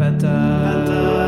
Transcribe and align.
better. 0.00 0.18
better. 0.22 1.19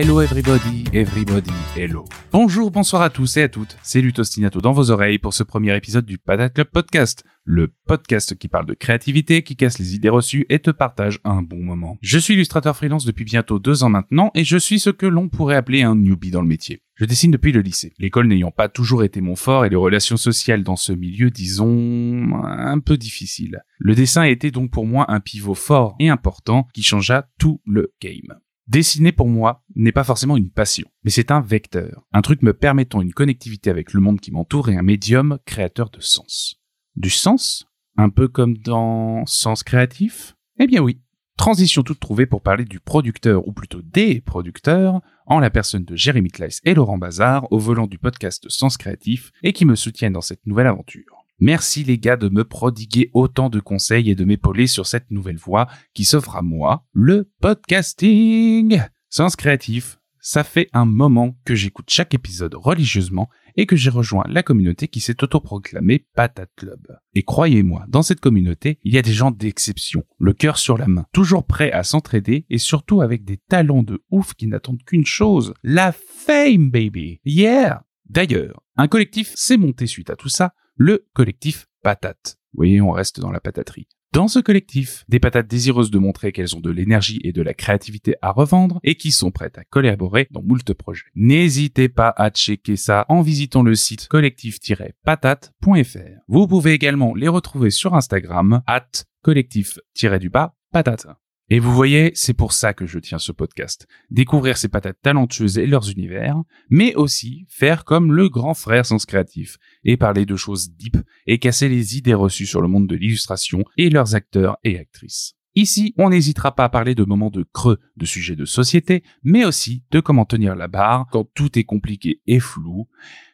Hello 0.00 0.20
everybody, 0.20 0.84
everybody, 0.92 1.50
hello. 1.74 2.04
Bonjour, 2.30 2.70
bonsoir 2.70 3.02
à 3.02 3.10
tous 3.10 3.36
et 3.36 3.42
à 3.42 3.48
toutes, 3.48 3.76
c'est 3.82 4.00
Lutostinato 4.00 4.60
dans 4.60 4.70
vos 4.70 4.92
oreilles 4.92 5.18
pour 5.18 5.34
ce 5.34 5.42
premier 5.42 5.76
épisode 5.76 6.06
du 6.06 6.18
Patate 6.18 6.54
Club 6.54 6.68
Podcast, 6.68 7.24
le 7.42 7.74
podcast 7.84 8.38
qui 8.38 8.46
parle 8.46 8.66
de 8.66 8.74
créativité, 8.74 9.42
qui 9.42 9.56
casse 9.56 9.80
les 9.80 9.96
idées 9.96 10.08
reçues 10.08 10.46
et 10.50 10.60
te 10.60 10.70
partage 10.70 11.18
un 11.24 11.42
bon 11.42 11.64
moment. 11.64 11.98
Je 12.00 12.16
suis 12.20 12.34
illustrateur 12.34 12.76
freelance 12.76 13.06
depuis 13.06 13.24
bientôt 13.24 13.58
deux 13.58 13.82
ans 13.82 13.88
maintenant 13.88 14.30
et 14.36 14.44
je 14.44 14.56
suis 14.56 14.78
ce 14.78 14.90
que 14.90 15.04
l'on 15.04 15.28
pourrait 15.28 15.56
appeler 15.56 15.82
un 15.82 15.96
newbie 15.96 16.30
dans 16.30 16.42
le 16.42 16.46
métier. 16.46 16.84
Je 16.94 17.04
dessine 17.04 17.32
depuis 17.32 17.50
le 17.50 17.60
lycée, 17.60 17.92
l'école 17.98 18.28
n'ayant 18.28 18.52
pas 18.52 18.68
toujours 18.68 19.02
été 19.02 19.20
mon 19.20 19.34
fort 19.34 19.64
et 19.64 19.68
les 19.68 19.74
relations 19.74 20.16
sociales 20.16 20.62
dans 20.62 20.76
ce 20.76 20.92
milieu, 20.92 21.32
disons, 21.32 22.40
un 22.44 22.78
peu 22.78 22.96
difficiles. 22.96 23.64
Le 23.80 23.96
dessin 23.96 24.22
été 24.22 24.52
donc 24.52 24.70
pour 24.70 24.86
moi 24.86 25.06
un 25.08 25.18
pivot 25.18 25.54
fort 25.54 25.96
et 25.98 26.08
important 26.08 26.68
qui 26.72 26.84
changea 26.84 27.28
tout 27.40 27.60
le 27.66 27.92
game. 28.00 28.38
Dessiner 28.68 29.12
pour 29.12 29.28
moi 29.28 29.64
n'est 29.76 29.92
pas 29.92 30.04
forcément 30.04 30.36
une 30.36 30.50
passion, 30.50 30.86
mais 31.02 31.10
c'est 31.10 31.30
un 31.30 31.40
vecteur, 31.40 32.04
un 32.12 32.20
truc 32.20 32.42
me 32.42 32.52
permettant 32.52 33.00
une 33.00 33.14
connectivité 33.14 33.70
avec 33.70 33.94
le 33.94 34.00
monde 34.00 34.20
qui 34.20 34.30
m'entoure 34.30 34.68
et 34.68 34.76
un 34.76 34.82
médium 34.82 35.38
créateur 35.46 35.88
de 35.88 36.00
sens. 36.00 36.60
Du 36.94 37.08
sens? 37.08 37.66
Un 37.96 38.10
peu 38.10 38.28
comme 38.28 38.58
dans 38.58 39.24
Sens 39.24 39.62
créatif? 39.62 40.36
Eh 40.58 40.66
bien 40.66 40.82
oui. 40.82 41.00
Transition 41.38 41.82
toute 41.82 42.00
trouvée 42.00 42.26
pour 42.26 42.42
parler 42.42 42.66
du 42.66 42.78
producteur, 42.78 43.48
ou 43.48 43.52
plutôt 43.52 43.80
des 43.80 44.20
producteurs, 44.20 45.00
en 45.24 45.38
la 45.38 45.48
personne 45.48 45.84
de 45.84 45.96
Jérémy 45.96 46.30
Kleiss 46.30 46.60
et 46.64 46.74
Laurent 46.74 46.98
Bazar, 46.98 47.50
au 47.50 47.58
volant 47.58 47.86
du 47.86 47.98
podcast 47.98 48.50
Sens 48.50 48.76
créatif, 48.76 49.32
et 49.42 49.54
qui 49.54 49.64
me 49.64 49.76
soutiennent 49.76 50.12
dans 50.12 50.20
cette 50.20 50.46
nouvelle 50.46 50.66
aventure. 50.66 51.17
Merci 51.40 51.84
les 51.84 51.98
gars 51.98 52.16
de 52.16 52.28
me 52.28 52.42
prodiguer 52.42 53.10
autant 53.12 53.48
de 53.48 53.60
conseils 53.60 54.10
et 54.10 54.16
de 54.16 54.24
m'épauler 54.24 54.66
sur 54.66 54.86
cette 54.86 55.12
nouvelle 55.12 55.36
voie 55.36 55.68
qui 55.94 56.04
s'offre 56.04 56.34
à 56.34 56.42
moi, 56.42 56.84
le 56.92 57.30
podcasting. 57.40 58.82
Sens 59.08 59.36
créatif, 59.36 60.00
ça 60.18 60.42
fait 60.42 60.68
un 60.72 60.84
moment 60.84 61.38
que 61.44 61.54
j'écoute 61.54 61.90
chaque 61.90 62.12
épisode 62.12 62.56
religieusement 62.56 63.28
et 63.56 63.66
que 63.66 63.76
j'ai 63.76 63.88
rejoint 63.88 64.24
la 64.28 64.42
communauté 64.42 64.88
qui 64.88 64.98
s'est 64.98 65.22
autoproclamée 65.22 66.06
Patate 66.16 66.50
Club. 66.56 66.98
Et 67.14 67.22
croyez-moi, 67.22 67.84
dans 67.88 68.02
cette 68.02 68.20
communauté, 68.20 68.80
il 68.82 68.92
y 68.92 68.98
a 68.98 69.02
des 69.02 69.12
gens 69.12 69.30
d'exception, 69.30 70.02
le 70.18 70.32
cœur 70.32 70.58
sur 70.58 70.76
la 70.76 70.88
main, 70.88 71.06
toujours 71.12 71.46
prêts 71.46 71.70
à 71.70 71.84
s'entraider 71.84 72.46
et 72.50 72.58
surtout 72.58 73.00
avec 73.00 73.24
des 73.24 73.36
talents 73.36 73.84
de 73.84 74.02
ouf 74.10 74.34
qui 74.34 74.48
n'attendent 74.48 74.82
qu'une 74.82 75.06
chose, 75.06 75.54
la 75.62 75.92
fame 75.92 76.70
baby. 76.70 77.20
Yeah! 77.24 77.84
D'ailleurs, 78.08 78.60
un 78.76 78.88
collectif 78.88 79.32
s'est 79.36 79.56
monté 79.56 79.86
suite 79.86 80.10
à 80.10 80.16
tout 80.16 80.28
ça, 80.28 80.52
le 80.78 81.06
collectif 81.12 81.66
Patate. 81.82 82.38
Vous 82.54 82.64
on 82.80 82.92
reste 82.92 83.20
dans 83.20 83.30
la 83.30 83.40
pataterie. 83.40 83.88
Dans 84.12 84.26
ce 84.26 84.38
collectif, 84.38 85.04
des 85.08 85.20
patates 85.20 85.46
désireuses 85.48 85.90
de 85.90 85.98
montrer 85.98 86.32
qu'elles 86.32 86.56
ont 86.56 86.60
de 86.60 86.70
l'énergie 86.70 87.20
et 87.24 87.32
de 87.32 87.42
la 87.42 87.52
créativité 87.52 88.14
à 88.22 88.30
revendre 88.30 88.80
et 88.82 88.94
qui 88.94 89.10
sont 89.12 89.30
prêtes 89.30 89.58
à 89.58 89.64
collaborer 89.64 90.28
dans 90.30 90.42
moult 90.42 90.72
projets. 90.72 91.04
N'hésitez 91.14 91.90
pas 91.90 92.14
à 92.16 92.30
checker 92.30 92.76
ça 92.76 93.04
en 93.08 93.20
visitant 93.20 93.62
le 93.62 93.74
site 93.74 94.08
collectif-patate.fr. 94.08 95.98
Vous 96.26 96.46
pouvez 96.46 96.72
également 96.72 97.14
les 97.14 97.28
retrouver 97.28 97.70
sur 97.70 97.94
Instagram, 97.94 98.62
at 98.66 98.88
collectif-du-bas 99.22 100.54
patate. 100.72 101.06
Et 101.50 101.60
vous 101.60 101.72
voyez, 101.72 102.10
c'est 102.14 102.34
pour 102.34 102.52
ça 102.52 102.74
que 102.74 102.86
je 102.86 102.98
tiens 102.98 103.18
ce 103.18 103.32
podcast. 103.32 103.86
Découvrir 104.10 104.58
ces 104.58 104.68
patates 104.68 105.00
talentueuses 105.02 105.56
et 105.58 105.66
leurs 105.66 105.90
univers, 105.90 106.36
mais 106.68 106.94
aussi 106.94 107.46
faire 107.48 107.84
comme 107.86 108.12
le 108.12 108.28
grand 108.28 108.52
frère 108.52 108.84
Sens 108.84 109.06
Créatif 109.06 109.56
et 109.82 109.96
parler 109.96 110.26
de 110.26 110.36
choses 110.36 110.70
deep 110.76 110.98
et 111.26 111.38
casser 111.38 111.70
les 111.70 111.96
idées 111.96 112.14
reçues 112.14 112.46
sur 112.46 112.60
le 112.60 112.68
monde 112.68 112.86
de 112.86 112.96
l'illustration 112.96 113.64
et 113.78 113.88
leurs 113.88 114.14
acteurs 114.14 114.58
et 114.62 114.78
actrices. 114.78 115.34
Ici, 115.54 115.94
on 115.96 116.10
n'hésitera 116.10 116.54
pas 116.54 116.64
à 116.64 116.68
parler 116.68 116.94
de 116.94 117.04
moments 117.04 117.30
de 117.30 117.44
creux, 117.52 117.78
de 117.96 118.04
sujets 118.04 118.36
de 118.36 118.44
société, 118.44 119.02
mais 119.22 119.44
aussi 119.44 119.82
de 119.90 120.00
comment 120.00 120.26
tenir 120.26 120.54
la 120.54 120.68
barre 120.68 121.06
quand 121.10 121.28
tout 121.34 121.58
est 121.58 121.64
compliqué 121.64 122.20
et 122.26 122.40
flou, 122.40 122.88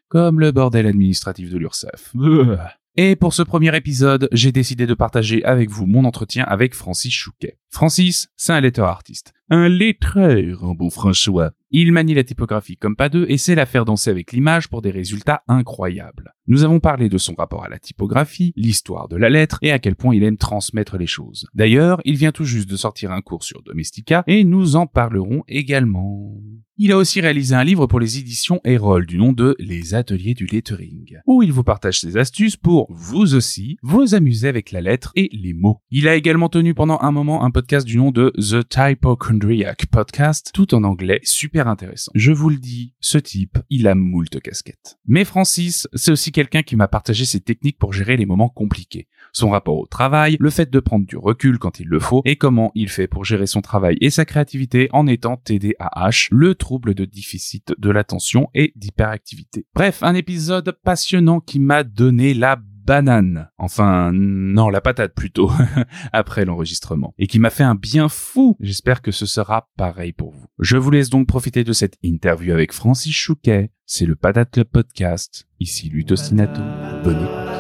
comme 0.09 0.39
le 0.39 0.53
bordel 0.53 0.87
administratif 0.87 1.51
de 1.51 1.59
l'URSSAF. 1.59 2.15
Et 2.97 3.17
pour 3.17 3.35
ce 3.35 3.43
premier 3.43 3.77
épisode, 3.77 4.29
j'ai 4.31 4.53
décidé 4.53 4.87
de 4.87 4.95
partager 4.95 5.45
avec 5.45 5.69
vous 5.69 5.85
mon 5.85 6.05
entretien 6.05 6.45
avec 6.45 6.77
Francis 6.77 7.13
Chouquet. 7.13 7.59
Francis, 7.69 8.29
c'est 8.37 8.53
un 8.53 8.61
letteur 8.61 8.87
artiste. 8.87 9.33
Un 9.51 9.69
lettreur, 9.69 10.63
en 10.63 10.75
bon 10.75 10.91
François. 10.91 11.51
Il 11.77 11.91
manie 11.91 12.15
la 12.15 12.23
typographie 12.23 12.77
comme 12.77 12.95
pas 12.95 13.09
deux 13.09 13.27
et 13.29 13.37
sait 13.37 13.57
la 13.57 13.67
faire 13.67 13.85
danser 13.85 14.09
avec 14.09 14.31
l'image 14.31 14.69
pour 14.69 14.81
des 14.81 14.93
résultats 14.93 15.43
incroyables. 15.49 16.33
Nous 16.47 16.63
avons 16.63 16.79
parlé 16.79 17.09
de 17.09 17.19
son 17.19 17.35
rapport 17.35 17.65
à 17.65 17.69
la 17.69 17.81
typographie, 17.81 18.53
l'histoire 18.55 19.09
de 19.09 19.17
la 19.17 19.29
lettre 19.29 19.59
et 19.61 19.73
à 19.73 19.81
quel 19.81 19.97
point 19.97 20.15
il 20.15 20.23
aime 20.23 20.37
transmettre 20.37 20.99
les 20.99 21.09
choses. 21.09 21.49
D'ailleurs, 21.53 22.01
il 22.05 22.15
vient 22.15 22.31
tout 22.31 22.45
juste 22.45 22.71
de 22.71 22.77
sortir 22.77 23.11
un 23.11 23.23
cours 23.23 23.43
sur 23.43 23.65
Domestica 23.65 24.23
et 24.29 24.45
nous 24.45 24.77
en 24.77 24.87
parlerons 24.87 25.43
également. 25.49 26.37
Il 26.77 26.91
a 26.91 26.97
aussi 26.97 27.21
réalisé 27.21 27.55
un 27.55 27.63
livre 27.63 27.87
pour 27.87 28.01
les 28.01 28.19
éditions 28.19 28.61
Erol 28.65 29.07
du 29.07 29.17
nom 29.17 29.33
de 29.33 29.55
Les 29.61 29.95
Ateliers 29.95 30.35
du 30.35 30.47
Lettering, 30.47 31.19
où 31.25 31.41
il 31.45 31.53
vous 31.53 31.63
partage 31.63 32.01
ses 32.01 32.17
astuces 32.17 32.57
pour, 32.57 32.89
vous 32.91 33.37
aussi, 33.37 33.79
vous 33.83 34.17
amuser 34.17 34.49
avec 34.49 34.73
la 34.73 34.81
lettre 34.81 35.13
et 35.15 35.29
les 35.33 35.55
mots. 35.55 35.79
Il 35.93 36.09
a 36.09 36.17
également 36.17 36.49
tenu 36.49 36.75
pendant 36.75 36.99
un 37.01 37.13
moment 37.13 37.45
un 37.45 37.53
podcast 37.53 37.87
du 37.87 37.97
nom 37.97 38.11
de 38.11 38.33
The 38.37 38.69
Typochondriac 38.69 39.87
Podcast, 39.87 40.51
tout 40.53 40.75
en 40.75 40.83
anglais, 40.83 41.21
super 41.23 41.64
intéressant. 41.67 42.13
Je 42.15 42.33
vous 42.33 42.51
le 42.51 42.57
dis, 42.57 42.95
ce 43.01 43.19
type, 43.19 43.59
il 43.71 43.89
a 43.89 43.95
moult 43.95 44.41
casquettes. 44.41 44.99
Mais 45.07 45.25
Francis, 45.25 45.89
c'est 45.95 46.11
aussi 46.11 46.33
quelqu'un 46.33 46.63
qui 46.63 46.77
m'a 46.77 46.89
partagé 46.89 47.25
ses 47.25 47.41
techniques 47.41 47.79
pour 47.79 47.93
gérer 47.93 48.17
les 48.17 48.27
moments 48.27 48.49
compliqués. 48.49 49.09
Son 49.33 49.51
rapport 49.51 49.79
au 49.79 49.87
travail, 49.87 50.37
le 50.39 50.51
fait 50.51 50.71
de 50.71 50.81
prendre 50.81 51.07
du 51.07 51.17
recul 51.17 51.59
quand 51.59 51.81
il 51.81 51.89
le 51.89 51.99
faut, 51.99 52.23
et 52.25 52.37
comment 52.37 52.71
il 52.75 52.89
fait 52.89 53.09
pour 53.09 53.25
gérer 53.25 53.47
son 53.47 53.61
travail 53.61 53.97
et 54.01 54.11
sa 54.11 54.25
créativité 54.25 54.89
en 54.93 55.07
étant 55.07 55.37
TDAH, 55.37 56.29
le 56.31 56.55
trouble 56.55 56.95
de 56.95 57.05
déficit 57.05 57.75
de 57.77 57.91
l'attention 57.91 58.49
et 58.55 58.73
d'hyperactivité. 58.77 59.67
Bref, 59.75 60.03
un 60.03 60.15
épisode 60.15 60.77
passionnant 60.85 61.41
qui 61.41 61.59
m'a 61.59 61.83
donné 61.83 62.35
la 62.35 62.57
banane. 62.85 63.51
Enfin, 63.59 64.11
non, 64.13 64.69
la 64.69 64.81
patate 64.81 65.15
plutôt, 65.15 65.51
après 66.13 66.45
l'enregistrement. 66.45 67.15
Et 67.19 67.27
qui 67.27 67.39
m'a 67.39 67.51
fait 67.51 67.65
un 67.65 67.75
bien 67.75 68.09
fou. 68.09 68.57
J'espère 68.61 69.03
que 69.03 69.11
ce 69.11 69.27
sera 69.27 69.69
pareil 69.77 70.13
pour 70.13 70.33
vous. 70.33 70.47
Je 70.59 70.77
vous 70.77 70.91
laisse 70.91 71.11
donc 71.11 71.27
profiter 71.27 71.65
de 71.65 71.73
cette 71.73 71.97
interview 72.03 72.53
avec 72.53 72.73
Francis 72.73 73.15
Chouquet. 73.15 73.71
C'est 73.87 74.07
le 74.07 74.17
Patate 74.17 74.51
Club 74.53 74.69
Podcast. 74.69 75.47
Ici 75.61 75.89
Lutostinato. 75.89 76.61
Bonne 77.03 77.19
écoute. 77.19 77.55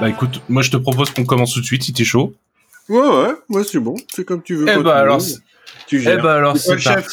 Bah 0.00 0.08
écoute, 0.08 0.42
moi 0.48 0.62
je 0.62 0.70
te 0.70 0.78
propose 0.78 1.10
qu'on 1.10 1.24
commence 1.24 1.52
tout 1.52 1.60
de 1.60 1.66
suite 1.66 1.82
si 1.82 1.92
t'es 1.92 2.04
chaud. 2.04 2.34
Ouais, 2.88 2.98
ouais, 2.98 3.32
ouais, 3.50 3.64
c'est 3.64 3.78
bon. 3.78 3.94
C'est 4.08 4.24
comme 4.24 4.42
tu 4.42 4.54
veux. 4.54 4.66
Eh 4.68 4.82
bah 4.82 4.96
alors, 4.96 5.22
tu 5.86 6.00
eh 6.00 6.16
bah 6.16 6.34
alors 6.36 6.56
C'est 6.56 6.78
chef. 6.78 7.06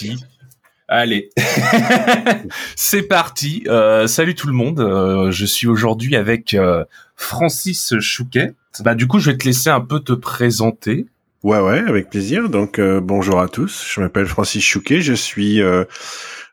Allez, 0.90 1.32
c'est 2.78 3.04
parti. 3.04 3.66
Euh, 3.68 4.08
salut 4.08 4.36
tout 4.36 4.48
le 4.48 4.54
monde. 4.54 4.80
Euh, 4.80 5.32
je 5.32 5.46
suis 5.46 5.68
aujourd'hui 5.68 6.16
avec 6.16 6.54
euh, 6.54 6.86
Francis 7.18 8.00
Chouquet. 8.00 8.54
Bah 8.80 8.96
du 8.96 9.06
coup, 9.06 9.20
je 9.20 9.32
vais 9.32 9.38
te 9.38 9.44
laisser 9.44 9.70
un 9.70 9.82
peu 9.82 10.00
te 10.00 10.14
présenter. 10.14 11.06
Ouais, 11.44 11.60
ouais, 11.60 11.80
avec 11.80 12.10
plaisir. 12.10 12.48
Donc, 12.50 12.80
euh, 12.80 13.02
bonjour 13.02 13.42
à 13.42 13.50
tous. 13.50 13.86
Je 13.94 14.00
m'appelle 14.00 14.28
Francis 14.28 14.64
Chouquet. 14.64 15.02
Je 15.02 15.14
suis 15.14 15.62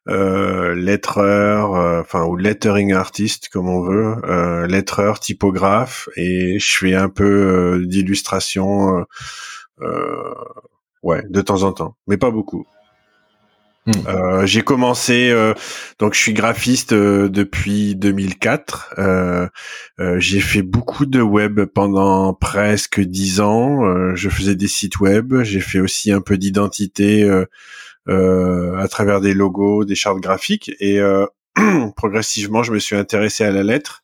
lettreur, 0.07 2.01
enfin, 2.01 2.25
ou 2.25 2.35
lettering 2.35 2.93
artiste, 2.93 3.51
comme 3.51 3.69
on 3.69 3.83
veut, 3.83 4.67
lettreur, 4.67 5.21
typographe, 5.21 6.09
et 6.17 6.59
je 6.59 6.79
fais 6.79 6.95
un 6.95 7.09
peu 7.09 7.85
d'illustration, 7.87 9.07
ouais, 11.05 11.23
de 11.31 11.41
temps 11.41 11.63
en 11.63 11.73
temps, 11.73 11.97
mais 12.09 12.17
pas 12.17 12.33
beaucoup. 12.33 12.67
Hmm. 13.87 13.93
Euh, 14.09 14.47
j'ai 14.47 14.63
commencé, 14.63 15.29
euh, 15.31 15.53
donc 15.99 16.15
je 16.15 16.19
suis 16.19 16.33
graphiste 16.33 16.93
euh, 16.93 17.29
depuis 17.29 17.95
2004. 17.95 18.95
Euh, 18.99 19.47
euh, 20.01 20.19
j'ai 20.19 20.41
fait 20.41 20.63
beaucoup 20.63 21.05
de 21.05 21.21
web 21.21 21.61
pendant 21.67 22.33
presque 22.33 23.01
dix 23.01 23.41
ans. 23.41 23.85
Euh, 23.85 24.15
je 24.15 24.31
faisais 24.31 24.57
des 24.57 24.69
sites 24.69 25.01
web. 25.01 25.43
J'ai 25.43 25.61
fait 25.61 25.81
aussi 25.81 26.13
un 26.13 26.23
peu 26.23 26.39
d'identité 26.39 27.31
à 28.07 28.89
travers 28.89 29.21
des 29.21 29.35
logos, 29.35 29.85
des 29.85 29.95
chartes 29.95 30.21
graphiques. 30.21 30.73
Et 30.81 31.01
progressivement, 31.97 32.63
je 32.63 32.73
me 32.73 32.79
suis 32.79 32.97
intéressé 32.97 33.45
à 33.45 33.51
la 33.51 33.63
lettre, 33.63 34.03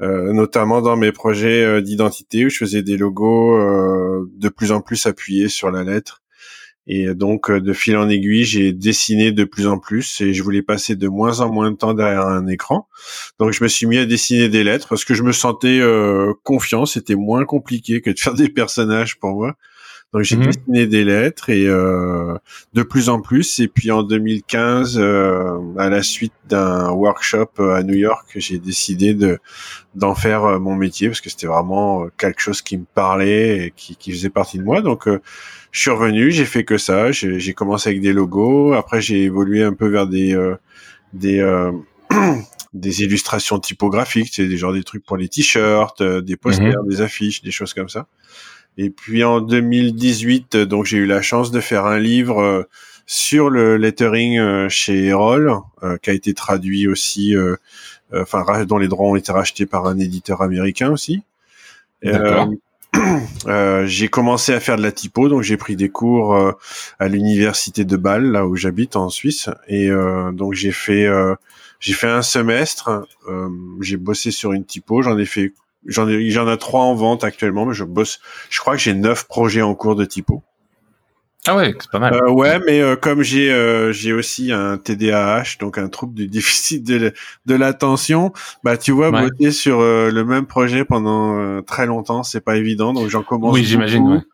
euh, 0.00 0.32
notamment 0.32 0.80
dans 0.80 0.96
mes 0.96 1.12
projets 1.12 1.82
d'identité 1.82 2.46
où 2.46 2.48
je 2.48 2.56
faisais 2.56 2.82
des 2.82 2.96
logos 2.96 3.56
euh, 3.56 4.30
de 4.36 4.48
plus 4.48 4.72
en 4.72 4.80
plus 4.80 5.06
appuyés 5.06 5.48
sur 5.48 5.70
la 5.70 5.84
lettre. 5.84 6.23
Et 6.86 7.14
donc, 7.14 7.50
de 7.50 7.72
fil 7.72 7.96
en 7.96 8.08
aiguille, 8.08 8.44
j'ai 8.44 8.72
dessiné 8.72 9.32
de 9.32 9.44
plus 9.44 9.66
en 9.66 9.78
plus 9.78 10.20
et 10.20 10.34
je 10.34 10.42
voulais 10.42 10.62
passer 10.62 10.96
de 10.96 11.08
moins 11.08 11.40
en 11.40 11.50
moins 11.50 11.70
de 11.70 11.76
temps 11.76 11.94
derrière 11.94 12.26
un 12.26 12.46
écran. 12.46 12.88
Donc, 13.38 13.52
je 13.52 13.64
me 13.64 13.68
suis 13.68 13.86
mis 13.86 13.98
à 13.98 14.04
dessiner 14.04 14.48
des 14.48 14.64
lettres 14.64 14.88
parce 14.88 15.04
que 15.04 15.14
je 15.14 15.22
me 15.22 15.32
sentais 15.32 15.80
confiant. 16.42 16.84
C'était 16.84 17.14
moins 17.14 17.44
compliqué 17.46 18.02
que 18.02 18.10
de 18.10 18.18
faire 18.18 18.34
des 18.34 18.48
personnages 18.50 19.18
pour 19.18 19.30
moi. 19.30 19.56
Donc 20.14 20.22
j'ai 20.22 20.36
mhm. 20.36 20.46
dessiné 20.46 20.86
des 20.86 21.02
lettres 21.02 21.50
et 21.50 21.66
euh, 21.66 22.38
de 22.72 22.82
plus 22.84 23.08
en 23.08 23.20
plus. 23.20 23.58
Et 23.58 23.66
puis 23.66 23.90
en 23.90 24.04
2015, 24.04 24.96
euh, 24.96 25.58
à 25.76 25.90
la 25.90 26.04
suite 26.04 26.32
d'un 26.48 26.90
workshop 26.90 27.50
à 27.58 27.82
New 27.82 27.96
York, 27.96 28.28
j'ai 28.36 28.60
décidé 28.60 29.12
de 29.12 29.40
d'en 29.96 30.14
faire 30.14 30.44
euh, 30.44 30.58
mon 30.60 30.76
métier 30.76 31.08
parce 31.08 31.20
que 31.20 31.30
c'était 31.30 31.48
vraiment 31.48 32.06
quelque 32.16 32.40
chose 32.40 32.62
qui 32.62 32.78
me 32.78 32.84
parlait 32.94 33.66
et 33.66 33.72
qui, 33.74 33.96
qui 33.96 34.12
faisait 34.12 34.30
partie 34.30 34.58
de 34.58 34.62
moi. 34.62 34.82
Donc 34.82 35.08
je 35.08 35.80
suis 35.80 35.90
revenu, 35.90 36.30
j'ai 36.30 36.44
fait 36.44 36.64
que 36.64 36.78
ça. 36.78 37.10
J'ai 37.10 37.52
commencé 37.52 37.90
avec 37.90 38.00
des 38.00 38.12
logos. 38.12 38.72
Après 38.72 39.00
j'ai 39.00 39.24
évolué 39.24 39.64
un 39.64 39.72
peu 39.72 39.88
vers 39.88 40.06
des 40.06 40.38
des 41.12 41.42
des 42.72 43.02
illustrations 43.02 43.58
typographiques, 43.58 44.30
c'est 44.32 44.46
des 44.46 44.58
genre 44.58 44.72
des 44.72 44.84
trucs 44.84 45.04
pour 45.04 45.16
les 45.16 45.28
t-shirts, 45.28 46.00
des 46.04 46.36
posters, 46.36 46.84
mhm. 46.84 46.88
des 46.88 47.00
affiches, 47.00 47.42
des 47.42 47.50
choses 47.50 47.74
comme 47.74 47.88
ça. 47.88 48.06
Et 48.76 48.90
puis 48.90 49.22
en 49.24 49.40
2018, 49.40 50.56
donc 50.56 50.84
j'ai 50.84 50.98
eu 50.98 51.06
la 51.06 51.22
chance 51.22 51.50
de 51.50 51.60
faire 51.60 51.86
un 51.86 51.98
livre 51.98 52.40
euh, 52.40 52.62
sur 53.06 53.50
le 53.50 53.76
lettering 53.76 54.38
euh, 54.38 54.68
chez 54.68 55.06
Erol, 55.06 55.52
euh, 55.82 55.96
qui 55.98 56.10
a 56.10 56.12
été 56.12 56.34
traduit 56.34 56.88
aussi, 56.88 57.34
enfin 58.12 58.64
dont 58.64 58.78
les 58.78 58.88
droits 58.88 59.08
ont 59.08 59.16
été 59.16 59.32
rachetés 59.32 59.66
par 59.66 59.86
un 59.86 59.98
éditeur 59.98 60.42
américain 60.42 60.90
aussi. 60.90 61.22
Euh, 63.48 63.86
j'ai 63.86 64.06
commencé 64.06 64.54
à 64.54 64.60
faire 64.60 64.76
de 64.76 64.82
la 64.82 64.92
typo, 64.92 65.28
donc 65.28 65.42
j'ai 65.42 65.56
pris 65.56 65.74
des 65.74 65.88
cours 65.88 66.54
à 67.00 67.08
l'université 67.08 67.84
de 67.84 67.96
Bâle, 67.96 68.30
là 68.30 68.46
où 68.46 68.54
j'habite 68.54 68.94
en 68.94 69.08
Suisse, 69.08 69.50
et 69.66 69.90
donc 70.32 70.54
j'ai 70.54 70.70
fait 70.70 71.08
j'ai 71.80 71.92
fait 71.92 72.06
un 72.06 72.22
semestre, 72.22 73.04
j'ai 73.80 73.96
bossé 73.96 74.30
sur 74.30 74.52
une 74.52 74.64
typo, 74.64 75.02
j'en 75.02 75.18
ai 75.18 75.26
fait 75.26 75.52
J'en 75.86 76.08
ai, 76.08 76.30
j'en 76.30 76.50
ai 76.50 76.56
trois 76.58 76.82
en 76.82 76.94
vente 76.94 77.24
actuellement, 77.24 77.66
mais 77.66 77.74
je 77.74 77.84
bosse. 77.84 78.20
Je 78.50 78.60
crois 78.60 78.74
que 78.74 78.80
j'ai 78.80 78.94
neuf 78.94 79.24
projets 79.24 79.62
en 79.62 79.74
cours 79.74 79.96
de 79.96 80.04
typo. 80.04 80.42
Ah 81.46 81.56
ouais, 81.56 81.74
c'est 81.78 81.90
pas 81.90 81.98
mal. 81.98 82.14
Euh, 82.14 82.30
ouais, 82.30 82.58
mais 82.64 82.80
euh, 82.80 82.96
comme 82.96 83.22
j'ai 83.22 83.52
euh, 83.52 83.92
j'ai 83.92 84.14
aussi 84.14 84.50
un 84.50 84.78
TDAH, 84.78 85.58
donc 85.60 85.76
un 85.76 85.88
trouble 85.88 86.14
du 86.14 86.26
déficit 86.28 86.82
de, 86.84 87.12
de 87.44 87.54
l'attention, 87.54 88.32
bah 88.62 88.78
tu 88.78 88.92
vois, 88.92 89.10
bosser 89.10 89.50
sur 89.52 89.80
le 89.80 90.24
même 90.24 90.46
projet 90.46 90.84
pendant 90.84 91.60
très 91.62 91.86
longtemps, 91.86 92.22
c'est 92.22 92.40
pas 92.40 92.56
évident. 92.56 92.94
Donc 92.94 93.08
j'en 93.10 93.22
commence. 93.22 93.54
Oui, 93.54 93.64
j'imagine. 93.64 94.24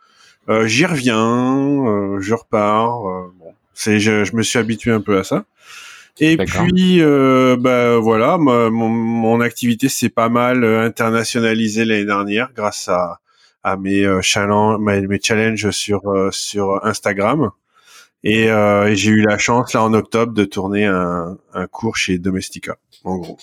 Ouais. 0.48 0.68
J'y 0.68 0.86
reviens, 0.86 2.16
je 2.20 2.34
repars. 2.34 3.02
bon, 3.38 3.54
c'est 3.74 3.98
je, 3.98 4.24
je 4.24 4.36
me 4.36 4.42
suis 4.42 4.58
habitué 4.58 4.92
un 4.92 5.00
peu 5.00 5.18
à 5.18 5.24
ça. 5.24 5.44
Et 6.20 6.36
puis, 6.36 7.00
euh, 7.00 7.56
bah 7.58 7.98
voilà, 7.98 8.36
mon, 8.36 8.70
mon 8.70 9.40
activité 9.40 9.88
s'est 9.88 10.10
pas 10.10 10.28
mal 10.28 10.64
euh, 10.64 10.84
internationalisée 10.84 11.86
l'année 11.86 12.04
dernière 12.04 12.50
grâce 12.54 12.88
à, 12.88 13.20
à 13.62 13.76
mes, 13.78 14.04
euh, 14.04 14.20
challenges, 14.20 14.78
mes, 14.80 15.20
challenges 15.22 15.70
sur 15.70 16.06
euh, 16.10 16.30
sur 16.30 16.84
Instagram. 16.84 17.50
Et, 18.22 18.50
euh, 18.50 18.94
j'ai 18.94 19.10
eu 19.12 19.22
la 19.22 19.38
chance 19.38 19.72
là 19.72 19.82
en 19.82 19.94
octobre 19.94 20.34
de 20.34 20.44
tourner 20.44 20.84
un, 20.84 21.38
un 21.54 21.66
cours 21.66 21.96
chez 21.96 22.18
Domestica, 22.18 22.76
en 23.04 23.16
gros. 23.16 23.38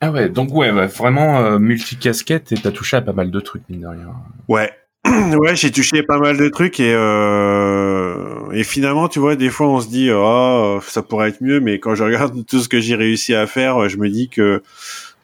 Ah 0.00 0.12
ouais, 0.12 0.28
donc 0.28 0.52
ouais, 0.52 0.70
vraiment 0.86 1.58
multicasquette 1.58 2.52
et 2.52 2.56
t'as 2.56 2.72
touché 2.72 2.96
à 2.96 3.02
pas 3.02 3.12
mal 3.12 3.30
de 3.30 3.40
trucs 3.40 3.68
mine 3.68 3.80
de 3.82 3.86
rien. 3.86 4.14
Ouais, 4.48 4.72
ouais, 5.38 5.56
j'ai 5.56 5.70
touché 5.70 6.02
pas 6.02 6.18
mal 6.18 6.36
de 6.36 6.48
trucs 6.48 6.80
et 6.80 6.92
euh, 6.94 8.50
et 8.52 8.64
finalement, 8.64 9.08
tu 9.08 9.18
vois, 9.18 9.36
des 9.36 9.50
fois 9.50 9.68
on 9.68 9.80
se 9.80 9.88
dit 9.88 10.10
oh 10.12 10.80
ça 10.82 11.02
pourrait 11.02 11.30
être 11.30 11.40
mieux, 11.42 11.60
mais 11.60 11.78
quand 11.78 11.94
je 11.94 12.04
regarde 12.04 12.44
tout 12.46 12.60
ce 12.60 12.68
que 12.68 12.80
j'ai 12.80 12.94
réussi 12.94 13.34
à 13.34 13.46
faire, 13.46 13.88
je 13.88 13.96
me 13.96 14.08
dis 14.08 14.28
que 14.28 14.62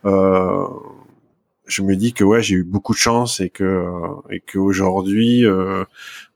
euh, 0.04 0.66
je 1.68 1.82
me 1.82 1.94
dis 1.96 2.14
que 2.14 2.24
ouais, 2.24 2.42
j'ai 2.42 2.56
eu 2.56 2.64
beaucoup 2.64 2.94
de 2.94 2.98
chance 2.98 3.40
et 3.40 3.50
que 3.50 3.84
et 4.30 4.40
qu'aujourd'hui 4.40 5.44
euh, 5.44 5.84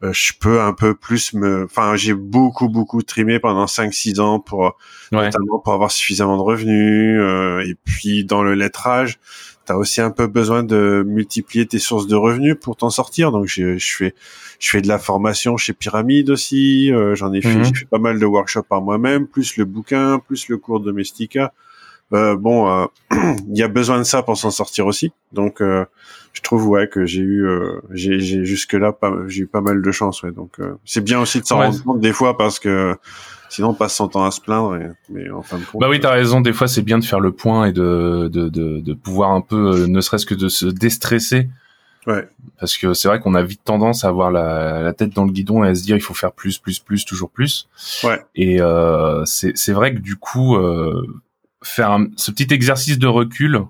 euh, 0.03 0.13
je 0.13 0.33
peux 0.39 0.61
un 0.61 0.75
peu 0.75 0.95
plus 0.95 1.33
me 1.33 1.65
enfin, 1.65 1.97
j'ai 1.97 2.15
beaucoup 2.15 2.69
beaucoup 2.69 3.03
trimé 3.03 3.39
pendant 3.39 3.67
5 3.67 3.93
6 3.93 4.21
ans 4.21 4.41
pour 4.41 4.77
notamment 5.11 5.59
pour 5.59 5.73
avoir 5.73 5.91
suffisamment 5.91 6.37
de 6.37 6.43
revenus 6.43 7.19
euh, 7.19 7.65
et 7.67 7.75
puis 7.85 8.25
dans 8.25 8.43
le 8.43 8.55
lettrage 8.55 9.19
tu 9.67 9.73
as 9.73 9.79
aussi 9.79 10.01
un 10.01 10.11
peu 10.11 10.27
besoin 10.27 10.63
de 10.63 11.05
multiplier 11.07 11.67
tes 11.67 11.79
sources 11.79 12.07
de 12.07 12.17
revenus 12.17 12.57
pour 12.61 12.77
t'en 12.77 12.91
sortir. 12.91 13.33
Donc 13.33 13.47
je, 13.47 13.79
je, 13.79 13.97
fais 13.97 14.15
je 14.59 14.71
fais 14.71 14.81
de 14.81 14.89
la 14.89 14.99
formation 14.99 15.57
chez 15.57 15.73
Pyramide 15.73 16.31
aussi. 16.31 16.93
Euh, 16.93 17.15
j'en 17.15 17.33
ai 17.33 17.43
fait, 17.43 17.55
mhm. 17.55 17.75
fait 17.75 17.85
pas 17.87 17.99
mal 17.99 18.19
de 18.19 18.27
workshops 18.27 18.67
par 18.69 18.83
moi-même, 18.83 19.27
plus 19.27 19.57
le 19.57 19.65
bouquin, 19.65 20.19
plus 20.19 20.49
le 20.49 20.57
cours 20.59 20.81
Domestica. 20.81 21.53
Euh, 22.13 22.37
bon, 22.37 22.69
euh, 22.69 22.87
il 23.49 23.57
y 23.57 23.63
a 23.63 23.69
besoin 23.69 23.99
de 23.99 24.05
ça 24.05 24.23
pour 24.23 24.37
s'en 24.37 24.51
sortir 24.51 24.87
aussi. 24.87 25.13
Donc 25.33 25.61
je 25.61 26.41
trouve 26.43 26.69
ouais 26.69 26.89
que 26.89 27.05
j'ai 27.07 27.23
eu 27.23 27.47
j'ai 27.91 28.45
jusque 28.45 28.73
là 28.73 28.97
j'ai 29.27 29.43
eu 29.43 29.47
pas 29.47 29.61
mal 29.61 29.83
de 29.83 29.91
chance 29.93 30.23
ouais. 30.23 30.33
Donc 30.33 30.59
c'est 30.85 31.05
bien 31.05 31.21
aussi 31.21 31.41
de 31.41 31.47
s'en 31.47 31.59
rendre 31.59 31.83
compte 31.85 32.01
des 32.01 32.13
fois 32.13 32.37
parce 32.37 32.59
que 32.59 32.97
Sinon, 33.53 33.69
on 33.69 33.75
passe 33.75 33.95
son 33.95 34.09
temps 34.09 34.25
à 34.25 34.31
se 34.31 34.41
plaindre. 34.41 34.79
mais 35.11 35.29
en 35.29 35.43
fin 35.43 35.59
de 35.59 35.65
compte. 35.65 35.79
Bah 35.79 35.89
oui, 35.91 36.01
t'as 36.01 36.13
raison. 36.13 36.41
Des 36.41 36.55
fois, 36.55 36.69
c'est 36.69 36.81
bien 36.81 36.99
de 36.99 37.05
faire 37.05 37.21
le 37.21 37.33
point 37.33 37.67
et 37.67 37.73
de 37.73 38.31
de, 38.33 38.49
de, 38.49 38.81
de 38.81 38.95
pouvoir 38.95 39.33
un 39.33 39.43
peu, 39.43 39.73
euh, 39.83 39.87
ne 39.87 40.01
serait-ce 40.01 40.25
que 40.25 40.35
de 40.35 40.49
se 40.49 40.65
déstresser. 40.65 41.51
Ouais. 42.07 42.27
Parce 42.59 42.79
que 42.79 42.95
c'est 42.95 43.09
vrai 43.09 43.21
qu'on 43.21 43.35
a 43.35 43.43
vite 43.43 43.61
tendance 43.63 44.05
à 44.05 44.09
avoir 44.09 44.31
la, 44.31 44.81
la, 44.81 44.95
tête 44.95 45.11
dans 45.11 45.27
le 45.27 45.33
guidon 45.33 45.65
et 45.65 45.69
à 45.69 45.75
se 45.75 45.83
dire 45.83 45.97
il 45.97 46.01
faut 46.01 46.15
faire 46.15 46.33
plus, 46.33 46.57
plus, 46.57 46.79
plus, 46.79 47.05
toujours 47.05 47.29
plus. 47.29 47.69
Ouais. 48.05 48.25
Et 48.35 48.63
euh, 48.63 49.23
c'est 49.27 49.53
c'est 49.55 49.75
vrai 49.75 49.93
que 49.93 49.99
du 50.01 50.17
coup, 50.17 50.57
euh, 50.57 51.07
faire 51.63 51.99
ce 52.17 52.31
petit 52.31 52.55
exercice 52.55 52.99
de 52.99 53.07
recul, 53.07 53.61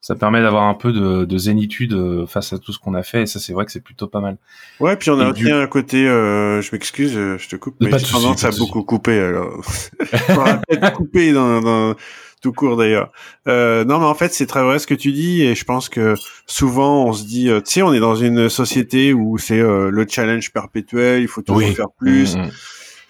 ça 0.00 0.14
permet 0.14 0.40
d'avoir 0.40 0.64
un 0.64 0.74
peu 0.74 0.92
de, 0.92 1.24
de, 1.24 1.38
zénitude 1.38 1.92
euh, 1.92 2.26
face 2.26 2.52
à 2.52 2.58
tout 2.58 2.72
ce 2.72 2.78
qu'on 2.78 2.94
a 2.94 3.02
fait 3.02 3.22
et 3.22 3.26
ça 3.26 3.38
c'est 3.38 3.52
vrai 3.52 3.66
que 3.66 3.72
c'est 3.72 3.82
plutôt 3.82 4.06
pas 4.06 4.20
mal. 4.20 4.38
Ouais, 4.80 4.96
puis 4.96 5.10
on 5.10 5.20
a 5.20 5.30
aussi 5.30 5.50
un 5.50 5.66
côté, 5.66 6.08
euh, 6.08 6.62
je 6.62 6.70
m'excuse, 6.72 7.16
euh, 7.16 7.36
je 7.38 7.48
te 7.48 7.56
coupe, 7.56 7.76
mais 7.80 7.90
j'ai 7.98 8.06
tendance 8.06 8.44
à 8.44 8.50
beaucoup 8.50 8.82
couper 8.82 9.18
alors. 9.18 9.62
peut-être 9.98 10.92
couper 10.94 11.32
dans, 11.32 11.60
dans, 11.60 11.94
tout 12.40 12.52
court 12.52 12.78
d'ailleurs. 12.78 13.12
Euh, 13.46 13.84
non, 13.84 13.98
mais 13.98 14.06
en 14.06 14.14
fait 14.14 14.32
c'est 14.32 14.46
très 14.46 14.62
vrai 14.62 14.78
ce 14.78 14.86
que 14.86 14.94
tu 14.94 15.12
dis 15.12 15.42
et 15.42 15.54
je 15.54 15.64
pense 15.64 15.90
que 15.90 16.14
souvent 16.46 17.04
on 17.04 17.12
se 17.12 17.24
dit, 17.24 17.48
tu 17.48 17.60
sais, 17.66 17.82
on 17.82 17.92
est 17.92 18.00
dans 18.00 18.16
une 18.16 18.48
société 18.48 19.12
où 19.12 19.36
c'est 19.36 19.60
le 19.60 20.06
challenge 20.08 20.50
perpétuel, 20.50 21.20
il 21.20 21.28
faut 21.28 21.42
toujours 21.42 21.68
faire 21.74 21.90
plus. 21.98 22.36
Mmh, 22.36 22.40
mmh. 22.40 22.50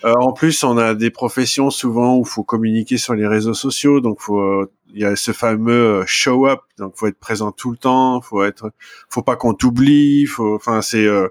Euh, 0.05 0.15
en 0.15 0.33
plus, 0.33 0.65
on 0.65 0.79
a 0.79 0.95
des 0.95 1.11
professions 1.11 1.71
souvent 1.71 2.17
où 2.17 2.25
faut 2.25 2.43
communiquer 2.43 2.97
sur 2.97 3.15
les 3.15 3.27
réseaux 3.27 3.55
sociaux, 3.55 4.01
donc 4.01 4.21
faut 4.21 4.67
il 4.95 5.01
y 5.01 5.05
a 5.05 5.17
ce 5.17 5.33
fameux 5.33 6.01
euh, 6.01 6.05
show 6.07 6.47
up, 6.49 6.61
donc 6.79 6.95
faut 6.97 7.07
être 7.07 7.19
présent 7.19 7.53
tout 7.53 7.71
le 7.71 7.77
temps, 7.77 8.21
faut 8.21 8.45
être, 8.45 8.73
faut 9.09 9.23
pas 9.23 9.37
qu'on 9.37 9.55
t'oublie, 9.55 10.27
faut, 10.27 10.55
enfin 10.55 10.83
c'est 10.83 11.05
euh, 11.05 11.29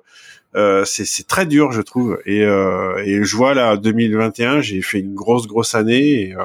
euh, 0.55 0.83
c'est 0.85 1.27
très 1.27 1.45
dur 1.45 1.71
je 1.71 1.81
trouve. 1.81 2.19
Et 2.25 2.43
euh, 2.43 2.97
et 3.05 3.23
je 3.23 3.35
vois 3.35 3.53
là 3.53 3.77
2021 3.77 4.61
j'ai 4.61 4.81
fait 4.81 4.99
une 4.99 5.15
grosse 5.15 5.47
grosse 5.47 5.75
année. 5.75 6.35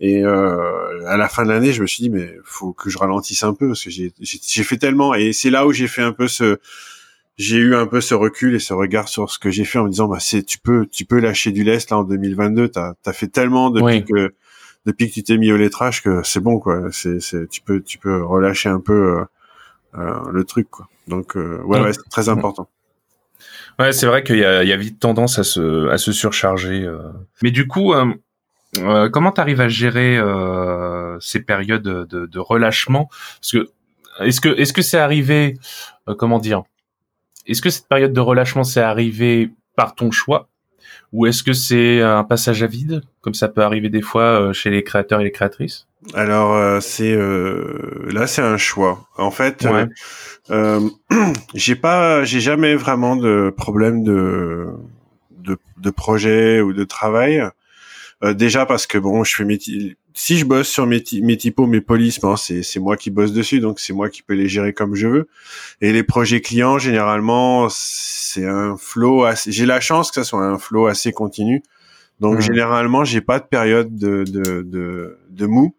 Et, 0.00 0.22
euh, 0.24 0.26
euh, 0.26 1.06
à 1.06 1.16
la 1.16 1.28
fin 1.28 1.44
de 1.44 1.50
l'année 1.50 1.72
je 1.72 1.82
me 1.82 1.86
suis 1.86 2.02
dit 2.02 2.10
mais 2.10 2.36
faut 2.44 2.72
que 2.72 2.90
je 2.90 2.98
ralentisse 2.98 3.42
un 3.44 3.54
peu 3.54 3.68
parce 3.68 3.84
que 3.84 3.90
j'ai 3.90 4.12
fait 4.64 4.76
tellement. 4.76 5.14
Et 5.14 5.32
c'est 5.32 5.50
là 5.50 5.66
où 5.66 5.72
j'ai 5.72 5.88
fait 5.88 6.02
un 6.02 6.12
peu 6.12 6.28
ce 6.28 6.58
j'ai 7.36 7.56
eu 7.56 7.74
un 7.74 7.86
peu 7.86 8.00
ce 8.00 8.14
recul 8.14 8.54
et 8.54 8.58
ce 8.60 8.74
regard 8.74 9.08
sur 9.08 9.30
ce 9.30 9.38
que 9.38 9.50
j'ai 9.50 9.64
fait 9.64 9.78
en 9.78 9.84
me 9.84 9.90
disant 9.90 10.06
bah 10.06 10.20
c'est 10.20 10.44
tu 10.44 10.58
peux 10.58 10.86
tu 10.86 11.04
peux 11.04 11.18
lâcher 11.18 11.50
du 11.50 11.64
lest 11.64 11.90
là 11.90 11.98
en 11.98 12.04
2022 12.04 12.68
t'as 12.68 12.94
as 13.04 13.12
fait 13.12 13.26
tellement 13.26 13.70
depuis 13.70 14.04
que 14.04 14.32
depuis 14.86 15.08
que 15.08 15.14
tu 15.14 15.22
t'es 15.22 15.38
mis 15.38 15.50
au 15.52 15.56
lettrage 15.56 16.02
que 16.02 16.22
c'est 16.22 16.40
bon 16.40 16.58
quoi. 16.58 16.88
C'est, 16.92 17.20
c'est, 17.20 17.48
tu 17.48 17.60
peux, 17.60 17.80
tu 17.82 17.98
peux 17.98 18.22
relâcher 18.22 18.68
un 18.68 18.80
peu 18.80 19.18
euh, 19.18 19.24
euh 19.98 20.30
le 20.30 20.44
truc 20.44 20.68
quoi. 20.70 20.88
Donc 21.08 21.36
euh, 21.36 21.60
ouais, 21.64 21.80
ouais 21.80 21.92
c'est 21.92 22.08
très 22.10 22.28
important. 22.28 22.68
Ouais, 23.78 23.92
c'est 23.92 24.06
vrai 24.06 24.22
qu'il 24.22 24.38
y 24.38 24.44
a, 24.44 24.62
il 24.62 24.68
y 24.68 24.72
a 24.72 24.76
vite 24.76 25.00
tendance 25.00 25.38
à 25.38 25.44
se, 25.44 25.88
à 25.88 25.98
se 25.98 26.12
surcharger. 26.12 26.84
Euh. 26.84 27.10
Mais 27.42 27.50
du 27.50 27.66
coup, 27.66 27.92
euh, 27.92 29.08
comment 29.10 29.32
t'arrives 29.32 29.60
à 29.60 29.68
gérer 29.68 30.20
ces 31.20 31.40
périodes 31.40 31.82
de, 31.82 32.26
de, 32.26 32.38
relâchement? 32.38 33.10
Parce 33.40 33.52
que 33.52 33.70
est-ce 34.20 34.40
que, 34.40 34.48
est-ce 34.48 34.72
que 34.72 34.82
c'est 34.82 34.98
arrivé, 34.98 35.58
comment 36.18 36.38
dire 36.38 36.62
Est-ce 37.46 37.62
que 37.62 37.70
cette 37.70 37.88
période 37.88 38.12
de 38.12 38.20
relâchement 38.20 38.64
c'est 38.64 38.80
arrivé 38.80 39.50
par 39.76 39.94
ton 39.94 40.10
choix 40.10 40.48
ou 41.14 41.26
est-ce 41.26 41.44
que 41.44 41.52
c'est 41.52 42.02
un 42.02 42.24
passage 42.24 42.64
à 42.64 42.66
vide, 42.66 43.02
comme 43.20 43.34
ça 43.34 43.46
peut 43.46 43.62
arriver 43.62 43.88
des 43.88 44.02
fois 44.02 44.22
euh, 44.22 44.52
chez 44.52 44.68
les 44.70 44.82
créateurs 44.82 45.20
et 45.20 45.24
les 45.24 45.30
créatrices? 45.30 45.86
Alors 46.12 46.54
euh, 46.54 46.80
c'est 46.80 47.12
euh, 47.12 48.08
là 48.12 48.26
c'est 48.26 48.42
un 48.42 48.56
choix. 48.56 49.06
En 49.16 49.30
fait, 49.30 49.64
j'ai 51.54 51.76
pas, 51.76 52.24
j'ai 52.24 52.40
jamais 52.40 52.74
vraiment 52.74 53.14
de 53.14 53.54
problème 53.56 54.02
de 54.02 54.66
de, 55.30 55.56
de 55.78 55.90
projet 55.90 56.60
ou 56.60 56.72
de 56.72 56.82
travail. 56.82 57.42
déjà 58.22 58.66
parce 58.66 58.88
que 58.88 58.98
bon, 58.98 59.22
je 59.22 59.36
fais 59.36 59.44
si 60.16 60.38
je 60.38 60.44
bosse 60.44 60.68
sur 60.68 60.86
mes, 60.86 61.02
mes 61.22 61.36
typos, 61.36 61.66
mes 61.66 61.80
polices, 61.80 62.20
bon, 62.20 62.36
c'est 62.36 62.62
c'est 62.62 62.78
moi 62.78 62.96
qui 62.96 63.10
bosse 63.10 63.32
dessus, 63.32 63.58
donc 63.58 63.80
c'est 63.80 63.92
moi 63.92 64.08
qui 64.08 64.22
peux 64.22 64.34
les 64.34 64.48
gérer 64.48 64.72
comme 64.72 64.94
je 64.94 65.08
veux. 65.08 65.28
Et 65.80 65.92
les 65.92 66.04
projets 66.04 66.40
clients, 66.40 66.78
généralement, 66.78 67.66
c'est 67.68 68.46
un 68.46 68.76
flow. 68.76 69.26
J'ai 69.46 69.66
la 69.66 69.80
chance 69.80 70.10
que 70.10 70.22
ça 70.22 70.24
soit 70.24 70.46
un 70.46 70.58
flow 70.58 70.86
assez 70.86 71.12
continu. 71.12 71.64
Donc 72.20 72.38
mmh. 72.38 72.42
généralement, 72.42 73.04
j'ai 73.04 73.20
pas 73.20 73.40
de 73.40 73.44
période 73.44 73.96
de 73.96 74.22
de 74.22 74.62
de, 74.62 75.18
de 75.28 75.46
mou. 75.46 75.74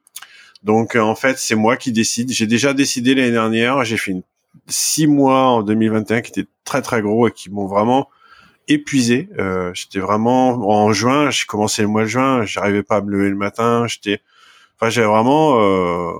Donc 0.63 0.97
en 0.97 1.15
fait, 1.15 1.37
c'est 1.39 1.55
moi 1.55 1.77
qui 1.77 1.93
décide. 1.93 2.29
J'ai 2.31 2.47
déjà 2.47 2.73
décidé 2.73 3.15
l'année 3.15 3.31
dernière. 3.31 3.85
J'ai 3.85 3.97
fait 3.97 4.11
une 4.11 4.23
six 4.67 5.07
mois 5.07 5.43
en 5.43 5.63
2021 5.63 6.21
qui 6.21 6.31
étaient 6.31 6.49
très 6.65 6.81
très 6.81 7.01
gros 7.01 7.29
et 7.29 7.31
qui 7.31 7.49
m'ont 7.49 7.67
vraiment 7.67 8.09
épuisé. 8.67 9.29
Euh, 9.39 9.71
j'étais 9.73 9.99
vraiment 9.99 10.69
en 10.69 10.93
juin. 10.93 11.29
J'ai 11.29 11.45
commencé 11.45 11.81
le 11.81 11.87
mois 11.87 12.03
de 12.03 12.07
juin. 12.07 12.45
J'arrivais 12.45 12.83
pas 12.83 12.97
à 12.97 13.01
me 13.01 13.11
lever 13.11 13.29
le 13.29 13.35
matin. 13.35 13.85
J'étais, 13.87 14.21
enfin, 14.75 14.89
j'avais 14.89 15.07
vraiment. 15.07 15.59
Euh... 15.59 16.11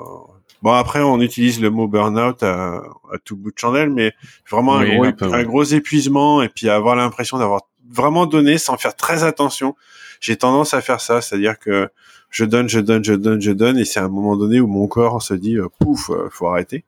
Bon 0.62 0.72
après, 0.72 1.02
on 1.02 1.22
utilise 1.22 1.62
le 1.62 1.70
mot 1.70 1.88
burn-out 1.88 2.42
à, 2.42 2.78
à, 3.14 3.18
tout 3.24 3.36
bout 3.36 3.52
de 3.52 3.60
chandelle, 3.60 3.92
mais 3.92 4.14
vraiment 4.50 4.78
un, 4.78 4.86
gros, 4.86 5.06
un, 5.06 5.44
gros, 5.44 5.64
épuisement 5.64 6.42
et 6.42 6.50
puis 6.50 6.70
avoir 6.70 6.96
l'impression 6.96 7.38
d'avoir 7.38 7.62
vraiment 7.92 8.26
donné 8.26 8.58
sans 8.58 8.76
faire 8.76 8.96
très 8.96 9.24
attention. 9.24 9.76
J'ai 10.22 10.38
tendance 10.38 10.74
à 10.74 10.82
faire 10.82 11.02
ça, 11.02 11.22
c'est-à-dire 11.22 11.60
que 11.60 11.90
je 12.32 12.46
donne, 12.46 12.68
je 12.68 12.80
donne, 12.80 13.04
je 13.04 13.14
donne, 13.14 13.42
je 13.42 13.52
donne, 13.52 13.78
et 13.78 13.86
c'est 13.86 14.00
à 14.00 14.04
un 14.06 14.10
moment 14.10 14.36
donné 14.36 14.60
où 14.60 14.68
mon 14.68 14.88
corps 14.88 15.22
se 15.22 15.34
dit 15.34 15.56
euh, 15.56 15.68
pouf, 15.80 16.10
euh, 16.10 16.30
faut 16.32 16.48
arrêter. 16.48 16.84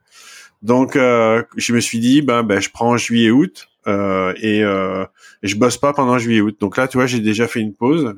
Donc 0.61 0.95
euh, 0.95 1.43
je 1.55 1.73
me 1.73 1.79
suis 1.79 1.99
dit 1.99 2.21
ben 2.21 2.43
ben 2.43 2.59
je 2.59 2.69
prends 2.69 2.97
juillet 2.97 3.29
août 3.29 3.69
euh, 3.87 4.33
et, 4.41 4.63
euh, 4.63 5.05
et, 5.43 5.47
je 5.47 5.55
bosse 5.55 5.77
pas 5.77 5.93
pendant 5.93 6.17
juillet 6.17 6.41
août. 6.41 6.57
Donc 6.59 6.77
là 6.77 6.87
tu 6.87 6.97
vois 6.97 7.07
j'ai 7.07 7.19
déjà 7.19 7.47
fait 7.47 7.59
une 7.59 7.73
pause. 7.73 8.15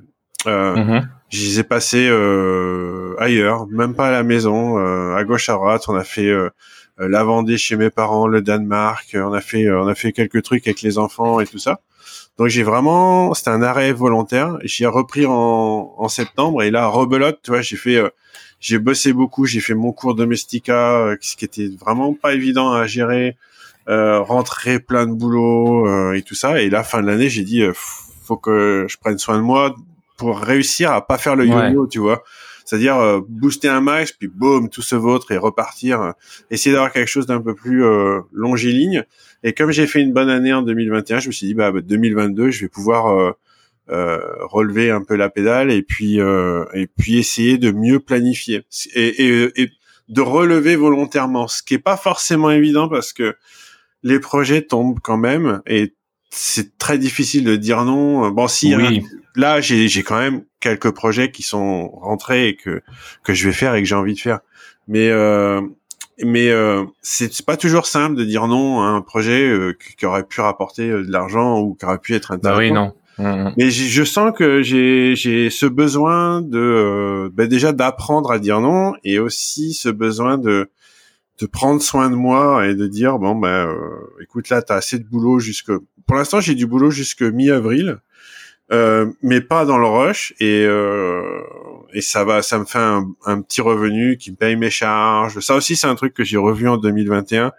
Euh, 0.47 0.75
mm 0.75 1.09
Je 1.29 1.45
les 1.45 1.59
ai 1.59 1.63
passés 1.63 2.07
euh, 2.09 3.15
ailleurs, 3.19 3.67
même 3.67 3.93
pas 3.93 4.07
à 4.07 4.11
la 4.11 4.23
maison, 4.23 4.79
euh, 4.79 5.15
à 5.15 5.23
gauche 5.23 5.49
à 5.49 5.53
droite. 5.53 5.83
On 5.87 5.95
a 5.95 6.03
fait 6.03 6.31
la 6.97 7.23
Vendée 7.23 7.57
chez 7.57 7.75
mes 7.75 7.89
parents, 7.89 8.27
le 8.27 8.41
Danemark. 8.41 9.15
On 9.15 9.33
a 9.33 9.41
fait 9.41 9.69
on 9.69 9.87
a 9.87 9.95
fait 9.95 10.11
quelques 10.11 10.41
trucs 10.41 10.67
avec 10.67 10.81
les 10.81 10.97
enfants 10.97 11.39
et 11.39 11.45
tout 11.45 11.59
ça. 11.59 11.81
Donc 12.37 12.47
j'ai 12.47 12.63
vraiment 12.63 13.33
c'était 13.33 13.51
un 13.51 13.61
arrêt 13.61 13.91
volontaire. 13.93 14.57
J'ai 14.63 14.87
repris 14.87 15.25
en, 15.25 15.93
en 15.97 16.07
septembre 16.07 16.63
et 16.63 16.71
là 16.71 16.87
rebelote 16.87 17.39
tu 17.43 17.51
vois 17.51 17.61
j'ai 17.61 17.75
fait 17.75 18.01
j'ai 18.59 18.77
bossé 18.77 19.13
beaucoup, 19.13 19.45
j'ai 19.45 19.61
fait 19.61 19.73
mon 19.73 19.91
cours 19.91 20.15
domestica, 20.15 20.97
euh, 20.97 21.15
ce 21.21 21.35
qui 21.35 21.45
était 21.45 21.69
vraiment 21.79 22.13
pas 22.13 22.33
évident 22.33 22.73
à 22.73 22.85
gérer, 22.87 23.37
euh, 23.89 24.21
rentrer 24.21 24.79
plein 24.79 25.07
de 25.07 25.13
boulot 25.13 25.87
euh, 25.87 26.13
et 26.13 26.21
tout 26.21 26.35
ça. 26.35 26.61
Et 26.61 26.69
là, 26.69 26.83
fin 26.83 27.01
de 27.01 27.07
l'année, 27.07 27.29
j'ai 27.29 27.43
dit, 27.43 27.61
euh, 27.61 27.73
faut 27.75 28.37
que 28.37 28.85
je 28.87 28.97
prenne 28.97 29.17
soin 29.17 29.37
de 29.37 29.43
moi 29.43 29.75
pour 30.17 30.39
réussir 30.39 30.91
à 30.91 31.05
pas 31.05 31.17
faire 31.17 31.35
le 31.35 31.45
yo-yo, 31.45 31.87
tu 31.87 31.99
vois. 31.99 32.23
C'est-à-dire 32.65 32.97
euh, 32.97 33.19
booster 33.27 33.67
un 33.67 33.81
max, 33.81 34.11
puis 34.11 34.27
boum, 34.27 34.69
tout 34.69 34.83
se 34.83 34.95
vôtre 34.95 35.31
et 35.31 35.37
repartir. 35.37 36.13
essayer 36.51 36.71
d'avoir 36.71 36.91
quelque 36.91 37.07
chose 37.07 37.25
d'un 37.25 37.41
peu 37.41 37.55
plus 37.55 37.83
longiligne. 38.31 39.03
Et 39.43 39.53
comme 39.53 39.71
j'ai 39.71 39.87
fait 39.87 40.01
une 40.01 40.13
bonne 40.13 40.29
année 40.29 40.53
en 40.53 40.61
2021, 40.61 41.19
je 41.19 41.27
me 41.27 41.31
suis 41.31 41.47
dit, 41.47 41.53
bah, 41.53 41.71
2022, 41.71 42.43
bah, 42.43 42.51
je 42.51 42.61
vais 42.61 42.67
pouvoir 42.69 43.33
euh, 43.91 44.19
relever 44.41 44.91
un 44.91 45.01
peu 45.01 45.15
la 45.15 45.31
pédale 45.31 45.71
et 45.71 45.81
puis 45.81 46.21
euh, 46.21 46.63
et 46.75 46.85
puis 46.85 47.17
essayer 47.17 47.57
de 47.57 47.71
mieux 47.71 47.99
planifier 47.99 48.61
et, 48.93 49.49
et, 49.59 49.71
de 50.09 50.21
relever 50.21 50.75
volontairement, 50.75 51.47
ce 51.47 51.63
qui 51.63 51.73
est 51.73 51.79
pas 51.79 51.97
forcément 51.97 52.51
évident 52.51 52.87
parce 52.87 53.13
que 53.13 53.35
les 54.03 54.19
projets 54.19 54.61
tombent 54.61 54.99
quand 55.01 55.17
même 55.17 55.61
et 55.67 55.93
c'est 56.31 56.77
très 56.77 56.97
difficile 56.97 57.43
de 57.43 57.55
dire 57.55 57.85
non. 57.85 58.29
Bon, 58.29 58.47
si 58.47 58.73
hein, 58.73 58.99
là 59.35 59.61
j'ai 59.61 59.87
j'ai 59.87 60.03
quand 60.03 60.19
même 60.19 60.43
quelques 60.59 60.91
projets 60.91 61.31
qui 61.31 61.43
sont 61.43 61.89
rentrés 61.89 62.49
et 62.49 62.55
que 62.55 62.81
que 63.23 63.33
je 63.33 63.47
vais 63.47 63.53
faire 63.53 63.75
et 63.75 63.81
que 63.81 63.87
j'ai 63.87 63.95
envie 63.95 64.13
de 64.13 64.19
faire, 64.19 64.39
mais 64.87 65.09
euh, 65.09 65.61
mais 66.23 66.49
euh, 66.49 66.83
c'est 67.01 67.45
pas 67.45 67.57
toujours 67.57 67.85
simple 67.85 68.15
de 68.15 68.25
dire 68.25 68.47
non 68.47 68.81
à 68.81 68.87
un 68.87 69.01
projet 69.01 69.47
euh, 69.47 69.77
qui 69.97 70.05
aurait 70.05 70.23
pu 70.25 70.41
rapporter 70.41 70.89
de 70.89 71.11
l'argent 71.11 71.59
ou 71.59 71.75
qui 71.75 71.85
aurait 71.85 71.99
pu 71.99 72.13
être 72.13 72.31
intéressant. 72.31 72.57
Bah 72.57 72.63
oui, 72.63 72.71
non. 72.71 72.93
Mmh. 73.19 73.53
Mais 73.57 73.69
je 73.69 74.03
sens 74.05 74.31
que 74.35 74.61
j'ai 74.63 75.13
j'ai 75.15 75.49
ce 75.49 75.65
besoin 75.65 76.41
de 76.41 76.57
euh, 76.57 77.29
ben 77.33 77.49
déjà 77.49 77.73
d'apprendre 77.73 78.31
à 78.31 78.39
dire 78.39 78.61
non 78.61 78.93
et 79.03 79.19
aussi 79.19 79.73
ce 79.73 79.89
besoin 79.89 80.37
de 80.37 80.69
de 81.39 81.45
prendre 81.45 81.81
soin 81.81 82.09
de 82.09 82.15
moi 82.15 82.67
et 82.67 82.75
de 82.75 82.87
dire 82.87 83.17
bon 83.17 83.35
ben 83.35 83.67
euh, 83.67 84.21
écoute 84.21 84.49
là 84.49 84.61
t'as 84.61 84.75
assez 84.75 84.99
de 84.99 85.05
boulot 85.05 85.39
jusque 85.39 85.71
pour 86.05 86.15
l'instant 86.15 86.41
j'ai 86.41 86.55
du 86.55 86.65
boulot 86.65 86.91
jusque 86.91 87.21
mi-avril 87.21 87.97
euh, 88.71 89.07
mais 89.23 89.41
pas 89.41 89.65
dans 89.65 89.77
le 89.77 89.87
rush 89.87 90.33
et 90.39 90.65
euh, 90.65 91.41
et 91.93 92.01
ça 92.01 92.23
va 92.23 92.41
ça 92.41 92.59
me 92.59 92.65
fait 92.65 92.77
un, 92.77 93.09
un, 93.25 93.41
petit 93.41 93.61
revenu 93.61 94.17
qui 94.17 94.31
me 94.31 94.35
paye 94.35 94.55
mes 94.55 94.69
charges 94.69 95.39
ça 95.39 95.55
aussi 95.55 95.75
c'est 95.75 95.87
un 95.87 95.95
truc 95.95 96.13
que 96.13 96.23
j'ai 96.23 96.37
revu 96.37 96.67
en 96.67 96.77
2021 96.77 97.51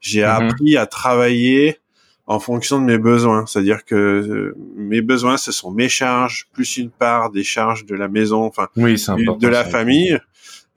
j'ai 0.00 0.22
mmh. 0.22 0.24
appris 0.24 0.76
à 0.76 0.86
travailler 0.86 1.78
en 2.26 2.38
fonction 2.38 2.80
de 2.80 2.84
mes 2.84 2.98
besoins. 2.98 3.46
C'est-à-dire 3.46 3.84
que 3.84 3.94
euh, 3.94 4.56
mes 4.76 5.02
besoins, 5.02 5.36
ce 5.36 5.52
sont 5.52 5.70
mes 5.70 5.88
charges 5.88 6.48
plus 6.52 6.76
une 6.76 6.90
part 6.90 7.30
des 7.30 7.44
charges 7.44 7.84
de 7.84 7.94
la 7.94 8.08
maison, 8.08 8.44
enfin 8.44 8.68
oui, 8.76 8.94
de 8.94 9.48
la 9.48 9.64
famille. 9.64 10.18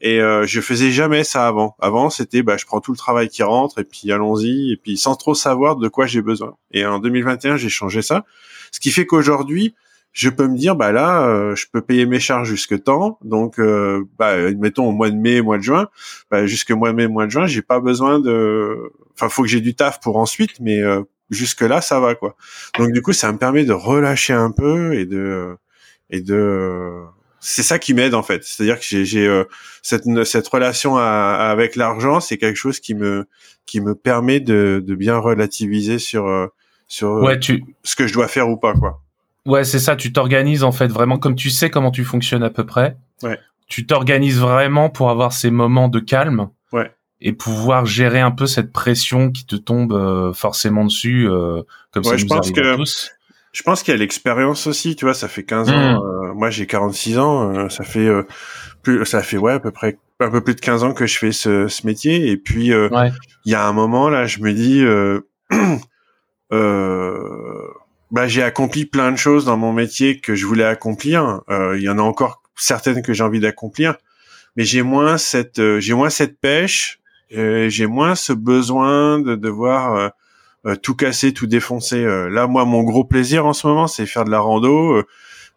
Et 0.02 0.20
euh, 0.22 0.46
je 0.46 0.62
faisais 0.62 0.92
jamais 0.92 1.24
ça 1.24 1.48
avant. 1.48 1.76
Avant, 1.80 2.10
c'était 2.10 2.44
bah 2.44 2.58
je 2.58 2.66
prends 2.66 2.82
tout 2.82 2.92
le 2.92 2.98
travail 2.98 3.30
qui 3.30 3.44
rentre 3.44 3.80
et 3.80 3.84
puis 3.84 4.12
allons-y. 4.12 4.74
Et 4.74 4.78
puis 4.78 4.98
sans 4.98 5.16
trop 5.16 5.36
savoir 5.36 5.78
de 5.78 5.88
quoi 5.88 6.06
j'ai 6.06 6.22
besoin. 6.22 6.56
Et 6.72 6.86
en 6.86 7.00
2021, 7.00 7.58
j'ai 7.58 7.70
changé 7.70 8.02
ça, 8.02 8.26
ce 8.72 8.80
qui 8.80 8.92
fait 8.92 9.06
qu'aujourd'hui, 9.06 9.74
je 10.16 10.30
peux 10.30 10.48
me 10.48 10.58
dire 10.58 10.78
bah 10.78 10.94
là 10.94 11.28
euh, 11.28 11.56
je 11.56 11.66
peux 11.72 11.82
payer 11.82 12.06
mes 12.06 12.22
charges 12.22 12.50
jusque 12.50 12.82
temps. 12.84 13.20
Donc 13.24 13.60
euh, 13.60 14.06
bah 14.18 14.38
mettons 14.54 14.88
au 14.88 14.92
mois 14.94 15.10
de 15.12 15.18
mai 15.18 15.42
mois 15.42 15.58
de 15.58 15.64
juin. 15.64 15.90
Bah, 16.32 16.48
jusque 16.48 16.72
mois 16.72 16.92
de 16.92 16.96
mai 16.96 17.08
mois 17.08 17.26
de 17.26 17.32
juin 17.32 17.48
j'ai 17.48 17.62
pas 17.62 17.82
besoin 17.82 18.20
de 18.20 18.94
enfin 19.14 19.28
faut 19.28 19.44
que 19.44 19.50
j'ai 19.50 19.60
du 19.60 19.76
taf 19.76 20.00
pour 20.00 20.16
ensuite 20.16 20.60
mais 20.62 20.82
euh, 20.82 21.04
jusque 21.30 21.62
là 21.62 21.82
ça 21.82 22.00
va 22.00 22.16
quoi. 22.16 22.38
Donc 22.80 22.94
du 22.94 23.02
coup 23.02 23.12
ça 23.12 23.32
me 23.34 23.38
permet 23.38 23.66
de 23.66 23.74
relâcher 23.74 24.32
un 24.32 24.52
peu 24.52 24.94
et 24.96 25.06
de 25.06 25.58
et 26.10 26.22
de 26.22 27.04
c'est 27.46 27.64
ça 27.64 27.78
qui 27.78 27.94
m'aide 27.94 28.16
en 28.16 28.24
fait. 28.24 28.44
C'est-à-dire 28.44 28.80
que 28.80 29.04
j'ai 29.04 29.28
euh, 29.28 29.44
cette 29.84 30.06
cette 30.26 30.48
relation 30.48 30.98
avec 30.98 31.76
l'argent 31.76 32.20
c'est 32.20 32.38
quelque 32.38 32.56
chose 32.56 32.80
qui 32.80 32.96
me 32.96 33.28
qui 33.68 33.82
me 33.82 33.94
permet 33.94 34.40
de 34.40 34.84
de 34.86 34.96
bien 34.96 35.18
relativiser 35.18 36.00
sur 36.00 36.28
euh, 36.28 36.48
sur 36.88 37.12
ouais, 37.12 37.40
tu... 37.40 37.64
ce 37.84 37.96
que 37.96 38.08
je 38.08 38.14
dois 38.14 38.28
faire 38.28 38.50
ou 38.50 38.58
pas 38.58 38.74
quoi. 38.74 39.02
Ouais 39.46 39.64
c'est 39.64 39.80
ça 39.80 39.96
tu 39.96 40.12
t'organises 40.12 40.64
en 40.64 40.72
fait 40.72 40.88
vraiment 40.88 41.20
comme 41.20 41.36
tu 41.36 41.52
sais 41.52 41.70
comment 41.70 41.92
tu 41.92 42.04
fonctionnes 42.04 42.44
à 42.44 42.50
peu 42.50 42.66
près. 42.66 42.98
Ouais. 43.22 43.40
Tu 43.68 43.86
t'organises 43.86 44.40
vraiment 44.40 44.90
pour 44.90 45.12
avoir 45.12 45.32
ces 45.32 45.52
moments 45.52 45.88
de 45.88 46.00
calme. 46.00 46.50
Ouais. 46.72 46.92
Et 47.22 47.32
pouvoir 47.32 47.86
gérer 47.86 48.22
un 48.22 48.32
peu 48.32 48.48
cette 48.48 48.72
pression 48.72 49.32
qui 49.32 49.46
te 49.46 49.56
tombe 49.56 49.94
euh, 49.94 50.34
forcément 50.34 50.84
dessus 50.84 51.28
euh, 51.30 51.62
comme 51.92 52.04
ça 52.04 52.14
nous 52.14 52.18
je 52.18 52.26
pense 52.26 52.52
que 52.52 52.76
tous. 52.76 53.12
je 53.52 53.64
pense 53.64 53.84
qu'il 53.84 53.94
y 53.94 53.96
a 53.96 54.00
l'expérience 54.00 54.68
aussi 54.68 54.96
tu 54.96 55.06
vois 55.06 55.14
ça 55.14 55.28
fait 55.28 55.44
15 55.44 55.70
ans 55.70 55.94
mmh. 55.94 56.15
Euh, 56.36 56.38
moi 56.38 56.50
j'ai 56.50 56.68
46 56.68 57.20
ans 57.20 57.70
ça 57.70 57.84
fait 57.84 58.10
plus 58.84 59.06
ça 59.06 59.22
fait 59.22 59.38
ouais 59.38 59.54
à 59.54 59.60
peu 59.60 59.72
près 59.72 59.98
un 60.20 60.30
peu 60.30 60.42
plus 60.42 60.56
de 60.56 60.62
15 60.62 60.84
ans 60.84 60.94
que 60.94 61.08
je 61.08 61.18
fais 61.18 61.32
ce, 61.32 61.68
ce 61.68 61.86
métier 61.86 62.30
et 62.30 62.38
puis 62.38 62.68
il 62.68 62.76
ouais. 62.76 63.12
y 63.46 63.56
a 63.56 63.68
un 63.68 63.74
moment 63.74 64.10
là 64.10 64.28
je 64.28 64.40
me 64.40 64.54
dis 64.54 64.84
bah 68.12 68.28
j'ai 68.28 68.44
accompli 68.44 68.86
plein 68.86 69.12
de 69.12 69.18
choses 69.18 69.46
dans 69.46 69.58
mon 69.58 69.74
métier 69.74 70.20
que 70.20 70.36
je 70.36 70.46
voulais 70.46 70.66
accomplir 70.66 71.42
il 71.50 71.82
y 71.82 71.90
en 71.90 72.00
a 72.00 72.04
encore 72.04 72.44
certaines 72.56 73.02
que 73.02 73.14
j'ai 73.14 73.24
envie 73.24 73.40
d'accomplir 73.40 73.96
mais 74.56 74.64
j'ai 74.64 74.84
moins 74.84 75.18
cette 75.18 75.80
j'ai 75.80 75.94
moins 75.94 76.10
cette 76.10 76.40
pêche 76.40 77.00
euh, 77.34 77.70
j'ai 77.70 77.88
moins 77.88 78.16
ce 78.16 78.34
besoin 78.34 79.20
de 79.20 79.36
devoir 79.36 79.96
euh, 79.96 80.10
euh, 80.68 80.76
tout 80.76 80.96
casser, 80.96 81.34
tout 81.34 81.48
défoncer. 81.48 82.04
là, 82.04 82.48
moi, 82.48 82.66
mon 82.66 82.84
gros 82.84 83.04
plaisir 83.04 83.46
en 83.46 83.54
ce 83.54 83.68
moment, 83.68 83.88
c'est 83.88 84.06
faire 84.06 84.26
de 84.26 84.32
la 84.32 84.40
rando. 84.40 85.04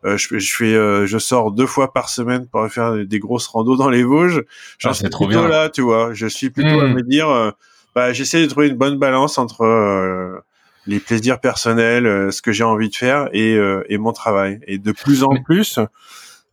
Je, 0.05 0.39
je, 0.39 0.57
fais, 0.57 1.07
je 1.07 1.19
sors 1.19 1.53
deux 1.53 1.67
fois 1.67 1.93
par 1.93 2.09
semaine 2.09 2.47
pour 2.47 2.67
faire 2.69 3.05
des 3.05 3.19
grosses 3.19 3.47
randos 3.47 3.77
dans 3.77 3.91
les 3.91 4.03
Vosges. 4.03 4.45
J'en 4.79 4.91
ah, 4.91 4.95
suis 4.95 5.09
plutôt 5.09 5.27
bien. 5.27 5.49
là, 5.49 5.69
tu 5.69 5.83
vois. 5.83 6.13
Je 6.13 6.27
suis 6.27 6.51
plutôt 6.51 6.81
à 6.81 6.87
hmm. 6.87 6.95
me 6.95 7.03
dire, 7.03 7.53
bah, 7.95 8.13
j'essaie 8.13 8.43
de 8.43 8.47
trouver 8.47 8.69
une 8.69 8.77
bonne 8.77 8.99
balance 8.99 9.39
entre 9.39 10.43
les 10.87 11.01
plaisirs 11.01 11.41
personnels, 11.41 12.33
ce 12.33 12.41
que 12.43 12.53
j'ai 12.53 12.65
envie 12.65 12.89
de 12.89 12.97
faire 12.97 13.29
et, 13.33 13.59
et 13.89 13.99
mon 13.99 14.13
travail. 14.13 14.61
Et 14.67 14.79
de 14.79 14.93
plus 14.93 15.25
en 15.25 15.43
plus, 15.43 15.79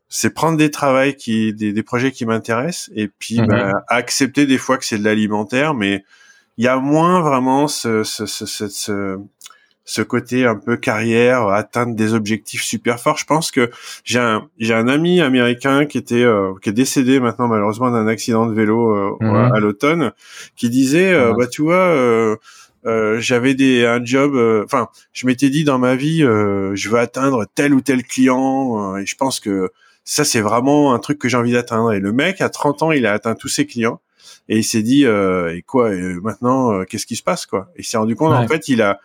c'est 0.10 0.30
prendre 0.30 0.58
des 0.58 0.72
travails 0.72 1.16
qui 1.16 1.54
des, 1.54 1.74
des 1.74 1.84
projets 1.84 2.12
qui 2.12 2.26
m'intéressent 2.26 2.90
et 2.96 3.08
puis 3.08 3.40
mhm. 3.40 3.48
bah, 3.48 3.72
accepter 3.88 4.46
des 4.46 4.58
fois 4.58 4.78
que 4.78 4.86
c'est 4.86 4.98
de 4.98 5.04
l'alimentaire 5.04 5.74
mais 5.74 6.04
il 6.58 6.64
y 6.64 6.68
a 6.68 6.78
moins 6.78 7.22
vraiment 7.22 7.68
ce 7.68 8.04
ce, 8.04 8.26
ce, 8.26 8.46
ce, 8.46 9.20
ce 9.86 10.02
côté 10.02 10.46
un 10.46 10.56
peu 10.56 10.78
carrière 10.78 11.48
atteindre 11.48 11.96
des 11.96 12.14
objectifs 12.14 12.64
super 12.64 13.00
forts 13.00 13.18
je 13.18 13.26
pense 13.26 13.52
que 13.52 13.70
j'ai 14.04 14.20
un 14.20 14.48
j'ai 14.58 14.74
un 14.74 14.88
ami 14.88 15.22
américain 15.22 15.86
qui 15.86 15.98
était 15.98 16.24
euh, 16.24 16.54
qui 16.62 16.70
est 16.70 16.74
décédé 16.74 17.20
maintenant 17.20 17.48
malheureusement 17.48 17.92
d'un 17.92 18.08
accident 18.08 18.48
de 18.48 18.54
vélo 18.54 18.96
euh, 18.96 19.16
mhm. 19.22 19.54
à 19.54 19.60
l'automne 19.60 20.12
qui 20.56 20.70
disait 20.70 21.14
euh, 21.14 21.34
bah 21.38 21.48
tu 21.48 21.62
vois 21.62 21.76
euh, 21.76 22.36
j'avais 23.20 23.54
des 23.54 23.86
un 23.86 24.04
job 24.04 24.36
enfin 24.64 24.90
je 25.14 25.28
m'étais 25.28 25.50
dit 25.50 25.64
dans 25.64 25.80
ma 25.80 25.96
vie 25.96 26.20
je 26.20 26.90
veux 26.90 27.00
atteindre 27.00 27.46
tel 27.56 27.74
ou 27.74 27.82
tel 27.82 28.04
client 28.04 28.98
et 28.98 29.06
je 29.06 29.16
pense 29.16 29.40
que 29.40 29.72
ça 30.06 30.24
c'est 30.24 30.42
vraiment 30.42 30.94
un 30.94 31.00
truc 31.00 31.20
que 31.20 31.28
j'ai 31.28 31.36
envie 31.36 31.52
d'atteindre. 31.52 31.92
Et 31.92 32.00
le 32.00 32.14
mec 32.14 32.40
à 32.40 32.50
30 32.50 32.84
ans, 32.84 32.92
il 32.92 33.06
a 33.06 33.14
atteint 33.14 33.36
tous 33.36 33.48
ses 33.48 33.66
clients 33.66 34.00
et 34.48 34.60
il 34.60 34.64
s'est 34.64 34.84
dit 34.84 35.06
euh, 35.06 35.56
et 35.56 35.64
quoi 35.64 35.90
maintenant 36.22 36.72
euh, 36.72 36.84
qu'est-ce 36.84 37.08
qui 37.08 37.16
se 37.16 37.24
passe 37.24 37.46
quoi? 37.46 37.72
Et 37.76 37.82
il 37.82 37.84
s'est 37.84 37.98
rendu 37.98 38.16
compte 38.16 38.34
en 38.34 38.48
fait 38.48 38.68
il 38.68 38.82
a 38.82 39.00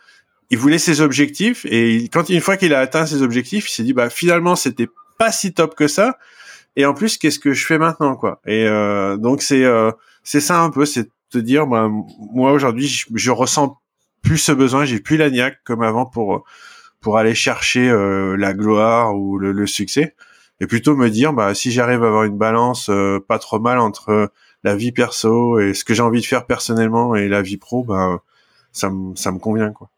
il 0.51 0.57
voulait 0.57 0.77
ses 0.77 1.01
objectifs 1.01 1.65
et 1.65 2.09
quand 2.13 2.29
une 2.29 2.41
fois 2.41 2.57
qu'il 2.57 2.73
a 2.73 2.79
atteint 2.79 3.05
ses 3.07 3.23
objectifs, 3.23 3.69
il 3.69 3.73
s'est 3.73 3.83
dit 3.83 3.93
bah 3.93 4.09
finalement 4.09 4.55
c'était 4.55 4.87
pas 5.17 5.31
si 5.31 5.53
top 5.53 5.75
que 5.75 5.87
ça. 5.87 6.17
Et 6.75 6.85
en 6.85 6.93
plus, 6.93 7.17
qu'est-ce 7.17 7.39
que 7.39 7.53
je 7.53 7.65
fais 7.65 7.77
maintenant, 7.77 8.15
quoi? 8.15 8.41
Et 8.45 8.65
euh, 8.65 9.17
donc 9.17 9.41
c'est 9.41 9.63
euh, 9.65 9.91
c'est 10.23 10.39
ça 10.39 10.61
un 10.61 10.69
peu, 10.69 10.85
c'est 10.85 11.09
te 11.31 11.37
dire, 11.37 11.67
bah, 11.67 11.89
moi 12.33 12.51
aujourd'hui, 12.51 12.87
je, 12.87 13.05
je, 13.15 13.31
ressens 13.31 13.79
plus 14.21 14.37
ce 14.37 14.51
besoin, 14.51 14.85
j'ai 14.85 14.99
plus 14.99 15.17
la 15.17 15.29
niaque 15.29 15.59
comme 15.63 15.81
avant 15.81 16.05
pour 16.05 16.43
pour 17.01 17.17
aller 17.17 17.35
chercher 17.35 17.89
euh, 17.89 18.35
la 18.37 18.53
gloire 18.53 19.15
ou 19.15 19.37
le, 19.39 19.51
le, 19.51 19.67
succès, 19.67 20.15
et 20.59 20.67
plutôt 20.67 20.95
me 20.95 21.09
dire, 21.09 21.33
bah 21.33 21.55
si 21.55 21.71
j'arrive 21.71 22.03
à 22.03 22.07
avoir 22.07 22.23
une 22.25 22.37
balance 22.37 22.89
euh, 22.89 23.19
pas 23.27 23.39
trop 23.39 23.59
mal 23.59 23.79
entre 23.79 24.31
la 24.63 24.75
vie 24.75 24.91
perso 24.91 25.59
et 25.59 25.73
ce 25.73 25.83
que 25.83 25.93
j'ai 25.93 26.03
envie 26.03 26.21
de 26.21 26.25
faire 26.25 26.45
personnellement 26.45 27.15
et 27.15 27.27
la 27.27 27.41
vie 27.41 27.57
pro, 27.57 27.83
bah 27.83 28.19
ça 28.71 28.89
me 28.89 29.15
ça 29.15 29.31
me 29.31 29.39
convient, 29.39 29.71
quoi. 29.71 29.89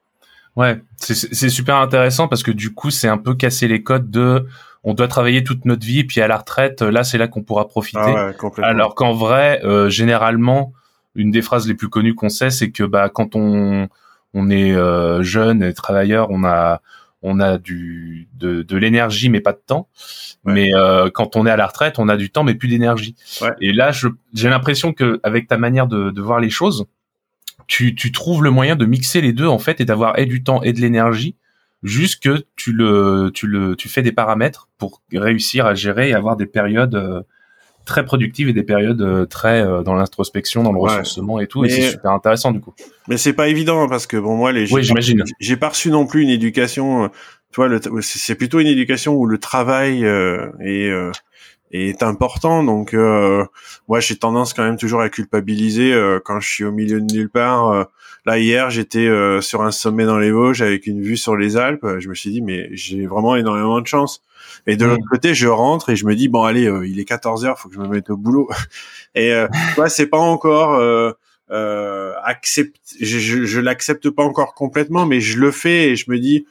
Ouais, 0.55 0.79
c'est 0.97 1.49
super 1.49 1.77
intéressant 1.77 2.27
parce 2.27 2.43
que 2.43 2.51
du 2.51 2.73
coup, 2.73 2.91
c'est 2.91 3.07
un 3.07 3.17
peu 3.17 3.33
casser 3.33 3.67
les 3.67 3.81
codes 3.81 4.11
de 4.11 4.45
on 4.83 4.93
doit 4.93 5.07
travailler 5.07 5.43
toute 5.43 5.65
notre 5.65 5.85
vie, 5.85 6.03
puis 6.03 6.21
à 6.21 6.27
la 6.27 6.37
retraite, 6.37 6.81
là, 6.81 7.03
c'est 7.03 7.17
là 7.17 7.27
qu'on 7.27 7.41
pourra 7.41 7.67
profiter. 7.67 7.99
Ah 7.99 8.33
Alors 8.61 8.95
qu'en 8.95 9.13
vrai, 9.13 9.61
euh, 9.63 9.89
généralement, 9.89 10.73
une 11.15 11.31
des 11.31 11.41
phrases 11.41 11.67
les 11.67 11.73
plus 11.73 11.89
connues 11.89 12.15
qu'on 12.15 12.29
sait, 12.29 12.49
c'est 12.49 12.71
que 12.71 12.83
bah 12.83 13.09
quand 13.09 13.35
on 13.35 13.87
on 14.33 14.49
est 14.49 14.73
euh, 14.73 15.23
jeune 15.23 15.63
et 15.63 15.73
travailleur, 15.73 16.27
on 16.31 16.43
a 16.43 16.81
on 17.21 17.39
a 17.39 17.57
du 17.57 18.27
de, 18.35 18.61
de 18.63 18.77
l'énergie 18.77 19.29
mais 19.29 19.39
pas 19.39 19.53
de 19.53 19.61
temps. 19.65 19.87
Mais 20.43 20.75
euh, 20.75 21.09
quand 21.09 21.37
on 21.37 21.45
est 21.45 21.51
à 21.51 21.55
la 21.55 21.67
retraite, 21.67 21.97
on 21.97 22.09
a 22.09 22.17
du 22.17 22.29
temps 22.29 22.43
mais 22.43 22.55
plus 22.55 22.67
d'énergie. 22.67 23.15
Et 23.61 23.71
là, 23.71 23.91
j'ai 24.33 24.49
l'impression 24.49 24.91
que 24.91 25.21
avec 25.23 25.47
ta 25.47 25.57
manière 25.57 25.87
de, 25.87 26.09
de 26.09 26.21
voir 26.21 26.41
les 26.41 26.49
choses, 26.49 26.85
tu, 27.67 27.95
tu 27.95 28.11
trouves 28.11 28.43
le 28.43 28.51
moyen 28.51 28.75
de 28.75 28.85
mixer 28.85 29.21
les 29.21 29.33
deux 29.33 29.47
en 29.47 29.59
fait 29.59 29.81
et 29.81 29.85
d'avoir 29.85 30.17
et 30.19 30.25
du 30.25 30.43
temps 30.43 30.61
et 30.63 30.73
de 30.73 30.81
l'énergie 30.81 31.35
juste 31.83 32.23
que 32.23 32.45
tu 32.55 32.71
le, 32.71 33.31
tu 33.33 33.45
le, 33.45 33.75
tu 33.75 33.89
fais 33.89 34.01
des 34.01 34.11
paramètres 34.11 34.69
pour 34.77 35.01
réussir 35.11 35.65
à 35.65 35.75
gérer 35.75 36.09
et 36.09 36.13
avoir 36.13 36.37
des 36.37 36.45
périodes 36.45 36.95
euh, 36.95 37.21
très 37.85 38.05
productives 38.05 38.47
et 38.47 38.53
des 38.53 38.63
périodes 38.63 39.01
euh, 39.01 39.25
très 39.25 39.61
euh, 39.61 39.83
dans 39.83 39.93
l'introspection, 39.93 40.63
dans 40.63 40.71
le 40.71 40.79
ressourcement 40.79 41.39
et 41.39 41.47
tout. 41.47 41.65
Et 41.65 41.69
c'est 41.69 41.91
super 41.91 42.11
intéressant 42.11 42.51
du 42.51 42.61
coup. 42.61 42.73
Mais 43.07 43.17
c'est 43.17 43.33
pas 43.33 43.49
évident 43.49 43.83
hein, 43.83 43.87
parce 43.89 44.07
que 44.07 44.17
bon 44.17 44.37
moi 44.37 44.51
les, 44.51 44.71
oui, 44.73 44.83
j'imagine. 44.83 45.23
J'ai 45.39 45.57
pas 45.57 45.69
reçu 45.69 45.91
non 45.91 46.07
plus 46.07 46.23
une 46.23 46.29
éducation. 46.29 47.09
Tu 47.51 47.61
vois, 47.61 47.69
c'est 48.01 48.35
plutôt 48.35 48.59
une 48.59 48.67
éducation 48.67 49.13
où 49.13 49.27
le 49.27 49.37
travail 49.37 50.03
est 50.03 50.91
est 51.73 52.03
important. 52.03 52.63
Donc, 52.63 52.93
euh, 52.93 53.45
moi, 53.87 53.99
j'ai 53.99 54.17
tendance 54.17 54.53
quand 54.53 54.63
même 54.63 54.77
toujours 54.77 55.01
à 55.01 55.09
culpabiliser 55.09 55.93
quand 56.23 56.39
je 56.39 56.47
suis 56.47 56.63
au 56.63 56.71
milieu 56.71 57.01
de 57.01 57.13
nulle 57.13 57.29
part. 57.29 57.87
Là 58.25 58.39
hier, 58.39 58.69
j'étais 58.69 59.05
euh, 59.05 59.41
sur 59.41 59.63
un 59.63 59.71
sommet 59.71 60.05
dans 60.05 60.17
les 60.17 60.31
Vosges 60.31 60.61
avec 60.61 60.87
une 60.87 61.01
vue 61.01 61.17
sur 61.17 61.35
les 61.35 61.57
Alpes. 61.57 61.85
Je 61.99 62.07
me 62.07 62.15
suis 62.15 62.31
dit 62.31 62.41
mais 62.41 62.69
j'ai 62.71 63.05
vraiment 63.05 63.35
énormément 63.35 63.81
de 63.81 63.87
chance. 63.87 64.23
Et 64.65 64.77
de 64.77 64.85
l'autre 64.85 65.03
côté, 65.09 65.33
je 65.33 65.47
rentre 65.47 65.89
et 65.89 65.95
je 65.97 66.05
me 66.05 66.15
dis 66.15 66.29
bon 66.29 66.43
allez, 66.43 66.67
euh, 66.67 66.87
il 66.87 66.99
est 66.99 67.05
14 67.05 67.43
heures, 67.45 67.59
faut 67.59 67.67
que 67.67 67.75
je 67.75 67.81
me 67.81 67.87
mette 67.87 68.09
au 68.09 68.17
boulot. 68.17 68.49
et 69.15 69.33
euh, 69.33 69.47
c'est 69.87 70.07
pas 70.07 70.17
encore 70.17 70.75
euh, 70.75 71.11
euh 71.51 72.13
accept... 72.23 72.77
je, 73.01 73.19
je, 73.19 73.43
je 73.43 73.59
l'accepte 73.59 74.09
pas 74.09 74.23
encore 74.23 74.53
complètement, 74.53 75.05
mais 75.05 75.19
je 75.19 75.37
le 75.37 75.51
fais 75.51 75.89
et 75.89 75.95
je 75.97 76.09
me 76.09 76.17
dis 76.17 76.45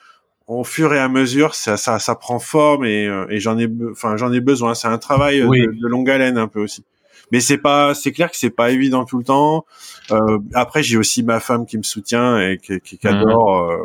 au 0.59 0.65
fur 0.65 0.93
et 0.95 0.99
à 0.99 1.09
mesure, 1.09 1.55
ça, 1.55 1.77
ça, 1.77 1.99
ça 1.99 2.15
prend 2.15 2.39
forme 2.39 2.85
et, 2.85 3.09
et 3.31 3.41
j'en 3.41 3.59
ai, 3.59 3.69
enfin, 3.91 4.17
j'en 4.17 4.33
ai 4.33 4.41
besoin. 4.41 4.75
C'est 4.75 4.89
un 4.89 4.99
travail 4.99 5.41
de, 5.41 5.47
de, 5.47 5.89
longue 5.89 6.11
haleine 6.11 6.39
un 6.39 6.49
peu 6.49 6.61
aussi. 6.61 6.85
Mais 7.33 7.41
c'est 7.41 7.59
pas 7.59 7.95
c'est 7.95 8.13
clair 8.13 8.31
que 8.31 8.37
c'est 8.37 8.51
pas 8.51 8.71
évident 8.71 9.05
tout 9.05 9.19
le 9.19 9.25
temps. 9.25 9.65
Euh, 10.11 10.39
après 10.53 10.83
j'ai 10.83 10.99
aussi 10.99 11.23
ma 11.23 11.41
femme 11.41 11.65
qui 11.65 11.79
me 11.79 11.83
soutient 11.83 12.39
et 12.39 12.59
qui, 12.59 12.79
qui, 12.81 12.99
qui 12.99 13.09
adore 13.09 13.71
euh, 13.71 13.79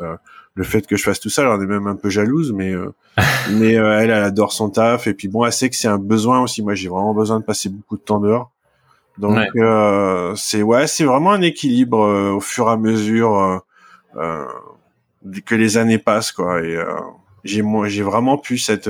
euh, 0.00 0.16
le 0.54 0.64
fait 0.64 0.86
que 0.86 0.96
je 0.96 1.02
fasse 1.02 1.18
tout 1.18 1.30
ça 1.30 1.42
elle 1.42 1.48
en 1.48 1.60
est 1.60 1.66
même 1.66 1.86
un 1.86 1.96
peu 1.96 2.10
jalouse 2.10 2.52
mais 2.52 2.72
euh, 2.72 2.94
mais 3.52 3.76
euh, 3.76 3.98
elle 3.98 4.10
elle 4.10 4.22
adore 4.22 4.52
son 4.52 4.70
taf. 4.70 5.08
Et 5.08 5.14
puis 5.14 5.26
bon 5.26 5.44
elle 5.44 5.52
sait 5.52 5.68
que 5.68 5.76
c'est 5.76 5.88
un 5.88 5.98
besoin 5.98 6.40
aussi. 6.40 6.62
Moi 6.62 6.74
j'ai 6.74 6.88
vraiment 6.88 7.12
besoin 7.12 7.40
de 7.40 7.44
passer 7.44 7.68
beaucoup 7.68 7.96
de 7.96 8.02
temps 8.02 8.20
dehors. 8.20 8.52
Donc 9.18 9.36
c'est 10.36 10.62
ouais 10.62 10.86
c'est 10.86 11.04
vraiment 11.04 11.32
un 11.32 11.42
équilibre 11.42 11.98
au 12.34 12.40
fur 12.40 12.68
et 12.68 12.70
à 12.70 12.76
mesure 12.76 13.62
que 15.44 15.54
les 15.54 15.76
années 15.76 15.98
passent 15.98 16.32
quoi 16.32 16.62
et 16.62 16.76
j'ai 17.44 17.62
j'ai 17.86 18.02
vraiment 18.02 18.38
pu 18.38 18.58
cette 18.58 18.88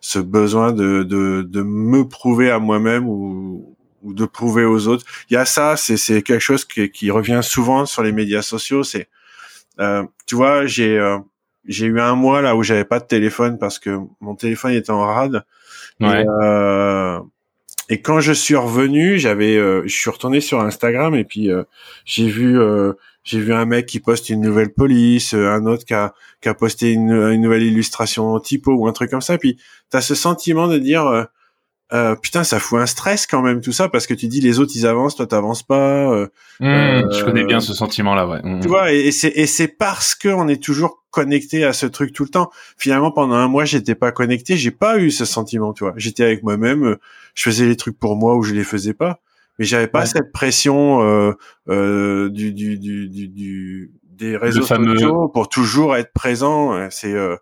ce 0.00 0.18
besoin 0.18 0.72
de, 0.72 1.02
de, 1.02 1.42
de 1.42 1.62
me 1.62 2.06
prouver 2.06 2.50
à 2.50 2.58
moi-même 2.58 3.08
ou, 3.08 3.76
ou 4.02 4.14
de 4.14 4.24
prouver 4.24 4.64
aux 4.64 4.86
autres. 4.86 5.04
Il 5.30 5.34
y 5.34 5.36
a 5.36 5.44
ça, 5.44 5.76
c'est, 5.76 5.96
c'est 5.96 6.22
quelque 6.22 6.40
chose 6.40 6.64
qui, 6.64 6.90
qui 6.90 7.10
revient 7.10 7.40
souvent 7.42 7.86
sur 7.86 8.02
les 8.02 8.12
médias 8.12 8.42
sociaux. 8.42 8.84
C'est, 8.84 9.08
euh, 9.80 10.04
tu 10.26 10.36
vois, 10.36 10.66
j'ai 10.66 10.98
euh, 10.98 11.18
j'ai 11.66 11.86
eu 11.86 12.00
un 12.00 12.14
mois 12.14 12.40
là 12.40 12.54
où 12.54 12.62
j'avais 12.62 12.84
pas 12.84 13.00
de 13.00 13.06
téléphone 13.06 13.58
parce 13.58 13.78
que 13.78 13.98
mon 14.20 14.36
téléphone 14.36 14.72
était 14.72 14.90
en 14.90 15.04
rade. 15.04 15.44
Ouais. 16.00 16.22
Et, 16.22 16.26
euh, 16.42 17.18
et 17.88 18.00
quand 18.00 18.20
je 18.20 18.32
suis 18.32 18.54
revenu, 18.54 19.18
j'avais, 19.18 19.56
euh, 19.56 19.82
je 19.86 19.94
suis 19.94 20.10
retourné 20.10 20.40
sur 20.40 20.60
Instagram 20.60 21.14
et 21.14 21.24
puis 21.24 21.50
euh, 21.50 21.64
j'ai 22.04 22.28
vu 22.28 22.58
j'ai 23.26 23.40
vu 23.40 23.52
un 23.52 23.66
mec 23.66 23.86
qui 23.86 23.98
poste 23.98 24.30
une 24.30 24.40
nouvelle 24.40 24.72
police, 24.72 25.34
euh, 25.34 25.50
un 25.50 25.66
autre 25.66 25.84
qui 25.84 25.92
a, 25.92 26.14
qui 26.40 26.48
a 26.48 26.54
posté 26.54 26.92
une, 26.92 27.10
une 27.10 27.40
nouvelle 27.42 27.64
illustration 27.64 28.38
typo 28.38 28.72
ou 28.72 28.86
un 28.86 28.92
truc 28.92 29.10
comme 29.10 29.20
ça. 29.20 29.36
Puis 29.36 29.58
t'as 29.90 30.00
ce 30.00 30.14
sentiment 30.14 30.68
de 30.68 30.78
dire 30.78 31.06
euh, 31.06 31.24
euh, 31.92 32.14
putain 32.14 32.44
ça 32.44 32.60
fout 32.60 32.80
un 32.80 32.86
stress 32.86 33.26
quand 33.26 33.42
même 33.42 33.60
tout 33.60 33.72
ça 33.72 33.88
parce 33.88 34.06
que 34.06 34.14
tu 34.14 34.28
dis 34.28 34.40
les 34.40 34.60
autres 34.60 34.72
ils 34.76 34.86
avancent, 34.86 35.16
toi 35.16 35.26
t'avances 35.26 35.64
pas. 35.64 36.08
Euh, 36.12 36.26
mmh, 36.60 37.12
je 37.12 37.24
connais 37.24 37.44
bien 37.44 37.58
ce 37.58 37.74
sentiment 37.74 38.14
là, 38.14 38.28
ouais. 38.28 38.40
Mmh. 38.44 38.60
Tu 38.60 38.68
vois 38.68 38.92
et, 38.92 39.10
c'est 39.10 39.32
et 39.34 39.46
c'est 39.46 39.68
parce 39.68 40.14
que 40.14 40.28
on 40.28 40.46
est 40.46 40.62
toujours 40.62 41.04
connecté 41.10 41.64
à 41.64 41.72
ce 41.72 41.86
truc 41.86 42.12
tout 42.12 42.22
le 42.22 42.30
temps. 42.30 42.50
Finalement 42.78 43.10
pendant 43.10 43.34
un 43.34 43.48
mois 43.48 43.64
j'étais 43.64 43.96
pas 43.96 44.12
connecté, 44.12 44.56
j'ai 44.56 44.70
pas 44.70 44.98
eu 44.98 45.10
ce 45.10 45.24
sentiment, 45.24 45.72
tu 45.72 45.82
vois. 45.82 45.94
J'étais 45.96 46.22
avec 46.22 46.44
moi-même, 46.44 46.96
je 47.34 47.42
faisais 47.42 47.66
les 47.66 47.76
trucs 47.76 47.98
pour 47.98 48.14
moi 48.14 48.36
ou 48.36 48.44
je 48.44 48.54
les 48.54 48.64
faisais 48.64 48.94
pas 48.94 49.20
mais 49.58 49.64
j'avais 49.64 49.86
pas 49.86 50.06
cette 50.06 50.32
pression 50.32 51.02
euh, 51.02 51.32
euh, 51.68 52.28
du, 52.30 52.52
du, 52.52 52.78
du, 52.78 53.08
du, 53.08 53.92
des 54.04 54.36
réseaux 54.36 54.62
sociaux 54.62 55.28
pour 55.28 55.48
toujours 55.48 55.96
être 55.96 56.12
présent. 56.12 56.88
C'est 56.90 57.12
euh, 57.12 57.36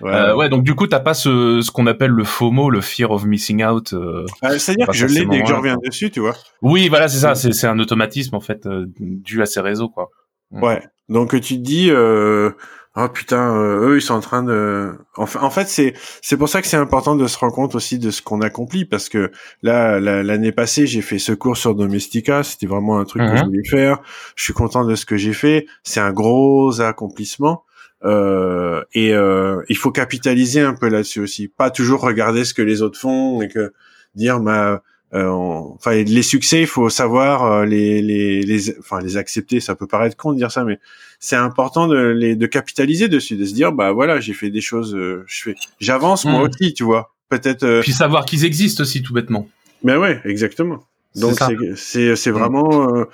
ouais. 0.00 0.12
Euh, 0.12 0.36
ouais. 0.36 0.48
donc 0.48 0.62
du 0.62 0.74
coup, 0.74 0.86
t'as 0.86 1.00
pas 1.00 1.14
ce, 1.14 1.60
ce 1.60 1.70
qu'on 1.70 1.86
appelle 1.86 2.10
le 2.10 2.24
FOMO, 2.24 2.70
le 2.70 2.80
fear 2.80 3.10
of 3.10 3.24
missing 3.24 3.64
out. 3.64 3.92
Euh, 3.92 4.24
ah, 4.42 4.58
C'est-à-dire 4.58 4.86
que 4.86 4.92
je 4.94 5.06
l'ai 5.06 5.26
dès 5.26 5.42
que 5.42 5.48
je 5.48 5.54
reviens 5.54 5.76
dessus, 5.82 6.10
tu 6.10 6.20
vois. 6.20 6.34
Oui, 6.62 6.88
voilà, 6.88 7.08
c'est 7.08 7.18
ça. 7.18 7.34
C'est 7.34 7.66
un 7.66 7.78
automatisme 7.78 8.34
en 8.34 8.40
fait 8.40 8.68
dû 8.98 9.42
à 9.42 9.46
ces 9.46 9.60
réseaux, 9.60 9.88
quoi. 9.88 10.10
Ouais. 10.50 10.82
Donc 11.08 11.38
tu 11.40 11.56
te 11.56 11.62
dis, 11.62 11.90
euh, 11.90 12.50
oh 12.98 13.08
putain, 13.08 13.56
euh, 13.56 13.88
eux 13.88 13.96
ils 13.96 14.02
sont 14.02 14.14
en 14.14 14.20
train 14.20 14.42
de. 14.42 14.92
En, 15.16 15.26
fait, 15.50 15.68
c'est 15.68 15.94
c'est 16.22 16.36
pour 16.36 16.48
ça 16.48 16.60
que 16.60 16.68
c'est 16.68 16.76
important 16.76 17.16
de 17.16 17.26
se 17.26 17.38
rendre 17.38 17.54
compte 17.54 17.74
aussi 17.74 17.98
de 17.98 18.10
ce 18.10 18.22
qu'on 18.22 18.40
accomplit 18.40 18.84
parce 18.84 19.08
que 19.08 19.30
là, 19.62 20.00
l'année 20.00 20.52
passée, 20.52 20.86
j'ai 20.86 21.02
fait 21.02 21.18
ce 21.18 21.32
cours 21.32 21.56
sur 21.56 21.74
Domestika. 21.74 22.42
C'était 22.42 22.66
vraiment 22.66 22.98
un 22.98 23.04
truc 23.04 23.22
que 23.22 23.36
je 23.36 23.42
mhm. 23.42 23.48
voulais 23.48 23.68
faire. 23.68 24.00
Je 24.36 24.44
suis 24.44 24.52
content 24.52 24.84
de 24.84 24.94
ce 24.94 25.06
que 25.06 25.16
j'ai 25.16 25.32
fait. 25.32 25.66
C'est 25.82 26.00
un 26.00 26.12
gros 26.12 26.80
accomplissement. 26.80 27.64
Euh, 28.04 28.84
et 28.92 29.12
euh, 29.12 29.62
il 29.68 29.76
faut 29.76 29.90
capitaliser 29.90 30.60
un 30.60 30.74
peu 30.74 30.88
là-dessus 30.88 31.18
aussi, 31.18 31.48
pas 31.48 31.70
toujours 31.70 32.00
regarder 32.00 32.44
ce 32.44 32.54
que 32.54 32.62
les 32.62 32.80
autres 32.80 32.96
font 32.96 33.42
et 33.42 33.48
que 33.48 33.72
dire 34.14 34.38
ma 34.38 34.82
euh, 35.14 35.28
enfin 35.28 35.94
les 35.94 36.22
succès, 36.22 36.60
il 36.60 36.66
faut 36.66 36.90
savoir 36.90 37.44
euh, 37.44 37.64
les, 37.64 38.02
les, 38.02 38.42
les, 38.42 38.78
enfin 38.78 39.00
les 39.00 39.16
accepter. 39.16 39.60
Ça 39.60 39.74
peut 39.74 39.86
paraître 39.86 40.16
con 40.16 40.32
de 40.32 40.36
dire 40.36 40.52
ça, 40.52 40.64
mais 40.64 40.78
c'est 41.18 41.36
important 41.36 41.88
de 41.88 41.96
les 41.96 42.36
de 42.36 42.46
capitaliser 42.46 43.08
dessus, 43.08 43.36
de 43.36 43.44
se 43.44 43.54
dire 43.54 43.72
bah 43.72 43.92
voilà 43.92 44.20
j'ai 44.20 44.32
fait 44.32 44.50
des 44.50 44.60
choses, 44.60 44.94
euh, 44.94 45.24
je 45.26 45.42
fais, 45.42 45.54
j'avance 45.80 46.24
moi 46.24 46.40
hmm. 46.40 46.48
aussi, 46.48 46.74
tu 46.74 46.84
vois. 46.84 47.14
Peut-être. 47.28 47.80
Puis 47.82 47.92
savoir 47.92 48.24
qu'ils 48.24 48.44
existent 48.44 48.82
aussi 48.82 49.02
tout 49.02 49.12
bêtement. 49.12 49.48
Mais 49.82 49.96
ouais, 49.96 50.20
exactement. 50.24 50.80
Donc 51.14 51.38
c'est 51.76 52.16
c'est 52.16 52.30
hmm. 52.30 52.34
vraiment 52.34 53.04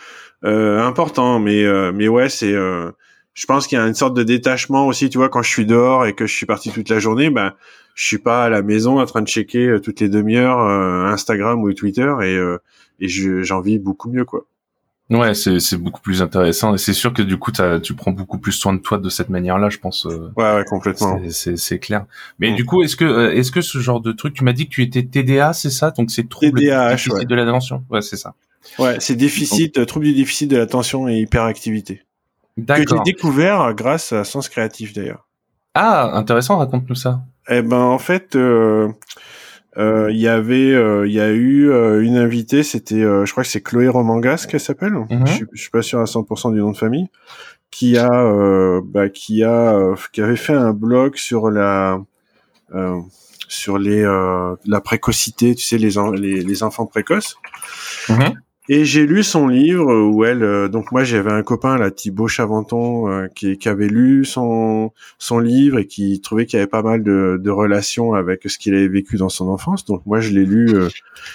important, 0.42 1.40
mais 1.40 1.64
mais 1.92 2.08
ouais 2.08 2.28
c'est 2.28 2.54
je 3.34 3.46
pense 3.46 3.66
qu'il 3.66 3.76
y 3.76 3.80
a 3.80 3.86
une 3.86 3.94
sorte 3.94 4.14
de 4.14 4.22
détachement 4.22 4.86
aussi, 4.86 5.10
tu 5.10 5.18
vois, 5.18 5.28
quand 5.28 5.42
je 5.42 5.50
suis 5.50 5.66
dehors 5.66 6.06
et 6.06 6.14
que 6.14 6.26
je 6.26 6.34
suis 6.34 6.46
parti 6.46 6.70
toute 6.70 6.88
la 6.88 7.00
journée, 7.00 7.30
ben 7.30 7.54
je 7.94 8.04
suis 8.04 8.18
pas 8.18 8.44
à 8.44 8.48
la 8.48 8.62
maison 8.62 9.00
en 9.00 9.06
train 9.06 9.22
de 9.22 9.28
checker 9.28 9.66
euh, 9.66 9.80
toutes 9.80 10.00
les 10.00 10.08
demi-heures 10.08 10.60
euh, 10.60 11.04
Instagram 11.06 11.62
ou 11.62 11.72
Twitter 11.72 12.12
et 12.22 12.36
euh, 12.36 12.58
et 13.00 13.08
j'en 13.08 13.60
vis 13.60 13.78
beaucoup 13.78 14.10
mieux 14.10 14.24
quoi. 14.24 14.46
Ouais, 15.10 15.34
c'est 15.34 15.60
c'est 15.60 15.76
beaucoup 15.76 16.00
plus 16.00 16.22
intéressant 16.22 16.74
et 16.74 16.78
c'est 16.78 16.94
sûr 16.94 17.12
que 17.12 17.20
du 17.20 17.36
coup 17.36 17.52
tu 17.82 17.94
prends 17.94 18.10
beaucoup 18.10 18.38
plus 18.38 18.52
soin 18.52 18.72
de 18.72 18.78
toi 18.78 18.96
de 18.98 19.08
cette 19.10 19.28
manière-là, 19.28 19.68
je 19.68 19.78
pense. 19.78 20.06
ouais, 20.06 20.54
ouais, 20.54 20.64
complètement. 20.64 21.20
C'est 21.30 21.56
c'est 21.56 21.78
clair. 21.78 22.06
Mais 22.38 22.52
mm. 22.52 22.56
du 22.56 22.64
coup, 22.64 22.82
est-ce 22.82 22.96
que 22.96 23.30
est-ce 23.32 23.52
que 23.52 23.60
ce 23.60 23.78
genre 23.78 24.00
de 24.00 24.12
truc, 24.12 24.34
tu 24.34 24.44
m'as 24.44 24.54
dit 24.54 24.66
que 24.66 24.70
tu 24.70 24.82
étais 24.82 25.02
TDA, 25.02 25.52
c'est 25.52 25.70
ça? 25.70 25.90
Donc 25.90 26.10
c'est 26.10 26.28
trouble 26.28 26.58
déficit 26.58 27.12
ouais. 27.12 27.24
de 27.26 27.34
l'attention. 27.34 27.84
Ouais, 27.90 28.00
c'est 28.00 28.16
ça. 28.16 28.34
Ouais, 28.78 28.96
c'est 28.98 29.14
déficit, 29.14 29.84
trouble 29.86 30.06
du 30.06 30.14
déficit 30.14 30.50
de 30.50 30.56
l'attention 30.56 31.06
et 31.08 31.18
hyperactivité. 31.18 32.02
Que 32.56 32.76
j'ai 32.76 33.02
découvert 33.04 33.74
grâce 33.74 34.12
à 34.12 34.24
Sens 34.24 34.48
Créatif 34.48 34.92
d'ailleurs. 34.92 35.26
Ah, 35.74 36.16
intéressant, 36.16 36.58
raconte-nous 36.58 36.94
ça. 36.94 37.24
Eh 37.50 37.62
ben 37.62 37.76
en 37.76 37.98
fait, 37.98 38.36
euh, 38.36 38.88
euh, 38.88 38.92
il 39.76 40.16
y 40.16 40.28
avait, 40.28 40.70
il 41.06 41.12
y 41.12 41.20
a 41.20 41.30
eu 41.30 41.70
une 42.02 42.16
invitée, 42.16 42.62
c'était, 42.62 43.00
je 43.00 43.30
crois 43.30 43.42
que 43.42 43.48
c'est 43.48 43.62
Chloé 43.62 43.88
Romangas 43.88 44.46
qu'elle 44.48 44.60
s'appelle. 44.60 44.92
Mhm. 44.92 45.26
je, 45.26 45.32
suis, 45.32 45.46
je 45.52 45.60
suis 45.60 45.70
pas 45.70 45.82
sûr 45.82 46.00
à 46.00 46.04
100% 46.04 46.52
du 46.52 46.60
nom 46.60 46.72
de 46.72 46.76
famille, 46.76 47.08
qui 47.70 47.98
a, 47.98 48.80
bah, 48.84 49.08
qui 49.08 49.42
a, 49.42 49.94
qui 50.12 50.22
avait 50.22 50.36
fait 50.36 50.54
un 50.54 50.72
blog 50.72 51.16
sur 51.16 51.50
la, 51.50 52.00
sur 53.48 53.78
les, 53.78 54.02
la 54.64 54.80
précocité, 54.80 55.54
tu 55.54 55.64
sais, 55.64 55.78
les, 55.78 55.94
les, 56.16 56.42
les 56.42 56.62
enfants 56.62 56.86
précoces. 56.86 57.36
Mhm. 58.08 58.34
Et 58.70 58.86
j'ai 58.86 59.06
lu 59.06 59.22
son 59.22 59.46
livre 59.46 59.94
où 59.94 60.24
elle, 60.24 60.42
euh, 60.42 60.68
donc 60.68 60.90
moi 60.90 61.04
j'avais 61.04 61.30
un 61.30 61.42
copain 61.42 61.76
là, 61.76 61.90
Thibaut 61.90 62.28
Chaventon, 62.28 63.10
euh, 63.10 63.26
qui, 63.28 63.58
qui, 63.58 63.68
avait 63.68 63.88
lu 63.88 64.24
son 64.24 64.90
son 65.18 65.38
livre 65.38 65.78
et 65.80 65.86
qui 65.86 66.22
trouvait 66.22 66.46
qu'il 66.46 66.56
y 66.56 66.62
avait 66.62 66.70
pas 66.70 66.82
mal 66.82 67.02
de, 67.02 67.38
de 67.38 67.50
relations 67.50 68.14
avec 68.14 68.40
ce 68.46 68.56
qu'il 68.56 68.74
avait 68.74 68.88
vécu 68.88 69.18
dans 69.18 69.28
son 69.28 69.48
enfance. 69.48 69.84
Donc 69.84 70.06
moi 70.06 70.20
je 70.20 70.30
l'ai 70.30 70.46
lu, 70.46 70.74
euh, 70.74 70.88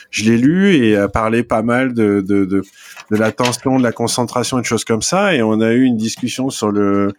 je 0.09 0.23
l'ai 0.23 0.39
lu 0.39 0.73
et 0.73 0.95
a 0.95 1.07
parlé 1.07 1.43
pas 1.43 1.61
mal 1.61 1.93
de 1.93 2.21
de, 2.21 2.45
de 2.45 2.63
de 3.11 3.15
l'attention, 3.15 3.77
de 3.77 3.83
la 3.83 3.91
concentration 3.91 4.57
et 4.57 4.61
de 4.61 4.65
choses 4.65 4.85
comme 4.85 5.03
ça. 5.03 5.35
Et 5.35 5.43
on 5.43 5.61
a 5.61 5.71
eu 5.73 5.83
une 5.83 5.97
discussion 5.97 6.49
sur 6.49 6.71
le 6.71 7.13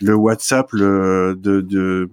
le 0.00 0.14
WhatsApp 0.14 0.68
le, 0.74 1.36
de, 1.36 1.60
de 1.60 2.08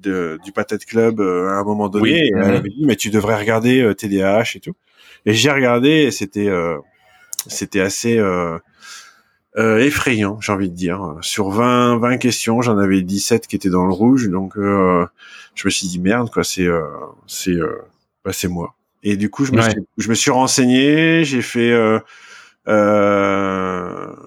de, 0.00 0.38
du 0.42 0.52
Patate 0.52 0.86
Club 0.86 1.20
à 1.20 1.58
un 1.58 1.64
moment 1.64 1.90
donné. 1.90 2.02
Oui. 2.02 2.12
Et 2.14 2.30
elle 2.34 2.54
avait 2.54 2.70
dit 2.70 2.84
mais 2.86 2.96
tu 2.96 3.10
devrais 3.10 3.38
regarder 3.38 3.92
TDAH 3.94 4.52
et 4.54 4.60
tout. 4.60 4.74
Et 5.26 5.34
j'ai 5.34 5.50
regardé 5.50 5.88
et 5.88 6.10
c'était 6.10 6.50
c'était 7.46 7.80
assez 7.80 8.18
euh, 8.18 8.58
euh, 9.56 9.78
effrayant, 9.78 10.40
j'ai 10.40 10.52
envie 10.52 10.68
de 10.70 10.74
dire. 10.74 11.16
Sur 11.20 11.50
20, 11.50 11.98
20 11.98 12.16
questions, 12.18 12.60
j'en 12.62 12.78
avais 12.78 13.02
17 13.02 13.46
qui 13.46 13.56
étaient 13.56 13.70
dans 13.70 13.86
le 13.86 13.92
rouge, 13.92 14.28
donc 14.28 14.56
euh, 14.56 15.06
je 15.54 15.66
me 15.66 15.70
suis 15.70 15.86
dit 15.86 16.00
merde 16.00 16.30
quoi, 16.30 16.42
c'est 16.44 16.66
euh, 16.66 16.82
c'est 17.26 17.52
euh, 17.52 17.82
bah, 18.24 18.32
c'est 18.32 18.48
moi. 18.48 18.74
Et 19.02 19.16
du 19.16 19.28
coup, 19.30 19.44
je 19.44 19.52
me, 19.52 19.58
Ouais. 19.58 19.70
suis, 19.70 19.80
je 19.98 20.08
me 20.08 20.14
suis 20.14 20.30
renseigné, 20.30 21.24
j'ai 21.24 21.42
fait, 21.42 21.70
euh, 21.70 21.98
euh, 22.68 23.53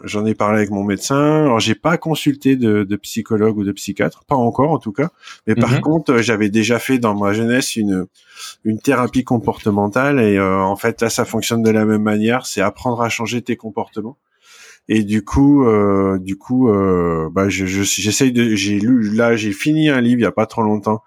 j'en 0.04 0.26
ai 0.26 0.34
parlé 0.36 0.58
avec 0.60 0.70
mon 0.72 0.84
médecin. 0.84 1.44
Alors, 1.46 1.60
j'ai 1.60 1.76
pas 1.76 1.98
consulté 1.98 2.56
de, 2.56 2.84
de 2.84 2.96
psychologue 2.98 3.58
ou 3.58 3.64
de 3.64 3.72
psychiatre, 3.72 4.24
pas 4.26 4.36
encore 4.36 4.72
en 4.72 4.80
tout 4.80 4.92
cas. 4.92 5.10
Mais 5.48 5.56
par 5.56 5.72
Mhm. 5.72 5.82
contre, 5.82 6.14
euh, 6.14 6.22
j'avais 6.22 6.50
déjà 6.50 6.80
fait 6.80 7.00
dans 7.00 7.16
ma 7.16 7.34
jeunesse 7.34 7.76
une 7.76 8.06
une 8.64 8.80
thérapie 8.80 9.24
comportementale 9.24 10.20
et 10.20 10.38
euh, 10.38 10.60
en 10.62 10.76
fait 10.76 11.02
là, 11.02 11.10
ça 11.10 11.26
fonctionne 11.26 11.64
de 11.64 11.72
la 11.72 11.86
même 11.86 12.04
manière. 12.04 12.46
C'est 12.46 12.62
apprendre 12.62 13.02
à 13.02 13.10
changer 13.10 13.42
tes 13.42 13.56
comportements. 13.56 14.18
Et 14.90 15.04
du 15.04 15.24
coup, 15.26 15.66
euh, 15.66 16.18
du 16.20 16.38
coup, 16.38 16.70
euh, 16.70 17.30
bah, 17.32 17.50
je, 17.50 17.66
de, 17.66 18.56
j'ai 18.56 18.80
lu, 18.80 19.14
là, 19.14 19.36
j'ai 19.36 19.52
fini 19.52 19.90
un 19.90 20.00
livre 20.00 20.20
il 20.20 20.24
y 20.24 20.26
a 20.26 20.32
pas 20.32 20.46
trop 20.46 20.62
longtemps 20.62 21.04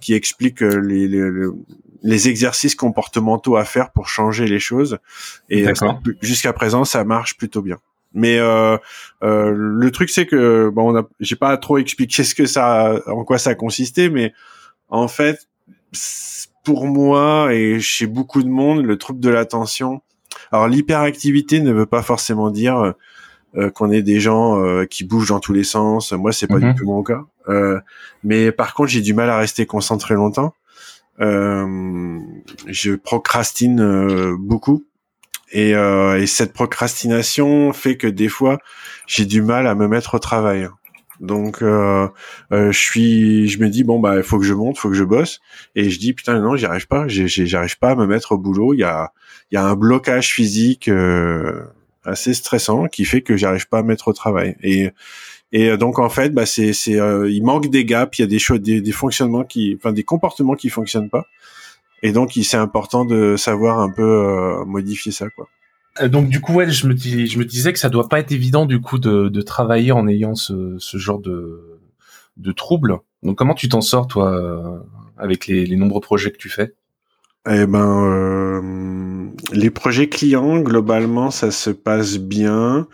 qui 0.00 0.14
explique 0.14 0.62
euh, 0.62 0.76
les, 0.78 1.08
les, 1.08 1.30
les- 1.30 1.48
les 2.06 2.28
exercices 2.28 2.74
comportementaux 2.74 3.56
à 3.56 3.64
faire 3.64 3.90
pour 3.90 4.08
changer 4.08 4.46
les 4.46 4.58
choses. 4.58 4.98
Et 5.48 5.64
jusqu'à 6.20 6.52
présent, 6.52 6.84
ça 6.84 7.02
marche 7.02 7.36
plutôt 7.38 7.62
bien. 7.62 7.78
Mais 8.14 8.38
euh, 8.38 8.76
euh, 9.22 9.52
le 9.54 9.90
truc, 9.90 10.08
c'est 10.10 10.26
que 10.26 10.70
bon, 10.72 10.92
on 10.92 10.96
a, 10.96 11.02
j'ai 11.20 11.36
pas 11.36 11.56
trop 11.56 11.78
expliqué 11.78 12.24
ce 12.24 12.34
que 12.34 12.46
ça, 12.46 13.00
en 13.06 13.24
quoi 13.24 13.38
ça 13.38 13.54
consistait, 13.54 14.08
mais 14.08 14.32
en 14.88 15.08
fait, 15.08 15.48
pour 16.64 16.86
moi 16.86 17.52
et 17.52 17.80
chez 17.80 18.06
beaucoup 18.06 18.42
de 18.42 18.48
monde, 18.48 18.84
le 18.84 18.96
trouble 18.96 19.20
de 19.20 19.28
l'attention. 19.30 20.00
Alors 20.52 20.68
l'hyperactivité 20.68 21.60
ne 21.60 21.72
veut 21.72 21.86
pas 21.86 22.02
forcément 22.02 22.50
dire 22.50 22.94
euh, 23.56 23.70
qu'on 23.70 23.90
est 23.90 24.02
des 24.02 24.18
gens 24.20 24.60
euh, 24.64 24.84
qui 24.84 25.04
bougent 25.04 25.28
dans 25.28 25.40
tous 25.40 25.52
les 25.52 25.64
sens. 25.64 26.12
Moi, 26.12 26.32
c'est 26.32 26.46
pas 26.46 26.58
Mhm. 26.58 26.72
du 26.72 26.80
tout 26.80 26.86
mon 26.86 27.02
cas. 27.02 27.24
Euh, 27.48 27.78
mais 28.22 28.50
par 28.52 28.74
contre, 28.74 28.90
j'ai 28.90 29.00
du 29.00 29.14
mal 29.14 29.30
à 29.30 29.38
rester 29.38 29.66
concentré 29.66 30.14
longtemps. 30.14 30.54
Euh, 31.20 32.18
je 32.66 32.92
procrastine 32.94 33.80
euh, 33.80 34.36
beaucoup. 34.38 34.84
Et, 35.52 35.74
euh, 35.74 36.20
et 36.20 36.26
cette 36.26 36.52
procrastination 36.52 37.72
fait 37.72 37.96
que 37.96 38.06
des 38.06 38.28
fois, 38.28 38.58
j'ai 39.06 39.26
du 39.26 39.42
mal 39.42 39.66
à 39.66 39.74
me 39.74 39.88
mettre 39.88 40.14
au 40.14 40.18
travail. 40.18 40.68
Donc, 41.20 41.62
euh, 41.62 42.08
euh, 42.52 42.72
je 42.72 42.78
suis, 42.78 43.48
je 43.48 43.60
me 43.60 43.68
dis 43.68 43.84
bon 43.84 44.00
bah, 44.00 44.16
il 44.16 44.22
faut 44.22 44.38
que 44.38 44.44
je 44.44 44.54
monte, 44.54 44.78
faut 44.78 44.88
que 44.88 44.96
je 44.96 45.04
bosse. 45.04 45.40
Et 45.76 45.90
je 45.90 45.98
dis 45.98 46.12
putain 46.12 46.40
non, 46.40 46.56
j'y 46.56 46.66
arrive 46.66 46.88
pas. 46.88 47.06
J'arrive 47.08 47.78
pas 47.78 47.90
à 47.90 47.94
me 47.94 48.06
mettre 48.06 48.32
au 48.32 48.38
boulot. 48.38 48.74
Il 48.74 48.80
y 48.80 48.84
a, 48.84 49.12
il 49.50 49.54
y 49.54 49.58
a 49.58 49.64
un 49.64 49.76
blocage 49.76 50.32
physique 50.32 50.88
euh, 50.88 51.62
assez 52.04 52.34
stressant 52.34 52.86
qui 52.88 53.04
fait 53.04 53.22
que 53.22 53.36
j'arrive 53.36 53.68
pas 53.68 53.78
à 53.78 53.82
me 53.82 53.88
mettre 53.88 54.08
au 54.08 54.12
travail. 54.12 54.56
Et 54.62 54.90
et 55.54 55.70
euh, 55.70 55.76
donc 55.76 56.00
en 56.00 56.08
fait, 56.08 56.34
bah 56.34 56.46
c'est 56.46 56.72
c'est 56.72 56.98
euh, 57.00 57.30
il 57.30 57.44
manque 57.44 57.70
des 57.70 57.84
gaps, 57.84 58.18
il 58.18 58.22
y 58.22 58.24
a 58.24 58.28
des 58.28 58.40
choses, 58.40 58.60
des 58.60 58.92
fonctionnements 58.92 59.44
qui, 59.44 59.76
enfin 59.78 59.92
des 59.92 60.02
comportements 60.02 60.56
qui 60.56 60.68
fonctionnent 60.68 61.08
pas. 61.08 61.26
Et 62.04 62.12
donc 62.12 62.32
c'est 62.34 62.56
important 62.58 63.04
de 63.04 63.34
savoir 63.36 63.80
un 63.80 63.90
peu 63.90 64.02
euh, 64.02 64.64
modifier 64.66 65.10
ça 65.10 65.28
quoi. 65.30 65.48
Euh, 66.00 66.08
Donc 66.08 66.28
du 66.28 66.40
coup, 66.40 66.52
ouais, 66.52 66.70
je 66.70 66.86
me 66.86 66.94
dis, 66.94 67.26
je 67.26 67.38
me 67.38 67.44
disais 67.44 67.72
que 67.72 67.78
ça 67.78 67.88
doit 67.88 68.08
pas 68.08 68.20
être 68.20 68.30
évident 68.30 68.66
du 68.66 68.80
coup 68.80 68.98
de, 68.98 69.28
de 69.28 69.40
travailler 69.40 69.90
en 69.90 70.06
ayant 70.06 70.34
ce, 70.34 70.76
ce 70.78 70.98
genre 70.98 71.18
de 71.18 71.80
de 72.36 72.52
troubles. 72.52 72.98
Donc 73.22 73.38
comment 73.38 73.54
tu 73.54 73.68
t'en 73.68 73.80
sors 73.80 74.06
toi 74.06 74.30
euh, 74.32 74.78
avec 75.16 75.46
les, 75.46 75.64
les 75.64 75.76
nombreux 75.76 76.00
projets 76.00 76.30
que 76.30 76.36
tu 76.36 76.50
fais? 76.50 76.74
Eh 77.48 77.66
ben, 77.66 78.04
euh, 78.04 78.60
les 79.52 79.70
projets 79.70 80.08
clients, 80.08 80.58
globalement, 80.60 81.30
ça 81.30 81.50
se 81.50 81.70
passe 81.70 82.18
bien. 82.18 82.86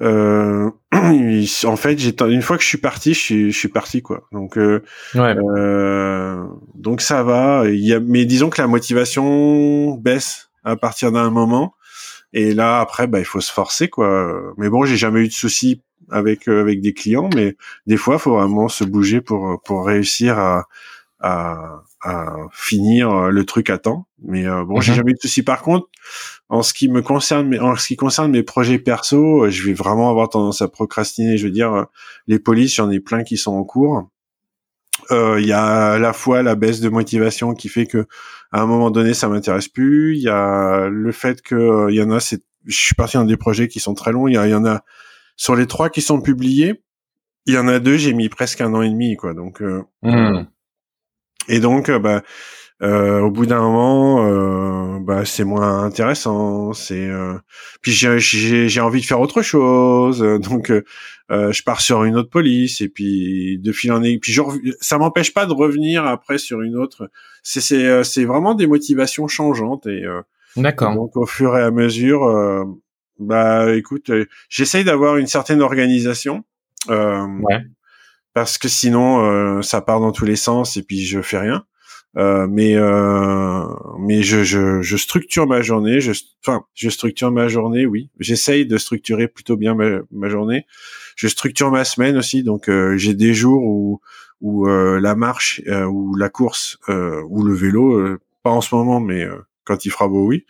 Euh, 0.00 0.70
en 0.92 1.76
fait, 1.76 1.98
j'ai 1.98 2.14
une 2.28 2.42
fois 2.42 2.56
que 2.56 2.62
je 2.62 2.68
suis 2.68 2.78
parti, 2.78 3.14
je 3.14 3.18
suis, 3.18 3.52
je 3.52 3.58
suis 3.58 3.68
parti 3.68 4.02
quoi. 4.02 4.24
Donc, 4.32 4.56
euh, 4.58 4.82
Ouais. 5.14 5.34
euh, 5.36 6.44
donc 6.74 7.00
ça 7.00 7.22
va. 7.22 7.64
Il 7.66 7.84
y 7.84 7.94
a, 7.94 8.00
mais 8.00 8.24
disons 8.24 8.50
que 8.50 8.60
la 8.60 8.68
motivation 8.68 9.94
baisse 9.94 10.50
à 10.64 10.76
partir 10.76 11.12
d'un 11.12 11.30
moment. 11.30 11.74
Et 12.32 12.52
là, 12.54 12.80
après, 12.80 13.06
bah, 13.06 13.18
il 13.20 13.24
faut 13.24 13.40
se 13.40 13.52
forcer 13.52 13.88
quoi. 13.88 14.54
Mais 14.58 14.68
bon, 14.68 14.84
j'ai 14.84 14.96
jamais 14.96 15.20
eu 15.20 15.28
de 15.28 15.32
soucis 15.32 15.82
avec 16.10 16.48
euh, 16.48 16.60
avec 16.60 16.80
des 16.80 16.92
clients, 16.92 17.28
mais 17.34 17.56
des 17.86 17.96
fois, 17.96 18.18
faut 18.18 18.34
vraiment 18.34 18.68
se 18.68 18.84
bouger 18.84 19.20
pour 19.20 19.60
pour 19.64 19.86
réussir 19.86 20.38
à 20.38 20.66
à, 21.20 21.82
à 22.02 22.32
finir 22.52 23.30
le 23.30 23.44
truc 23.44 23.70
à 23.70 23.78
temps. 23.78 24.06
Mais 24.22 24.46
euh, 24.46 24.64
bon, 24.64 24.80
j'ai 24.80 24.92
Mhm. 24.92 24.96
jamais 24.96 25.10
eu 25.12 25.14
de 25.14 25.20
soucis. 25.20 25.42
Par 25.42 25.62
contre, 25.62 25.88
en 26.48 26.62
ce 26.62 26.72
qui 26.72 26.88
me 26.88 27.02
concerne, 27.02 27.58
en 27.60 27.76
ce 27.76 27.88
qui 27.88 27.96
concerne 27.96 28.30
mes 28.30 28.42
projets 28.42 28.78
perso, 28.78 29.44
euh, 29.44 29.50
je 29.50 29.64
vais 29.66 29.72
vraiment 29.74 30.10
avoir 30.10 30.28
tendance 30.28 30.62
à 30.62 30.68
procrastiner. 30.68 31.36
Je 31.36 31.46
veux 31.46 31.52
dire, 31.52 31.72
euh, 31.72 31.84
les 32.26 32.38
polices, 32.38 32.74
j'en 32.76 32.90
ai 32.90 33.00
plein 33.00 33.24
qui 33.24 33.36
sont 33.36 33.52
en 33.52 33.64
cours. 33.64 34.08
Euh, 35.10 35.40
Il 35.40 35.46
y 35.46 35.52
a 35.52 35.92
à 35.92 35.98
la 35.98 36.12
fois 36.12 36.42
la 36.42 36.54
baisse 36.54 36.80
de 36.80 36.88
motivation 36.88 37.54
qui 37.54 37.68
fait 37.68 37.86
que 37.86 38.06
à 38.52 38.60
un 38.62 38.66
moment 38.66 38.90
donné, 38.90 39.14
ça 39.14 39.28
m'intéresse 39.28 39.68
plus. 39.68 40.16
Il 40.16 40.22
y 40.22 40.28
a 40.28 40.88
le 40.88 41.12
fait 41.12 41.42
que 41.42 41.54
euh, 41.54 41.90
il 41.90 41.96
y 41.96 42.02
en 42.02 42.10
a, 42.10 42.20
c'est, 42.20 42.42
je 42.66 42.76
suis 42.76 42.94
parti 42.94 43.16
dans 43.16 43.24
des 43.24 43.36
projets 43.36 43.68
qui 43.68 43.80
sont 43.80 43.94
très 43.94 44.12
longs. 44.12 44.26
Il 44.28 44.34
y, 44.34 44.54
en 44.54 44.64
a 44.66 44.82
sur 45.36 45.54
les 45.54 45.66
trois 45.66 45.90
qui 45.90 46.00
sont 46.02 46.20
publiés. 46.20 46.82
Il 47.46 47.54
y 47.54 47.58
en 47.58 47.68
a 47.68 47.78
deux, 47.78 47.96
j'ai 47.96 48.12
mis 48.12 48.28
presque 48.28 48.60
un 48.60 48.74
an 48.74 48.82
et 48.82 48.90
demi, 48.90 49.16
quoi. 49.16 49.34
Donc, 49.34 49.62
euh, 49.62 49.82
Hmm. 50.02 50.44
Et 51.48 51.60
donc, 51.60 51.88
euh, 51.88 51.98
bah, 51.98 52.22
euh, 52.82 53.20
au 53.22 53.30
bout 53.30 53.46
d'un 53.46 53.60
moment, 53.60 54.24
euh, 54.24 54.98
bah, 55.00 55.24
c'est 55.24 55.42
moins 55.44 55.82
intéressant. 55.82 56.72
C'est 56.72 57.08
euh, 57.08 57.34
puis 57.82 57.90
j'ai- 57.92 58.18
j'ai 58.20 58.68
j'ai 58.68 58.80
envie 58.80 59.00
de 59.00 59.06
faire 59.06 59.20
autre 59.20 59.42
chose. 59.42 60.22
euh, 60.22 60.38
Donc, 60.38 60.70
euh, 60.70 60.82
je 61.30 61.62
pars 61.64 61.80
sur 61.80 62.04
une 62.04 62.16
autre 62.16 62.30
police 62.30 62.80
et 62.80 62.88
puis 62.88 63.58
de 63.58 63.72
fil 63.72 63.90
en 63.92 64.02
aiguille. 64.02 64.18
Puis 64.20 64.32
je 64.32 64.40
rev- 64.42 64.74
ça 64.80 64.96
m'empêche 64.98 65.34
pas 65.34 65.46
de 65.46 65.52
revenir 65.52 66.06
après 66.06 66.38
sur 66.38 66.62
une 66.62 66.76
autre. 66.76 67.10
C'est 67.42 67.60
c'est 67.60 68.04
c'est 68.04 68.24
vraiment 68.24 68.54
des 68.54 68.66
motivations 68.68 69.26
changeantes 69.28 69.86
et 69.86 70.04
euh, 70.04 70.22
D'accord. 70.56 70.94
donc 70.94 71.16
au 71.16 71.26
fur 71.26 71.56
et 71.58 71.62
à 71.62 71.70
mesure, 71.72 72.24
euh, 72.24 72.64
bah 73.18 73.74
écoute, 73.74 74.10
j'essaye 74.48 74.84
d'avoir 74.84 75.16
une 75.16 75.26
certaine 75.26 75.62
organisation. 75.62 76.44
Euh, 76.90 77.26
Ouais. 77.42 77.58
Parce 78.34 78.58
que 78.58 78.68
sinon 78.68 79.24
euh, 79.24 79.62
ça 79.62 79.80
part 79.80 80.00
dans 80.00 80.12
tous 80.12 80.24
les 80.24 80.36
sens 80.36 80.76
et 80.76 80.82
puis 80.82 81.04
je 81.04 81.22
fais 81.22 81.38
rien. 81.38 81.64
Euh, 82.16 82.46
mais 82.48 82.74
euh, 82.74 83.64
mais 84.00 84.22
je, 84.22 84.42
je, 84.42 84.80
je 84.80 84.96
structure 84.96 85.46
ma 85.46 85.60
journée. 85.60 86.00
Je, 86.00 86.12
enfin, 86.44 86.64
je 86.74 86.88
structure 86.88 87.30
ma 87.30 87.48
journée. 87.48 87.86
Oui, 87.86 88.10
j'essaye 88.18 88.66
de 88.66 88.78
structurer 88.78 89.28
plutôt 89.28 89.56
bien 89.56 89.74
ma, 89.74 89.98
ma 90.10 90.28
journée. 90.28 90.66
Je 91.16 91.28
structure 91.28 91.70
ma 91.70 91.84
semaine 91.84 92.16
aussi. 92.16 92.42
Donc 92.42 92.68
euh, 92.68 92.96
j'ai 92.96 93.14
des 93.14 93.34
jours 93.34 93.62
où 93.62 94.00
où 94.40 94.68
euh, 94.68 95.00
la 95.00 95.14
marche 95.14 95.60
euh, 95.66 95.84
ou 95.84 96.14
la 96.16 96.28
course 96.28 96.78
euh, 96.88 97.22
ou 97.28 97.42
le 97.44 97.54
vélo, 97.54 97.98
euh, 97.98 98.20
pas 98.42 98.50
en 98.50 98.60
ce 98.60 98.74
moment, 98.74 99.00
mais 99.00 99.22
euh, 99.24 99.36
quand 99.64 99.84
il 99.84 99.90
fera 99.90 100.08
beau, 100.08 100.26
oui. 100.26 100.46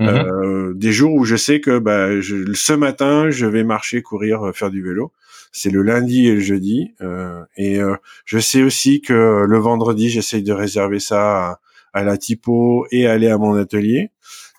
Mhm. 0.00 0.08
Euh, 0.08 0.72
des 0.74 0.92
jours 0.92 1.12
où 1.12 1.24
je 1.24 1.36
sais 1.36 1.60
que 1.60 1.78
bah, 1.78 2.20
je, 2.20 2.52
ce 2.54 2.72
matin, 2.72 3.30
je 3.30 3.46
vais 3.46 3.62
marcher, 3.62 4.02
courir, 4.02 4.50
faire 4.54 4.70
du 4.70 4.82
vélo. 4.82 5.12
C'est 5.56 5.70
le 5.70 5.82
lundi 5.82 6.26
et 6.26 6.34
le 6.34 6.40
jeudi. 6.40 6.94
Euh, 7.00 7.44
et 7.56 7.78
euh, 7.78 7.94
je 8.24 8.40
sais 8.40 8.64
aussi 8.64 9.00
que 9.00 9.44
le 9.46 9.58
vendredi, 9.58 10.10
j'essaye 10.10 10.42
de 10.42 10.52
réserver 10.52 10.98
ça 10.98 11.60
à, 11.92 12.02
la 12.02 12.18
typo 12.18 12.86
et 12.90 13.06
aller 13.06 13.28
à 13.28 13.38
mon 13.38 13.54
atelier. 13.54 14.10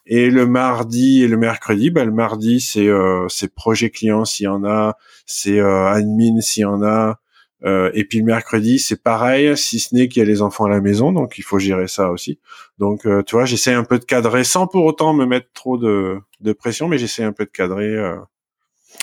Et 0.06 0.30
le 0.30 0.46
mardi 0.46 1.22
et 1.22 1.28
le 1.28 1.36
mercredi, 1.36 1.92
bah, 1.92 2.06
le 2.06 2.14
mardi, 2.14 2.62
c'est 2.62 2.88
euh, 2.88 3.28
c'est 3.28 3.54
projet 3.54 3.90
client 3.90 4.24
s'il 4.24 4.46
y 4.46 4.48
en 4.48 4.64
a, 4.64 4.96
c'est 5.26 5.60
admin 5.60 6.40
s'il 6.40 6.62
y 6.62 6.66
en 6.66 6.82
a, 6.82 7.20
et 7.66 8.06
puis 8.06 8.20
le 8.20 8.26
mercredi, 8.26 8.80
c'est 8.80 9.02
pareil, 9.02 9.58
si 9.58 9.80
ce 9.80 9.94
n'est 9.96 10.08
qu'il 10.08 10.22
y 10.22 10.24
a 10.24 10.30
les 10.30 10.42
enfants 10.42 10.66
à 10.66 10.70
la 10.70 10.80
maison, 10.80 11.12
donc 11.12 11.38
il 11.40 11.42
faut 11.42 11.60
gérer 11.60 11.88
ça 11.88 12.12
aussi. 12.12 12.40
Donc, 12.78 13.08
tu 13.26 13.36
vois, 13.36 13.46
j'essaie 13.46 13.74
un 13.74 13.84
peu 13.84 13.98
de 13.98 14.06
cadrer 14.06 14.44
sans 14.44 14.68
pour 14.68 14.86
autant 14.86 15.14
me 15.14 15.26
mettre 15.26 15.48
trop 15.54 15.78
de, 15.78 16.20
de 16.42 16.54
pression, 16.54 16.88
mais 16.88 17.00
j'essaie 17.00 17.24
un 17.24 17.34
peu 17.34 17.46
de 17.46 17.50
cadrer. 17.50 17.98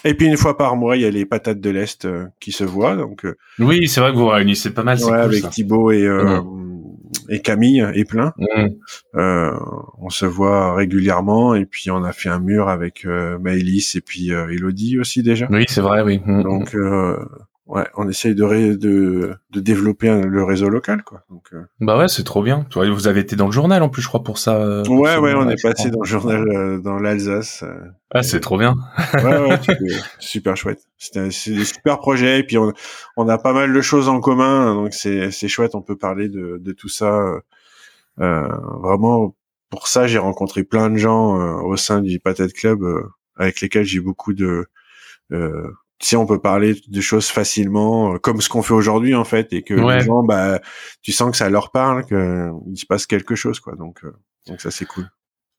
Euh. 0.05 0.09
Et 0.09 0.15
puis 0.15 0.27
une 0.27 0.37
fois 0.37 0.57
par 0.57 0.77
mois, 0.77 0.97
il 0.97 1.03
y 1.03 1.07
a 1.07 1.11
les 1.11 1.27
patates 1.27 1.61
de 1.61 1.71
l'Est 1.71 2.09
qui 2.41 2.53
se 2.53 2.65
voient. 2.65 2.97
Donc, 2.97 3.27
oui, 3.59 3.89
c'est 3.89 4.01
vrai 4.01 4.13
que 4.13 4.17
vous 4.17 4.29
réunissez 4.29 4.73
pas 4.73 4.83
mal. 4.83 4.99
Ouais, 5.03 5.19
avec 5.19 5.49
Thibaut 5.51 5.91
et, 5.93 6.09
et 7.29 7.41
Camille 7.41 7.87
et 7.95 8.05
plein. 8.05 8.33
on 9.15 10.11
se 10.11 10.27
voit 10.27 10.75
régulièrement 10.75 11.55
et 11.55 11.67
puis 11.67 11.91
on 11.91 12.03
a 12.05 12.13
fait 12.13 12.29
un 12.29 12.41
mur 12.41 12.69
avec 12.69 13.07
Maëlys 13.07 13.97
et 13.97 14.01
puis 14.01 14.31
Elodie 14.31 14.99
aussi 14.99 15.23
déjà. 15.23 15.47
Oui, 15.51 15.65
c'est 15.69 15.81
vrai, 15.81 16.03
oui. 16.03 16.21
Donc 16.27 16.75
ouais, 17.73 17.87
on 17.97 18.07
essaye 18.09 18.35
de, 18.35 18.75
de, 18.75 19.35
de 19.51 19.61
développer 19.61 20.09
le 20.23 20.45
réseau 20.45 20.69
local, 20.69 21.03
quoi. 21.03 21.25
Donc, 21.31 21.49
euh. 21.55 21.63
Bah 21.81 21.99
ouais, 21.99 22.07
c'est 22.07 22.23
trop 22.23 22.43
bien. 22.43 22.67
Vous 22.75 23.07
avez 23.07 23.21
été 23.21 23.35
dans 23.35 23.47
le 23.47 23.53
journal 23.53 23.83
en 23.83 23.89
plus, 23.89 24.03
je 24.03 24.09
crois, 24.09 24.23
pour 24.23 24.39
ça. 24.39 24.57
Euh, 24.57 24.85
ouais, 24.85 25.17
ouais, 25.17 25.35
on 25.35 25.49
est 25.49 25.61
passé 25.61 25.91
dans 25.91 26.01
le 26.03 26.07
journal 26.07 26.47
euh, 26.49 26.79
dans 26.79 26.99
l'Alsace. 26.99 27.65
ah, 28.11 28.23
c'est 28.23 28.41
trop 28.41 28.59
bien. 28.59 28.75
ouais, 29.15 29.49
ouais, 29.49 29.59
super 30.19 30.57
chouette. 30.57 30.83
C'était 30.99 31.21
un, 31.21 31.31
super 31.31 31.99
projet, 31.99 32.41
et 32.41 32.43
puis 32.45 32.59
on, 32.59 32.73
on 33.17 33.29
a 33.29 33.39
pas 33.39 33.55
mal 33.55 33.73
de 33.73 33.81
choses 33.81 34.09
en 34.09 34.21
commun, 34.21 34.75
donc 34.75 34.93
c'est 34.93 35.31
c'est 35.31 35.49
chouette. 35.49 35.75
On 35.75 35.83
peut 35.83 35.97
parler 35.97 36.29
de, 36.29 36.59
de 36.61 36.73
tout 36.73 36.91
ça. 36.91 37.25
vraiment, 38.19 39.35
pour 39.71 39.89
ça, 39.89 40.07
j'ai 40.07 40.19
rencontré 40.19 40.63
plein 40.63 40.91
de 40.91 40.99
gens 40.99 41.63
au 41.63 41.77
sein 41.77 42.03
du 42.03 42.21
Patate 42.21 42.53
Club 42.53 42.85
avec 43.37 43.63
lesquels 43.63 43.85
j'ai 43.87 44.01
beaucoup 44.01 44.35
de 44.35 44.67
si 46.03 46.17
on 46.17 46.27
peut 46.27 46.41
parler 46.41 46.75
de 46.87 47.01
choses 47.01 47.29
facilement, 47.29 48.15
euh, 48.15 48.19
comme 48.19 48.41
ce 48.41 48.49
qu'on 48.49 48.63
fait 48.63 48.75
aujourd'hui 48.75 49.15
en 49.15 49.25
fait, 49.25 49.53
et 49.53 49.63
que 49.63 49.75
les 49.75 50.01
gens, 50.01 50.25
bah, 50.25 50.61
tu 51.01 51.13
sens 51.13 51.31
que 51.31 51.37
ça 51.37 51.49
leur 51.49 51.71
parle, 51.71 52.05
qu'il 52.05 52.77
se 52.77 52.87
passe 52.87 53.07
quelque 53.07 53.35
chose, 53.35 53.61
quoi. 53.61 53.77
Donc, 53.77 54.05
euh, 54.05 54.13
donc 54.49 54.61
ça 54.61 54.71
c'est 54.71 54.85
cool. 54.85 55.09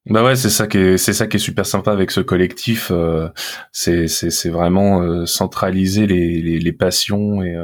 Bah 0.05 0.21
ouais, 0.21 0.35
c'est 0.35 0.49
ça 0.49 0.67
qui 0.67 0.79
est 0.79 0.97
c'est 0.97 1.13
ça 1.13 1.27
qui 1.27 1.37
est 1.37 1.39
super 1.39 1.65
sympa 1.65 1.93
avec 1.93 2.11
ce 2.11 2.19
collectif. 2.19 2.89
Euh, 2.91 3.29
c'est 3.71 4.09
c'est 4.09 4.31
c'est 4.31 4.49
vraiment 4.49 5.25
centraliser 5.25 6.07
les, 6.07 6.41
les, 6.41 6.59
les 6.59 6.73
passions 6.73 7.41
et 7.41 7.55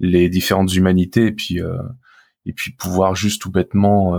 les 0.00 0.30
différentes 0.30 0.74
humanités 0.74 1.26
et 1.26 1.32
puis 1.32 1.60
et 2.46 2.52
puis 2.54 2.72
pouvoir 2.72 3.14
juste 3.14 3.42
tout 3.42 3.50
bêtement 3.50 4.14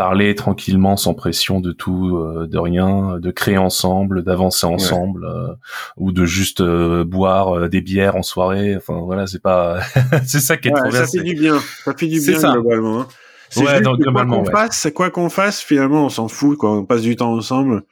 parler 0.00 0.34
tranquillement 0.34 0.96
sans 0.96 1.12
pression 1.12 1.60
de 1.60 1.72
tout, 1.72 2.16
euh, 2.16 2.46
de 2.46 2.56
rien, 2.56 3.18
de 3.18 3.30
créer 3.30 3.58
ensemble, 3.58 4.22
d'avancer 4.22 4.64
ensemble, 4.64 5.26
euh, 5.26 5.52
ou 5.98 6.10
de 6.10 6.24
juste 6.24 6.62
euh, 6.62 7.04
boire 7.04 7.68
des 7.68 7.82
bières 7.82 8.16
en 8.16 8.22
soirée. 8.22 8.74
Enfin 8.74 8.98
voilà, 9.04 9.26
c'est 9.26 9.42
pas, 9.42 9.80
c'est 10.26 10.40
ça 10.40 10.56
qui 10.56 10.68
est 10.68 10.72
trop 10.72 10.88
bien. 10.88 11.04
Ça 11.04 11.18
fait 11.18 11.22
du 11.22 11.34
bien, 11.34 11.60
ça 11.84 11.92
fait 11.94 12.06
du 12.06 12.18
bien 12.18 12.52
globalement. 12.54 13.00
Hein. 13.02 13.08
Ouais, 13.58 13.82
donc, 13.82 14.02
quoi 14.02 14.24
qu'on 14.24 14.44
fasse, 14.46 14.88
quoi 14.94 15.10
qu'on 15.10 15.28
fasse, 15.28 15.60
finalement, 15.60 16.06
on 16.06 16.08
s'en 16.08 16.28
fout. 16.28 16.56
Quoi. 16.56 16.78
On 16.78 16.86
passe 16.86 17.02
du 17.02 17.14
temps 17.14 17.34
ensemble 17.34 17.82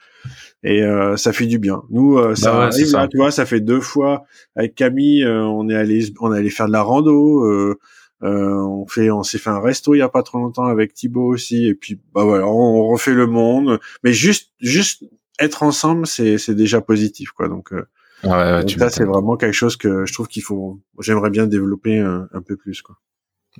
et 0.65 0.83
ça 1.17 1.35
fait 1.35 1.47
du 1.47 1.59
bien. 1.59 1.83
Nous, 1.91 2.19
ça 2.37 2.53
bah 2.53 2.65
arrive 2.69 2.91
là, 2.93 3.07
tu 3.07 3.19
vois, 3.19 3.31
ça 3.31 3.45
fait 3.45 3.61
deux 3.61 3.81
fois 3.81 4.25
avec 4.57 4.75
Camille, 4.75 5.27
on 5.27 5.69
est 5.69 5.77
allé, 5.77 6.07
on 6.21 6.33
est 6.33 6.39
allé 6.39 6.49
faire 6.49 6.69
de 6.69 6.73
la 6.73 6.81
rando. 6.81 7.77
Euh, 8.25 8.63
on 8.63 8.87
fait, 8.87 9.11
on 9.11 9.23
s'est 9.23 9.39
fait 9.39 9.51
un 9.51 9.61
resto 9.61 9.95
il 9.95 9.99
y 9.99 10.03
a 10.03 10.09
pas 10.09 10.25
trop 10.25 10.39
longtemps 10.39 10.67
avec 10.67 10.93
Thibaut 10.93 11.33
aussi, 11.33 11.67
et 11.67 11.75
puis 11.75 12.01
bah 12.13 12.25
voilà, 12.25 12.47
on, 12.47 12.87
refait 12.89 13.15
le 13.15 13.27
monde. 13.27 13.79
Mais 14.03 14.13
juste, 14.13 14.53
juste 14.61 15.05
être 15.39 15.63
ensemble, 15.63 16.07
c'est 16.07 16.37
c'est 16.39 16.55
déjà 16.55 16.81
positif 16.81 17.31
quoi. 17.31 17.49
Donc, 17.49 17.73
euh, 17.73 17.87
ouais, 18.25 18.67
ça 18.77 18.91
c'est 18.91 19.05
vraiment 19.05 19.37
quelque 19.37 19.55
chose 19.55 19.77
que 19.77 20.05
je 20.05 20.13
trouve 20.13 20.27
qu'il 20.27 20.43
faut. 20.43 20.81
J'aimerais 21.01 21.31
bien 21.31 21.47
développer 21.47 21.99
un, 21.99 22.43
peu 22.45 22.57
plus 22.57 22.83
quoi. 22.83 22.97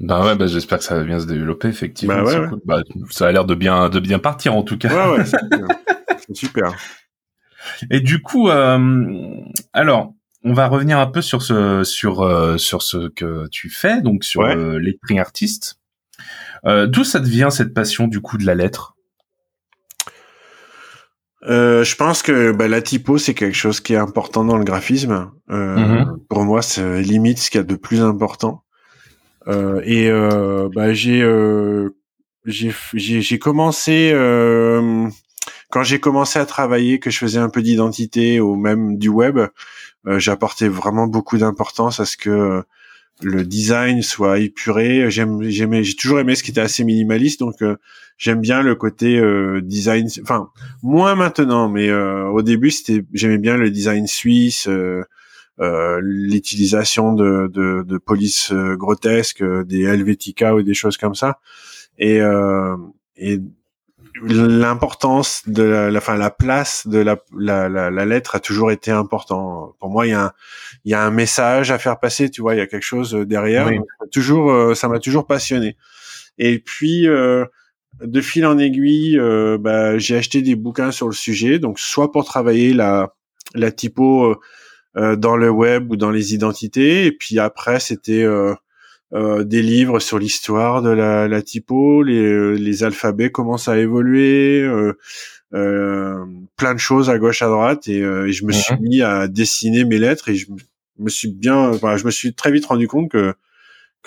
Bah 0.01 0.25
ouais, 0.25 0.37
bah 0.37 0.47
j'espère 0.47 0.79
que 0.79 0.85
ça 0.85 0.97
va 0.97 1.05
bien 1.05 1.21
se 1.21 1.27
développer 1.27 1.69
effectivement. 1.69 2.25
Bah 2.25 2.51
bah, 2.65 2.83
ça 3.11 3.29
a 3.29 3.33
l'air 3.33 3.45
de 3.45 3.55
bien 3.55 3.89
de 3.89 4.01
bien 4.01 4.19
partir 4.19 4.57
en 4.57 4.65
tout 4.65 4.79
cas. 4.79 5.13
Ouais 5.13 5.19
ouais, 5.19 5.25
c'est 6.27 6.37
super. 6.37 6.75
Et 7.91 8.01
du 8.01 8.23
coup, 8.23 8.49
euh, 8.49 9.41
alors 9.73 10.15
on 10.49 10.55
va 10.55 10.67
revenir 10.67 10.99
un 10.99 11.07
peu 11.07 11.21
sur 11.21 11.43
ce 11.43 11.85
sur 11.85 12.23
euh, 12.23 12.57
sur 12.57 12.83
ce 12.83 13.09
que 13.09 13.47
tu 13.49 13.69
fais, 13.69 14.01
donc 14.01 14.25
sur 14.25 14.41
ouais. 14.41 14.57
Euh, 14.57 14.79
l'esprit 14.79 15.19
artiste. 15.19 15.79
Euh, 16.65 16.87
D'où 16.87 17.05
ça 17.05 17.21
devient 17.21 17.49
cette 17.51 17.75
passion 17.75 18.09
du 18.09 18.21
coup 18.21 18.39
de 18.39 18.47
la 18.47 18.55
lettre? 18.55 18.95
Euh, 21.49 21.85
je 21.85 21.95
pense 21.97 22.23
que 22.23 22.51
bah, 22.53 22.67
la 22.67 22.81
typo 22.81 23.19
c'est 23.19 23.35
quelque 23.35 23.57
chose 23.57 23.81
qui 23.81 23.93
est 23.93 23.99
important 23.99 24.45
dans 24.45 24.57
le 24.57 24.65
graphisme. 24.65 25.31
Mm-hmm. 25.51 26.27
Pour 26.29 26.45
moi, 26.45 26.63
c'est 26.63 27.03
limite 27.03 27.39
ce 27.39 27.51
qu'il 27.51 27.59
y 27.59 27.61
a 27.61 27.65
de 27.65 27.77
plus 27.77 28.01
important. 28.01 28.65
et 29.47 30.11
bah, 30.75 30.95
j'ai 30.95 31.23
j'ai 32.47 33.39
commencé 33.39 34.13
quand 35.71 35.83
j'ai 35.83 36.01
commencé 36.01 36.39
à 36.39 36.47
travailler, 36.47 36.99
que 36.99 37.11
je 37.11 37.19
faisais 37.19 37.39
un 37.39 37.51
peu 37.51 37.61
d'identité 37.61 38.41
ou 38.41 38.57
même 38.57 38.97
du 38.99 39.09
web. 39.09 39.39
Euh, 40.09 40.19
j'apportais 40.19 40.69
vraiment 40.69 41.07
beaucoup 41.07 41.39
d'importance 41.39 42.01
à 42.01 42.07
ce 42.07 42.17
que 42.17 42.31
euh, 42.31 42.63
le 43.21 43.45
design 43.45 44.01
soit 44.03 44.39
épuré. 44.39 45.11
J'aimais, 45.11 45.51
j'ai 45.51 45.95
toujours 45.95 46.19
aimé 46.21 46.35
ce 46.35 46.43
qui 46.43 46.51
était 46.51 46.61
assez 46.61 46.83
minimaliste, 46.85 47.41
donc 47.41 47.61
euh, 47.63 47.77
j'aime 48.17 48.41
bien 48.41 48.63
le 48.63 48.75
côté 48.75 49.21
design. 49.63 50.09
Enfin, 50.23 50.51
moins 50.83 51.15
maintenant, 51.17 51.69
mais 51.69 51.93
au 51.93 52.43
début, 52.43 52.71
c'était, 52.71 53.05
j'aimais 53.13 53.39
bien 53.39 53.57
le 53.57 53.71
design 53.71 54.07
suisse, 54.07 54.69
l'utilisation 55.59 57.13
de, 57.13 57.49
de, 57.53 57.83
de 57.85 57.99
polices 57.99 58.53
grotesques, 58.53 59.43
des 59.65 59.83
Helvetica 59.83 60.55
ou 60.55 60.63
des 60.63 60.75
choses 60.75 60.97
comme 60.97 61.17
ça. 61.17 61.41
Et, 61.99 62.21
et 63.17 63.41
l'importance 64.23 65.43
de 65.47 65.63
la, 65.63 65.91
la, 65.91 66.01
la 66.17 66.31
place 66.31 66.87
de 66.87 66.99
la, 66.99 67.19
la, 67.37 67.69
la, 67.69 68.05
lettre 68.05 68.35
a 68.35 68.41
toujours 68.41 68.71
été 68.71 68.91
important. 68.91 69.75
Pour 69.79 69.91
moi, 69.91 70.07
il 70.07 70.11
y 70.11 70.13
a 70.13 70.25
un, 70.25 70.33
il 70.85 70.91
y 70.93 70.95
a 70.95 71.03
un 71.03 71.11
message 71.11 71.71
à 71.71 71.79
faire 71.79 71.99
passer, 72.01 72.31
tu 72.31 72.41
vois, 72.41 72.55
il 72.55 72.59
y 72.59 72.61
a 72.61 72.67
quelque 72.67 72.85
chose 72.85 73.13
derrière. 73.13 73.71
Toujours, 74.13 74.51
euh, 74.51 74.75
ça 74.75 74.89
m'a 74.89 74.99
toujours 74.99 75.27
passionné. 75.27 75.77
Et 76.39 76.59
puis, 76.59 77.09
euh, 77.09 77.45
de 78.01 78.21
fil 78.21 78.47
en 78.47 78.59
aiguille, 78.59 79.19
euh, 79.19 79.59
bah, 79.59 79.99
j'ai 79.99 80.17
acheté 80.17 80.43
des 80.43 80.57
bouquins 80.57 80.91
sur 80.91 81.07
le 81.07 81.15
sujet, 81.15 81.59
donc 81.59 81.79
soit 81.79 82.13
pour 82.13 82.25
travailler 82.25 82.73
la, 82.73 83.15
la 83.55 83.71
typo 83.71 84.37
dans 84.95 85.37
le 85.37 85.49
web 85.49 85.93
ou 85.93 85.97
dans 85.97 86.11
les 86.11 86.35
identités, 86.35 87.07
et 87.07 87.13
puis 87.13 87.39
après, 87.39 87.79
c'était 87.79 88.25
euh, 89.15 89.43
des 89.45 89.63
livres 89.63 90.01
sur 90.01 90.19
l'histoire 90.19 90.83
de 90.83 90.91
la, 90.91 91.29
la 91.29 91.43
typo, 91.43 92.03
les, 92.03 92.21
euh, 92.21 92.53
les, 92.53 92.85
alphabets 92.85 93.31
commencent 93.31 93.69
à 93.69 93.79
évoluer, 93.79 94.61
euh, 94.61 94.99
euh, 95.55 96.27
plein 96.57 96.75
de 96.75 96.79
choses 96.79 97.09
à 97.09 97.19
gauche 97.19 97.41
à 97.41 97.49
droite, 97.49 97.89
et, 97.89 98.01
et 98.01 98.33
je 98.33 98.45
me 98.45 98.53
suis 98.53 98.75
mhm. 98.75 98.83
mis 98.83 99.03
à 99.03 99.27
dessiner 99.27 99.85
mes 99.85 99.99
lettres 99.99 100.29
et 100.29 100.35
je 100.35 100.47
me 100.99 101.09
suis 101.09 101.29
bien, 101.29 101.57
enfin, 101.71 101.97
je 101.97 102.05
me 102.05 102.11
suis 102.11 102.35
très 102.35 102.51
vite 102.51 102.67
rendu 102.67 102.87
compte 102.87 103.11
que 103.11 103.35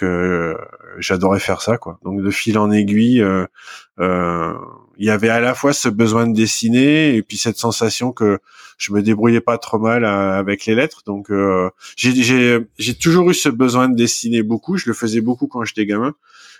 que 0.01 0.57
j'adorais 0.97 1.39
faire 1.39 1.61
ça, 1.61 1.77
quoi. 1.77 1.99
Donc 2.03 2.21
de 2.21 2.31
fil 2.31 2.57
en 2.57 2.71
aiguille, 2.71 3.23
euh, 4.01 4.53
il 4.97 5.05
y 5.05 5.09
avait 5.09 5.29
à 5.29 5.39
la 5.39 5.53
fois 5.53 5.73
ce 5.73 5.89
besoin 5.89 6.27
de 6.27 6.33
dessiner 6.33 7.15
et 7.15 7.21
puis 7.21 7.37
cette 7.37 7.57
sensation 7.57 8.11
que 8.11 8.39
je 8.77 8.93
me 8.93 9.01
débrouillais 9.01 9.41
pas 9.41 9.57
trop 9.57 9.79
mal 9.79 10.03
euh, 10.03 10.39
avec 10.39 10.65
les 10.65 10.75
lettres. 10.75 11.03
Donc 11.05 11.29
euh, 11.31 11.69
j'ai 11.95 12.95
toujours 12.99 13.29
eu 13.29 13.33
ce 13.33 13.49
besoin 13.49 13.89
de 13.89 13.95
dessiner 13.95 14.43
beaucoup. 14.43 14.77
Je 14.77 14.87
le 14.87 14.93
faisais 14.93 15.21
beaucoup 15.21 15.47
quand 15.47 15.63
j'étais 15.63 15.85
gamin. 15.85 16.13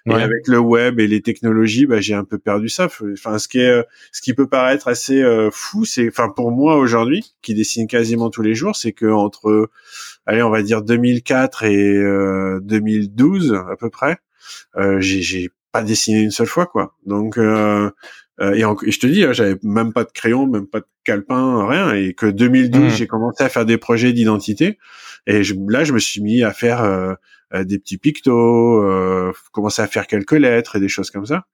Et 0.08 0.14
avec 0.14 0.48
le 0.48 0.58
web 0.60 1.00
et 1.00 1.08
les 1.08 1.22
technologies, 1.22 1.86
bah, 1.86 2.02
j'ai 2.02 2.16
un 2.16 2.24
peu 2.24 2.40
perdu 2.40 2.70
ça. 2.70 2.88
Enfin, 3.14 3.38
ce 3.38 3.48
qui 3.48 3.60
est, 3.60 3.86
ce 4.12 4.22
qui 4.22 4.34
peut 4.34 4.48
paraître 4.48 4.88
assez 4.88 5.22
euh, 5.22 5.50
fou, 5.52 5.86
c'est, 5.86 6.08
enfin, 6.08 6.30
pour 6.30 6.52
moi 6.52 6.78
aujourd'hui, 6.78 7.36
qui 7.42 7.54
dessine 7.54 7.88
quasiment 7.88 8.30
tous 8.30 8.42
les 8.42 8.56
jours, 8.56 8.76
c'est 8.76 8.94
que 8.94 9.06
entre, 9.06 9.70
allez, 10.26 10.42
on 10.42 10.50
va 10.50 10.64
dire 10.64 10.82
2004 10.82 11.64
et 11.64 12.02
2012 12.62 13.54
à 13.54 13.76
peu 13.76 13.90
près, 13.90 14.18
j'ai 15.00 15.50
pas 15.72 15.84
dessiné 15.84 16.22
une 16.22 16.32
seule 16.32 16.48
fois, 16.48 16.66
quoi. 16.66 16.96
Donc, 17.06 17.38
euh, 18.42 18.54
et, 18.54 18.92
je 18.92 19.00
te 19.00 19.08
dis, 19.08 19.24
hein, 19.24 19.34
j'avais 19.34 19.58
même 19.64 19.94
pas 19.94 20.04
de 20.04 20.12
crayon, 20.12 20.48
même 20.48 20.68
pas 20.68 20.80
de 20.80 20.86
calepin, 21.04 21.68
rien. 21.68 21.94
Et 21.94 22.14
que 22.14 22.26
2012, 22.26 22.82
mmh. 22.82 22.90
j'ai 22.90 23.08
commencé 23.08 23.44
à 23.44 23.50
faire 23.50 23.66
des 23.66 23.78
projets 23.78 24.14
d'identité. 24.14 24.80
Et 25.28 25.44
je, 25.44 25.54
là, 25.70 25.84
je 25.84 25.94
me 25.94 26.00
suis 26.00 26.22
mis 26.22 26.44
à 26.44 26.52
faire 26.52 26.82
euh, 26.84 27.14
euh, 27.14 27.16
des 27.54 27.80
petits 27.80 27.98
pictos, 27.98 28.84
euh, 28.84 29.34
commencer 29.52 29.82
à 29.82 29.88
faire 29.88 30.08
quelques 30.08 30.32
lettres 30.34 30.78
et 30.78 30.80
des 30.80 30.90
choses 30.90 31.12
comme 31.12 31.26
ça. 31.26 31.46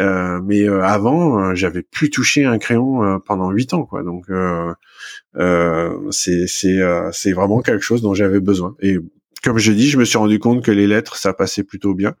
Euh, 0.00 0.40
mais 0.42 0.66
avant, 0.66 1.54
j'avais 1.54 1.82
plus 1.82 2.10
touché 2.10 2.44
un 2.44 2.58
crayon 2.58 3.20
pendant 3.20 3.50
huit 3.50 3.74
ans, 3.74 3.84
quoi. 3.84 4.02
Donc, 4.02 4.26
c'est 6.10 6.46
c'est 6.46 6.80
c'est 7.12 7.32
vraiment 7.32 7.60
quelque 7.62 7.82
chose 7.82 8.02
dont 8.02 8.14
j'avais 8.14 8.40
besoin. 8.40 8.74
Et 8.80 8.98
comme 9.42 9.58
je 9.58 9.72
dis, 9.72 9.88
je 9.90 9.98
me 9.98 10.04
suis 10.04 10.18
rendu 10.18 10.38
compte 10.38 10.64
que 10.64 10.72
les 10.72 10.86
lettres, 10.86 11.16
ça 11.16 11.32
passait 11.34 11.64
plutôt 11.64 11.94
bien. 11.94 12.14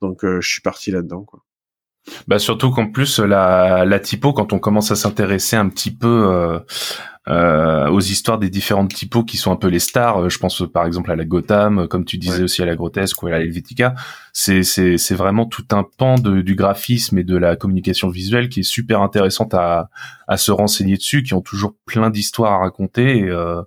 Donc, 0.00 0.20
je 0.24 0.46
suis 0.46 0.60
parti 0.60 0.90
là-dedans, 0.90 1.22
quoi. 1.24 1.44
Bah 2.28 2.38
surtout 2.38 2.70
qu'en 2.70 2.90
plus 2.90 3.18
la, 3.18 3.84
la 3.84 3.98
typo, 3.98 4.32
quand 4.32 4.52
on 4.52 4.58
commence 4.58 4.90
à 4.90 4.96
s'intéresser 4.96 5.56
un 5.56 5.68
petit 5.68 5.90
peu 5.90 6.28
euh, 6.30 6.58
euh, 7.28 7.88
aux 7.88 8.00
histoires 8.00 8.38
des 8.38 8.50
différentes 8.50 8.92
typos 8.92 9.24
qui 9.24 9.38
sont 9.38 9.50
un 9.50 9.56
peu 9.56 9.68
les 9.68 9.78
stars, 9.78 10.24
euh, 10.24 10.28
je 10.28 10.38
pense 10.38 10.62
par 10.70 10.84
exemple 10.84 11.10
à 11.10 11.16
la 11.16 11.24
Gotham, 11.24 11.88
comme 11.88 12.04
tu 12.04 12.18
disais 12.18 12.42
aussi 12.42 12.60
à 12.60 12.66
la 12.66 12.76
Grotesque 12.76 13.22
ou 13.22 13.28
à 13.28 13.30
la 13.30 13.40
Helvetica, 13.40 13.94
c'est 14.34 14.62
c'est 14.62 14.98
c'est 14.98 15.14
vraiment 15.14 15.46
tout 15.46 15.64
un 15.72 15.84
pan 15.96 16.16
de, 16.16 16.42
du 16.42 16.54
graphisme 16.54 17.16
et 17.16 17.24
de 17.24 17.36
la 17.36 17.56
communication 17.56 18.10
visuelle 18.10 18.50
qui 18.50 18.60
est 18.60 18.64
super 18.64 19.00
intéressante 19.00 19.54
à 19.54 19.88
à 20.28 20.36
se 20.36 20.50
renseigner 20.50 20.96
dessus, 20.96 21.22
qui 21.22 21.34
ont 21.34 21.40
toujours 21.40 21.74
plein 21.86 22.10
d'histoires 22.10 22.52
à 22.52 22.58
raconter. 22.58 23.18
Et, 23.18 23.30
euh, 23.30 23.62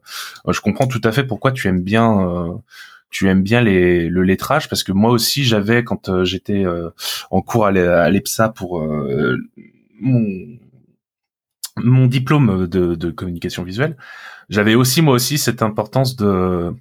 je 0.47 0.61
comprends 0.61 0.87
tout 0.87 1.01
à 1.03 1.11
fait 1.11 1.23
pourquoi 1.23 1.51
tu 1.51 1.67
aimes 1.67 1.83
bien 1.83 2.19
euh, 2.19 2.53
tu 3.09 3.29
aimes 3.29 3.43
bien 3.43 3.61
les, 3.61 4.09
le 4.09 4.23
lettrage 4.23 4.69
parce 4.69 4.83
que 4.83 4.91
moi 4.91 5.11
aussi 5.11 5.43
j'avais 5.43 5.83
quand 5.83 6.09
euh, 6.09 6.25
j'étais 6.25 6.65
euh, 6.65 6.89
en 7.31 7.41
cours 7.41 7.65
à 7.65 7.71
l'EPSA 8.09 8.49
pour 8.49 8.79
euh, 8.79 9.37
mon 9.99 10.25
mon 11.77 12.07
diplôme 12.07 12.67
de, 12.67 12.95
de 12.95 13.11
communication 13.11 13.63
visuelle, 13.63 13.97
j'avais 14.49 14.73
aussi 14.73 15.03
moi 15.03 15.13
aussi 15.13 15.37
cette 15.37 15.61
importance 15.61 16.15
de 16.15 16.73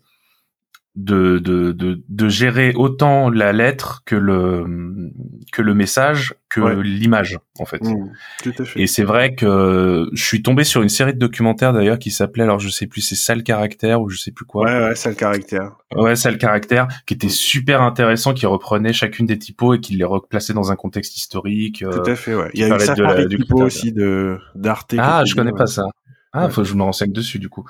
de, 0.96 1.38
de, 1.38 1.72
de, 1.72 2.02
de, 2.08 2.28
gérer 2.28 2.72
autant 2.74 3.28
la 3.28 3.52
lettre 3.52 4.02
que 4.06 4.16
le 4.16 5.12
que 5.52 5.60
le 5.60 5.74
message 5.74 6.34
que 6.48 6.60
l'image 6.80 7.38
en 7.58 7.66
fait. 7.66 7.82
Mmh, 7.82 8.12
tout 8.42 8.52
à 8.58 8.64
fait. 8.64 8.80
Et 8.80 8.86
c'est 8.86 9.02
vrai 9.02 9.34
que 9.34 10.08
je 10.14 10.24
suis 10.24 10.42
tombé 10.42 10.64
sur 10.64 10.82
une 10.82 10.88
série 10.88 11.12
de 11.12 11.18
documentaires 11.18 11.74
d'ailleurs 11.74 11.98
qui 11.98 12.10
s'appelait 12.10 12.44
alors 12.44 12.60
je 12.60 12.70
sais 12.70 12.86
plus 12.86 13.02
c'est 13.02 13.14
sale 13.14 13.42
caractère 13.42 14.00
ou 14.00 14.08
je 14.08 14.16
sais 14.16 14.30
plus 14.30 14.46
quoi. 14.46 14.64
Ouais 14.64 14.88
ouais 14.88 14.94
sale 14.94 15.16
caractère. 15.16 15.72
Ouais 15.94 16.16
sale 16.16 16.38
caractère 16.38 16.88
qui 17.06 17.12
était 17.12 17.28
super 17.28 17.82
intéressant 17.82 18.32
qui 18.32 18.46
reprenait 18.46 18.94
chacune 18.94 19.26
des 19.26 19.38
typos 19.38 19.74
et 19.74 19.80
qui 19.80 19.96
les 19.96 20.04
replaçait 20.04 20.54
dans 20.54 20.72
un 20.72 20.76
contexte 20.76 21.16
historique. 21.18 21.82
Euh, 21.82 21.90
tout 21.90 22.10
à 22.10 22.16
fait 22.16 22.34
ouais. 22.34 22.50
Il 22.54 22.60
y 22.60 22.64
a 22.64 22.68
une 22.68 22.74
de 22.74 23.36
typos 23.36 23.60
aussi 23.60 23.92
de 23.92 24.38
d'Arte. 24.54 24.94
Ah 24.96 25.24
je 25.26 25.34
connais 25.34 25.52
pas 25.52 25.66
ça. 25.66 25.84
Ah, 26.32 26.50
faut 26.50 26.62
que 26.62 26.68
je 26.68 26.74
me 26.74 26.82
renseigne 26.82 27.12
dessus 27.12 27.38
du 27.38 27.48
coup 27.48 27.64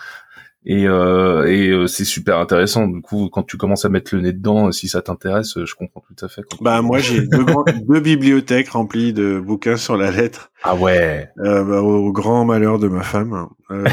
et, 0.68 0.88
euh, 0.88 1.46
et 1.46 1.68
euh, 1.68 1.86
c'est 1.86 2.04
super 2.04 2.38
intéressant. 2.38 2.88
Du 2.88 3.00
coup, 3.00 3.28
quand 3.30 3.44
tu 3.44 3.56
commences 3.56 3.84
à 3.84 3.88
mettre 3.88 4.12
le 4.16 4.20
nez 4.20 4.32
dedans, 4.32 4.72
si 4.72 4.88
ça 4.88 5.00
t'intéresse, 5.00 5.64
je 5.64 5.74
comprends 5.76 6.02
tout 6.02 6.24
à 6.24 6.28
fait. 6.28 6.42
Bah 6.60 6.82
moi 6.82 6.98
j'ai 6.98 7.20
deux, 7.20 7.46
deux, 7.88 8.00
bibliothèques 8.00 8.70
remplies 8.70 9.12
de 9.12 9.38
bouquins 9.38 9.76
sur 9.76 9.96
la 9.96 10.10
lettre. 10.10 10.50
Ah 10.64 10.74
ouais. 10.74 11.30
Euh, 11.38 11.62
bah, 11.62 11.82
au, 11.82 12.10
grand 12.10 12.44
malheur 12.44 12.80
de 12.80 12.88
ma 12.88 13.04
femme. 13.04 13.46
Euh, 13.70 13.84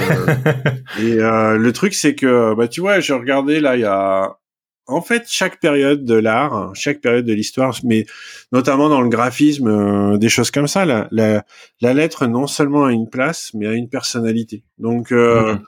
et 1.00 1.20
euh, 1.20 1.58
le 1.58 1.74
truc 1.74 1.94
c'est 1.94 2.16
que 2.16 2.56
bah 2.56 2.68
tu 2.68 2.82
vois, 2.82 3.00
j'ai 3.00 3.14
regardé 3.14 3.60
là 3.60 3.76
il 3.76 3.82
y 3.82 3.86
a 3.86 4.38
en 4.86 5.02
fait, 5.02 5.24
chaque 5.28 5.60
période 5.60 6.04
de 6.04 6.16
l'art, 6.16 6.72
chaque 6.74 7.00
période 7.00 7.26
de 7.26 7.34
l'histoire, 7.34 7.78
mais 7.84 8.06
notamment 8.52 8.90
dans 8.90 9.02
le 9.02 9.10
graphisme, 9.10 9.68
euh, 9.68 10.18
des 10.18 10.30
choses 10.30 10.52
comme 10.52 10.68
ça, 10.68 10.86
la, 10.86 11.08
la, 11.12 11.46
la, 11.82 11.94
lettre 11.94 12.28
non 12.28 12.48
seulement 12.48 12.86
a 12.86 12.92
une 12.92 13.10
place, 13.10 13.52
mais 13.54 13.68
a 13.68 13.74
une 13.74 13.90
personnalité. 13.90 14.64
Donc, 14.78 15.12
euh, 15.12 15.54
mmh. 15.54 15.60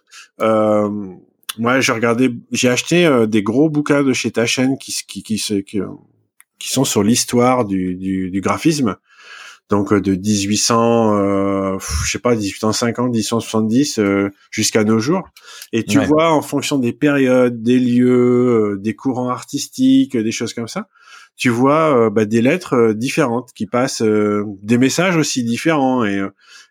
euh, 0.42 0.90
moi, 1.58 1.80
j'ai 1.80 1.94
regardé, 1.94 2.32
j'ai 2.52 2.70
acheté 2.70 3.06
euh, 3.06 3.26
des 3.26 3.42
gros 3.42 3.70
bouquins 3.70 4.04
de 4.04 4.14
chez 4.14 4.32
Taschen 4.32 4.78
qui, 4.78 4.94
qui, 5.08 5.24
qui, 5.24 5.38
qui, 5.38 5.82
qui 6.60 6.70
sont 6.70 6.84
sur 6.86 7.04
l'histoire 7.04 7.66
du, 7.66 7.96
du, 7.96 8.32
du, 8.32 8.42
graphisme 8.42 8.98
donc 9.70 9.92
euh, 9.92 10.00
de 10.00 10.14
1800, 10.14 11.14
euh, 11.16 11.78
je 12.04 12.12
sais 12.12 12.20
pas, 12.20 12.36
1850, 12.36 13.12
1870 13.12 14.00
euh, 14.00 14.30
jusqu'à 14.52 14.84
nos 14.84 15.00
jours. 15.00 15.30
Et 15.74 15.84
tu 15.84 16.00
vois, 16.00 16.32
en 16.32 16.42
fonction 16.42 16.78
des 16.78 16.94
périodes, 16.94 17.64
des 17.64 17.80
lieux, 17.80 18.74
euh, 18.74 18.78
des 18.78 18.96
courants 18.96 19.30
artistiques, 19.30 20.16
des 20.16 20.32
choses 20.32 20.54
comme 20.54 20.68
ça, 20.68 20.88
tu 21.36 21.50
vois 21.50 22.10
bah, 22.12 22.26
des 22.26 22.42
lettres 22.42 22.94
différentes 22.94 23.52
qui 23.54 23.66
passent, 23.66 24.02
des 24.02 24.78
messages 24.78 25.18
aussi 25.18 25.44
différents. 25.44 26.06
Et, 26.06 26.22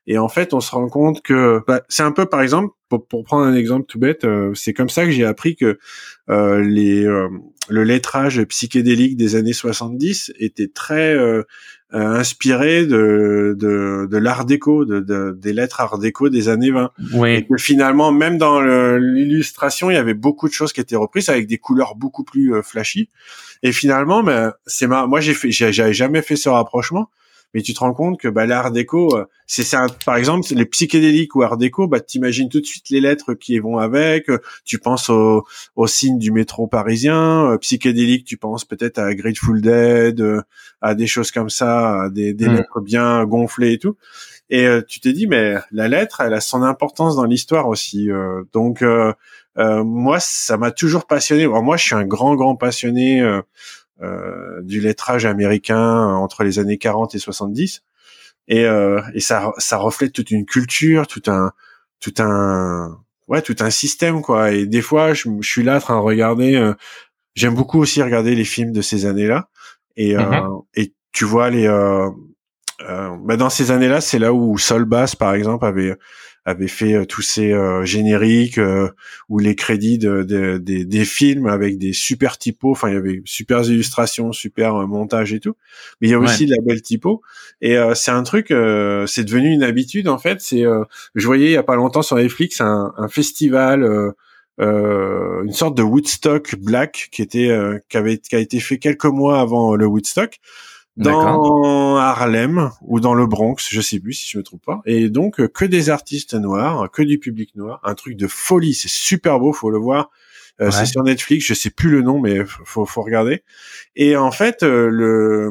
et 0.07 0.17
en 0.17 0.29
fait, 0.29 0.55
on 0.55 0.61
se 0.61 0.71
rend 0.71 0.89
compte 0.89 1.21
que 1.21 1.61
bah, 1.67 1.83
c'est 1.89 2.03
un 2.03 2.13
peu, 2.13 2.27
par 2.27 2.41
exemple, 2.41 2.73
pour, 2.89 3.07
pour, 3.07 3.25
prendre 3.25 3.45
un 3.45 3.55
exemple 3.55 3.85
tout 3.87 3.99
bête, 3.99 4.27
c'est 4.55 4.73
comme 4.73 4.89
ça 4.89 5.05
que 5.05 5.11
j'ai 5.11 5.27
appris 5.27 5.57
que 5.57 5.79
les 6.29 7.07
le 7.69 7.85
lettrage 7.85 8.43
psychédélique 8.45 9.17
des 9.17 9.37
années 9.37 9.53
70 9.53 10.33
était 10.39 10.69
très 10.69 11.15
euh, 11.15 11.43
inspiré 11.91 12.87
de, 12.87 13.57
de, 13.59 14.09
de 14.11 14.17
l'art 14.17 14.45
déco, 14.45 14.85
de, 14.85 15.01
de, 15.01 15.37
des 15.39 15.53
lettres 15.53 15.81
art 15.81 15.99
déco 15.99 16.29
des 16.29 16.49
années 16.49 16.71
20. 16.71 16.91
Oui. 17.15 17.35
Et 17.35 17.47
que 17.47 17.57
finalement, 17.57 18.11
même 18.11 18.37
dans 18.37 18.61
l'illustration, 18.97 19.91
il 19.91 19.95
y 19.95 19.99
avait 19.99 20.15
beaucoup 20.15 20.49
de 20.49 20.53
choses 20.53 20.73
qui 20.73 20.81
étaient 20.81 20.97
reprises 20.97 21.29
avec 21.29 21.47
des 21.47 21.59
couleurs 21.59 21.95
beaucoup 21.95 22.25
plus 22.25 22.55
euh, 22.55 22.63
flashy. 22.63 23.11
Et 23.63 23.73
finalement, 23.73 24.23
ben, 24.23 24.53
c'est 24.67 24.87
moi 24.87 25.21
j'ai 25.21 25.35
fait, 25.35 25.51
j'avais 25.51 25.95
jamais 25.95 26.23
fait 26.23 26.37
ce 26.37 26.49
rapprochement 26.49 27.11
mais 27.55 27.63
tu 27.63 27.73
te 27.73 27.79
rends 27.79 27.95
compte 27.95 28.19
que 28.19 28.27
bah, 28.27 28.47
l'art 28.47 28.73
déco, 28.73 29.17
euh, 29.17 29.27
c'est 29.47 29.63
ça. 29.63 29.87
Par 30.05 30.17
exemple, 30.17 30.47
les 30.51 30.67
psychédéliques 30.67 31.37
ou 31.37 31.43
art 31.43 31.57
déco, 31.57 31.87
bah 31.87 32.01
t'imagines 32.01 32.49
tout 32.49 32.61
de 32.61 32.67
suite 32.67 32.91
les 32.91 33.01
lettres 33.01 33.35
qui 33.35 33.61
vont 33.61 33.79
avec. 33.79 34.29
Euh, 34.29 34.41
tu 34.65 34.79
penses 34.79 35.09
au, 35.09 35.47
au 35.77 35.87
signe 35.87 36.19
du 36.19 36.33
métro 36.33 36.67
parisien. 36.67 37.53
Euh, 37.53 37.59
psychédélique, 37.59 38.25
tu 38.25 38.37
penses 38.37 38.65
peut-être 38.65 38.99
à 38.99 39.15
Grateful 39.15 39.63
Dead, 39.63 40.23
à 40.81 40.95
des 40.97 41.07
choses 41.07 41.31
comme 41.31 41.49
ça, 41.49 42.03
à 42.03 42.11
des, 42.11 42.35
des 42.35 42.49
mm. 42.49 42.57
lettres 42.57 42.81
bien 42.81 43.25
gonflées 43.25 43.75
et 43.75 43.79
tout. 43.79 43.97
Et 44.51 44.69
tu 44.87 45.01
t'es 45.01 45.15
dit, 45.15 45.27
mais 45.27 45.55
la 45.73 45.89
lettre, 45.89 46.21
elle 46.21 46.35
a 46.35 46.41
son 46.41 46.63
importance 46.63 47.17
dans 47.17 47.25
l'histoire 47.25 47.67
aussi. 47.67 48.09
donc 48.53 48.85
moi, 49.57 50.21
ça 50.21 50.57
m'a 50.57 50.71
toujours 50.71 51.07
passionné. 51.07 51.47
moi, 51.47 51.77
je 51.77 51.85
suis 51.85 51.95
un 51.95 52.05
grand, 52.05 52.35
grand 52.35 52.55
passionné 52.57 53.23
euh, 53.23 53.41
du 54.01 54.81
lettrage 54.81 55.25
américain 55.25 56.07
entre 56.07 56.43
les 56.43 56.59
années 56.59 56.79
40 56.79 57.15
et 57.15 57.19
70 57.19 57.83
et, 58.49 58.65
euh, 58.65 59.01
et 59.15 59.21
ça 59.21 59.53
ça 59.59 59.79
reflète 59.79 60.13
toute 60.13 60.31
une 60.31 60.45
culture 60.45 61.07
tout 61.07 61.23
un 61.27 61.53
tout 62.01 62.15
un 62.19 62.99
ouais 63.29 63.43
tout 63.43 63.57
un 63.61 63.71
système 63.71 64.21
quoi. 64.21 64.53
Et 64.53 64.67
des 64.67 64.83
fois 64.83 65.15
je, 65.15 65.29
je 65.41 65.49
suis 65.49 65.63
là 65.63 65.77
en 65.77 65.81
train 65.81 65.97
de 65.97 66.03
regarder 66.03 66.57
euh, 66.57 66.75
j'aime 67.35 67.55
beaucoup 67.55 67.81
aussi 67.81 68.03
regarder 68.03 68.35
les 68.35 68.45
films 68.45 68.73
de 68.73 68.83
ces 68.83 69.07
années 69.07 69.27
là 69.27 69.49
et 69.97 70.15
mm-hmm. 70.15 70.65
et 70.75 70.93
tu 71.13 71.25
vois 71.25 71.51
les 71.51 71.69
bah 72.79 73.37
dans 73.37 73.51
ces 73.51 73.71
années 73.71 73.89
là 73.89 74.01
c'est 74.01 74.19
là 74.19 74.33
où 74.33 74.59
Sol 74.59 74.85
Bass 74.85 75.17
par 75.17 75.35
exemple 75.35 75.65
avait 75.65 75.97
avait 76.45 76.69
fait 76.69 76.95
euh, 76.95 77.05
tous 77.07 77.23
ces 77.23 77.53
euh, 77.53 77.85
génériques 77.85 78.59
euh, 78.59 78.91
ou 79.29 79.39
les 79.39 79.55
crédits 79.55 79.99
de, 79.99 80.23
de, 80.23 80.59
des 80.59 81.05
films 81.05 81.47
avec 81.47 81.79
des 81.79 81.93
super 81.93 82.39
typos. 82.39 82.73
Enfin, 82.73 82.91
il 82.91 82.95
y 82.95 82.99
avait 82.99 83.23
super 83.25 83.63
illustrations, 83.63 84.33
super 84.33 84.75
montage 84.87 85.33
et 85.33 85.41
tout. 85.41 85.57
Mais 86.01 86.09
il 86.09 86.11
y 86.11 86.15
a 86.15 86.19
aussi 86.19 86.47
de 86.47 86.51
la 86.51 86.63
belle 86.63 86.83
typo. 86.83 87.23
Et 87.61 87.77
c'est 87.95 88.11
un 88.11 88.23
truc, 88.23 88.49
c'est 88.49 89.25
devenu 89.25 89.53
une 89.53 89.63
habitude 89.63 90.09
en 90.09 90.19
fait. 90.19 90.41
C'est, 90.41 90.65
je 91.15 91.27
voyais 91.27 91.47
il 91.47 91.53
y 91.53 91.57
a 91.57 91.63
pas 91.63 91.77
longtemps 91.77 92.03
sur 92.03 92.17
Netflix 92.17 92.61
un, 92.61 92.93
un 92.97 93.09
festival. 93.09 94.13
Euh, 94.61 95.43
une 95.43 95.53
sorte 95.53 95.77
de 95.77 95.83
Woodstock 95.83 96.55
Black 96.57 97.09
qui 97.11 97.23
était 97.23 97.51
qui 97.89 97.97
avait 97.97 98.19
qui 98.19 98.37
a 98.37 98.39
été 98.39 98.61
fait 98.61 98.79
quelques 98.79 99.05
mois 99.07 99.41
avant 99.41 99.75
le 99.75 99.87
Woodstock 99.87 100.39
dans 100.97 101.97
Harlem 101.97 102.71
ou 102.83 103.01
dans 103.01 103.15
le 103.15 103.27
Bronx, 103.27 103.57
je 103.69 103.81
sais 103.81 103.99
plus 103.99 104.13
si 104.13 104.29
je 104.29 104.39
me 104.39 104.43
trompe 104.43 104.65
pas. 104.65 104.81
Et 104.87 105.11
donc 105.11 105.41
euh, 105.41 105.49
que 105.49 105.65
des 105.65 105.91
artistes 105.91 106.35
noirs, 106.35 106.91
que 106.91 107.03
du 107.03 107.19
public 107.19 107.57
noir, 107.57 107.81
un 107.83 107.95
truc 107.95 108.17
de 108.17 108.27
folie, 108.27 108.75
c'est 108.75 108.91
super 108.91 109.41
beau, 109.41 109.53
faut 109.53 109.71
le 109.71 109.79
voir. 109.79 110.11
Euh, 110.61 110.71
C'est 110.71 110.87
sur 110.87 111.03
Netflix, 111.03 111.45
je 111.47 111.55
sais 111.55 111.71
plus 111.71 111.91
le 111.91 112.03
nom, 112.03 112.21
mais 112.21 112.45
faut 112.47 112.87
faut 112.87 113.03
regarder. 113.03 113.43
Et 113.97 114.17
en 114.17 114.31
fait, 114.31 114.63
euh, 114.63 114.89
le 114.89 115.51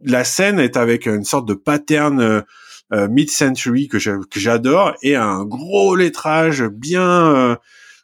la 0.00 0.24
scène 0.24 0.58
est 0.58 0.76
avec 0.76 1.06
une 1.06 1.24
sorte 1.24 1.46
de 1.46 1.54
pattern 1.54 2.44
euh, 2.92 3.08
mid-century 3.08 3.88
que 3.88 3.98
j'adore 3.98 4.94
et 5.02 5.16
un 5.16 5.44
gros 5.44 5.94
lettrage 5.94 6.64
bien 6.64 7.58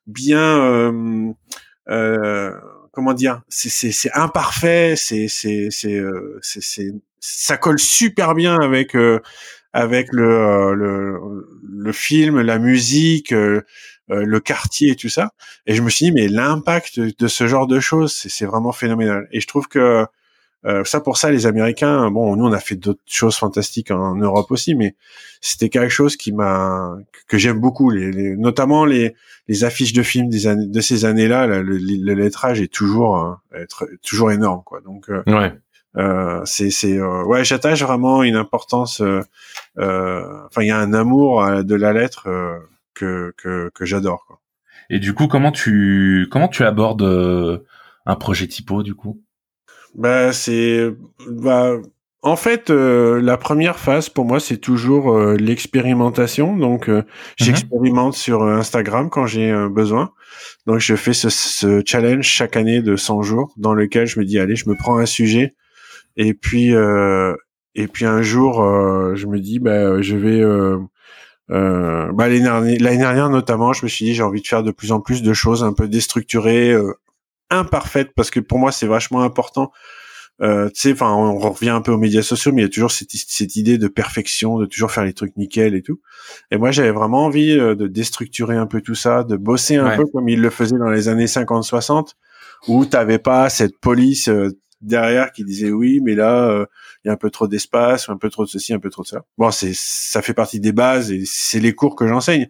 bien 0.07 1.35
comment 2.93 3.15
dire, 3.15 3.43
c'est 3.49 4.13
imparfait, 4.15 4.95
c'est 4.97 5.27
c'est 5.29 5.69
c'est 5.71 5.95
euh, 5.97 6.39
c'est 6.43 6.93
ça 7.21 7.57
colle 7.57 7.79
super 7.79 8.35
bien 8.35 8.61
avec 8.61 8.95
euh, 8.95 9.21
avec 9.73 10.09
le, 10.13 10.29
euh, 10.29 10.75
le 10.75 11.49
le 11.63 11.93
film, 11.93 12.41
la 12.41 12.59
musique, 12.59 13.33
le 13.33 14.41
quartier 14.41 14.93
et 14.93 14.97
tout 14.97 15.09
ça. 15.09 15.33
Et 15.67 15.75
je 15.75 15.83
me 15.83 15.91
suis 15.91 16.07
dit 16.07 16.13
mais 16.13 16.29
l'impact 16.29 17.01
de 17.01 17.29
ce 17.29 17.47
genre 17.47 17.67
de 17.67 17.81
choses, 17.81 18.13
c'est 18.13 18.47
vraiment 18.47 18.73
phénoménal. 18.73 19.27
Et 19.33 19.41
je 19.41 19.47
trouve 19.47 19.69
que 19.69 20.07
euh, 20.65 20.85
ça 20.85 21.01
pour 21.01 21.17
ça, 21.17 21.31
les 21.31 21.47
Américains, 21.47 22.11
bon, 22.11 22.37
nous 22.37 22.47
on 22.47 22.53
a 22.53 22.61
fait 22.61 22.77
d'autres 22.77 23.01
choses 23.07 23.37
fantastiques 23.37 23.91
en, 23.91 24.15
Europe 24.15 24.51
aussi, 24.51 24.75
mais 24.75 24.95
c'était 25.41 25.69
quelque 25.69 25.91
chose 25.91 26.17
qui 26.17 26.33
m'a 26.33 26.97
que 27.27 27.37
j'aime 27.37 27.59
beaucoup, 27.59 27.91
les, 27.91 28.37
notamment 28.37 28.85
les, 28.85 29.15
les 29.49 29.65
affiches 29.65 29.93
de 29.93 30.03
films 30.03 30.29
des 30.29 30.47
années, 30.47 30.67
de 30.67 30.81
ces 30.81 31.05
années-là. 31.05 31.47
Le, 31.47 31.63
le, 31.63 32.15
lettrage 32.15 32.61
est 32.61 32.73
toujours 32.73 33.41
euh, 33.55 33.65
toujours 34.03 34.31
énorme, 34.31 34.63
quoi. 34.65 34.81
Donc 34.81 35.09
euh, 35.11 35.23
ouais. 35.27 35.53
Euh, 35.97 36.41
c'est 36.45 36.71
c'est 36.71 37.01
ouais, 37.03 37.45
j'attache 37.45 37.83
vraiment 37.83 38.23
une 38.23 38.37
importance. 38.37 39.03
Enfin, 39.77 40.63
il 40.63 40.67
y 40.67 40.71
a 40.71 40.79
un 40.79 40.95
amour 40.95 41.65
de 41.65 41.75
la 41.75 41.93
lettre 41.93 42.29
que 42.95 43.35
que, 43.37 43.71
que 43.75 43.85
j'adore. 43.85 44.41
Et 44.91 45.01
du 45.01 45.13
coup, 45.13 45.27
comment 45.27 45.53
tu 45.53 46.29
comment 46.31 46.49
tu 46.49 46.65
abordes 46.65 47.63
un 48.07 48.17
projet 48.17 48.47
typo 48.47 48.83
du 48.83 48.95
coup? 48.95 49.21
Bah 49.95 50.33
c'est 50.33 50.91
bah 51.29 51.77
en 52.25 52.37
fait, 52.37 52.71
euh, 52.71 53.21
la 53.21 53.37
première 53.37 53.81
phase 53.81 54.09
pour 54.09 54.25
moi, 54.25 54.39
c'est 54.39 54.59
toujours 54.59 55.13
euh, 55.13 55.37
l'expérimentation. 55.37 56.57
Donc, 56.57 56.89
euh, 56.89 56.99
mhm. 56.99 57.05
j'expérimente 57.37 58.15
sur 58.15 58.45
Instagram 58.45 59.11
quand 59.11 59.27
j'ai 59.27 59.53
besoin. 59.69 60.13
Donc, 60.67 60.79
je 60.79 60.95
fais 60.95 61.15
ce, 61.15 61.31
ce, 61.31 61.83
challenge 61.85 62.25
chaque 62.25 62.57
année 62.57 62.81
de 62.81 62.95
100 62.95 63.23
jours 63.23 63.53
dans 63.57 63.75
lequel 63.75 64.07
je 64.07 64.21
me 64.21 64.25
dis, 64.25 64.39
allez, 64.39 64.55
je 64.55 64.69
me 64.69 64.77
prends 64.77 64.99
un 64.99 65.07
sujet. 65.07 65.57
Et 66.17 66.33
puis, 66.33 66.73
et 67.75 67.87
puis 67.89 68.05
un 68.05 68.23
jour, 68.23 68.63
je 69.15 69.27
me 69.27 69.41
dis, 69.41 69.59
bah, 69.59 70.01
je 70.01 70.17
vais... 70.17 70.43
bah, 71.49 72.29
l'année 72.29 72.41
dernière, 72.41 72.99
dernière 72.99 73.31
notamment, 73.31 73.73
je 73.73 73.85
me 73.85 73.89
suis 73.89 74.05
dit, 74.05 74.15
j'ai 74.15 74.23
envie 74.23 74.43
de 74.43 74.47
faire 74.47 74.63
de 74.63 74.71
plus 74.71 74.93
en 74.93 75.01
plus 75.01 75.23
de 75.23 75.33
choses 75.33 75.65
un 75.65 75.73
peu 75.73 75.89
déstructurées, 75.89 76.77
imparfaites, 77.53 78.11
parce 78.17 78.31
que 78.31 78.41
pour 78.41 78.59
moi, 78.59 78.73
c'est 78.73 78.87
vachement 78.87 79.23
important 79.23 79.73
euh, 80.41 80.69
tu 80.71 80.81
sais, 80.81 80.93
enfin, 80.93 81.13
on 81.13 81.39
revient 81.39 81.71
un 81.71 81.83
peu 81.83 81.93
aux 81.93 81.99
médias 81.99 82.23
sociaux, 82.23 82.53
mais 82.53 82.63
il 82.63 82.65
y 82.65 82.67
a 82.67 82.71
toujours 82.71 82.91
cette, 82.91 83.11
cette, 83.13 83.55
idée 83.55 83.79
de 83.79 83.87
perfection, 83.87 84.59
de 84.59 84.67
toujours 84.67 84.91
faire 84.91 85.05
les 85.05 85.13
trucs 85.13 85.37
nickel 85.37 85.75
et 85.75 85.83
tout. 85.83 86.01
Et 86.51 86.57
moi, 86.57 86.73
j'avais 86.73 86.91
vraiment 86.91 87.27
envie 87.27 87.53
euh, 87.53 87.75
de 87.75 87.87
déstructurer 87.87 88.57
un 88.57 88.67
peu 88.67 88.81
tout 88.81 88.95
ça, 88.95 89.23
de 89.25 89.37
bosser 89.37 89.77
un 89.77 89.97
peu 89.97 90.05
comme 90.07 90.29
ils 90.29 90.41
le 90.41 90.51
faisaient 90.51 90.79
dans 90.79 90.91
les 90.91 91.09
années 91.09 91.27
50-60, 91.27 92.15
où 92.67 92.85
t'avais 92.87 93.19
pas 93.19 93.51
cette 93.51 93.79
police 93.79 94.29
euh, 94.29 94.51
derrière 94.83 95.33
qui 95.33 95.45
disait 95.45 95.71
oui, 95.71 96.01
mais 96.03 96.15
là, 96.15 96.67
il 97.05 97.09
y 97.09 97.11
a 97.11 97.13
un 97.13 97.17
peu 97.17 97.31
trop 97.31 97.49
d'espace, 97.49 98.09
un 98.09 98.17
peu 98.17 98.31
trop 98.31 98.45
de 98.45 98.49
ceci, 98.51 98.73
un 98.73 98.79
peu 98.79 98.91
trop 98.91 99.03
de 99.03 99.09
ça. 99.09 99.25
Bon, 99.39 99.51
c'est 99.51 99.73
ça 99.75 100.23
fait 100.23 100.35
partie 100.35 100.61
des 100.61 100.73
bases 100.73 101.11
et 101.11 101.23
c'est 101.25 101.61
les 101.61 101.75
cours 101.75 101.97
que 101.97 102.07
j'enseigne. 102.07 102.49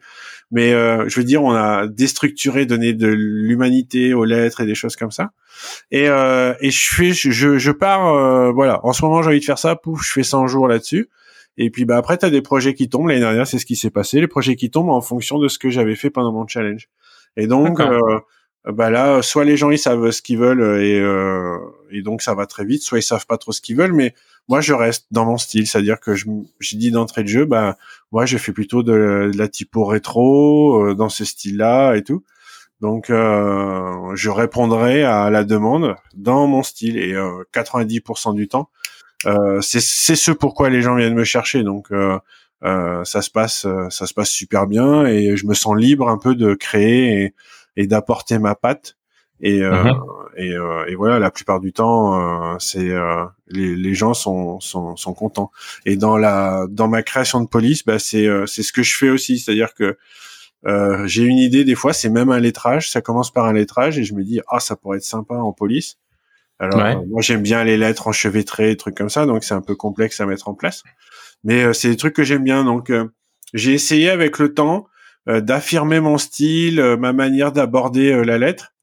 Mais 0.53 0.74
euh, 0.74 1.09
je 1.09 1.18
veux 1.18 1.24
dire, 1.24 1.43
on 1.43 1.53
a 1.53 1.87
déstructuré, 1.87 2.66
donné 2.66 2.93
de 2.93 3.09
l'humanité 3.09 4.12
aux 4.12 4.24
lettres 4.24 4.61
et 4.61 4.66
des 4.66 4.74
choses 4.74 4.97
comme 4.97 5.11
ça. 5.11 5.30
Et, 5.91 6.09
euh, 6.09 6.55
et 6.61 6.70
je 6.70 6.95
fais, 6.95 7.12
je, 7.12 7.57
je 7.57 7.70
pars, 7.72 8.14
euh, 8.14 8.53
voilà. 8.53 8.85
En 8.85 8.93
ce 8.93 9.03
moment, 9.03 9.22
j'ai 9.22 9.30
envie 9.30 9.41
de 9.41 9.45
faire 9.45 9.59
ça. 9.59 9.76
Pouf, 9.76 10.03
je 10.05 10.12
fais 10.12 10.22
100 10.22 10.49
jours 10.49 10.68
là-dessus. 10.68 11.09
Et 11.57 11.70
puis 11.70 11.87
bah 11.87 11.97
après, 11.97 12.18
t'as 12.18 12.28
des 12.28 12.43
projets 12.43 12.74
qui 12.74 12.91
tombent. 12.91 13.09
L'année 13.09 13.20
dernière, 13.20 13.47
c'est 13.47 13.59
ce 13.59 13.66
qui 13.66 13.76
s'est 13.76 13.91
passé. 13.91 14.20
Les 14.20 14.28
projets 14.28 14.55
qui 14.55 14.70
tombent 14.70 14.91
en 14.91 15.01
fonction 15.01 15.39
de 15.39 15.49
ce 15.49 15.59
que 15.59 15.70
j'avais 15.70 15.97
fait 15.97 16.11
pendant 16.11 16.33
mon 16.33 16.47
challenge. 16.47 16.89
Et 17.37 17.47
donc, 17.47 17.80
bah 18.64 18.90
là, 18.90 19.22
soit 19.22 19.44
les 19.44 19.56
gens 19.56 19.70
ils 19.70 19.78
savent 19.78 20.10
ce 20.12 20.22
qu'ils 20.22 20.38
veulent 20.38 20.80
et, 20.80 20.98
euh, 21.00 21.58
et 21.90 22.02
donc 22.02 22.22
ça 22.22 22.34
va 22.34 22.46
très 22.46 22.64
vite, 22.64 22.82
soit 22.82 22.98
ils 22.98 23.02
savent 23.02 23.26
pas 23.26 23.36
trop 23.36 23.50
ce 23.52 23.60
qu'ils 23.60 23.76
veulent. 23.76 23.92
Mais 23.92 24.14
moi, 24.48 24.60
je 24.60 24.72
reste 24.72 25.06
dans 25.10 25.24
mon 25.24 25.36
style, 25.36 25.66
c'est-à-dire 25.66 25.98
que 25.98 26.14
je 26.14 26.26
j'ai 26.60 26.76
dit 26.76 26.90
d'entrée 26.92 27.24
de 27.24 27.28
jeu, 27.28 27.44
bah 27.44 27.76
moi, 28.12 28.24
je 28.24 28.38
fais 28.38 28.52
plutôt 28.52 28.82
de, 28.82 29.30
la 29.34 29.48
typo 29.48 29.84
rétro 29.84 30.90
euh, 30.90 30.94
dans 30.94 31.08
ce 31.08 31.24
style-là 31.24 31.94
et 31.94 32.02
tout. 32.04 32.24
Donc, 32.80 33.10
euh, 33.10 34.14
je 34.14 34.30
répondrai 34.30 35.02
à 35.04 35.30
la 35.30 35.44
demande 35.44 35.96
dans 36.14 36.46
mon 36.46 36.62
style 36.62 36.98
et 36.98 37.14
90% 37.52 38.34
du 38.34 38.48
temps, 38.48 38.70
c'est 39.60 39.80
c'est 39.80 40.16
ce 40.16 40.32
pourquoi 40.32 40.70
les 40.70 40.82
gens 40.82 40.96
viennent 40.96 41.14
me 41.14 41.24
chercher. 41.24 41.62
Donc 41.62 41.90
ça 42.62 43.22
se 43.22 43.30
passe 43.30 43.66
ça 43.90 44.06
se 44.06 44.14
passe 44.14 44.30
super 44.30 44.66
bien 44.66 45.06
et 45.06 45.36
je 45.36 45.46
me 45.46 45.54
sens 45.54 45.76
libre 45.76 46.08
un 46.08 46.18
peu 46.18 46.34
de 46.34 46.54
créer 46.54 47.22
et 47.22 47.34
et 47.76 47.86
d'apporter 47.86 48.38
ma 48.38 48.54
patte. 48.54 48.96
Et, 49.40 49.60
euh, 49.60 49.82
mhm. 49.82 50.02
et, 50.36 50.52
euh, 50.52 50.84
et, 50.86 50.94
voilà, 50.94 51.18
la 51.18 51.30
plupart 51.32 51.58
du 51.58 51.72
temps, 51.72 52.52
euh, 52.52 52.56
c'est 52.60 52.92
les, 53.48 53.74
les, 53.74 53.94
gens 53.94 54.14
sont, 54.14 54.60
sont, 54.60 54.94
sont, 54.94 55.14
contents. 55.14 55.50
Et 55.84 55.96
dans 55.96 56.16
la 56.16 56.66
dans 56.70 56.86
ma 56.86 57.02
création 57.02 57.40
de 57.40 57.48
police, 57.48 57.84
bah, 57.84 57.98
c'est 57.98 58.28
c'est 58.46 58.62
ce 58.62 58.72
que 58.72 58.84
je 58.84 58.96
fais 58.96 59.10
aussi, 59.10 59.38
c'est-à-dire 59.38 59.74
que 59.74 59.98
j'ai 61.06 61.24
une 61.24 61.38
idée 61.38 61.64
des 61.64 61.74
fois, 61.74 61.92
c'est 61.92 62.08
même 62.08 62.30
un 62.30 62.38
lettrage. 62.38 62.88
Ça 62.88 63.00
commence 63.00 63.32
par 63.32 63.46
un 63.46 63.52
lettrage 63.52 63.98
et 63.98 64.04
je 64.04 64.14
me 64.14 64.22
dis 64.22 64.40
ah 64.48 64.60
ça 64.60 64.76
pourrait 64.76 64.98
être 64.98 65.04
sympa 65.04 65.34
en 65.34 65.52
police. 65.52 65.98
Alors 66.60 67.04
moi 67.08 67.20
j'aime 67.20 67.42
bien 67.42 67.64
les 67.64 67.76
lettres 67.76 68.06
enchevêtrées, 68.06 68.68
des 68.68 68.76
trucs 68.76 68.96
comme 68.96 69.10
ça, 69.10 69.26
donc 69.26 69.42
c'est 69.42 69.54
un 69.54 69.60
peu 69.60 69.74
complexe 69.74 70.20
à 70.20 70.26
mettre 70.26 70.46
en 70.46 70.54
place. 70.54 70.84
Mais 71.42 71.74
c'est 71.74 71.88
des 71.88 71.96
trucs 71.96 72.14
que 72.14 72.22
j'aime 72.22 72.44
bien, 72.44 72.62
donc 72.62 72.92
j'ai 73.54 73.72
essayé 73.72 74.08
avec 74.08 74.38
le 74.38 74.54
temps 74.54 74.86
euh, 74.86 74.91
d'affirmer 75.26 76.00
mon 76.00 76.18
style, 76.18 76.80
euh, 76.80 76.96
ma 76.96 77.12
manière 77.12 77.52
d'aborder 77.52 78.12
euh, 78.12 78.22
la 78.22 78.38
lettre 78.38 78.74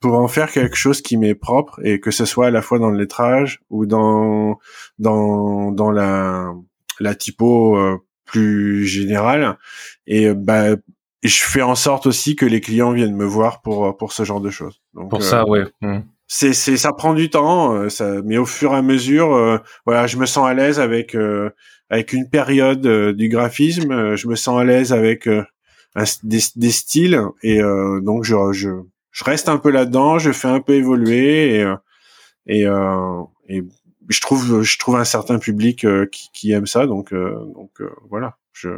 pour 0.00 0.18
en 0.18 0.28
faire 0.28 0.50
quelque 0.50 0.76
chose 0.76 1.00
qui 1.00 1.16
m'est 1.16 1.34
propre 1.34 1.80
et 1.84 2.00
que 2.00 2.10
ce 2.10 2.24
soit 2.24 2.48
à 2.48 2.50
la 2.50 2.62
fois 2.62 2.78
dans 2.78 2.90
le 2.90 2.98
lettrage 2.98 3.60
ou 3.70 3.86
dans 3.86 4.58
dans 4.98 5.72
dans 5.72 5.90
la 5.90 6.52
la 7.00 7.14
typo 7.14 7.78
plus 8.26 8.84
générale 8.84 9.56
et 10.06 10.34
bah 10.34 10.76
je 11.22 11.42
fais 11.42 11.62
en 11.62 11.74
sorte 11.74 12.06
aussi 12.06 12.36
que 12.36 12.44
les 12.44 12.60
clients 12.60 12.92
viennent 12.92 13.16
me 13.16 13.24
voir 13.24 13.62
pour 13.62 13.96
pour 13.96 14.12
ce 14.12 14.24
genre 14.24 14.42
de 14.42 14.50
choses. 14.50 14.82
Donc, 14.92 15.08
pour 15.08 15.22
ça, 15.22 15.48
ouais. 15.48 15.64
Mmh. 15.80 16.00
C'est 16.26 16.52
c'est 16.52 16.76
ça 16.76 16.92
prend 16.92 17.14
du 17.14 17.30
temps, 17.30 17.88
ça, 17.88 18.20
mais 18.26 18.36
au 18.36 18.44
fur 18.44 18.72
et 18.72 18.76
à 18.76 18.82
mesure, 18.82 19.60
voilà, 19.86 20.06
je 20.06 20.18
me 20.18 20.26
sens 20.26 20.46
à 20.46 20.52
l'aise 20.52 20.80
avec 20.80 21.16
avec 21.88 22.12
une 22.12 22.28
période 22.28 22.86
du 23.16 23.30
graphisme, 23.30 24.16
je 24.16 24.28
me 24.28 24.34
sens 24.34 24.60
à 24.60 24.64
l'aise 24.64 24.92
avec 24.92 25.26
des, 26.22 26.40
des, 26.56 26.70
styles 26.70 27.20
et 27.42 27.60
euh, 27.60 28.00
donc 28.00 28.24
je, 28.24 28.34
je, 28.52 28.70
je 29.10 29.24
reste 29.24 29.48
un 29.48 29.58
peu 29.58 29.70
là-dedans, 29.70 30.18
je 30.18 30.32
fais 30.32 30.48
un 30.48 30.60
peu 30.60 30.74
évoluer 30.74 31.56
et 31.56 31.62
euh, 31.62 31.76
et, 32.46 32.66
euh, 32.66 33.22
et 33.48 33.62
je 34.08 34.20
trouve 34.20 34.62
je 34.62 34.78
trouve 34.78 34.96
un 34.96 35.04
certain 35.04 35.38
public 35.38 35.86
qui, 36.10 36.28
qui 36.32 36.52
aime 36.52 36.66
ça 36.66 36.86
donc 36.86 37.14
donc 37.14 37.80
voilà 38.10 38.36
je 38.52 38.68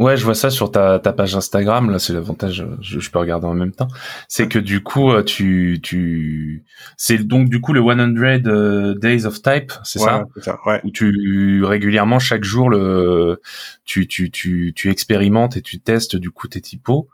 Ouais, 0.00 0.16
je 0.16 0.24
vois 0.24 0.34
ça 0.34 0.48
sur 0.48 0.70
ta, 0.70 0.98
ta 0.98 1.12
page 1.12 1.36
Instagram. 1.36 1.90
Là, 1.90 1.98
c'est 1.98 2.14
l'avantage. 2.14 2.64
Je, 2.80 3.00
je, 3.00 3.10
peux 3.10 3.18
regarder 3.18 3.46
en 3.46 3.52
même 3.52 3.72
temps. 3.72 3.88
C'est 4.28 4.48
que 4.48 4.58
du 4.58 4.82
coup, 4.82 5.10
euh, 5.10 5.22
tu, 5.22 5.78
tu, 5.82 6.64
c'est 6.96 7.18
donc 7.18 7.50
du 7.50 7.60
coup 7.60 7.74
le 7.74 7.82
100 7.82 8.16
euh, 8.46 8.94
Days 8.94 9.26
of 9.26 9.42
Type, 9.42 9.74
c'est 9.84 9.98
ça, 9.98 10.24
ça 10.40 10.58
ouais. 10.64 10.80
Où 10.84 10.90
tu 10.90 11.62
régulièrement 11.64 12.18
chaque 12.18 12.44
jour 12.44 12.70
le, 12.70 13.42
tu, 13.84 14.08
tu, 14.08 14.30
tu, 14.30 14.72
tu 14.74 14.90
expérimentes 14.90 15.58
et 15.58 15.60
tu 15.60 15.80
testes 15.80 16.16
du 16.16 16.30
coup 16.30 16.48
tes 16.48 16.62
typos. 16.62 17.06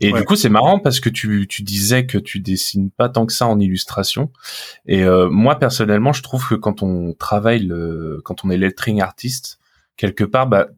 Et 0.00 0.12
du 0.12 0.24
coup, 0.24 0.36
c'est 0.36 0.50
marrant 0.50 0.78
parce 0.78 1.00
que 1.00 1.08
tu, 1.08 1.46
tu 1.48 1.62
disais 1.62 2.04
que 2.04 2.18
tu 2.18 2.40
dessines 2.40 2.90
pas 2.90 3.08
tant 3.08 3.24
que 3.24 3.32
ça 3.32 3.46
en 3.46 3.58
illustration. 3.58 4.30
Et 4.84 5.02
euh, 5.04 5.30
moi 5.30 5.58
personnellement, 5.58 6.12
je 6.12 6.22
trouve 6.22 6.46
que 6.46 6.56
quand 6.56 6.82
on 6.82 7.14
travaille 7.14 7.64
le, 7.64 8.20
quand 8.22 8.44
on 8.44 8.50
est 8.50 8.58
lettering 8.58 9.00
artiste, 9.00 9.60
quelque 9.96 10.24
part, 10.24 10.46
bah 10.46 10.68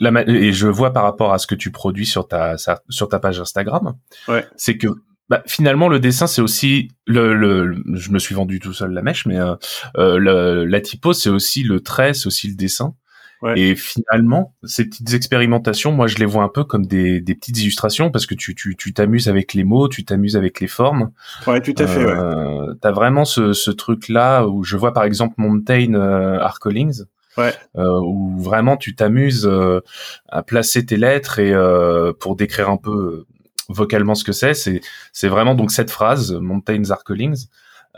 et 0.00 0.52
je 0.52 0.68
vois 0.68 0.92
par 0.92 1.04
rapport 1.04 1.32
à 1.32 1.38
ce 1.38 1.46
que 1.46 1.54
tu 1.54 1.70
produis 1.70 2.06
sur 2.06 2.28
ta 2.28 2.56
sur 2.88 3.08
ta 3.08 3.18
page 3.18 3.40
Instagram, 3.40 3.94
ouais. 4.28 4.46
c'est 4.56 4.76
que 4.76 4.88
bah, 5.32 5.42
finalement 5.46 5.88
le 5.88 5.98
dessin 5.98 6.26
c'est 6.26 6.42
aussi 6.42 6.90
le, 7.06 7.32
le, 7.34 7.82
je 7.94 8.10
me 8.10 8.18
suis 8.18 8.34
vendu 8.34 8.60
tout 8.60 8.74
seul 8.74 8.92
la 8.92 9.00
mèche 9.00 9.24
mais 9.24 9.38
euh, 9.38 9.54
euh 9.96 10.18
le, 10.18 10.66
la 10.66 10.80
typo 10.82 11.14
c'est 11.14 11.30
aussi 11.30 11.62
le 11.62 11.80
trait 11.80 12.12
c'est 12.12 12.26
aussi 12.26 12.48
le 12.48 12.54
dessin 12.54 12.94
ouais. 13.40 13.58
et 13.58 13.74
finalement 13.74 14.54
ces 14.64 14.84
petites 14.84 15.14
expérimentations 15.14 15.90
moi 15.90 16.06
je 16.06 16.18
les 16.18 16.26
vois 16.26 16.42
un 16.42 16.50
peu 16.50 16.64
comme 16.64 16.84
des, 16.84 17.22
des 17.22 17.34
petites 17.34 17.58
illustrations 17.58 18.10
parce 18.10 18.26
que 18.26 18.34
tu 18.34 18.54
tu 18.54 18.76
tu 18.76 18.92
t'amuses 18.92 19.28
avec 19.28 19.54
les 19.54 19.64
mots 19.64 19.88
tu 19.88 20.04
t'amuses 20.04 20.36
avec 20.36 20.60
les 20.60 20.68
formes 20.68 21.12
ouais 21.46 21.62
tout 21.62 21.74
à 21.78 21.86
fait 21.86 22.04
euh, 22.04 22.66
ouais. 22.66 22.74
t'as 22.82 22.92
vraiment 22.92 23.24
ce, 23.24 23.54
ce 23.54 23.70
truc 23.70 24.08
là 24.08 24.46
où 24.46 24.64
je 24.64 24.76
vois 24.76 24.92
par 24.92 25.04
exemple 25.04 25.36
Mountain 25.38 25.94
euh, 25.94 26.40
Arcolings 26.40 27.04
ouais. 27.36 27.54
euh, 27.76 28.00
où 28.00 28.38
vraiment 28.38 28.76
tu 28.76 28.94
t'amuses 28.94 29.46
euh, 29.46 29.80
à 30.28 30.42
placer 30.42 30.84
tes 30.86 30.96
lettres 30.96 31.38
et 31.38 31.52
euh, 31.52 32.12
pour 32.12 32.36
décrire 32.36 32.70
un 32.70 32.76
peu 32.76 32.90
euh, 32.90 33.26
vocalement 33.68 34.14
ce 34.14 34.24
que 34.24 34.32
c'est, 34.32 34.54
c'est 34.54 34.80
c'est 35.12 35.28
vraiment 35.28 35.54
donc 35.54 35.70
cette 35.70 35.90
phrase 35.90 36.32
Mountains 36.32 36.90
are 36.90 37.04
callings 37.04 37.46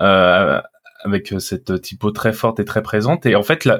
euh, 0.00 0.60
avec 1.04 1.34
cette 1.38 1.80
typo 1.82 2.10
très 2.10 2.32
forte 2.32 2.60
et 2.60 2.64
très 2.64 2.82
présente 2.82 3.26
et 3.26 3.34
en 3.34 3.42
fait 3.42 3.64
la, 3.64 3.78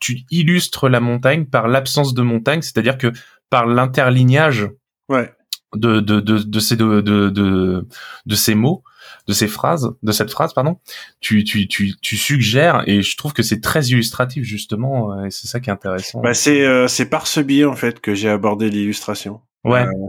tu 0.00 0.20
illustres 0.30 0.88
la 0.88 1.00
montagne 1.00 1.44
par 1.44 1.68
l'absence 1.68 2.14
de 2.14 2.22
montagne, 2.22 2.62
c'est-à-dire 2.62 2.98
que 2.98 3.12
par 3.50 3.66
l'interlignage 3.66 4.68
ouais. 5.08 5.32
de, 5.74 6.00
de, 6.00 6.20
de, 6.20 6.38
de, 6.38 6.60
ces 6.60 6.76
de, 6.76 7.00
de, 7.00 7.28
de, 7.28 7.86
de 8.26 8.34
ces 8.34 8.54
mots 8.54 8.82
de 9.26 9.32
ces 9.32 9.48
phrases, 9.48 9.92
de 10.02 10.12
cette 10.12 10.30
phrase, 10.30 10.52
pardon, 10.52 10.78
tu, 11.20 11.44
tu, 11.44 11.68
tu, 11.68 11.94
tu 12.00 12.16
suggères 12.16 12.82
et 12.86 13.02
je 13.02 13.16
trouve 13.16 13.32
que 13.32 13.42
c'est 13.42 13.60
très 13.60 13.82
illustratif 13.86 14.44
justement 14.44 15.12
euh, 15.12 15.24
et 15.26 15.30
c'est 15.30 15.46
ça 15.46 15.60
qui 15.60 15.70
est 15.70 15.72
intéressant. 15.72 16.20
Bah 16.20 16.34
c'est 16.34 16.64
euh, 16.64 16.88
c'est 16.88 17.06
par 17.06 17.26
ce 17.26 17.40
biais 17.40 17.64
en 17.64 17.76
fait 17.76 18.00
que 18.00 18.14
j'ai 18.14 18.28
abordé 18.28 18.70
l'illustration. 18.70 19.40
Ouais. 19.64 19.82
Euh, 19.82 20.06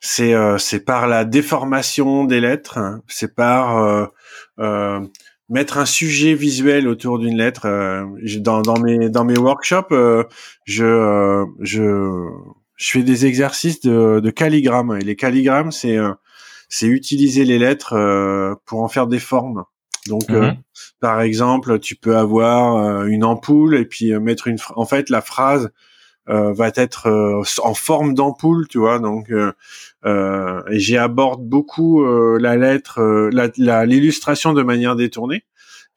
c'est 0.00 0.34
euh, 0.34 0.58
c'est 0.58 0.84
par 0.84 1.06
la 1.06 1.24
déformation 1.24 2.24
des 2.24 2.40
lettres, 2.40 2.78
hein. 2.78 3.02
c'est 3.06 3.34
par 3.34 4.10
mettre 5.48 5.78
un 5.78 5.86
sujet 5.86 6.34
visuel 6.34 6.86
autour 6.88 7.18
d'une 7.18 7.36
lettre. 7.36 7.66
dans 8.40 8.62
dans 8.62 8.78
mes 8.80 9.08
dans 9.08 9.24
mes 9.24 9.38
workshops, 9.38 9.94
je 10.64 11.44
je 11.60 12.28
je 12.76 12.92
fais 12.92 13.02
des 13.02 13.26
exercices 13.26 13.80
de, 13.80 14.20
de 14.20 14.30
calligramme 14.30 14.96
et 15.00 15.04
les 15.04 15.16
calligrammes 15.16 15.72
c'est 15.72 15.98
c'est 16.68 16.86
utiliser 16.86 17.44
les 17.44 17.58
lettres 17.58 17.94
euh, 17.94 18.54
pour 18.64 18.82
en 18.82 18.88
faire 18.88 19.06
des 19.06 19.18
formes. 19.18 19.64
Donc, 20.06 20.30
euh, 20.30 20.52
mhm. 20.52 20.56
par 21.00 21.20
exemple, 21.20 21.78
tu 21.80 21.96
peux 21.96 22.16
avoir 22.16 22.76
euh, 22.76 23.04
une 23.06 23.24
ampoule 23.24 23.76
et 23.76 23.84
puis 23.84 24.12
mettre 24.18 24.48
une. 24.48 24.58
En 24.74 24.86
fait, 24.86 25.10
la 25.10 25.20
phrase 25.20 25.70
va 26.30 26.70
être 26.76 27.08
en 27.62 27.72
forme 27.72 28.12
d'ampoule, 28.12 28.68
tu 28.68 28.76
vois. 28.76 28.98
Donc, 28.98 29.32
et 30.04 30.78
j'ai 30.78 30.98
aborde 30.98 31.42
beaucoup 31.42 32.04
la 32.04 32.54
lettre, 32.54 33.30
l'illustration 33.86 34.52
de 34.52 34.62
manière 34.62 34.94
détournée. 34.94 35.46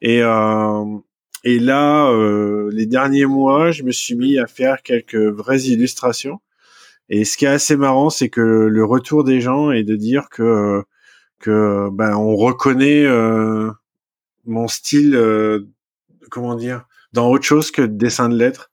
Et 0.00 0.22
et 1.44 1.58
là, 1.58 2.08
euh, 2.10 2.70
les 2.72 2.86
derniers 2.86 3.26
mois, 3.26 3.72
je 3.72 3.82
me 3.82 3.90
suis 3.90 4.14
mis 4.14 4.38
à 4.38 4.46
faire 4.46 4.82
quelques 4.82 5.16
vraies 5.16 5.62
illustrations. 5.62 6.40
Et 7.14 7.26
ce 7.26 7.36
qui 7.36 7.44
est 7.44 7.48
assez 7.48 7.76
marrant, 7.76 8.08
c'est 8.08 8.30
que 8.30 8.40
le 8.40 8.84
retour 8.86 9.22
des 9.22 9.42
gens 9.42 9.70
est 9.70 9.84
de 9.84 9.96
dire 9.96 10.30
que 10.30 10.82
que 11.40 11.90
ben 11.92 12.16
on 12.16 12.34
reconnaît 12.36 13.04
euh, 13.04 13.70
mon 14.46 14.66
style, 14.66 15.14
euh, 15.14 15.68
comment 16.30 16.54
dire, 16.54 16.86
dans 17.12 17.28
autre 17.30 17.44
chose 17.44 17.70
que 17.70 17.82
le 17.82 17.88
dessin 17.88 18.30
de 18.30 18.36
lettres. 18.36 18.70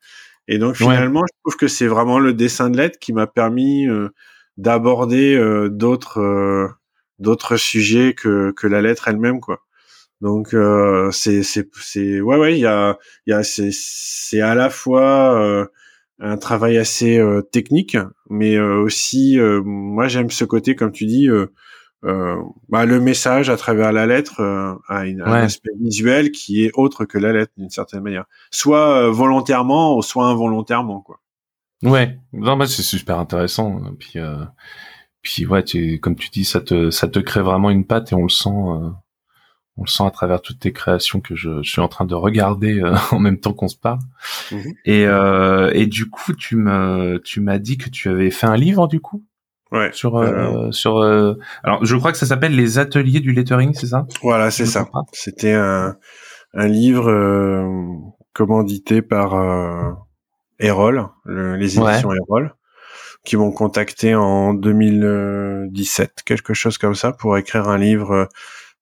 Et 0.48 0.58
donc 0.58 0.78
finalement, 0.78 1.24
je 1.28 1.34
trouve 1.44 1.58
que 1.58 1.68
c'est 1.68 1.88
vraiment 1.88 2.18
le 2.20 2.34
dessin 2.34 2.70
de 2.70 2.78
lettres 2.78 2.98
qui 3.00 3.12
m'a 3.14 3.28
permis 3.28 3.88
euh, 3.88 4.10
d'aborder 4.58 5.38
d'autres 5.70 6.70
d'autres 7.20 7.58
sujets 7.58 8.14
que 8.14 8.52
que 8.52 8.68
la 8.68 8.82
lettre 8.82 9.10
elle-même, 9.10 9.42
quoi. 9.42 9.62
Donc 10.22 10.54
euh, 10.54 11.12
c'est 11.12 11.44
c'est 11.44 11.70
c'est 11.80 12.20
ouais 12.20 12.38
ouais 12.38 12.54
il 12.58 12.60
y 12.60 12.66
a 12.66 12.98
il 13.26 13.32
y 13.32 13.34
a 13.34 13.44
c'est 13.44 13.72
c'est 13.72 14.42
à 14.42 14.54
la 14.54 14.70
fois 14.70 15.42
euh, 15.42 15.66
un 16.20 16.38
travail 16.38 16.78
assez 16.78 17.18
euh, 17.18 17.42
technique, 17.42 17.98
mais 18.30 18.56
euh, 18.56 18.82
aussi 18.82 19.38
moi 19.64 20.08
j'aime 20.08 20.30
ce 20.30 20.46
côté 20.46 20.76
comme 20.76 20.92
tu 20.92 21.06
dis 21.06 21.30
bah, 22.02 22.86
le 22.86 23.00
message 23.00 23.50
à 23.50 23.58
travers 23.58 23.92
la 23.92 24.06
lettre 24.06 24.42
a 24.88 25.06
une, 25.06 25.22
un 25.22 25.34
aspect 25.34 25.72
visuel 25.82 26.32
qui 26.32 26.64
est 26.64 26.72
autre 26.76 27.06
que 27.06 27.18
la 27.18 27.34
lettre 27.34 27.52
d'une 27.58 27.70
certaine 27.70 28.02
manière, 28.02 28.26
soit 28.52 29.10
volontairement 29.10 29.98
ou 29.98 30.02
soit 30.02 30.26
involontairement 30.26 31.02
quoi. 31.02 31.20
Ouais, 31.84 32.20
non 32.34 32.58
bah 32.58 32.68
c'est 32.68 32.84
super 32.84 33.20
intéressant. 33.20 33.82
Puis 34.00 34.20
puis 35.22 35.46
ouais 35.46 35.64
tu, 35.64 36.00
comme 36.00 36.16
tu 36.16 36.30
dis 36.30 36.46
ça 36.46 36.62
te 36.62 36.90
ça 36.90 37.08
te 37.08 37.20
crée 37.20 37.42
vraiment 37.42 37.70
une 37.70 37.86
patte 37.86 38.12
et 38.12 38.16
on 38.16 38.24
le 38.24 38.30
sent 38.30 38.50
on 39.80 39.84
le 39.84 39.90
sent 39.90 40.04
à 40.04 40.12
travers 40.12 40.42
toutes 40.42 40.60
tes 40.60 40.74
créations 40.74 41.22
que 41.22 41.36
je, 41.36 41.64
suis 41.64 41.80
en 41.80 41.88
train 41.88 42.06
de 42.06 42.14
regarder 42.14 42.80
euh, 42.80 42.96
en 43.12 43.20
même 43.20 43.40
temps 43.40 43.54
qu'on 43.54 43.70
se 43.70 43.78
parle. 43.78 44.00
Mhm. 44.52 44.74
Et, 44.86 45.06
euh, 45.06 45.72
et 45.74 45.88
du 45.88 46.10
coup, 46.10 46.34
tu 46.34 46.58
me, 46.58 47.22
tu 47.24 47.40
m'as 47.40 47.58
dit 47.58 47.78
que 47.78 47.90
tu 47.90 48.10
avais 48.10 48.30
fait 48.30 48.48
un 48.48 48.58
livre 48.58 48.88
du 48.88 49.00
coup? 49.00 49.24
Ouais. 49.72 49.92
Sur, 49.94 50.18
euh, 50.18 50.72
sur. 50.72 51.02
alors, 51.64 51.86
je 51.86 51.96
crois 51.96 52.12
que 52.12 52.18
ça 52.18 52.26
s'appelle 52.26 52.56
les 52.56 52.80
ateliers 52.80 53.20
du 53.20 53.32
lettering, 53.32 53.74
c'est 53.74 53.88
ça? 53.88 54.06
Voilà, 54.24 54.52
c'est 54.52 54.66
ça. 54.66 54.88
C'était 55.14 55.54
un, 55.54 55.96
un 56.56 56.68
livre 56.68 57.06
commandité 58.34 59.04
par 59.04 59.96
Erol, 60.58 61.08
les 61.28 61.78
éditions 61.78 62.12
Erol, 62.12 62.56
qui 63.24 63.38
m'ont 63.38 63.52
contacté 63.52 64.16
en 64.16 64.56
2017, 64.56 66.24
quelque 66.26 66.56
chose 66.56 66.80
comme 66.80 66.96
ça, 66.96 67.12
pour 67.12 67.38
écrire 67.38 67.70
un 67.70 67.78
livre 67.78 68.28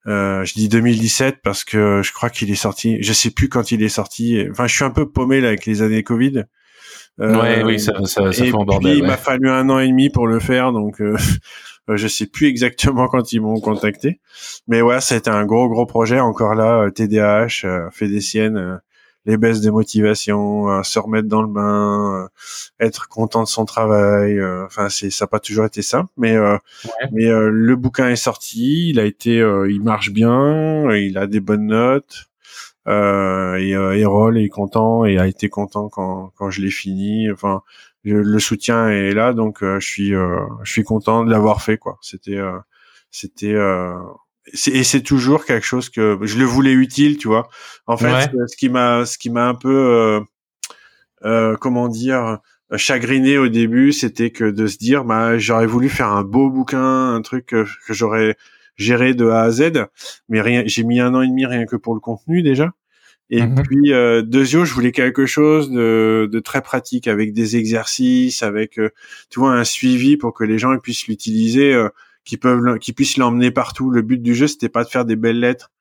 euh, 0.07 0.45
je 0.45 0.53
dis 0.53 0.69
2017 0.69 1.37
parce 1.43 1.63
que 1.63 2.01
je 2.03 2.13
crois 2.13 2.29
qu'il 2.29 2.49
est 2.49 2.55
sorti. 2.55 2.97
Je 3.01 3.13
sais 3.13 3.31
plus 3.31 3.49
quand 3.49 3.71
il 3.71 3.83
est 3.83 3.89
sorti. 3.89 4.45
Enfin, 4.49 4.67
je 4.67 4.75
suis 4.75 4.85
un 4.85 4.89
peu 4.89 5.09
paumé 5.09 5.41
là 5.41 5.49
avec 5.49 5.65
les 5.65 5.81
années 5.81 6.03
Covid. 6.03 6.43
Euh, 7.19 7.41
ouais, 7.41 7.63
oui, 7.63 7.79
ça, 7.79 7.93
ça, 8.05 8.31
ça 8.31 8.31
fait 8.31 8.53
en 8.53 8.63
bordel. 8.63 8.91
Puis, 8.91 8.99
Il 8.99 9.07
m'a 9.07 9.17
fallu 9.17 9.49
un 9.49 9.69
an 9.69 9.79
et 9.79 9.87
demi 9.87 10.09
pour 10.09 10.27
le 10.27 10.39
faire, 10.39 10.71
donc 10.71 11.01
euh, 11.01 11.17
je 11.87 12.07
sais 12.07 12.27
plus 12.27 12.47
exactement 12.47 13.07
quand 13.07 13.33
ils 13.33 13.41
m'ont 13.41 13.59
contacté. 13.59 14.19
Mais 14.67 14.81
ouais, 14.81 15.01
c'était 15.01 15.31
un 15.31 15.45
gros 15.45 15.67
gros 15.67 15.85
projet. 15.85 16.19
Encore 16.19 16.53
là, 16.53 16.89
TDAH 16.91 17.65
euh, 17.65 17.89
fait 17.91 18.07
des 18.07 18.21
siennes 18.21 18.79
les 19.27 19.37
baisses 19.37 19.61
de 19.61 19.69
motivation, 19.69 20.69
euh, 20.71 20.83
se 20.83 20.97
remettre 20.99 21.27
dans 21.27 21.41
le 21.41 21.49
bain, 21.49 22.23
euh, 22.23 22.27
être 22.79 23.09
content 23.09 23.43
de 23.43 23.47
son 23.47 23.65
travail. 23.65 24.39
Euh, 24.39 24.65
enfin, 24.65 24.89
c'est 24.89 25.09
ça 25.09 25.25
n'a 25.25 25.27
pas 25.27 25.41
toujours 25.41 25.65
été 25.65 25.81
simple, 25.81 26.09
mais 26.17 26.35
mais 27.11 27.25
le 27.29 27.75
bouquin 27.75 28.09
est 28.09 28.15
sorti, 28.15 28.89
il 28.89 28.99
a 28.99 29.05
été, 29.05 29.35
il 29.69 29.81
marche 29.83 30.11
bien, 30.11 30.89
il 30.95 31.17
a 31.17 31.27
des 31.27 31.41
bonnes 31.41 31.67
notes. 31.67 32.29
et 32.87 33.71
Erol 33.71 34.37
est 34.37 34.49
content 34.49 35.05
et 35.05 35.17
a 35.17 35.27
été 35.27 35.49
content 35.49 35.89
quand 35.89 36.31
quand 36.35 36.49
je 36.49 36.61
l'ai 36.61 36.71
fini. 36.71 37.29
Enfin, 37.31 37.61
le 38.03 38.39
soutien 38.39 38.89
est 38.89 39.13
là, 39.13 39.33
donc 39.33 39.59
je 39.61 39.79
suis 39.85 40.11
je 40.11 40.71
suis 40.71 40.83
content 40.83 41.25
de 41.25 41.31
l'avoir 41.31 41.61
fait 41.61 41.77
quoi. 41.77 41.97
C'était 42.01 42.39
c'était 43.11 43.55
et 44.53 44.83
c'est 44.83 45.01
toujours 45.01 45.45
quelque 45.45 45.65
chose 45.65 45.89
que 45.89 46.17
je 46.21 46.37
le 46.37 46.45
voulais 46.45 46.71
utile, 46.71 47.17
tu 47.17 47.27
vois. 47.27 47.49
En 47.85 47.97
fait, 47.97 48.29
ce 48.47 48.55
qui 48.55 48.69
m'a, 48.69 49.05
ce 49.05 49.17
qui 49.17 49.29
m'a 49.29 49.47
un 49.47 49.55
peu, 49.55 49.69
euh, 49.69 50.19
euh, 51.25 51.55
comment 51.57 51.87
dire, 51.87 52.39
chagriné 52.75 53.37
au 53.37 53.47
début, 53.47 53.91
c'était 53.91 54.31
que 54.31 54.49
de 54.49 54.67
se 54.67 54.77
dire, 54.77 55.03
bah, 55.03 55.37
j'aurais 55.37 55.67
voulu 55.67 55.89
faire 55.89 56.07
un 56.07 56.23
beau 56.23 56.49
bouquin, 56.49 57.13
un 57.13 57.21
truc 57.21 57.47
que, 57.47 57.65
j'aurais 57.89 58.35
géré 58.75 59.13
de 59.13 59.27
A 59.27 59.41
à 59.41 59.51
Z, 59.51 59.87
mais 60.29 60.41
rien, 60.41 60.63
j'ai 60.65 60.83
mis 60.83 60.99
un 60.99 61.13
an 61.13 61.21
et 61.21 61.27
demi 61.27 61.45
rien 61.45 61.65
que 61.65 61.75
pour 61.75 61.93
le 61.93 61.99
contenu 61.99 62.41
déjà. 62.43 62.73
Et 63.29 63.41
mhm. 63.41 63.61
puis 63.63 63.93
euh, 63.93 64.21
deuxièmement, 64.21 64.65
je 64.65 64.73
voulais 64.73 64.93
quelque 64.93 65.25
chose 65.25 65.69
de, 65.69 66.29
de, 66.31 66.39
très 66.39 66.61
pratique 66.61 67.07
avec 67.07 67.33
des 67.33 67.57
exercices, 67.57 68.41
avec 68.41 68.79
euh, 68.79 68.89
tu 69.29 69.39
vois 69.39 69.51
un 69.51 69.65
suivi 69.65 70.15
pour 70.15 70.33
que 70.33 70.45
les 70.45 70.57
gens 70.57 70.77
puissent 70.77 71.07
l'utiliser 71.07 71.73
euh, 71.73 71.89
qui 72.27 72.37
peuvent 72.37 72.77
qui 72.79 72.93
puissent 72.93 73.17
l'emmener 73.17 73.51
partout. 73.51 73.89
Le 73.89 74.01
but 74.01 74.21
du 74.21 74.35
jeu 74.35 74.47
c'était 74.47 74.69
pas 74.69 74.83
de 74.83 74.89
faire 74.89 75.05
des 75.05 75.15
belles 75.15 75.39
lettres 75.39 75.71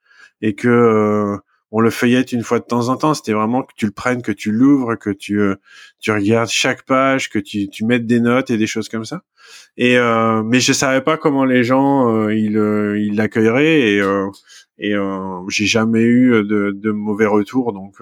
et 0.41 0.55
que 0.55 0.69
euh, 0.69 1.37
on 1.73 1.81
le 1.81 1.91
feuillette 1.91 2.31
une 2.33 2.45
fois 2.45 2.61
de 2.61 2.65
temps 2.65 2.89
en 2.89 2.97
temps. 2.97 3.15
C'était 3.15 3.33
vraiment 3.33 3.63
que 3.65 3.73
tu 3.77 3.85
le 3.87 3.91
prennes, 3.91 4.23
que 4.23 4.31
tu 4.31 4.53
l'ouvres, 4.53 4.95
que 4.95 5.11
tu 5.11 5.41
euh, 5.41 5.57
tu 5.99 6.13
regardes 6.13 6.49
chaque 6.49 6.85
page, 6.85 7.31
que 7.31 7.41
tu 7.41 7.69
tu 7.69 7.85
mettes 7.85 8.07
des 8.07 8.21
notes 8.21 8.51
et 8.51 8.59
des 8.59 8.69
choses 8.69 8.89
comme 8.89 9.05
ça. 9.05 9.23
Et 9.77 9.99
euh, 9.99 10.43
mais 10.45 10.61
je 10.61 10.73
savais 10.73 11.01
pas 11.01 11.17
comment 11.17 11.45
les 11.45 11.65
gens 11.65 12.29
ils 12.29 12.57
ils 12.97 13.17
l'accueilleraient 13.17 13.81
et 13.81 14.03
et 14.79 14.95
j'ai 15.49 15.67
jamais 15.67 16.03
eu 16.03 16.45
de, 16.45 16.71
de 16.73 16.91
mauvais 16.93 17.27
retours 17.27 17.73
donc. 17.73 17.97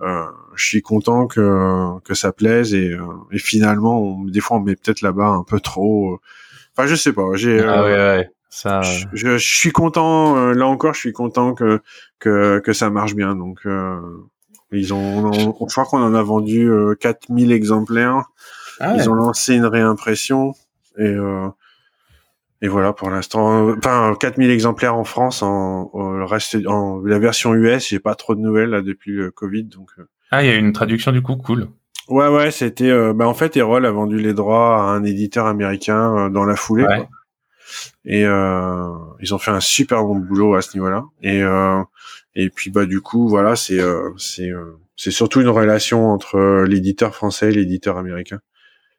je 0.00 0.64
suis 0.64 0.82
content 0.82 1.26
que 1.26 1.98
que 2.04 2.14
ça 2.14 2.32
plaise 2.32 2.74
et, 2.74 2.96
et 3.32 3.38
finalement 3.38 4.00
on, 4.02 4.24
des 4.24 4.40
fois 4.40 4.58
on 4.58 4.60
met 4.60 4.76
peut-être 4.76 5.00
là-bas 5.02 5.28
un 5.28 5.44
peu 5.44 5.60
trop 5.60 6.20
Enfin, 6.76 6.86
je 6.86 6.94
sais 6.94 7.12
pas. 7.12 7.34
J'ai. 7.34 7.60
Ah 7.60 7.82
ouais, 7.84 7.94
ouais. 7.94 8.30
Ça... 8.48 8.82
Je, 8.82 9.06
je, 9.14 9.36
suis 9.38 9.72
content. 9.72 10.36
Euh, 10.36 10.52
là 10.52 10.66
encore, 10.66 10.92
je 10.92 11.00
suis 11.00 11.12
content 11.12 11.54
que 11.54 11.80
que 12.18 12.58
que 12.58 12.72
ça 12.72 12.90
marche 12.90 13.14
bien. 13.14 13.34
Donc, 13.34 13.60
euh, 13.64 13.98
ils 14.72 14.92
ont. 14.92 15.26
On, 15.26 15.32
je 15.32 15.72
crois 15.72 15.84
qu'on 15.84 16.02
en 16.02 16.14
a 16.14 16.22
vendu 16.22 16.70
4000 17.00 17.50
euh, 17.50 17.54
exemplaires. 17.54 18.24
Ah 18.80 18.94
ils 18.96 19.08
ont 19.08 19.14
lancé 19.14 19.54
une 19.54 19.66
réimpression 19.66 20.54
et 20.98 21.14
et 22.62 22.68
voilà 22.68 22.92
pour 22.92 23.10
l'instant. 23.10 23.70
Enfin, 23.70 24.14
4000 24.18 24.50
exemplaires 24.50 24.96
en 24.96 25.04
France. 25.04 25.42
En, 25.42 25.90
le 25.94 26.24
reste, 26.24 26.56
en 26.66 27.00
la 27.04 27.18
version 27.18 27.54
US, 27.54 27.88
j'ai 27.88 28.00
pas 28.00 28.14
trop 28.14 28.34
de 28.34 28.40
nouvelles 28.40 28.70
là 28.70 28.82
depuis 28.82 29.12
le 29.12 29.30
Covid. 29.30 29.64
Donc. 29.64 29.90
Ah, 30.30 30.42
il 30.42 30.48
y 30.48 30.50
a 30.50 30.56
une 30.56 30.72
traduction 30.72 31.12
du 31.12 31.22
coup, 31.22 31.36
cool. 31.36 31.68
Ouais, 32.12 32.28
ouais, 32.28 32.50
c'était. 32.50 32.90
Euh, 32.90 33.14
bah, 33.14 33.26
en 33.26 33.32
fait, 33.32 33.56
Erol 33.56 33.86
a 33.86 33.90
vendu 33.90 34.18
les 34.18 34.34
droits 34.34 34.82
à 34.82 34.82
un 34.82 35.02
éditeur 35.02 35.46
américain 35.46 36.14
euh, 36.14 36.28
dans 36.28 36.44
la 36.44 36.56
foulée. 36.56 36.84
Et 38.04 38.26
euh, 38.26 38.90
ils 39.20 39.34
ont 39.34 39.38
fait 39.38 39.50
un 39.50 39.60
super 39.60 40.04
bon 40.04 40.16
boulot 40.16 40.54
à 40.54 40.60
ce 40.60 40.76
niveau-là. 40.76 41.04
Et 41.22 41.40
et 42.34 42.50
puis 42.50 42.70
bah 42.70 42.84
du 42.84 43.00
coup, 43.00 43.28
voilà, 43.28 43.56
c'est 43.56 43.80
c'est 44.18 44.50
c'est 44.94 45.10
surtout 45.10 45.40
une 45.40 45.48
relation 45.48 46.10
entre 46.10 46.64
l'éditeur 46.64 47.14
français 47.14 47.48
et 47.48 47.52
l'éditeur 47.52 47.96
américain. 47.96 48.40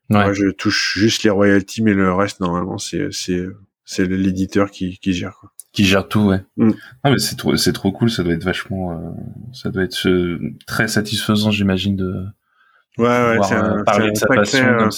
Moi, 0.09 0.33
je 0.33 0.49
touche 0.49 0.97
juste 0.97 1.21
les 1.23 1.29
royalties, 1.29 1.83
mais 1.83 1.93
le 1.93 2.11
reste 2.13 2.39
normalement, 2.39 2.79
c'est 2.79 3.09
c'est 3.11 3.45
c'est 3.85 4.07
l'éditeur 4.07 4.71
qui 4.71 4.97
qui 4.97 5.13
gère 5.13 5.35
quoi 5.39 5.51
qui 5.71 5.85
gère 5.85 6.07
tout 6.07 6.21
ouais 6.21 6.41
mm. 6.57 6.71
ah, 7.03 7.11
mais 7.11 7.17
c'est 7.17 7.35
trop 7.35 7.57
c'est 7.57 7.73
trop 7.73 7.91
cool 7.91 8.09
ça 8.09 8.23
doit 8.23 8.33
être 8.33 8.45
vachement 8.45 9.13
ça 9.51 9.71
doit 9.71 9.83
être 9.83 10.07
très 10.65 10.87
satisfaisant 10.87 11.51
j'imagine 11.51 11.97
de 11.97 12.23
Ouais, 12.99 13.05
ouais, 13.05 13.37
c'est 13.43 13.55
un, 13.55 13.79
euh, 13.79 14.89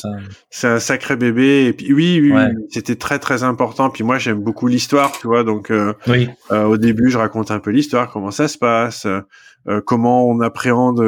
c'est 0.49 0.67
un, 0.67 0.79
sacré 0.79 1.15
bébé. 1.15 1.67
Et 1.67 1.73
puis 1.73 1.93
oui, 1.93 2.19
oui, 2.21 2.41
c'était 2.69 2.97
très 2.97 3.19
très 3.19 3.43
important. 3.43 3.89
Puis 3.89 4.03
moi, 4.03 4.17
j'aime 4.17 4.41
beaucoup 4.41 4.67
l'histoire, 4.67 5.13
tu 5.13 5.27
vois. 5.27 5.45
Donc, 5.45 5.71
euh, 5.71 5.93
oui. 6.07 6.29
euh, 6.51 6.65
au 6.65 6.77
début, 6.77 7.09
je 7.09 7.17
raconte 7.17 7.51
un 7.51 7.59
peu 7.59 7.71
l'histoire, 7.71 8.11
comment 8.11 8.31
ça 8.31 8.49
se 8.49 8.57
passe, 8.57 9.05
euh, 9.05 9.81
comment 9.85 10.27
on 10.27 10.41
appréhende. 10.41 11.01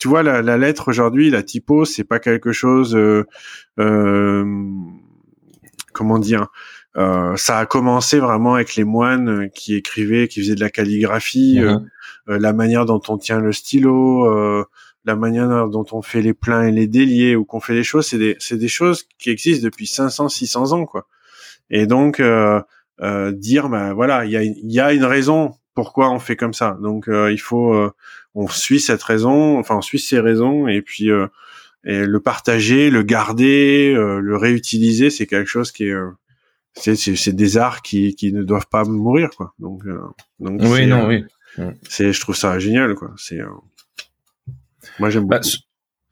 tu 0.00 0.08
vois, 0.08 0.24
la, 0.24 0.42
la 0.42 0.58
lettre 0.58 0.88
aujourd'hui, 0.88 1.30
la 1.30 1.44
typo, 1.44 1.84
c'est 1.84 2.04
pas 2.04 2.18
quelque 2.18 2.50
chose. 2.50 2.98
comment 5.92 6.18
dire 6.18 6.48
ça 6.96 7.58
a 7.58 7.66
commencé 7.66 8.18
vraiment 8.18 8.54
avec 8.54 8.74
les 8.74 8.84
moines 8.84 9.48
qui 9.54 9.76
écrivaient, 9.76 10.26
qui 10.26 10.40
faisaient 10.40 10.56
de 10.56 10.60
la 10.60 10.70
calligraphie, 10.70 11.60
mm-hmm. 11.60 12.36
la 12.36 12.52
manière 12.52 12.84
dont 12.84 13.00
on 13.08 13.16
tient 13.16 13.38
le 13.38 13.52
stylo 13.52 14.66
la 15.04 15.16
manière 15.16 15.68
dont 15.68 15.84
on 15.92 16.02
fait 16.02 16.22
les 16.22 16.34
pleins 16.34 16.64
et 16.64 16.72
les 16.72 16.86
déliés 16.86 17.36
ou 17.36 17.44
qu'on 17.44 17.60
fait 17.60 17.74
les 17.74 17.84
choses, 17.84 18.06
c'est 18.06 18.18
des, 18.18 18.36
c'est 18.38 18.56
des 18.56 18.68
choses 18.68 19.06
qui 19.18 19.30
existent 19.30 19.64
depuis 19.64 19.86
500, 19.86 20.28
600 20.28 20.72
ans, 20.72 20.86
quoi. 20.86 21.06
Et 21.70 21.86
donc, 21.86 22.20
euh, 22.20 22.60
euh, 23.00 23.32
dire, 23.32 23.68
ben 23.68 23.92
voilà, 23.92 24.24
il 24.24 24.30
y 24.30 24.36
a, 24.36 24.42
y 24.42 24.80
a 24.80 24.92
une 24.92 25.04
raison 25.04 25.54
pourquoi 25.74 26.10
on 26.10 26.20
fait 26.20 26.36
comme 26.36 26.54
ça. 26.54 26.78
Donc, 26.80 27.08
euh, 27.08 27.32
il 27.32 27.40
faut, 27.40 27.74
euh, 27.74 27.92
on 28.34 28.48
suit 28.48 28.80
cette 28.80 29.02
raison, 29.02 29.58
enfin, 29.58 29.76
on 29.76 29.82
suit 29.82 29.98
ces 29.98 30.20
raisons, 30.20 30.68
et 30.68 30.82
puis 30.82 31.10
euh, 31.10 31.26
et 31.84 32.06
le 32.06 32.20
partager, 32.20 32.88
le 32.88 33.02
garder, 33.02 33.92
le 33.94 34.36
réutiliser, 34.38 35.10
c'est 35.10 35.26
quelque 35.26 35.50
chose 35.50 35.70
qui 35.70 35.84
est 35.84 35.94
c'est, 36.72 36.96
c'est, 36.96 37.32
des 37.34 37.58
arts 37.58 37.82
qui, 37.82 38.14
qui 38.14 38.32
ne 38.32 38.42
doivent 38.42 38.68
pas 38.68 38.84
mourir 38.84 39.28
quoi 39.36 39.54
donc 39.60 39.84
donc 40.40 40.60
oui 40.62 40.86
non 40.86 41.06
oui. 41.06 41.24
C'est, 41.88 42.12
je 42.12 42.20
trouve 42.20 42.36
ça 42.36 42.58
génial, 42.58 42.94
quoi. 42.94 43.12
C'est, 43.16 43.40
euh, 43.40 43.48
moi 44.98 45.10
j'aime 45.10 45.26
bah, 45.26 45.38
beaucoup. 45.38 45.56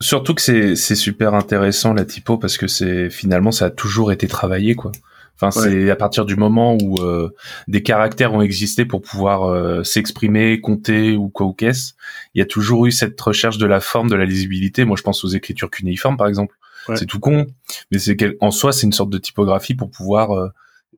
surtout 0.01 0.35
que 0.35 0.43
c'est 0.43 0.77
c'est 0.77 0.95
super 0.95 1.35
intéressant 1.35 1.95
la 1.95 2.05
typo 2.05 2.39
parce 2.39 2.57
que 2.57 2.67
c'est 2.67 3.11
finalement 3.11 3.53
ça 3.53 3.67
a 3.67 3.71
toujours 3.71 4.13
été 4.13 4.27
travaillé, 4.29 4.75
quoi. 4.75 4.93
Enfin, 5.41 5.51
c'est 5.51 5.91
à 5.91 5.97
partir 5.97 6.25
du 6.25 6.37
moment 6.37 6.77
où 6.81 6.99
euh, 7.01 7.35
des 7.67 7.83
caractères 7.83 8.33
ont 8.33 8.43
existé 8.43 8.85
pour 8.85 9.03
pouvoir 9.03 9.45
euh, 9.45 9.83
s'exprimer, 9.83 10.61
compter 10.61 11.17
ou 11.17 11.31
quoi 11.31 11.47
ou 11.47 11.53
qu'est-ce, 11.53 11.95
il 12.35 12.39
y 12.39 12.43
a 12.43 12.47
toujours 12.47 12.87
eu 12.87 12.93
cette 12.93 13.21
recherche 13.21 13.59
de 13.59 13.67
la 13.67 13.81
forme, 13.81 14.09
de 14.09 14.15
la 14.15 14.25
lisibilité. 14.25 14.85
Moi, 14.85 14.97
je 14.97 15.03
pense 15.03 15.25
aux 15.25 15.29
écritures 15.29 15.71
cunéiformes, 15.71 16.17
par 16.17 16.29
exemple. 16.29 16.55
C'est 16.97 17.07
tout 17.07 17.21
con, 17.21 17.47
mais 17.91 17.99
c'est 18.01 18.17
en 18.41 18.51
soi, 18.51 18.73
c'est 18.73 18.87
une 18.87 18.93
sorte 18.93 19.11
de 19.11 19.19
typographie 19.19 19.75
pour 19.75 19.89
pouvoir 19.91 20.53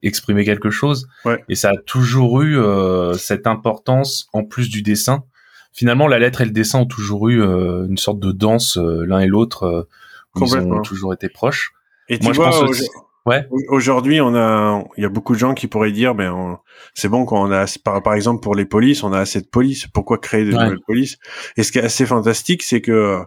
exprimer 0.05 0.45
quelque 0.45 0.71
chose. 0.71 1.09
Et 1.49 1.55
ça 1.55 1.71
a 1.71 1.77
toujours 1.77 2.43
eu 2.43 2.59
euh, 2.59 3.15
cette 3.15 3.47
importance 3.47 4.29
en 4.33 4.45
plus 4.45 4.69
du 4.69 4.83
dessin. 4.83 5.25
Finalement, 5.75 6.07
la 6.07 6.19
lettre 6.19 6.41
et 6.41 6.45
le 6.45 6.53
dessin 6.53 6.81
ont 6.81 6.87
toujours 6.87 7.29
eu 7.29 7.43
euh, 7.43 7.87
une 7.87 7.99
sorte 7.99 8.21
de 8.21 8.33
danse 8.33 8.79
euh, 8.79 9.05
l'un 9.05 9.21
et 9.21 9.27
l'autre. 9.27 9.89
ils 10.41 10.57
ont 10.57 10.81
toujours 10.83 11.13
été 11.13 11.29
proches. 11.29 11.73
Et 12.09 12.19
Moi, 12.23 12.33
je 12.33 12.39
pense 12.39 12.91
Ouais. 13.27 13.49
Aujourd'hui, 13.69 14.21
on 14.21 14.35
a, 14.35 14.85
il 14.99 15.03
y 15.03 15.07
a 15.07 15.09
beaucoup 15.09 15.33
de 15.33 15.39
gens 15.39 15.55
qui 15.55 15.67
pourraient 15.67 15.93
dire, 15.93 16.15
ben, 16.15 16.59
c'est 16.93 17.09
bon 17.09 17.25
quand 17.25 17.43
on 17.43 17.51
a, 17.51 17.65
par, 17.83 18.03
par 18.03 18.13
exemple 18.13 18.43
pour 18.43 18.55
les 18.55 18.67
polices, 18.67 19.03
on 19.03 19.15
a 19.15 19.19
assez 19.19 19.41
de 19.41 19.47
polices. 19.47 19.87
Pourquoi 19.87 20.19
créer 20.19 20.45
de 20.45 20.51
nouvelles 20.51 20.83
polices? 20.87 21.17
Et 21.57 21.63
ce 21.63 21.73
qui 21.73 21.79
est 21.79 21.83
assez 21.83 22.05
fantastique, 22.05 22.63
c'est 22.63 22.83
que 22.83 23.25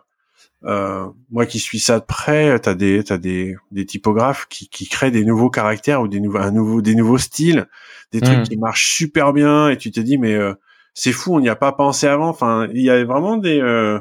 euh, 0.65 1.07
moi 1.31 1.45
qui 1.45 1.59
suis 1.59 1.79
ça 1.79 1.99
de 1.99 2.05
près, 2.05 2.59
t'as 2.59 2.73
des 2.73 3.03
t'as 3.03 3.17
des 3.17 3.55
des 3.71 3.85
typographes 3.85 4.47
qui 4.49 4.69
qui 4.69 4.87
créent 4.87 5.11
des 5.11 5.23
nouveaux 5.23 5.49
caractères 5.49 6.01
ou 6.01 6.07
des 6.07 6.19
nouveaux 6.19 6.39
un 6.39 6.51
nouveau 6.51 6.81
des 6.81 6.95
nouveaux 6.95 7.19
styles, 7.19 7.67
des 8.11 8.21
trucs 8.21 8.39
hmm. 8.39 8.43
qui 8.43 8.57
marchent 8.57 8.95
super 8.95 9.33
bien 9.33 9.69
et 9.69 9.77
tu 9.77 9.91
te 9.91 9.99
dis 9.99 10.17
mais 10.17 10.33
euh, 10.33 10.53
c'est 10.97 11.11
fou, 11.11 11.35
on 11.35 11.39
n'y 11.39 11.47
a 11.47 11.55
pas 11.55 11.71
pensé 11.71 12.07
avant. 12.07 12.29
Enfin, 12.29 12.67
il 12.73 12.81
y 12.81 12.89
a 12.89 13.05
vraiment 13.05 13.37
des 13.37 13.61
euh, 13.61 13.99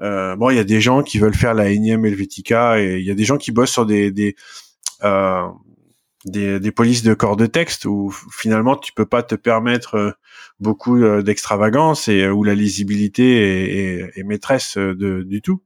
euh, 0.00 0.34
bon, 0.34 0.50
il 0.50 0.56
y 0.56 0.58
a 0.58 0.64
des 0.64 0.80
gens 0.80 1.04
qui 1.04 1.18
veulent 1.18 1.34
faire 1.34 1.54
la 1.54 1.68
énième 1.68 2.04
Helvetica 2.04 2.80
et 2.80 2.98
il 2.98 3.06
y 3.06 3.10
a 3.10 3.14
des 3.14 3.24
gens 3.24 3.36
qui 3.36 3.52
bossent 3.52 3.70
sur 3.70 3.86
des 3.86 4.10
des 4.10 4.34
euh, 5.04 5.46
des, 6.24 6.58
des 6.58 6.72
polices 6.72 7.04
de 7.04 7.14
corps 7.14 7.36
de 7.36 7.46
texte 7.46 7.84
où 7.84 8.10
finalement 8.32 8.76
tu 8.76 8.92
peux 8.92 9.06
pas 9.06 9.22
te 9.22 9.36
permettre 9.36 10.16
beaucoup 10.58 10.98
d'extravagance 11.22 12.08
et 12.08 12.26
où 12.28 12.42
la 12.42 12.54
lisibilité 12.54 13.36
est, 13.36 14.00
est, 14.00 14.18
est 14.18 14.22
maîtresse 14.24 14.76
de, 14.76 15.22
du 15.22 15.40
tout. 15.40 15.62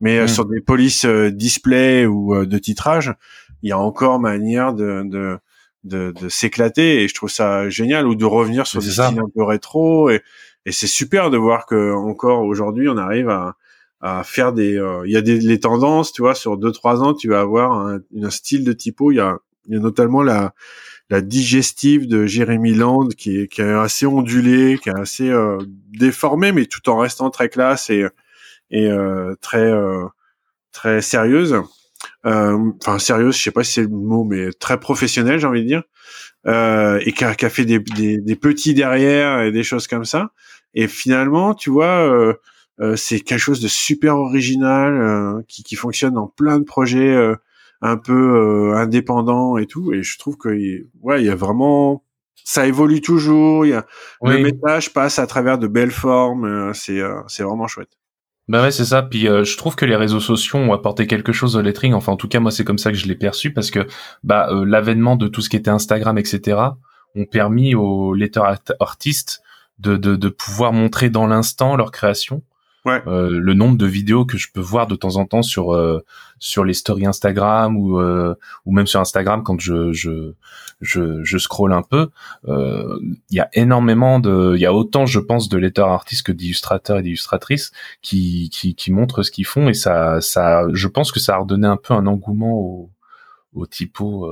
Mais 0.00 0.18
euh, 0.18 0.24
hmm. 0.24 0.28
sur 0.28 0.44
des 0.46 0.60
polices 0.60 1.04
euh, 1.04 1.30
display 1.30 2.06
ou 2.06 2.34
euh, 2.34 2.46
de 2.46 2.58
titrage, 2.58 3.14
il 3.62 3.70
y 3.70 3.72
a 3.72 3.78
encore 3.78 4.20
manière 4.20 4.72
de, 4.72 5.02
de 5.04 5.38
de, 5.84 6.12
de 6.20 6.28
s'éclater 6.28 7.02
et 7.02 7.08
je 7.08 7.14
trouve 7.14 7.30
ça 7.30 7.68
génial 7.70 8.06
ou 8.06 8.14
de 8.14 8.24
revenir 8.24 8.66
sur 8.66 8.80
des 8.80 8.90
styles 8.90 9.20
un 9.20 9.30
peu 9.34 9.42
rétro 9.42 10.10
et, 10.10 10.22
et 10.66 10.72
c'est 10.72 10.86
super 10.86 11.30
de 11.30 11.36
voir 11.36 11.66
que 11.66 11.92
encore 11.92 12.42
aujourd'hui 12.42 12.88
on 12.88 12.96
arrive 12.96 13.28
à, 13.28 13.56
à 14.00 14.24
faire 14.24 14.52
des 14.52 14.80
il 15.04 15.10
y 15.10 15.16
a 15.16 15.22
des 15.22 15.38
les 15.38 15.60
tendances 15.60 16.12
tu 16.12 16.22
vois 16.22 16.34
sur 16.34 16.56
deux 16.56 16.72
trois 16.72 17.02
ans 17.02 17.14
tu 17.14 17.28
vas 17.28 17.40
avoir 17.40 17.72
un, 17.72 18.00
un 18.20 18.30
style 18.30 18.64
de 18.64 18.72
typo 18.72 19.12
il 19.12 19.16
y 19.16 19.20
a 19.20 19.38
y 19.68 19.76
a 19.76 19.78
notamment 19.78 20.22
la 20.22 20.52
la 21.10 21.20
digestive 21.20 22.06
de 22.06 22.26
Jérémy 22.26 22.74
Land 22.74 23.08
qui 23.16 23.38
est 23.38 23.48
qui 23.48 23.62
est 23.62 23.72
assez 23.72 24.04
ondulée 24.04 24.78
qui 24.82 24.88
est 24.88 24.98
assez 24.98 25.30
euh, 25.30 25.58
déformée 25.90 26.52
mais 26.52 26.66
tout 26.66 26.88
en 26.90 26.98
restant 26.98 27.30
très 27.30 27.48
classe 27.48 27.88
et 27.88 28.04
et 28.70 28.90
euh, 28.90 29.34
très 29.40 29.70
euh, 29.70 30.06
très 30.72 31.02
sérieuse. 31.02 31.56
Euh, 32.26 32.58
enfin 32.80 32.98
sérieuse, 32.98 33.36
je 33.36 33.42
sais 33.42 33.50
pas 33.50 33.64
si 33.64 33.74
c'est 33.74 33.82
le 33.82 33.88
mot, 33.88 34.24
mais 34.24 34.52
très 34.52 34.80
professionnelle, 34.80 35.38
j'ai 35.38 35.46
envie 35.46 35.62
de 35.62 35.68
dire. 35.68 35.82
Euh, 36.46 37.00
et 37.04 37.12
qui 37.12 37.24
a, 37.24 37.34
qui 37.34 37.44
a 37.44 37.50
fait 37.50 37.64
des, 37.64 37.78
des, 37.78 38.18
des, 38.18 38.36
petits 38.36 38.72
derrière 38.72 39.42
et 39.42 39.52
des 39.52 39.64
choses 39.64 39.86
comme 39.86 40.04
ça. 40.04 40.32
Et 40.72 40.86
finalement, 40.86 41.54
tu 41.54 41.68
vois, 41.70 42.08
euh, 42.08 42.34
euh, 42.80 42.96
c'est 42.96 43.20
quelque 43.20 43.40
chose 43.40 43.60
de 43.60 43.68
super 43.68 44.16
original 44.16 45.42
qui, 45.48 45.62
qui 45.62 45.74
fonctionne 45.74 46.14
dans 46.14 46.28
plein 46.28 46.58
de 46.58 46.64
projets 46.64 47.16
un 47.82 47.96
peu 47.96 48.72
indépendants 48.76 49.58
et 49.58 49.66
tout. 49.66 49.92
Et 49.92 50.02
je 50.02 50.18
trouve 50.18 50.36
que 50.36 50.48
ouais, 51.00 51.20
il 51.22 51.26
y 51.26 51.30
a 51.30 51.34
vraiment 51.34 52.04
ça 52.44 52.66
évolue 52.66 53.00
toujours. 53.00 53.66
Il 53.66 53.70
y 53.70 53.74
a 53.74 53.84
le 54.22 54.38
message 54.38 54.92
passe 54.92 55.18
à 55.18 55.26
travers 55.26 55.58
de 55.58 55.66
belles 55.66 55.90
formes. 55.90 56.72
c'est 56.72 57.02
c'est 57.26 57.42
vraiment 57.42 57.66
chouette. 57.66 57.98
Bah 58.48 58.62
ouais, 58.62 58.70
c'est 58.70 58.84
ça. 58.84 59.02
Puis 59.02 59.28
euh, 59.28 59.44
je 59.44 59.56
trouve 59.56 59.76
que 59.76 59.84
les 59.84 59.96
réseaux 59.96 60.20
sociaux 60.20 60.58
ont 60.58 60.72
apporté 60.72 61.06
quelque 61.06 61.32
chose 61.32 61.56
au 61.56 61.60
lettering. 61.60 61.92
Enfin, 61.94 62.12
en 62.12 62.16
tout 62.16 62.28
cas, 62.28 62.40
moi, 62.40 62.50
c'est 62.50 62.64
comme 62.64 62.78
ça 62.78 62.90
que 62.90 62.96
je 62.96 63.06
l'ai 63.06 63.14
perçu 63.14 63.52
parce 63.52 63.70
que 63.70 63.86
bah 64.24 64.48
euh, 64.50 64.64
l'avènement 64.64 65.16
de 65.16 65.28
tout 65.28 65.42
ce 65.42 65.50
qui 65.50 65.56
était 65.56 65.70
Instagram, 65.70 66.16
etc., 66.18 66.58
ont 67.14 67.24
permis 67.24 67.74
aux 67.74 68.14
letters 68.14 68.44
artistes 68.80 69.42
de 69.78 70.28
pouvoir 70.28 70.72
montrer 70.72 71.08
dans 71.08 71.26
l'instant 71.26 71.76
leur 71.76 71.92
création 71.92 72.42
euh, 72.86 73.38
le 73.40 73.54
nombre 73.54 73.76
de 73.76 73.86
vidéos 73.86 74.24
que 74.24 74.38
je 74.38 74.48
peux 74.52 74.60
voir 74.60 74.86
de 74.86 74.96
temps 74.96 75.16
en 75.16 75.26
temps 75.26 75.42
sur 75.42 75.74
euh, 75.74 76.04
sur 76.38 76.64
les 76.64 76.74
stories 76.74 77.06
Instagram 77.06 77.76
ou 77.76 78.00
euh, 78.00 78.34
ou 78.64 78.72
même 78.72 78.86
sur 78.86 79.00
Instagram 79.00 79.42
quand 79.42 79.60
je 79.60 79.92
je 79.92 80.32
je, 80.80 81.24
je 81.24 81.38
scroll 81.38 81.72
un 81.72 81.82
peu, 81.82 82.10
il 82.46 83.16
y 83.30 83.40
a 83.40 83.48
énormément 83.52 84.20
de, 84.20 84.52
il 84.54 84.60
y 84.60 84.66
a 84.66 84.72
autant 84.72 85.06
je 85.06 85.18
pense 85.18 85.48
de 85.48 85.58
letters 85.58 85.88
artistes 85.88 86.24
que 86.24 86.30
d'illustrateurs 86.30 86.98
et 86.98 87.02
d'illustratrices 87.02 87.72
qui, 88.00 88.48
qui 88.50 88.76
qui 88.76 88.92
montrent 88.92 89.24
ce 89.24 89.32
qu'ils 89.32 89.46
font 89.46 89.68
et 89.68 89.74
ça 89.74 90.20
ça 90.20 90.62
je 90.72 90.86
pense 90.86 91.10
que 91.10 91.18
ça 91.18 91.34
a 91.34 91.38
redonné 91.38 91.66
un 91.66 91.76
peu 91.76 91.94
un 91.94 92.06
engouement 92.06 92.52
au 92.52 92.90
au 93.54 93.66
typo 93.66 94.30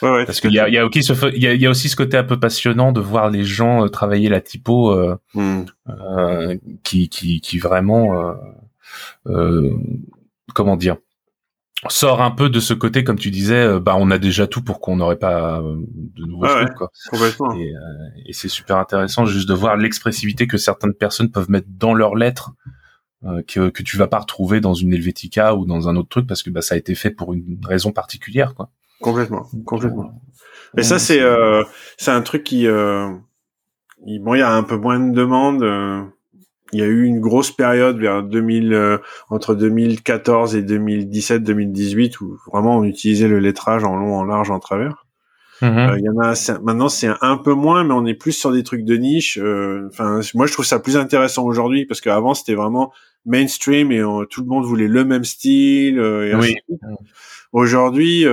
parce 0.00 0.40
qu'il 0.40 0.52
y 0.52 0.58
a, 0.58 0.68
il 0.68 0.74
y 0.74 0.78
a 0.78 0.86
aussi 0.86 1.02
ce, 1.02 1.12
il 1.34 1.42
y 1.42 1.66
a, 1.66 1.70
aussi 1.70 1.88
ce 1.88 1.96
côté 1.96 2.16
un 2.16 2.24
peu 2.24 2.38
passionnant 2.38 2.92
de 2.92 3.00
voir 3.00 3.30
les 3.30 3.44
gens 3.44 3.84
euh, 3.84 3.88
travailler 3.88 4.28
la 4.28 4.40
typo, 4.40 4.90
euh, 4.92 5.16
hmm. 5.34 5.62
euh, 5.88 6.56
qui, 6.82 7.08
qui, 7.08 7.40
qui 7.40 7.58
vraiment, 7.58 8.34
comment 10.54 10.76
dire, 10.76 10.96
sort 11.88 12.22
un 12.22 12.30
peu 12.30 12.48
de 12.48 12.60
ce 12.60 12.74
côté, 12.74 13.04
comme 13.04 13.18
tu 13.18 13.30
disais, 13.30 13.80
bah 13.80 13.96
on 13.98 14.10
a 14.10 14.18
déjà 14.18 14.46
tout 14.46 14.62
pour 14.62 14.80
qu'on 14.80 14.96
n'aurait 14.96 15.18
pas 15.18 15.60
de 15.62 16.24
nouveaux 16.24 16.46
trucs, 16.46 16.74
quoi. 16.74 16.90
Et, 17.56 17.72
et 18.26 18.32
c'est 18.32 18.48
super 18.48 18.76
intéressant 18.78 19.26
juste 19.26 19.48
de 19.48 19.54
voir 19.54 19.76
l'expressivité 19.76 20.46
que 20.46 20.58
certaines 20.58 20.94
personnes 20.94 21.30
peuvent 21.30 21.50
mettre 21.50 21.68
dans 21.68 21.94
leurs 21.94 22.14
lettres. 22.14 22.52
que, 23.46 23.68
que 23.68 23.82
tu 23.84 23.96
vas 23.96 24.08
pas 24.08 24.18
retrouver 24.18 24.60
dans 24.60 24.74
une 24.74 24.92
Helvetica 24.92 25.54
ou 25.54 25.64
dans 25.64 25.88
un 25.88 25.94
autre 25.94 26.08
truc 26.08 26.26
parce 26.26 26.42
que 26.42 26.50
bah, 26.50 26.60
ça 26.60 26.74
a 26.74 26.78
été 26.78 26.96
fait 26.96 27.10
pour 27.10 27.32
une 27.32 27.60
raison 27.64 27.92
particulière 27.92 28.54
quoi. 28.54 28.70
Complètement, 29.02 29.48
complètement. 29.66 30.14
Mais 30.74 30.82
ça, 30.82 30.98
c'est 30.98 31.20
euh, 31.20 31.64
c'est 31.98 32.10
un 32.10 32.22
truc 32.22 32.44
qui, 32.44 32.66
euh, 32.66 33.08
bon, 34.20 34.34
il 34.34 34.38
y 34.38 34.42
a 34.42 34.52
un 34.52 34.62
peu 34.62 34.76
moins 34.76 34.98
de 34.98 35.14
demandes. 35.14 35.62
Euh, 35.62 36.02
il 36.72 36.78
y 36.78 36.82
a 36.82 36.86
eu 36.86 37.04
une 37.04 37.20
grosse 37.20 37.50
période 37.50 37.98
vers 37.98 38.22
2000, 38.22 38.72
euh, 38.72 38.98
entre 39.28 39.54
2014 39.54 40.56
et 40.56 40.62
2017-2018 40.62 42.22
où 42.22 42.38
vraiment 42.50 42.78
on 42.78 42.84
utilisait 42.84 43.28
le 43.28 43.40
lettrage 43.40 43.84
en 43.84 43.96
long, 43.96 44.16
en 44.16 44.24
large, 44.24 44.50
en 44.50 44.58
travers. 44.58 45.04
Mm-hmm. 45.60 45.98
Il 45.98 46.04
y 46.04 46.08
en 46.08 46.18
a 46.20 46.60
maintenant, 46.62 46.88
c'est 46.88 47.10
un 47.20 47.36
peu 47.36 47.52
moins, 47.52 47.84
mais 47.84 47.92
on 47.92 48.06
est 48.06 48.14
plus 48.14 48.32
sur 48.32 48.52
des 48.52 48.62
trucs 48.62 48.84
de 48.84 48.96
niche. 48.96 49.38
Enfin, 49.38 50.20
moi, 50.34 50.46
je 50.46 50.52
trouve 50.54 50.64
ça 50.64 50.78
plus 50.78 50.96
intéressant 50.96 51.44
aujourd'hui 51.44 51.84
parce 51.84 52.00
qu'avant 52.00 52.32
c'était 52.32 52.54
vraiment 52.54 52.92
mainstream 53.26 53.92
et 53.92 54.02
tout 54.30 54.40
le 54.40 54.46
monde 54.46 54.64
voulait 54.64 54.88
le 54.88 55.04
même 55.04 55.24
style. 55.24 55.98
et 55.98 56.34
oui. 56.34 56.56
Aujourd'hui, 57.52 58.24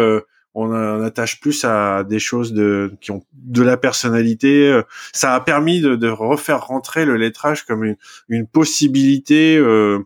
on, 0.60 1.04
attache 1.04 1.40
plus 1.40 1.64
à 1.66 2.04
des 2.04 2.20
choses 2.20 2.54
de 2.54 2.92
qui 3.02 3.12
ont 3.12 3.24
de 3.34 3.64
la 3.64 3.78
personnalité. 3.78 4.82
Ça 5.14 5.34
a 5.34 5.40
permis 5.40 5.82
de, 5.82 6.10
refaire 6.10 6.66
rentrer 6.66 7.06
le 7.06 7.18
lettrage 7.18 7.66
comme 7.66 7.96
une, 8.28 8.48
possibilité 8.48 9.58
euh, 9.58 10.00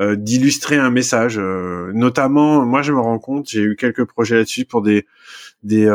euh, 0.00 0.16
d'illustrer 0.16 0.76
un 0.76 0.90
message. 0.90 1.38
Euh, 1.38 1.92
notamment, 1.94 2.64
moi, 2.64 2.82
je 2.82 2.92
me 2.92 3.00
rends 3.00 3.18
compte, 3.18 3.48
j'ai 3.48 3.62
eu 3.62 3.76
quelques 3.76 4.04
projets 4.04 4.36
là-dessus 4.36 4.64
pour 4.64 4.82
des 4.82 5.06
des 5.62 5.86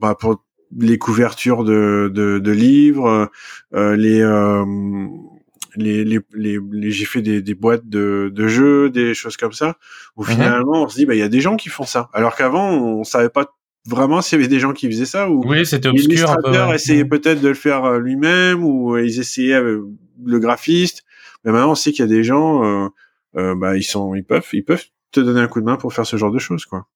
bah, 0.00 0.14
pour 0.18 0.44
les 0.78 0.98
couvertures 0.98 1.64
de, 1.64 2.10
de, 2.14 2.52
livres, 2.52 3.28
les 3.72 4.22
les, 5.76 6.04
les, 6.04 6.20
les, 6.34 6.90
j'ai 6.90 7.04
fait 7.04 7.22
des, 7.22 7.42
des 7.42 7.54
boîtes 7.54 7.88
de, 7.88 8.30
de 8.34 8.48
jeux, 8.48 8.90
des 8.90 9.14
choses 9.14 9.36
comme 9.36 9.52
ça, 9.52 9.76
où 10.16 10.22
mhm. 10.22 10.30
finalement 10.30 10.82
on 10.84 10.88
se 10.88 10.96
dit 10.96 11.06
bah 11.06 11.14
il 11.14 11.18
y 11.18 11.22
a 11.22 11.28
des 11.28 11.40
gens 11.40 11.56
qui 11.56 11.68
font 11.68 11.84
ça, 11.84 12.08
alors 12.12 12.36
qu'avant 12.36 12.70
on 12.70 13.04
savait 13.04 13.28
pas 13.28 13.54
vraiment 13.86 14.20
s'il 14.20 14.38
y 14.38 14.42
avait 14.42 14.48
des 14.48 14.60
gens 14.60 14.72
qui 14.72 14.86
faisaient 14.90 15.06
ça 15.06 15.30
ou 15.30 15.42
oui 15.46 15.64
c'était 15.64 15.88
obscur 15.88 16.30
un 16.30 16.74
essayait 16.74 17.06
peut-être 17.06 17.40
de 17.40 17.48
le 17.48 17.54
faire 17.54 17.84
euh, 17.84 17.98
lui-même 17.98 18.62
ou 18.62 18.94
euh, 18.94 19.04
ils 19.04 19.18
essayaient 19.20 19.54
avec 19.54 19.78
le 20.24 20.38
graphiste, 20.38 21.04
mais 21.44 21.52
maintenant 21.52 21.72
on 21.72 21.74
sait 21.74 21.92
qu'il 21.92 22.00
y 22.00 22.08
a 22.08 22.14
des 22.14 22.24
gens, 22.24 22.64
euh, 22.64 22.88
euh, 23.36 23.54
bah 23.54 23.76
ils 23.76 23.82
sont 23.82 24.14
ils 24.14 24.24
peuvent 24.24 24.46
ils 24.52 24.64
peuvent 24.64 24.84
te 25.12 25.20
donner 25.20 25.40
un 25.40 25.48
coup 25.48 25.60
de 25.60 25.64
main 25.66 25.76
pour 25.76 25.92
faire 25.92 26.06
ce 26.06 26.16
genre 26.16 26.30
de 26.30 26.38
choses 26.38 26.66
quoi. 26.66 26.86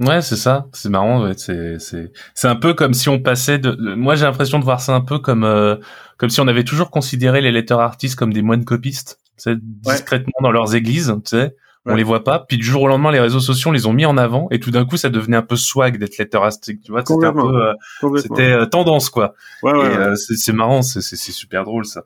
Ouais, 0.00 0.22
c'est 0.22 0.36
ça. 0.36 0.66
C'est 0.72 0.88
marrant. 0.88 1.24
Ouais. 1.24 1.34
C'est 1.36 1.78
c'est 1.78 2.10
c'est 2.34 2.48
un 2.48 2.56
peu 2.56 2.74
comme 2.74 2.94
si 2.94 3.08
on 3.08 3.20
passait 3.20 3.58
de. 3.58 3.94
Moi, 3.94 4.16
j'ai 4.16 4.24
l'impression 4.24 4.58
de 4.58 4.64
voir 4.64 4.80
ça 4.80 4.94
un 4.94 5.00
peu 5.00 5.18
comme 5.18 5.44
euh, 5.44 5.76
comme 6.16 6.30
si 6.30 6.40
on 6.40 6.48
avait 6.48 6.64
toujours 6.64 6.90
considéré 6.90 7.40
les 7.40 7.52
letters 7.52 7.80
artistes 7.80 8.16
comme 8.16 8.32
des 8.32 8.42
moines 8.42 8.64
copistes, 8.64 9.18
tu 9.42 9.56
discrètement 9.60 10.40
dans 10.42 10.52
leurs 10.52 10.74
églises, 10.74 11.14
tu 11.24 11.30
sais, 11.30 11.56
on 11.86 11.94
les 11.94 12.02
voit 12.02 12.24
pas. 12.24 12.40
Puis 12.40 12.56
du 12.56 12.64
jour 12.64 12.82
au 12.82 12.88
lendemain, 12.88 13.12
les 13.12 13.20
réseaux 13.20 13.40
sociaux 13.40 13.72
les 13.72 13.86
ont 13.86 13.92
mis 13.92 14.06
en 14.06 14.16
avant 14.16 14.48
et 14.50 14.58
tout 14.58 14.70
d'un 14.70 14.84
coup, 14.84 14.96
ça 14.96 15.10
devenait 15.10 15.36
un 15.36 15.42
peu 15.42 15.56
swag 15.56 15.98
d'être 15.98 16.18
letterastic. 16.18 16.82
Tu 16.82 16.92
vois, 16.92 17.02
c'était 17.06 17.26
un 17.26 17.32
peu, 17.32 17.40
euh, 17.40 17.72
c'était 18.16 18.52
euh, 18.52 18.66
tendance 18.66 19.10
quoi. 19.10 19.34
Ouais, 19.62 19.72
ouais, 19.72 19.96
euh, 19.96 20.14
c'est 20.16 20.52
marrant, 20.52 20.82
c'est 20.82 21.00
super 21.16 21.64
drôle 21.64 21.84
ça. 21.84 22.02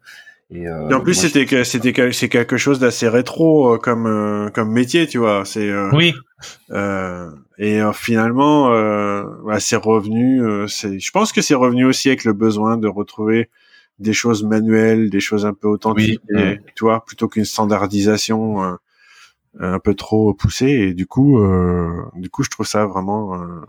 Et, 0.51 0.63
et 0.63 0.95
en 0.95 1.01
plus, 1.01 1.15
c'était 1.15 1.45
que 1.45 1.63
c'était 1.65 2.13
c'est 2.13 2.29
quelque 2.29 2.57
chose 2.57 2.79
d'assez 2.79 3.09
rétro 3.09 3.79
comme 3.79 4.51
comme 4.55 4.73
métier, 4.73 5.07
tu 5.07 5.19
vois. 5.19 5.45
C'est 5.45 5.71
oui. 5.93 6.15
Et 6.71 7.81
finalement, 7.95 8.71
bah, 9.45 9.61
c'est 9.61 9.77
revenu. 9.77 10.69
c'est, 10.69 10.99
je 10.99 11.11
pense 11.11 11.33
que 11.33 11.43
c'est 11.43 11.55
revenu 11.55 11.85
aussi 11.85 12.09
avec 12.09 12.25
le 12.25 12.33
besoin 12.33 12.77
de 12.77 12.89
retrouver 12.89 13.51
des 13.99 14.13
choses 14.13 14.45
manuelles, 14.45 15.11
des 15.11 15.21
choses 15.21 15.45
un 15.45 15.55
peu 15.55 15.69
authentiques, 15.69 16.23
tu 16.29 16.85
vois, 16.85 17.05
plutôt 17.05 17.29
qu'une 17.29 17.45
standardisation 17.45 18.79
euh, 19.61 19.75
un 19.75 19.79
peu 19.79 19.95
trop 19.95 20.35
poussée. 20.35 20.67
Et 20.67 20.95
du 20.95 21.07
coup, 21.07 21.41
euh, 21.41 22.03
du 22.15 22.31
coup, 22.31 22.45
je 22.45 22.51
trouve 22.51 22.67
ça 22.67 22.87
vraiment, 22.87 23.35
euh, 23.35 23.61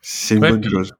c'est 0.00 0.34
une 0.34 0.40
bonne 0.40 0.68
chose. 0.68 0.92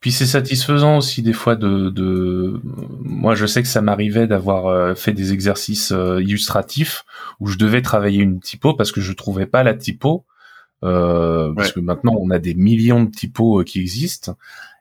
Puis 0.00 0.12
c'est 0.12 0.26
satisfaisant 0.26 0.98
aussi 0.98 1.22
des 1.22 1.32
fois 1.32 1.56
de, 1.56 1.90
de... 1.90 2.60
moi 3.00 3.34
je 3.34 3.46
sais 3.46 3.62
que 3.62 3.68
ça 3.68 3.82
m'arrivait 3.82 4.28
d'avoir 4.28 4.96
fait 4.96 5.12
des 5.12 5.32
exercices 5.32 5.90
illustratifs 5.90 7.04
où 7.40 7.48
je 7.48 7.58
devais 7.58 7.82
travailler 7.82 8.22
une 8.22 8.38
typo 8.38 8.74
parce 8.74 8.92
que 8.92 9.00
je 9.00 9.12
trouvais 9.12 9.46
pas 9.46 9.64
la 9.64 9.74
typo 9.74 10.24
parce 10.80 11.72
que 11.72 11.80
maintenant 11.80 12.16
on 12.20 12.30
a 12.30 12.38
des 12.38 12.54
millions 12.54 13.04
de 13.04 13.10
typos 13.10 13.64
qui 13.64 13.80
existent. 13.80 14.36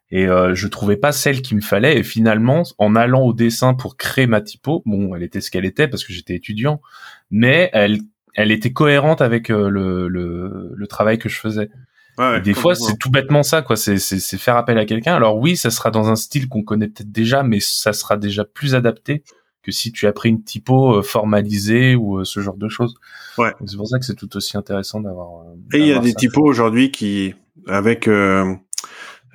Et 0.10 0.26
euh, 0.26 0.56
je 0.56 0.70
trouvais 0.70 0.96
pas 0.96 1.12
celle 1.12 1.42
qu'il 1.42 1.58
me 1.58 1.62
fallait. 1.62 1.98
Et 2.00 2.04
finalement 2.04 2.64
en 2.78 2.96
allant 2.96 3.24
au 3.24 3.34
dessin 3.34 3.74
pour 3.74 3.98
créer 3.98 4.26
ma 4.26 4.40
typo 4.40 4.82
bon 4.86 5.14
elle 5.16 5.24
était 5.24 5.42
ce 5.42 5.52
qu'elle 5.52 5.66
était 5.66 5.88
parce 5.90 6.06
que 6.06 6.14
j'étais 6.14 6.36
étudiant 6.36 6.82
mais 7.30 7.70
elle 7.74 8.00
elle 8.34 8.52
était 8.52 8.72
cohérente 8.72 9.22
avec 9.22 9.50
euh, 9.50 9.68
le, 9.70 10.08
le, 10.08 10.72
le 10.74 10.88
travail 10.88 11.18
que 11.18 11.28
je 11.28 11.40
faisais. 11.40 11.70
Ouais, 12.18 12.40
des 12.40 12.54
fois 12.54 12.74
c'est 12.74 12.98
tout 12.98 13.12
bêtement 13.12 13.44
ça 13.44 13.62
quoi. 13.62 13.76
C'est 13.76 13.98
c'est 13.98 14.38
faire 14.38 14.56
appel 14.56 14.78
à 14.78 14.86
quelqu'un. 14.86 15.14
Alors 15.14 15.38
oui 15.38 15.58
ça 15.58 15.72
sera 15.72 15.92
dans 15.92 16.08
un 16.10 16.16
style 16.16 16.48
qu'on 16.48 16.64
connaît 16.64 16.88
peut-être 16.88 17.12
déjà 17.12 17.44
mais 17.44 17.60
ça 17.60 17.92
sera 17.92 18.16
déjà 18.16 18.46
plus 18.46 18.76
adapté 18.76 19.24
que 19.68 19.72
si 19.72 19.92
tu 19.92 20.08
as 20.08 20.14
pris 20.14 20.30
une 20.30 20.44
typo 20.44 20.96
euh, 20.96 21.02
formalisée 21.04 21.96
ou 21.96 22.24
ce 22.26 22.40
genre 22.40 22.58
de 22.58 22.70
choses. 22.70 22.96
Ouais. 23.38 23.54
C'est 23.66 23.78
pour 23.78 23.88
ça 23.88 24.00
que 24.00 24.06
c'est 24.06 24.16
tout 24.16 24.36
aussi 24.36 24.58
intéressant 24.58 25.02
d'avoir 25.02 25.44
et 25.74 25.80
il 25.80 25.88
y 25.88 25.94
a 25.94 26.00
des 26.00 26.14
typos 26.14 26.44
aujourd'hui 26.44 26.90
qui 26.92 27.36
avec 27.68 28.08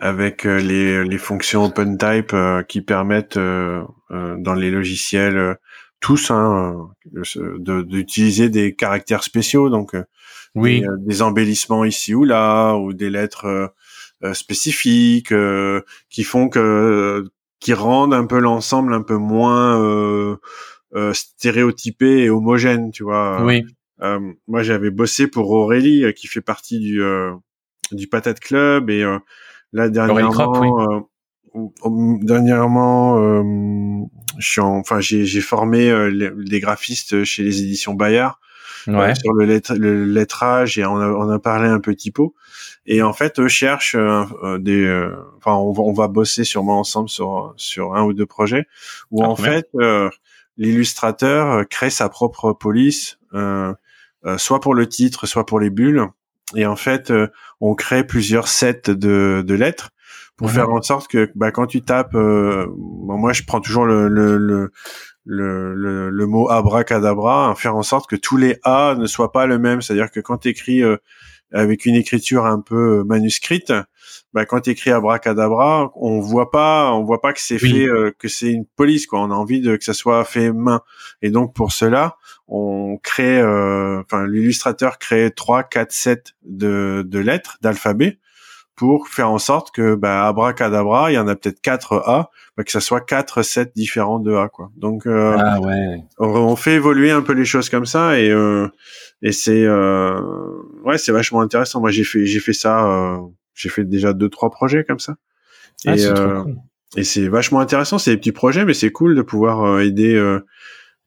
avec 0.02 0.46
euh, 0.46 0.58
les, 0.58 1.04
les 1.04 1.18
fonctions 1.18 1.64
OpenType 1.64 2.32
euh, 2.32 2.64
qui 2.64 2.82
permettent 2.82 3.36
euh, 3.36 3.84
dans 4.10 4.54
les 4.54 4.70
logiciels 4.70 5.56
tous 6.00 6.32
hein, 6.32 6.90
d'utiliser 7.60 8.48
des 8.48 8.74
caractères 8.74 9.22
spéciaux, 9.22 9.70
donc 9.70 9.94
oui. 10.56 10.82
des, 11.06 11.22
embellissements 11.22 11.84
ici 11.84 12.12
ou 12.12 12.24
là, 12.24 12.74
ou 12.74 12.92
des 12.92 13.08
lettres 13.08 13.72
spécifiques 14.32 15.32
qui 16.10 16.24
font 16.24 16.48
que 16.48 17.24
qui 17.62 17.74
rendent 17.74 18.14
un 18.14 18.26
peu 18.26 18.38
l'ensemble 18.38 18.92
un 18.92 19.02
peu 19.02 19.16
moins 19.16 19.80
euh, 19.80 20.36
stéréotypé 21.12 22.24
et 22.24 22.30
homogène, 22.30 22.90
tu 22.90 23.04
vois. 23.04 23.44
Oui. 23.44 23.64
moi, 24.48 24.62
j'avais 24.62 24.90
bossé 24.90 25.28
pour 25.28 25.50
Aurélie, 25.50 26.12
qui 26.14 26.26
fait 26.26 26.40
partie 26.40 26.80
du 26.80 27.02
du 27.92 28.08
Patate 28.08 28.40
Club, 28.40 28.90
et 28.90 29.04
Là 29.72 29.88
dernièrement, 29.88 30.86
euh, 31.54 32.18
dernièrement, 32.22 33.18
euh, 33.18 34.04
je 34.38 34.50
suis 34.50 34.60
enfin 34.60 35.00
j'ai 35.00 35.24
j'ai 35.24 35.40
formé 35.40 35.90
euh, 35.90 36.32
les, 36.36 36.60
graphistes 36.60 37.24
chez 37.24 37.42
les 37.42 37.62
éditions 37.62 37.94
Bayard 37.94 38.38
ouais. 38.86 39.14
sur 39.14 39.32
le, 39.32 39.46
le, 39.46 40.04
lettrage 40.04 40.78
et 40.78 40.84
on 40.84 40.96
a, 40.96 41.08
on 41.08 41.30
a 41.30 41.38
parlé 41.38 41.68
un 41.68 41.80
peu 41.80 41.94
typo. 41.94 42.34
Et 42.86 43.02
en 43.02 43.12
fait, 43.12 43.38
eux 43.38 43.48
cherchent 43.48 43.96
des, 44.58 45.08
enfin 45.36 45.52
on 45.52 45.72
va 45.72 45.82
on 45.82 45.92
va 45.92 46.08
bosser 46.08 46.44
sûrement 46.44 46.80
ensemble 46.80 47.08
sur 47.08 47.54
sur 47.56 47.94
un 47.94 48.02
ou 48.02 48.12
deux 48.12 48.26
projets 48.26 48.66
où 49.10 49.22
ah, 49.22 49.28
en 49.28 49.36
fait 49.36 49.68
l'illustrateur 50.56 51.66
crée 51.68 51.90
sa 51.90 52.08
propre 52.08 52.52
police, 52.52 53.18
soit 54.36 54.60
pour 54.60 54.74
le 54.74 54.88
titre, 54.88 55.26
soit 55.26 55.46
pour 55.46 55.60
les 55.60 55.70
bulles 55.70 56.08
et 56.54 56.66
en 56.66 56.76
fait, 56.76 57.10
euh, 57.10 57.28
on 57.60 57.74
crée 57.74 58.04
plusieurs 58.04 58.48
sets 58.48 58.82
de, 58.88 59.42
de 59.46 59.54
lettres 59.54 59.90
pour 60.36 60.50
faire 60.50 60.70
en 60.70 60.82
sorte 60.82 61.08
que 61.08 61.30
bah, 61.36 61.52
quand 61.52 61.66
tu 61.66 61.82
tapes, 61.82 62.16
euh, 62.16 62.66
moi 62.76 63.32
je 63.32 63.44
prends 63.44 63.60
toujours 63.60 63.86
le, 63.86 64.08
le, 64.08 64.36
le 64.38 64.72
le, 65.24 66.10
le, 66.10 66.26
mot 66.26 66.50
abracadabra, 66.50 67.46
hein, 67.46 67.54
faire 67.54 67.76
en 67.76 67.84
sorte 67.84 68.10
que 68.10 68.16
tous 68.16 68.36
les 68.36 68.58
A 68.64 68.96
ne 68.98 69.06
soient 69.06 69.30
pas 69.30 69.46
le 69.46 69.60
même. 69.60 69.80
C'est-à-dire 69.80 70.10
que 70.10 70.18
quand 70.18 70.38
tu 70.38 70.48
écris 70.48 70.82
euh, 70.82 70.96
avec 71.52 71.86
une 71.86 71.94
écriture 71.94 72.46
un 72.46 72.60
peu 72.60 73.04
manuscrite, 73.04 73.72
bah, 74.32 74.46
quand 74.46 74.60
tu 74.60 74.70
écris 74.70 74.90
abracadabra, 74.90 75.92
on 75.94 76.20
voit 76.20 76.50
pas, 76.50 76.92
on 76.92 77.04
voit 77.04 77.20
pas 77.20 77.32
que 77.32 77.40
c'est 77.40 77.58
fait, 77.58 77.86
que 78.18 78.28
c'est 78.28 78.50
une 78.50 78.64
police. 78.64 79.06
Quoi. 79.06 79.20
On 79.20 79.30
a 79.30 79.34
envie 79.34 79.60
de 79.60 79.76
que 79.76 79.84
ça 79.84 79.94
soit 79.94 80.24
fait 80.24 80.52
main. 80.52 80.80
Et 81.20 81.30
donc 81.30 81.54
pour 81.54 81.72
cela, 81.72 82.16
on 82.48 82.98
crée, 83.02 83.40
euh, 83.40 84.00
enfin 84.00 84.26
l'illustrateur 84.26 84.98
crée 84.98 85.30
trois, 85.34 85.62
quatre 85.62 85.92
sets 85.92 86.34
de, 86.42 87.04
de 87.06 87.18
lettres, 87.18 87.58
d'alphabet, 87.62 88.18
pour 88.74 89.08
faire 89.08 89.30
en 89.30 89.38
sorte 89.38 89.70
que 89.70 89.94
bah, 89.94 90.26
abracadabra, 90.26 91.10
il 91.10 91.14
y 91.14 91.18
en 91.18 91.28
a 91.28 91.36
peut-être 91.36 91.60
quatre 91.60 92.02
A, 92.06 92.30
bah, 92.56 92.64
que 92.64 92.70
ça 92.70 92.80
soit 92.80 93.00
quatre 93.00 93.42
sets 93.42 93.72
différents 93.76 94.18
de 94.18 94.34
A, 94.34 94.48
quoi. 94.48 94.70
Donc 94.76 95.06
euh, 95.06 95.36
ah 95.38 95.60
ouais. 95.60 95.98
on, 96.18 96.56
fait 96.56 96.74
évoluer 96.74 97.10
un 97.10 97.22
peu 97.22 97.32
les 97.32 97.44
choses 97.44 97.68
comme 97.68 97.86
ça 97.86 98.18
et 98.18 98.30
euh, 98.30 98.68
et 99.20 99.32
c'est 99.32 99.68
ouais 99.68 100.98
c'est 100.98 101.12
vachement 101.12 101.40
intéressant. 101.40 101.80
Moi 101.80 101.90
j'ai 101.90 102.04
fait 102.04 102.26
j'ai 102.26 102.40
fait 102.40 102.52
ça, 102.52 103.18
j'ai 103.54 103.68
fait 103.68 103.84
déjà 103.84 104.12
deux 104.12 104.28
trois 104.28 104.50
projets 104.50 104.84
comme 104.84 105.00
ça. 105.00 105.16
Ah, 105.86 105.96
et, 105.96 106.06
cool. 106.06 106.56
et 106.96 107.04
c'est 107.04 107.28
vachement 107.28 107.60
intéressant. 107.60 107.98
C'est 107.98 108.12
des 108.12 108.16
petits 108.16 108.32
projets, 108.32 108.64
mais 108.64 108.74
c'est 108.74 108.90
cool 108.90 109.14
de 109.14 109.22
pouvoir 109.22 109.80
aider 109.80 110.16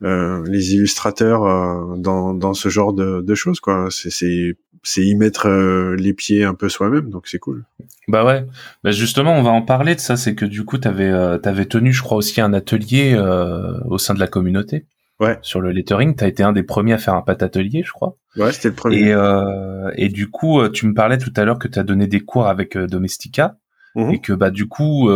euh, 0.04 0.44
les 0.46 0.74
illustrateurs 0.74 1.46
euh, 1.46 1.96
dans, 1.96 2.34
dans 2.34 2.54
ce 2.54 2.68
genre 2.68 2.92
de, 2.92 3.22
de 3.22 3.36
choses 3.36 3.62
quoi 3.62 3.88
c'est 3.90 4.58
c'est 4.88 5.04
y 5.04 5.16
mettre 5.16 5.50
euh, 5.50 5.96
les 5.96 6.14
pieds 6.14 6.44
un 6.44 6.54
peu 6.54 6.70
soi-même 6.70 7.10
donc 7.10 7.28
c'est 7.28 7.40
cool. 7.40 7.66
Bah 8.08 8.24
ouais. 8.24 8.46
Bah 8.84 8.92
justement 8.92 9.34
on 9.34 9.42
va 9.42 9.52
en 9.52 9.62
parler 9.62 9.96
de 9.96 10.00
ça 10.00 10.16
c'est 10.16 10.36
que 10.36 10.46
du 10.46 10.64
coup 10.64 10.78
t'avais 10.78 11.10
euh, 11.10 11.38
t'avais 11.38 11.66
tenu 11.66 11.92
je 11.92 12.02
crois 12.02 12.18
aussi 12.18 12.40
un 12.40 12.54
atelier 12.54 13.16
au 13.86 13.98
sein 13.98 14.14
de 14.14 14.20
la 14.20 14.28
communauté. 14.28 14.86
Ouais. 15.20 15.40
Sur 15.42 15.62
le 15.62 15.72
lettering 15.72 16.16
t'as 16.16 16.28
été 16.28 16.44
un 16.44 16.54
des 16.54 16.64
premiers 16.64 16.94
à 16.94 16.98
faire 16.98 17.16
un 17.16 17.22
pat 17.22 17.42
atelier 17.42 17.84
je 17.86 17.92
crois. 17.92 18.18
Ouais 18.38 18.52
c'était 18.52 18.70
le 18.70 18.76
premier. 18.76 19.12
Et 19.12 20.06
et 20.06 20.10
du 20.10 20.30
coup 20.30 20.68
tu 20.70 20.88
me 20.88 20.94
parlais 20.94 21.18
tout 21.18 21.34
à 21.36 21.46
l'heure 21.46 21.60
que 21.60 21.68
t'as 21.68 21.84
donné 21.84 22.08
des 22.08 22.22
cours 22.22 22.48
avec 22.48 22.78
Domestica. 22.78 23.58
Mmh 23.96 24.12
et 24.12 24.20
que 24.20 24.34
bah 24.34 24.52
du 24.52 24.68
coup 24.68 25.10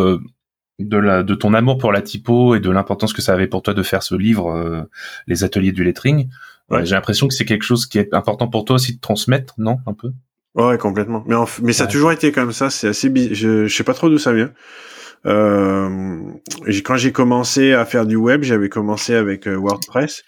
de, 0.80 0.98
la, 0.98 1.24
de 1.24 1.36
ton 1.36 1.54
amour 1.54 1.78
pour 1.78 1.92
la 1.92 2.02
typo 2.02 2.56
et 2.56 2.60
de 2.60 2.70
l'importance 2.70 3.14
que 3.14 3.22
ça 3.22 3.34
avait 3.34 3.48
pour 3.48 3.62
toi 3.62 3.74
de 3.74 3.84
faire 3.84 4.02
ce 4.02 4.16
livre, 4.16 4.50
euh, 4.50 4.84
les 5.28 5.44
ateliers 5.44 5.72
du 5.72 5.84
lettering. 5.84 6.30
Euh, 6.72 6.86
j'ai 6.86 6.96
l'impression 6.96 7.28
que 7.28 7.34
c'est 7.34 7.46
quelque 7.46 7.64
chose 7.64 7.86
qui 7.86 7.98
est 7.98 8.14
important 8.14 8.48
pour 8.48 8.66
toi 8.66 8.76
aussi 8.76 8.96
de 8.96 9.00
transmettre, 9.00 9.56
non 9.58 9.78
Un 9.86 9.94
peu? 9.94 10.12
Ouais, 10.56 10.78
complètement. 10.78 11.24
Mais, 11.28 11.36
mais 11.62 11.74
ça 11.74 11.86
a 11.86 11.88
toujours 11.88 12.12
été 12.12 12.32
comme 12.32 12.52
ça. 12.52 12.70
C'est 12.70 12.90
assez. 12.90 13.12
Je, 13.34 13.68
je 13.68 13.76
sais 13.76 13.84
pas 13.84 13.94
trop 13.94 14.10
d'où 14.10 14.18
ça 14.18 14.34
vient. 14.34 14.52
Euh, 15.26 16.20
quand 16.84 16.98
j'ai 16.98 17.12
commencé 17.12 17.74
à 17.74 17.86
faire 17.86 18.06
du 18.06 18.16
web, 18.16 18.44
j'avais 18.44 18.70
commencé 18.70 19.16
avec 19.16 19.48
euh, 19.48 19.56
WordPress. 19.56 20.24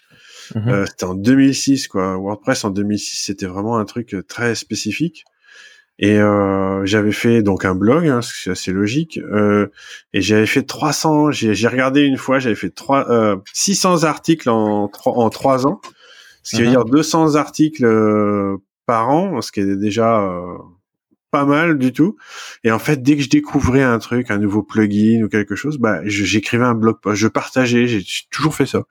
Mhm. 0.54 0.86
c'était 0.86 1.04
en 1.04 1.14
2006, 1.14 1.88
quoi. 1.88 2.16
WordPress 2.16 2.64
en 2.64 2.70
2006, 2.70 3.24
c'était 3.24 3.46
vraiment 3.46 3.78
un 3.78 3.84
truc 3.84 4.14
très 4.28 4.54
spécifique. 4.54 5.24
Et 5.98 6.18
euh, 6.18 6.84
j'avais 6.84 7.12
fait 7.12 7.42
donc 7.42 7.64
un 7.64 7.74
blog, 7.74 8.08
hein, 8.08 8.20
c'est 8.22 8.50
assez 8.50 8.72
logique. 8.72 9.18
Euh, 9.18 9.68
et 10.12 10.20
j'avais 10.20 10.46
fait 10.46 10.62
300. 10.62 11.30
J'ai 11.30 11.68
regardé 11.68 12.02
une 12.02 12.16
fois, 12.16 12.38
j'avais 12.38 12.54
fait 12.56 12.70
3, 12.70 13.10
euh, 13.10 13.36
600 13.52 14.04
articles 14.04 14.48
en, 14.48 14.90
en 15.04 15.30
3 15.30 15.66
ans, 15.66 15.80
ce 16.42 16.56
qui 16.56 16.62
veut 16.62 16.68
dire 16.68 16.84
200 16.84 17.34
articles 17.36 17.84
euh, 17.84 18.56
par 18.86 19.10
an, 19.10 19.40
ce 19.40 19.52
qui 19.52 19.60
est 19.60 19.76
déjà 19.76 20.20
euh, 20.20 20.58
pas 21.30 21.44
mal 21.44 21.78
du 21.78 21.92
tout. 21.92 22.16
Et 22.64 22.70
en 22.70 22.78
fait, 22.78 23.02
dès 23.02 23.16
que 23.16 23.22
je 23.22 23.30
découvrais 23.30 23.82
un 23.82 23.98
truc, 23.98 24.30
un 24.30 24.38
nouveau 24.38 24.62
plugin 24.62 25.22
ou 25.24 25.28
quelque 25.28 25.54
chose, 25.54 25.78
bah 25.78 26.00
j'écrivais 26.04 26.64
un 26.64 26.74
blog 26.74 27.00
post, 27.00 27.20
je 27.20 27.28
partageais. 27.28 27.86
J'ai 27.86 28.02
toujours 28.30 28.54
fait 28.54 28.66
ça. 28.66 28.84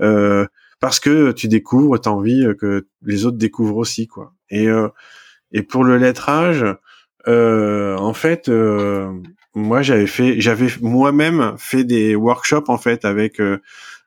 Euh, 0.00 0.46
parce 0.80 1.00
que 1.00 1.32
tu 1.32 1.48
découvres, 1.48 2.00
t'as 2.00 2.10
envie 2.10 2.46
que 2.58 2.86
les 3.02 3.26
autres 3.26 3.38
découvrent 3.38 3.76
aussi, 3.76 4.06
quoi. 4.06 4.32
Et 4.50 4.68
euh, 4.68 4.88
et 5.52 5.62
pour 5.62 5.84
le 5.84 5.96
lettrage, 5.96 6.66
euh, 7.28 7.96
en 7.96 8.12
fait, 8.12 8.48
euh, 8.48 9.12
moi 9.54 9.82
j'avais 9.82 10.06
fait, 10.06 10.40
j'avais 10.40 10.66
moi-même 10.82 11.54
fait 11.58 11.84
des 11.84 12.14
workshops 12.16 12.68
en 12.68 12.78
fait 12.78 13.04
avec. 13.04 13.40
Euh, 13.40 13.60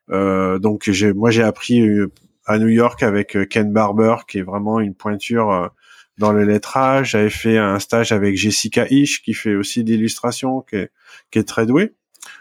euh 0.09 0.59
donc 0.59 0.89
j'ai, 0.89 1.13
moi 1.13 1.31
j'ai 1.31 1.43
appris 1.43 1.81
euh, 1.81 2.11
à 2.47 2.57
New 2.59 2.69
York 2.69 3.03
avec 3.03 3.37
Ken 3.49 3.71
Barber 3.71 4.15
qui 4.27 4.39
est 4.39 4.43
vraiment 4.43 4.79
une 4.79 4.95
pointure 4.95 5.71
dans 6.17 6.31
le 6.31 6.43
lettrage. 6.43 7.11
J'avais 7.11 7.29
fait 7.29 7.57
un 7.57 7.79
stage 7.79 8.11
avec 8.11 8.35
Jessica 8.35 8.87
Ish 8.89 9.21
qui 9.21 9.33
fait 9.33 9.55
aussi 9.55 9.83
d'illustration, 9.83 10.61
qui 10.61 10.77
est, 10.77 10.91
qui 11.31 11.39
est 11.39 11.47
très 11.47 11.65
douée. 11.65 11.93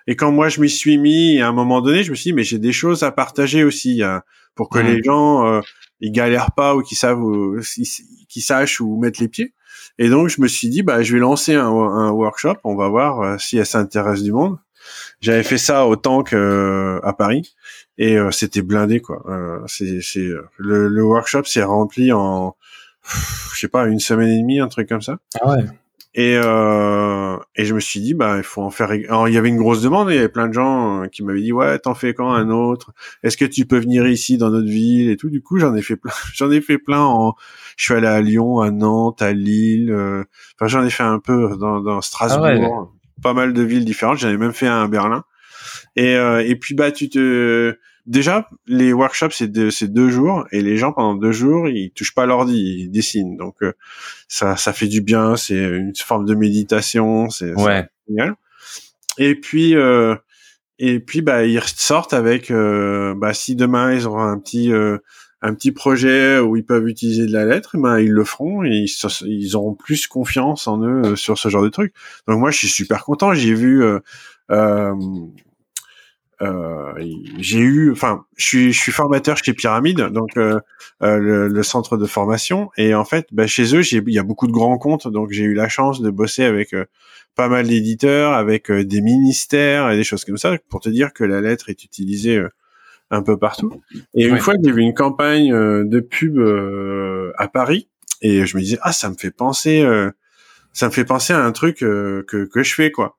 Et 0.07 0.17
quand 0.17 0.33
moi 0.33 0.49
je 0.49 0.61
m'y 0.61 0.71
suis 0.71 0.99
mis, 0.99 1.41
à 1.41 1.49
un 1.49 1.53
moment 1.53 1.81
donné, 1.81 2.03
je 2.03 2.11
me 2.11 2.17
suis 2.17 2.31
dit 2.31 2.35
mais 2.35 2.45
j'ai 2.45 2.59
des 2.59 2.73
choses 2.73 3.03
à 3.03 3.13
partager 3.13 3.65
aussi 3.65 4.03
hein, 4.03 4.23
pour 4.55 4.69
que 4.71 4.79
mmh. 4.79 4.87
les 4.87 5.03
gens 5.03 5.63
ils 6.01 6.13
galèrent 6.13 6.53
pas 6.53 6.75
ou 6.75 6.83
qui 6.83 6.95
savent 6.95 7.21
qui 8.29 8.41
sachent 8.41 8.81
où 8.81 8.97
mettre 8.97 9.21
les 9.21 9.29
pieds. 9.29 9.55
Et 9.99 10.09
donc 10.09 10.29
je 10.29 10.41
me 10.41 10.49
suis 10.49 10.69
dit 10.69 10.83
bah 10.83 11.03
je 11.03 11.13
vais 11.13 11.21
lancer 11.21 11.55
un, 11.55 11.69
un 11.69 12.11
workshop, 12.11 12.57
on 12.65 12.77
va 12.77 12.89
voir 12.89 13.21
euh, 13.21 13.39
si 13.39 13.57
elle 13.57 13.67
s'intéresse 13.67 14.23
du 14.23 14.33
monde. 14.33 14.59
J'avais 15.21 15.43
fait 15.43 15.59
ça 15.59 15.87
autant 15.87 16.23
que 16.23 16.37
euh, 16.37 17.01
à 17.03 17.13
Paris 17.13 17.55
et 17.99 18.17
euh, 18.17 18.31
c'était 18.31 18.63
blindé 18.63 19.01
quoi. 19.01 19.25
c'est 19.67 20.01
c'est 20.03 20.29
le, 20.59 20.89
le 20.89 21.05
workshop 21.05 21.45
s'est 21.45 21.63
rempli 21.63 22.13
en 22.13 22.57
je 23.55 23.61
sais 23.61 23.69
pas 23.69 23.87
une 23.87 24.01
semaine 24.01 24.29
et 24.29 24.39
demie 24.39 24.61
un 24.61 24.69
truc 24.69 24.89
comme 24.89 25.03
ça. 25.03 25.19
Ah 25.41 25.51
ouais. 25.51 25.65
Et, 26.19 26.41
euh, 26.43 27.37
et 27.57 27.67
je 27.67 27.75
me 27.75 27.81
suis 27.81 28.01
dit, 28.01 28.15
bah, 28.15 28.39
il 28.39 28.43
faut 28.43 28.63
en 28.63 28.71
faire. 28.71 28.91
Alors, 28.91 29.29
il 29.29 29.35
y 29.35 29.37
avait 29.37 29.51
une 29.51 29.59
grosse 29.59 29.83
demande. 29.83 30.09
Il 30.11 30.15
y 30.15 30.19
avait 30.19 30.31
plein 30.31 30.49
de 30.49 30.55
gens 30.55 31.03
euh, 31.03 31.07
qui 31.09 31.23
m'avaient 31.23 31.43
dit, 31.43 31.53
ouais, 31.53 31.79
t'en 31.79 31.95
fais 31.95 32.15
quand 32.15 32.33
un 32.33 32.49
autre? 32.49 32.93
Est-ce 33.23 33.37
que 33.37 33.45
tu 33.45 33.67
peux 33.67 33.79
venir 33.79 34.07
ici 34.07 34.39
dans 34.39 34.49
notre 34.49 34.67
ville? 34.67 35.11
Et 35.11 35.19
tout. 35.19 35.29
Du 35.29 35.43
coup, 35.43 35.59
j'en 35.59 35.75
ai 35.75 35.83
fait 35.83 35.97
plein. 35.97 36.13
J'en 36.33 36.51
ai 36.51 36.63
fait 36.63 36.79
plein. 36.79 37.03
En... 37.03 37.35
Je 37.77 37.85
suis 37.85 37.95
allé 37.95 38.07
à 38.07 38.23
Lyon, 38.23 38.61
à 38.61 38.71
Nantes, 38.71 39.21
à 39.21 39.35
Lille. 39.35 39.91
Euh, 39.91 40.25
enfin, 40.59 40.69
j'en 40.69 40.85
ai 40.85 40.91
fait 40.91 41.03
un 41.03 41.19
peu 41.19 41.55
dans, 41.59 41.81
dans 41.81 42.01
Strasbourg. 42.01 42.91
Ah 42.91 43.21
pas 43.23 43.35
mal 43.35 43.53
de 43.53 43.63
villes 43.63 43.85
différentes. 43.85 44.17
J'en 44.17 44.31
ai 44.31 44.39
même 44.39 44.55
fait 44.55 44.67
un 44.67 44.85
à 44.85 44.89
Berlin. 44.89 45.25
Et, 45.97 46.15
euh, 46.17 46.45
et 46.47 46.57
puis, 46.57 46.75
bah, 46.75 46.93
tu 46.93 47.09
te 47.09 47.77
déjà, 48.07 48.49
les 48.67 48.93
workshops, 48.93 49.33
c'est 49.33 49.49
deux, 49.49 49.71
deux 49.83 50.11
jours, 50.11 50.47
et 50.53 50.63
les 50.63 50.77
gens, 50.77 50.93
pendant 50.93 51.15
deux 51.15 51.33
jours, 51.33 51.69
ils 51.69 51.91
touchent 51.91 52.15
pas 52.15 52.27
l'ordi, 52.27 52.85
ils 52.85 52.91
dessinent. 52.91 53.37
Donc, 53.37 53.57
euh, 53.63 53.73
ça, 54.29 54.57
ça 54.57 54.73
fait 54.73 54.87
du 54.87 55.01
bien, 55.01 55.37
c'est 55.37 55.59
une 55.59 55.93
forme 55.97 56.25
de 56.25 56.35
méditation, 56.35 57.31
c'est 57.31 57.53
génial. 58.09 58.35
Et 59.19 59.35
puis, 59.35 59.75
euh, 59.75 60.15
et 60.79 61.01
puis, 61.01 61.23
bah, 61.23 61.45
ils 61.45 61.61
sortent 61.63 62.13
avec, 62.13 62.51
euh, 62.51 63.15
bah, 63.17 63.33
si 63.35 63.57
demain, 63.57 63.93
ils 63.93 64.07
auront 64.07 64.21
un 64.21 64.39
petit... 64.39 64.71
un 65.43 65.55
petit 65.55 65.71
projet 65.71 66.39
où 66.41 66.57
ils 66.57 66.65
peuvent 66.65 66.89
utiliser 66.89 67.27
de 67.27 67.33
la 67.33 67.45
lettre, 67.45 67.77
ben 67.77 68.01
ils 68.01 68.11
le 68.11 68.25
feront 68.25 68.65
et 68.65 68.71
ils, 68.71 68.91
ils 69.27 69.55
auront 69.55 69.75
plus 69.75 70.07
confiance 70.09 70.67
en 70.67 70.83
eux 70.83 71.15
sur 71.15 71.39
ce 71.39 71.49
genre 71.51 71.63
de 71.63 71.69
truc. 71.69 71.93
Donc 72.27 72.41
moi 72.41 72.51
je 72.51 72.57
suis 72.57 72.69
super 72.69 73.05
content. 73.05 73.33
J'ai 73.35 73.55
vu 73.55 73.85
euh, 73.85 74.01
euh, 76.43 76.93
j'ai 77.39 77.61
eu, 77.61 77.93
enfin, 77.93 78.25
je 78.37 78.47
suis, 78.47 78.73
je 78.73 78.79
suis 78.79 78.93
formateur 78.93 79.37
chez 79.39 79.55
Pyramide, 79.55 80.01
donc 80.11 80.37
euh, 80.37 80.61
euh, 81.03 81.19
le, 81.19 81.49
le, 81.49 81.63
centre 81.63 81.97
de 81.97 82.05
formation, 82.05 82.71
et 82.77 82.95
en 82.95 83.05
fait, 83.05 83.29
bah, 83.33 83.47
chez 83.47 83.75
eux, 83.75 83.83
il 83.91 84.13
y 84.13 84.19
a 84.19 84.23
beaucoup 84.23 84.47
de 84.47 84.53
grands 84.53 84.77
comptes, 84.77 85.09
donc 85.09 85.31
j'ai 85.31 85.45
eu 85.45 85.55
la 85.55 85.69
chance 85.69 86.03
de 86.03 86.11
bosser 86.11 86.45
avec 86.45 86.75
pas 87.35 87.49
mal 87.49 87.67
d'éditeurs, 87.67 88.33
avec 88.35 88.71
des 88.71 89.01
ministères 89.01 89.91
et 89.91 89.97
des 89.97 90.05
choses 90.05 90.25
comme 90.25 90.37
ça, 90.37 90.57
pour 90.69 90.81
te 90.81 90.91
dire 90.91 91.13
que 91.15 91.25
la 91.25 91.41
lettre 91.41 91.71
est 91.71 91.85
utilisée 91.85 92.43
un 93.11 93.23
peu 93.23 93.39
partout. 93.39 93.73
Et 94.15 94.27
une 94.27 94.39
fois, 94.39 94.55
j'ai 94.63 94.73
vu 94.73 94.83
une 94.83 94.95
campagne 94.95 95.51
de 95.53 96.01
pub 96.01 96.39
à 97.39 97.49
Paris, 97.49 97.89
et 98.21 98.45
je 98.45 98.57
me 98.57 98.63
disais, 98.63 98.79
ah, 98.83 98.93
ça 98.93 99.09
me 99.09 99.15
fait 99.15 99.31
penser, 99.31 99.87
ça 100.75 100.87
me 100.87 100.93
fait 100.93 101.05
penser 101.07 101.33
à 101.33 101.43
un 101.43 101.53
truc 101.53 101.79
que 101.79 102.25
que 102.27 102.63
je 102.63 102.75
fais 102.75 102.91
quoi. 102.91 103.17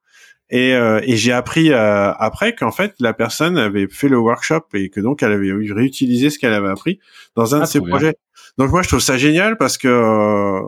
Et, 0.50 0.74
euh, 0.74 1.02
et 1.04 1.18
j'ai 1.18 1.34
appris 1.34 1.72
euh, 1.72 2.14
après 2.14 2.56
qu'en 2.56 2.72
fait 2.72 2.96
la 3.00 3.14
personne 3.14 3.58
avait 3.58 3.88
fait 3.90 4.08
le 4.08 4.18
workshop 4.18 4.62
et 4.74 4.90
que 4.90 5.02
donc 5.02 5.22
elle 5.22 5.34
avait 5.34 5.52
réutilisé 5.52 6.30
ce 6.30 6.40
qu'elle 6.40 6.54
avait 6.54 6.70
appris 6.70 7.00
dans 7.36 7.54
un 7.54 7.62
de 7.62 7.66
ses 7.66 7.82
projets. 7.82 8.16
Donc 8.58 8.72
moi 8.72 8.82
je 8.82 8.88
trouve 8.88 9.02
ça 9.02 9.18
génial 9.18 9.58
parce 9.58 9.78
que 9.78 9.90
euh, 9.90 10.62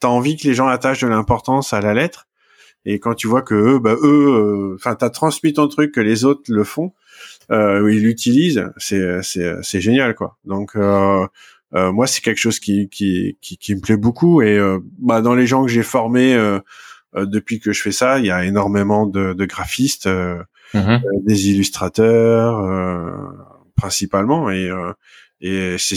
tu 0.00 0.06
as 0.06 0.10
envie 0.10 0.36
que 0.36 0.46
les 0.46 0.54
gens 0.54 0.68
attachent 0.68 1.02
de 1.02 1.08
l'importance 1.08 1.72
à 1.72 1.80
la 1.80 1.94
lettre 1.94 2.28
et 2.84 3.00
quand 3.00 3.14
tu 3.14 3.26
vois 3.26 3.42
que 3.42 3.54
eux, 3.54 3.78
bah 3.80 3.96
eux, 4.00 4.72
euh, 4.72 4.74
enfin 4.76 4.94
t'as 4.94 5.10
transmis 5.10 5.52
ton 5.52 5.66
truc 5.66 5.92
que 5.92 6.00
les 6.00 6.24
autres 6.24 6.42
le 6.48 6.62
font, 6.62 6.92
euh, 7.50 7.92
ils 7.92 8.04
l'utilisent, 8.04 8.70
c'est 8.76 9.20
c'est 9.22 9.52
c'est 9.62 9.80
génial 9.80 10.14
quoi. 10.14 10.38
Donc 10.44 10.76
moi 10.76 12.06
c'est 12.06 12.20
quelque 12.20 12.38
chose 12.38 12.60
qui, 12.60 12.88
qui 12.88 13.36
qui 13.40 13.58
qui 13.58 13.74
me 13.74 13.80
plaît 13.80 13.96
beaucoup 13.96 14.42
et 14.42 14.60
bah 15.00 15.22
dans 15.22 15.34
les 15.34 15.48
gens 15.48 15.64
que 15.64 15.70
j'ai 15.72 15.82
formés 15.82 16.34
euh, 16.34 16.60
depuis 17.14 17.60
que 17.60 17.72
je 17.72 17.82
fais 17.82 17.92
ça, 17.92 18.18
il 18.18 18.26
y 18.26 18.30
a 18.30 18.44
énormément 18.44 19.06
de, 19.06 19.32
de 19.32 19.44
graphistes, 19.46 20.06
euh, 20.06 20.42
euh, 20.74 20.98
des 21.26 21.50
illustrateurs 21.50 22.62
principalement, 23.76 24.50
et 24.50 24.70
et 25.40 25.76
c'est 25.78 25.96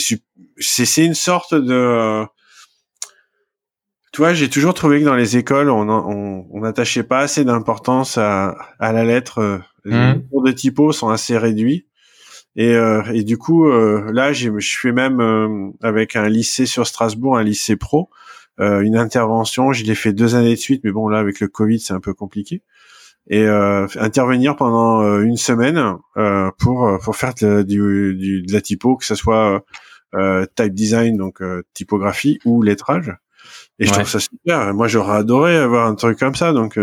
c'est 0.60 1.06
une 1.06 1.16
sorte 1.16 1.54
de 1.56 2.26
tu 4.14 4.18
vois, 4.18 4.34
j'ai 4.34 4.50
toujours 4.50 4.74
trouvé 4.74 5.00
que 5.00 5.06
dans 5.06 5.16
les 5.16 5.38
écoles, 5.38 5.70
on 5.70 5.88
on, 5.90 6.46
on 6.52 6.64
attachait 6.64 7.04
pas 7.04 7.20
assez 7.20 7.46
d'importance 7.46 8.18
à, 8.18 8.58
à 8.80 8.92
la 8.92 9.06
lettre. 9.06 9.62
Les 9.86 9.96
mhm. 9.96 10.28
cours 10.28 10.44
de 10.44 10.52
typo 10.52 10.92
sont 10.92 11.10
assez 11.10 11.38
réduits. 11.38 11.88
Et, 12.56 12.76
euh, 12.76 13.02
et 13.14 13.24
du 13.24 13.38
coup, 13.38 13.68
euh, 13.68 14.12
là, 14.12 14.34
je 14.34 14.52
fais 14.60 14.92
même 14.92 15.74
avec 15.82 16.16
un 16.16 16.28
lycée 16.28 16.66
sur 16.66 16.86
Strasbourg, 16.86 17.38
un 17.38 17.44
lycée 17.44 17.78
pro, 17.78 18.10
euh, 18.10 18.21
une 18.62 18.96
intervention. 18.96 19.74
Je 19.74 19.84
l'ai 19.84 19.96
fait 19.96 20.14
deux 20.14 20.36
années 20.36 20.52
de 20.52 20.60
suite, 20.60 20.82
mais 20.84 20.92
bon 20.92 21.08
là 21.08 21.20
avec 21.20 21.40
le 21.40 21.48
Covid 21.48 21.80
c'est 21.80 21.94
un 21.94 22.00
peu 22.00 22.14
compliqué. 22.14 22.62
Et 23.30 23.44
euh, 23.44 23.88
intervenir 24.00 24.56
pendant 24.56 25.02
euh, 25.02 25.22
une 25.22 25.38
semaine 25.38 25.80
pour 26.60 27.00
pour 27.04 27.16
faire 27.16 27.34
de, 27.36 27.64
du, 27.64 28.44
de 28.44 28.54
la 28.54 28.62
typo, 28.62 28.98
que 28.98 29.06
ce 29.06 29.16
soit 29.16 29.64
type 30.56 30.74
design 30.74 31.18
donc 31.18 31.42
typographie 31.74 32.40
ou 32.46 32.62
lettrage. 32.62 33.14
Et 33.80 33.86
je 33.86 33.92
trouve 33.92 34.08
ça 34.08 34.20
super. 34.20 34.74
Moi 34.74 34.88
j'aurais 34.88 35.18
adoré 35.18 35.58
avoir 35.58 35.88
un 35.88 35.96
truc 35.96 36.20
comme 36.20 36.36
ça. 36.36 36.54
Donc 36.54 36.78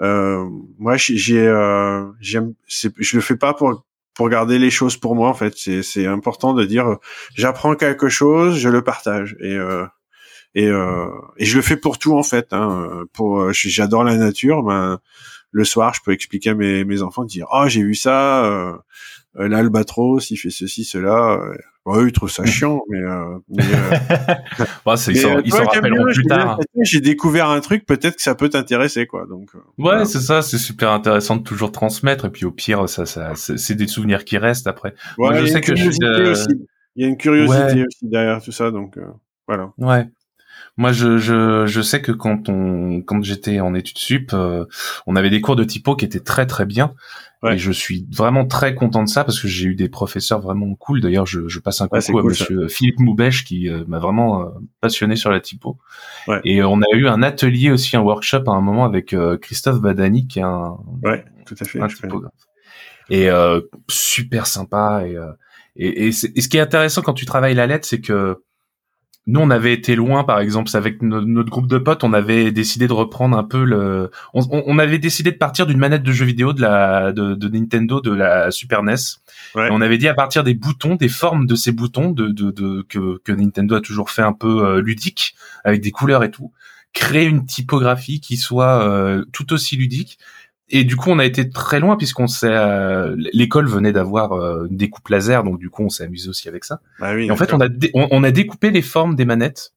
euh, 0.00 0.48
moi 0.78 0.96
j'ai 0.96 1.46
euh, 1.46 2.06
j'aime 2.20 2.54
je 2.66 3.16
le 3.16 3.20
fais 3.20 3.36
pas 3.36 3.52
pour 3.52 3.84
pour 4.14 4.30
garder 4.30 4.58
les 4.58 4.70
choses 4.70 4.96
pour 4.96 5.14
moi 5.14 5.28
en 5.28 5.34
fait 5.34 5.54
c'est 5.56 5.82
c'est 5.82 6.06
important 6.06 6.54
de 6.54 6.64
dire 6.64 6.96
j'apprends 7.34 7.74
quelque 7.74 8.08
chose 8.08 8.56
je 8.56 8.70
le 8.70 8.82
partage 8.82 9.36
et 9.40 9.54
euh, 9.54 9.84
et, 10.54 10.66
euh, 10.66 11.08
et 11.36 11.44
je 11.44 11.56
le 11.56 11.62
fais 11.62 11.76
pour 11.76 11.98
tout 11.98 12.16
en 12.16 12.22
fait. 12.22 12.52
Hein. 12.52 13.04
Pour, 13.12 13.40
euh, 13.40 13.52
j'adore 13.52 14.04
la 14.04 14.16
nature. 14.16 14.62
Ben, 14.62 14.98
le 15.52 15.64
soir, 15.64 15.94
je 15.94 16.00
peux 16.04 16.12
expliquer 16.12 16.50
à 16.50 16.54
mes, 16.54 16.84
mes 16.84 17.02
enfants, 17.02 17.24
dire 17.24 17.46
oh 17.52 17.64
j'ai 17.66 17.82
vu 17.82 17.94
ça, 17.94 18.44
euh, 18.44 18.72
euh 19.36 19.48
l'albatros, 19.48 20.30
il 20.30 20.36
fait 20.36 20.50
ceci, 20.50 20.84
cela. 20.84 21.40
Ouais, 21.86 22.06
ils 22.06 22.12
trouvent 22.12 22.30
ça 22.30 22.44
chiant, 22.46 22.80
mais, 22.88 22.98
euh, 22.98 23.38
mais 23.48 23.64
ouais, 23.64 24.94
ils 25.08 25.52
s'en 25.52 25.64
rappelleront 25.64 26.04
plus 26.12 26.26
tard. 26.26 26.60
J'ai 26.82 27.00
découvert 27.00 27.48
un 27.48 27.60
truc, 27.60 27.86
peut-être 27.86 28.16
que 28.16 28.22
ça 28.22 28.34
peut 28.34 28.48
t'intéresser, 28.48 29.06
quoi. 29.06 29.26
Donc. 29.26 29.50
ouais, 29.78 30.04
c'est 30.04 30.20
ça, 30.20 30.42
c'est 30.42 30.58
super 30.58 30.90
intéressant 30.90 31.36
de 31.36 31.42
toujours 31.42 31.72
transmettre, 31.72 32.26
et 32.26 32.30
puis 32.30 32.44
au 32.44 32.52
pire, 32.52 32.88
ça, 32.88 33.06
ça, 33.06 33.32
c'est 33.34 33.74
des 33.74 33.88
souvenirs 33.88 34.24
qui 34.24 34.38
restent 34.38 34.66
après. 34.66 34.94
Ouais, 35.18 35.30
Moi, 35.30 35.40
je 35.40 35.46
sais 35.46 35.60
que 35.60 35.74
je 35.74 35.88
aussi. 36.30 36.48
Il 36.96 37.04
y 37.04 37.06
a 37.06 37.08
une 37.08 37.16
curiosité 37.16 37.84
aussi 37.86 38.08
derrière 38.08 38.42
tout 38.42 38.52
ça, 38.52 38.70
donc 38.70 38.98
voilà. 39.48 39.72
Ouais. 39.78 40.06
Moi, 40.80 40.92
je, 40.92 41.18
je, 41.18 41.66
je 41.66 41.82
sais 41.82 42.00
que 42.00 42.10
quand 42.10 42.48
on 42.48 43.02
quand 43.02 43.22
j'étais 43.22 43.60
en 43.60 43.74
études 43.74 43.98
sup, 43.98 44.30
euh, 44.32 44.64
on 45.06 45.14
avait 45.14 45.28
des 45.28 45.42
cours 45.42 45.54
de 45.54 45.62
typo 45.62 45.94
qui 45.94 46.06
étaient 46.06 46.20
très 46.20 46.46
très 46.46 46.64
bien. 46.64 46.94
Et 47.46 47.58
je 47.58 47.70
suis 47.70 48.06
vraiment 48.10 48.46
très 48.46 48.74
content 48.74 49.04
de 49.04 49.08
ça 49.08 49.24
parce 49.24 49.38
que 49.38 49.46
j'ai 49.46 49.66
eu 49.66 49.74
des 49.74 49.90
professeurs 49.90 50.40
vraiment 50.40 50.74
cool. 50.76 51.02
D'ailleurs, 51.02 51.26
je, 51.26 51.48
je 51.48 51.58
passe 51.58 51.82
un 51.82 51.88
coucou 51.88 52.18
à 52.18 52.22
Monsieur 52.22 52.68
Philippe 52.68 52.98
Moubèche 52.98 53.44
qui 53.44 53.68
euh, 53.68 53.84
m'a 53.88 53.98
vraiment 53.98 54.40
euh, 54.40 54.46
passionné 54.80 55.16
sur 55.16 55.30
la 55.30 55.40
typo. 55.40 55.76
Et 56.44 56.62
on 56.62 56.80
a 56.80 56.94
eu 56.94 57.08
un 57.08 57.22
atelier 57.22 57.70
aussi, 57.70 57.98
un 57.98 58.00
workshop 58.00 58.44
à 58.46 58.52
un 58.52 58.62
moment 58.62 58.86
avec 58.86 59.14
Christophe 59.42 59.82
Badani 59.82 60.28
qui 60.28 60.38
est 60.38 60.44
un, 60.44 60.78
ouais, 61.02 61.26
tout 61.44 61.56
à 61.60 61.64
fait, 61.66 61.78
un 61.78 61.88
typographe. 61.88 62.32
Et 63.10 63.28
super 63.90 64.46
sympa. 64.46 65.02
Et, 65.06 65.14
et, 65.76 66.06
et, 66.06 66.08
et, 66.08 66.12
ce 66.12 66.48
qui 66.48 66.56
est 66.56 66.60
intéressant 66.60 67.02
quand 67.02 67.12
tu 67.12 67.26
travailles 67.26 67.54
la 67.54 67.66
lettre, 67.66 67.86
c'est 67.86 68.00
que 68.00 68.38
nous 69.30 69.40
on 69.40 69.50
avait 69.50 69.72
été 69.72 69.94
loin 69.94 70.24
par 70.24 70.40
exemple 70.40 70.70
avec 70.74 71.02
notre, 71.02 71.50
groupe 71.50 71.68
de 71.68 71.78
potes 71.78 72.04
on 72.04 72.12
avait 72.12 72.50
décidé 72.50 72.88
de 72.88 72.92
reprendre 72.92 73.38
un 73.38 73.44
peu 73.44 73.64
le 73.64 74.10
on, 74.34 74.78
avait 74.78 74.98
décidé 74.98 75.30
de 75.30 75.36
partir 75.36 75.66
d'une 75.66 75.78
manette 75.78 76.02
de 76.02 76.12
jeu 76.12 76.24
vidéo 76.24 76.52
de 76.52 76.60
la 76.60 77.12
de, 77.12 77.48
Nintendo 77.48 78.00
de 78.00 78.12
la 78.12 78.50
Super 78.50 78.82
NES 78.82 78.94
et 79.56 79.68
on 79.70 79.80
avait 79.80 79.98
dit 79.98 80.08
à 80.08 80.14
partir 80.14 80.42
des 80.42 80.54
boutons 80.54 80.96
des 80.96 81.08
formes 81.08 81.46
de 81.46 81.54
ces 81.54 81.72
boutons 81.72 82.10
de, 82.10 82.28
de, 82.28 82.82
que, 82.88 83.18
que 83.18 83.32
Nintendo 83.32 83.76
a 83.76 83.80
toujours 83.80 84.10
fait 84.10 84.22
un 84.22 84.32
peu 84.32 84.66
euh, 84.66 84.80
ludique 84.80 85.34
avec 85.64 85.80
des 85.80 85.92
couleurs 85.92 86.24
et 86.24 86.30
tout 86.30 86.52
créer 86.92 87.24
une 87.24 87.46
typographie 87.46 88.20
qui 88.20 88.36
soit 88.36 88.84
euh, 88.84 89.24
tout 89.32 89.52
aussi 89.52 89.76
ludique 89.76 90.18
et 90.70 90.84
du 90.84 90.96
coup, 90.96 91.10
on 91.10 91.18
a 91.18 91.24
été 91.24 91.50
très 91.50 91.80
loin 91.80 91.96
puisqu'on 91.96 92.28
s'est, 92.28 92.46
euh, 92.48 93.14
l'école 93.32 93.66
venait 93.66 93.92
d'avoir 93.92 94.32
euh, 94.32 94.66
une 94.70 94.76
découpe 94.76 95.08
laser, 95.08 95.42
donc 95.42 95.58
du 95.58 95.68
coup, 95.68 95.82
on 95.82 95.88
s'est 95.88 96.04
amusé 96.04 96.28
aussi 96.28 96.48
avec 96.48 96.64
ça. 96.64 96.80
Bah 97.00 97.14
oui, 97.14 97.26
et 97.26 97.30
en 97.30 97.36
fait, 97.36 97.52
on 97.52 97.60
a, 97.60 97.68
on, 97.94 98.22
a 98.22 98.30
découpé 98.30 98.70
les 98.70 98.82
formes 98.82 99.16
des 99.16 99.24
manettes 99.24 99.72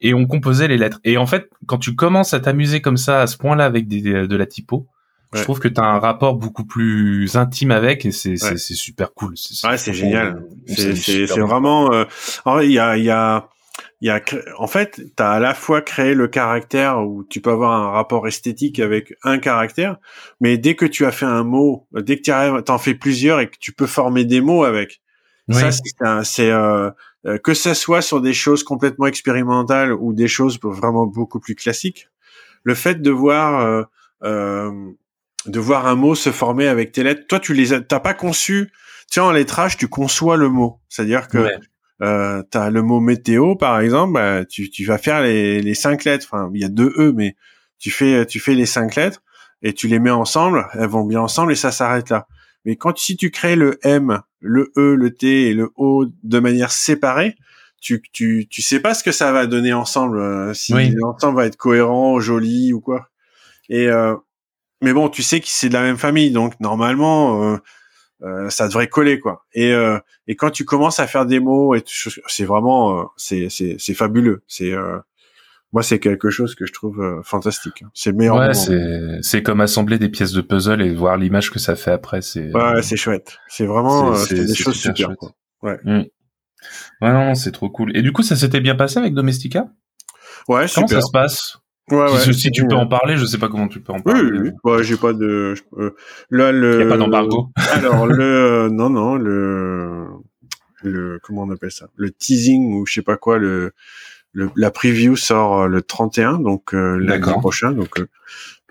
et 0.00 0.14
on 0.14 0.26
composait 0.26 0.68
les 0.68 0.78
lettres. 0.78 1.00
Et 1.04 1.16
en 1.16 1.26
fait, 1.26 1.48
quand 1.66 1.78
tu 1.78 1.94
commences 1.94 2.34
à 2.34 2.40
t'amuser 2.40 2.80
comme 2.80 2.96
ça 2.96 3.22
à 3.22 3.26
ce 3.26 3.36
point-là 3.36 3.64
avec 3.64 3.86
des, 3.86 4.00
de 4.00 4.36
la 4.36 4.46
typo, 4.46 4.88
je 5.32 5.42
trouve 5.42 5.58
que 5.58 5.68
tu 5.68 5.80
as 5.80 5.84
un 5.84 5.98
rapport 5.98 6.36
beaucoup 6.36 6.64
plus 6.64 7.36
intime 7.36 7.70
avec 7.70 8.06
et 8.06 8.12
c'est 8.12 8.36
c'est 8.36 8.56
super 8.56 9.12
cool. 9.12 9.34
Ouais, 9.64 9.76
c'est 9.76 9.92
génial. 9.92 10.42
C'est 10.66 11.26
vraiment. 11.26 11.92
Euh... 11.92 12.04
il 12.62 12.72
y 12.72 12.78
a 12.78 12.96
il 12.96 13.04
y 13.04 13.10
a 13.10 13.48
il 14.00 14.08
y 14.08 14.10
a 14.10 14.20
en 14.58 14.66
fait 14.66 15.00
tu 15.16 15.22
as 15.22 15.30
à 15.30 15.40
la 15.40 15.54
fois 15.54 15.80
créé 15.80 16.14
le 16.14 16.28
caractère 16.28 17.00
où 17.00 17.24
tu 17.24 17.40
peux 17.40 17.50
avoir 17.50 17.72
un 17.72 17.90
rapport 17.90 18.28
esthétique 18.28 18.78
avec 18.78 19.14
un 19.22 19.38
caractère 19.38 19.96
mais 20.40 20.58
dès 20.58 20.74
que 20.74 20.84
tu 20.84 21.06
as 21.06 21.12
fait 21.12 21.26
un 21.26 21.44
mot 21.44 21.86
dès 21.92 22.18
que 22.18 22.60
tu 22.60 22.70
en 22.70 22.78
fais 22.78 22.94
plusieurs 22.94 23.40
et 23.40 23.48
que 23.48 23.56
tu 23.58 23.72
peux 23.72 23.86
former 23.86 24.24
des 24.24 24.40
mots 24.40 24.64
avec 24.64 25.00
Ça, 25.48 26.24
c'est 26.24 26.50
euh, 26.50 26.90
euh, 27.26 27.38
que 27.38 27.54
ça 27.54 27.74
soit 27.74 28.02
sur 28.02 28.20
des 28.20 28.32
choses 28.32 28.62
complètement 28.62 29.06
expérimentales 29.06 29.92
ou 29.92 30.12
des 30.12 30.28
choses 30.28 30.60
vraiment 30.62 31.06
beaucoup 31.06 31.40
plus 31.40 31.56
classiques. 31.56 32.08
Le 32.62 32.74
fait 32.74 33.02
de 33.02 33.10
voir 33.10 33.60
euh, 33.60 33.82
euh, 34.22 34.90
de 35.46 35.60
voir 35.60 35.86
un 35.86 35.96
mot 35.96 36.14
se 36.14 36.30
former 36.30 36.68
avec 36.68 36.92
tes 36.92 37.02
lettres, 37.02 37.26
toi, 37.28 37.40
tu 37.40 37.52
les 37.54 37.72
as, 37.72 37.80
t'as 37.80 38.00
pas 38.00 38.14
conçu. 38.14 38.72
Tu 39.10 39.20
vois, 39.20 39.28
en 39.28 39.32
lettrage, 39.32 39.76
tu 39.76 39.88
conçois 39.88 40.36
le 40.36 40.48
mot. 40.48 40.80
C'est-à-dire 40.88 41.28
que 41.28 41.48
euh, 42.02 42.42
tu 42.50 42.58
as 42.58 42.70
le 42.70 42.82
mot 42.82 43.00
météo, 43.00 43.56
par 43.56 43.80
exemple, 43.80 44.14
bah, 44.14 44.44
tu, 44.44 44.70
tu 44.70 44.84
vas 44.84 44.98
faire 44.98 45.22
les, 45.22 45.62
les 45.62 45.74
cinq 45.74 46.04
lettres. 46.04 46.26
Enfin, 46.30 46.50
il 46.54 46.60
y 46.60 46.64
a 46.64 46.68
deux 46.68 46.92
E, 46.98 47.12
mais 47.14 47.36
tu 47.78 47.90
fais 47.90 48.26
tu 48.26 48.40
fais 48.40 48.54
les 48.54 48.66
cinq 48.66 48.96
lettres 48.96 49.22
et 49.62 49.72
tu 49.72 49.88
les 49.88 49.98
mets 49.98 50.10
ensemble. 50.10 50.66
Elles 50.74 50.88
vont 50.88 51.04
bien 51.04 51.20
ensemble 51.20 51.52
et 51.52 51.56
ça 51.56 51.72
s'arrête 51.72 52.10
là. 52.10 52.26
Mais 52.64 52.76
quand 52.76 52.98
si 52.98 53.16
tu 53.16 53.30
crées 53.30 53.56
le 53.56 53.78
M, 53.82 54.20
le 54.40 54.72
E, 54.76 54.94
le 54.94 55.14
T 55.14 55.48
et 55.48 55.54
le 55.54 55.70
O 55.76 56.04
de 56.22 56.38
manière 56.38 56.70
séparée, 56.70 57.36
tu 57.80 58.02
tu 58.12 58.46
tu 58.50 58.62
sais 58.62 58.80
pas 58.80 58.94
ce 58.94 59.04
que 59.04 59.12
ça 59.12 59.32
va 59.32 59.46
donner 59.46 59.72
ensemble. 59.72 60.18
Euh, 60.18 60.52
si 60.54 60.72
l'ensemble 60.72 61.36
va 61.36 61.46
être 61.46 61.56
cohérent, 61.56 62.20
joli 62.20 62.72
ou 62.72 62.80
quoi. 62.80 63.08
Et 63.68 63.88
euh, 63.88 64.16
mais 64.82 64.92
bon, 64.92 65.08
tu 65.08 65.22
sais 65.22 65.40
que 65.40 65.46
c'est 65.48 65.68
de 65.68 65.74
la 65.74 65.82
même 65.82 65.96
famille, 65.96 66.30
donc 66.30 66.58
normalement. 66.60 67.58
Euh, 68.22 68.46
euh 68.46 68.50
ça 68.50 68.66
devrait 68.66 68.88
coller 68.88 69.20
quoi. 69.20 69.44
Et 69.52 69.72
euh, 69.72 69.98
et 70.26 70.36
quand 70.36 70.50
tu 70.50 70.64
commences 70.64 71.00
à 71.00 71.06
faire 71.06 71.26
des 71.26 71.40
mots 71.40 71.74
et 71.74 71.82
c'est 71.86 72.44
vraiment 72.44 73.10
c'est 73.16 73.48
c'est 73.50 73.76
c'est 73.78 73.94
fabuleux. 73.94 74.42
C'est 74.46 74.72
moi 75.72 75.82
c'est 75.82 75.98
quelque 75.98 76.30
chose 76.30 76.54
que 76.54 76.66
je 76.66 76.72
trouve 76.72 77.00
euh, 77.00 77.22
fantastique. 77.22 77.84
C'est 77.92 78.10
le 78.10 78.16
meilleur. 78.16 78.36
Ouais, 78.36 78.54
c'est 78.54 79.18
c'est 79.22 79.42
comme 79.42 79.60
assembler 79.60 79.98
des 79.98 80.08
pièces 80.08 80.32
de 80.32 80.40
puzzle 80.40 80.80
et 80.80 80.94
voir 80.94 81.16
l'image 81.16 81.50
que 81.50 81.58
ça 81.58 81.76
fait 81.76 81.90
après. 81.90 82.22
C'est 82.22 82.54
ouais, 82.54 82.82
c'est 82.82 82.96
chouette. 82.96 83.38
C'est 83.48 83.66
vraiment 83.66 84.14
c'est, 84.14 84.38
euh, 84.38 84.46
des 84.46 84.54
choses 84.54 84.76
super. 84.76 85.14
Quoi. 85.16 85.32
Ouais. 85.62 85.78
Mm. 85.84 86.04
Ouais 87.02 87.12
non, 87.12 87.34
c'est 87.34 87.52
trop 87.52 87.68
cool. 87.68 87.96
Et 87.96 88.02
du 88.02 88.12
coup, 88.12 88.22
ça 88.22 88.36
s'était 88.36 88.60
bien 88.60 88.74
passé 88.74 88.98
avec 88.98 89.14
Domestika 89.14 89.68
Ouais, 90.48 90.66
Comment 90.74 90.86
ça 90.86 91.00
se 91.00 91.10
passe? 91.12 91.58
Ouais, 91.90 91.98
ouais, 91.98 92.32
si, 92.32 92.50
tu 92.50 92.66
peux 92.66 92.74
en 92.74 92.88
parler, 92.88 93.16
je 93.16 93.24
sais 93.24 93.38
pas 93.38 93.48
comment 93.48 93.68
tu 93.68 93.80
peux 93.80 93.92
en 93.92 94.00
parler. 94.00 94.22
Oui, 94.22 94.38
oui, 94.42 94.50
ouais, 94.64 94.82
j'ai 94.82 94.96
pas 94.96 95.12
de. 95.12 95.54
Euh, 95.78 95.94
là, 96.30 96.50
le. 96.50 96.80
Y 96.80 96.82
a 96.82 96.88
pas 96.88 96.96
d'embargo. 96.96 97.50
Alors 97.72 98.06
le, 98.06 98.68
non, 98.70 98.90
non, 98.90 99.14
le, 99.14 100.06
le, 100.82 101.20
comment 101.22 101.42
on 101.42 101.50
appelle 101.50 101.70
ça, 101.70 101.88
le 101.94 102.10
teasing 102.10 102.74
ou 102.74 102.86
je 102.86 102.94
sais 102.94 103.02
pas 103.02 103.16
quoi, 103.16 103.38
le, 103.38 103.72
la 104.56 104.70
preview 104.70 105.16
sort 105.16 105.62
euh, 105.62 105.66
le 105.68 105.82
31, 105.82 106.38
donc 106.38 106.74
euh, 106.74 106.96
lundi 106.98 107.30
prochain. 107.38 107.72
Donc 107.72 107.98
euh, 107.98 108.08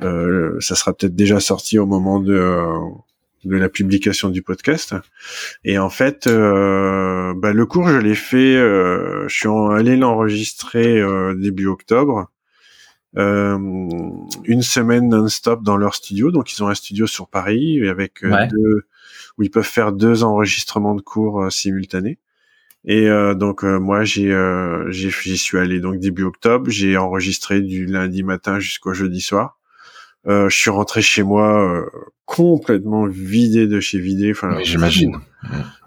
euh, 0.01 0.57
ça 0.59 0.75
sera 0.75 0.93
peut-être 0.93 1.15
déjà 1.15 1.39
sorti 1.39 1.79
au 1.79 1.85
moment 1.85 2.19
de 2.19 2.67
de 3.43 3.57
la 3.57 3.69
publication 3.69 4.29
du 4.29 4.41
podcast. 4.41 4.95
Et 5.63 5.77
en 5.77 5.91
fait, 5.91 6.27
bah, 6.27 7.53
le 7.53 7.65
cours, 7.67 7.87
je 7.89 7.97
l'ai 7.97 8.15
fait, 8.15 8.55
je 8.55 9.27
suis 9.29 9.47
allé 9.47 9.97
l'enregistrer 9.97 10.99
début 11.35 11.67
octobre. 11.67 12.31
Une 13.17 14.61
semaine 14.61 15.09
non-stop 15.09 15.63
dans 15.63 15.77
leur 15.77 15.95
studio. 15.95 16.31
Donc, 16.31 16.51
ils 16.53 16.63
ont 16.63 16.67
un 16.67 16.75
studio 16.75 17.07
sur 17.07 17.29
Paris 17.29 17.87
avec 17.87 18.23
deux, 18.23 18.87
où 19.37 19.43
ils 19.43 19.51
peuvent 19.51 19.63
faire 19.63 19.91
deux 19.91 20.23
enregistrements 20.23 20.95
de 20.95 21.01
cours 21.01 21.51
simultanés. 21.51 22.19
Et 22.85 23.09
euh, 23.09 23.33
donc 23.33 23.63
euh, 23.63 23.79
moi 23.79 24.03
j'ai 24.03 24.31
euh, 24.31 24.89
j'y 24.91 25.37
suis 25.37 25.57
allé 25.57 25.79
donc 25.79 25.99
début 25.99 26.23
octobre, 26.23 26.69
j'ai 26.69 26.97
enregistré 26.97 27.61
du 27.61 27.87
lundi 27.87 28.21
matin 28.21 28.59
jusqu'au 28.59 28.93
jeudi 28.93 29.21
soir. 29.21 29.57
je 30.25 30.47
suis 30.49 30.69
rentré 30.69 31.01
chez 31.01 31.23
moi 31.23 31.83
complètement 32.25 33.07
vidé 33.07 33.67
de 33.67 33.79
chez 33.79 33.99
vidé. 33.99 34.31
Enfin, 34.31 34.59
j'imagine. 34.61 35.17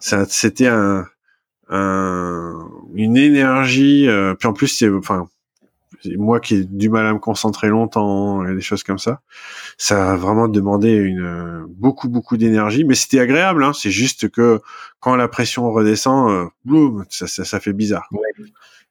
Ça 0.01 0.24
c'était 0.29 0.66
un, 0.66 1.07
un 1.68 2.68
une 2.95 3.16
énergie. 3.16 4.09
puis 4.41 4.49
en 4.49 4.53
plus 4.53 4.68
c'est 4.68 4.91
enfin 4.91 5.29
moi 6.17 6.41
qui 6.41 6.57
ai 6.57 6.65
du 6.65 6.89
mal 6.89 7.07
à 7.07 7.13
me 7.13 7.19
concentrer 7.19 7.69
longtemps 7.69 8.47
et 8.47 8.55
des 8.55 8.61
choses 8.61 8.83
comme 8.83 8.99
ça, 8.99 9.21
ça 9.77 10.13
a 10.13 10.17
vraiment 10.17 10.49
demandé 10.49 10.93
une 10.93 11.67
beaucoup 11.69 12.09
beaucoup 12.09 12.37
d'énergie, 12.37 12.85
mais 12.85 12.95
c'était 12.95 13.21
agréable. 13.21 13.65
Hein. 13.65 13.73
C'est 13.73 13.91
juste 13.91 14.29
que 14.29 14.61
quand 15.01 15.17
la 15.17 15.29
pression 15.29 15.71
redescend, 15.71 16.31
euh, 16.31 16.47
boum, 16.65 17.05
ça, 17.09 17.27
ça, 17.27 17.45
ça, 17.45 17.61
fait 17.61 17.73
bizarre. 17.73 18.09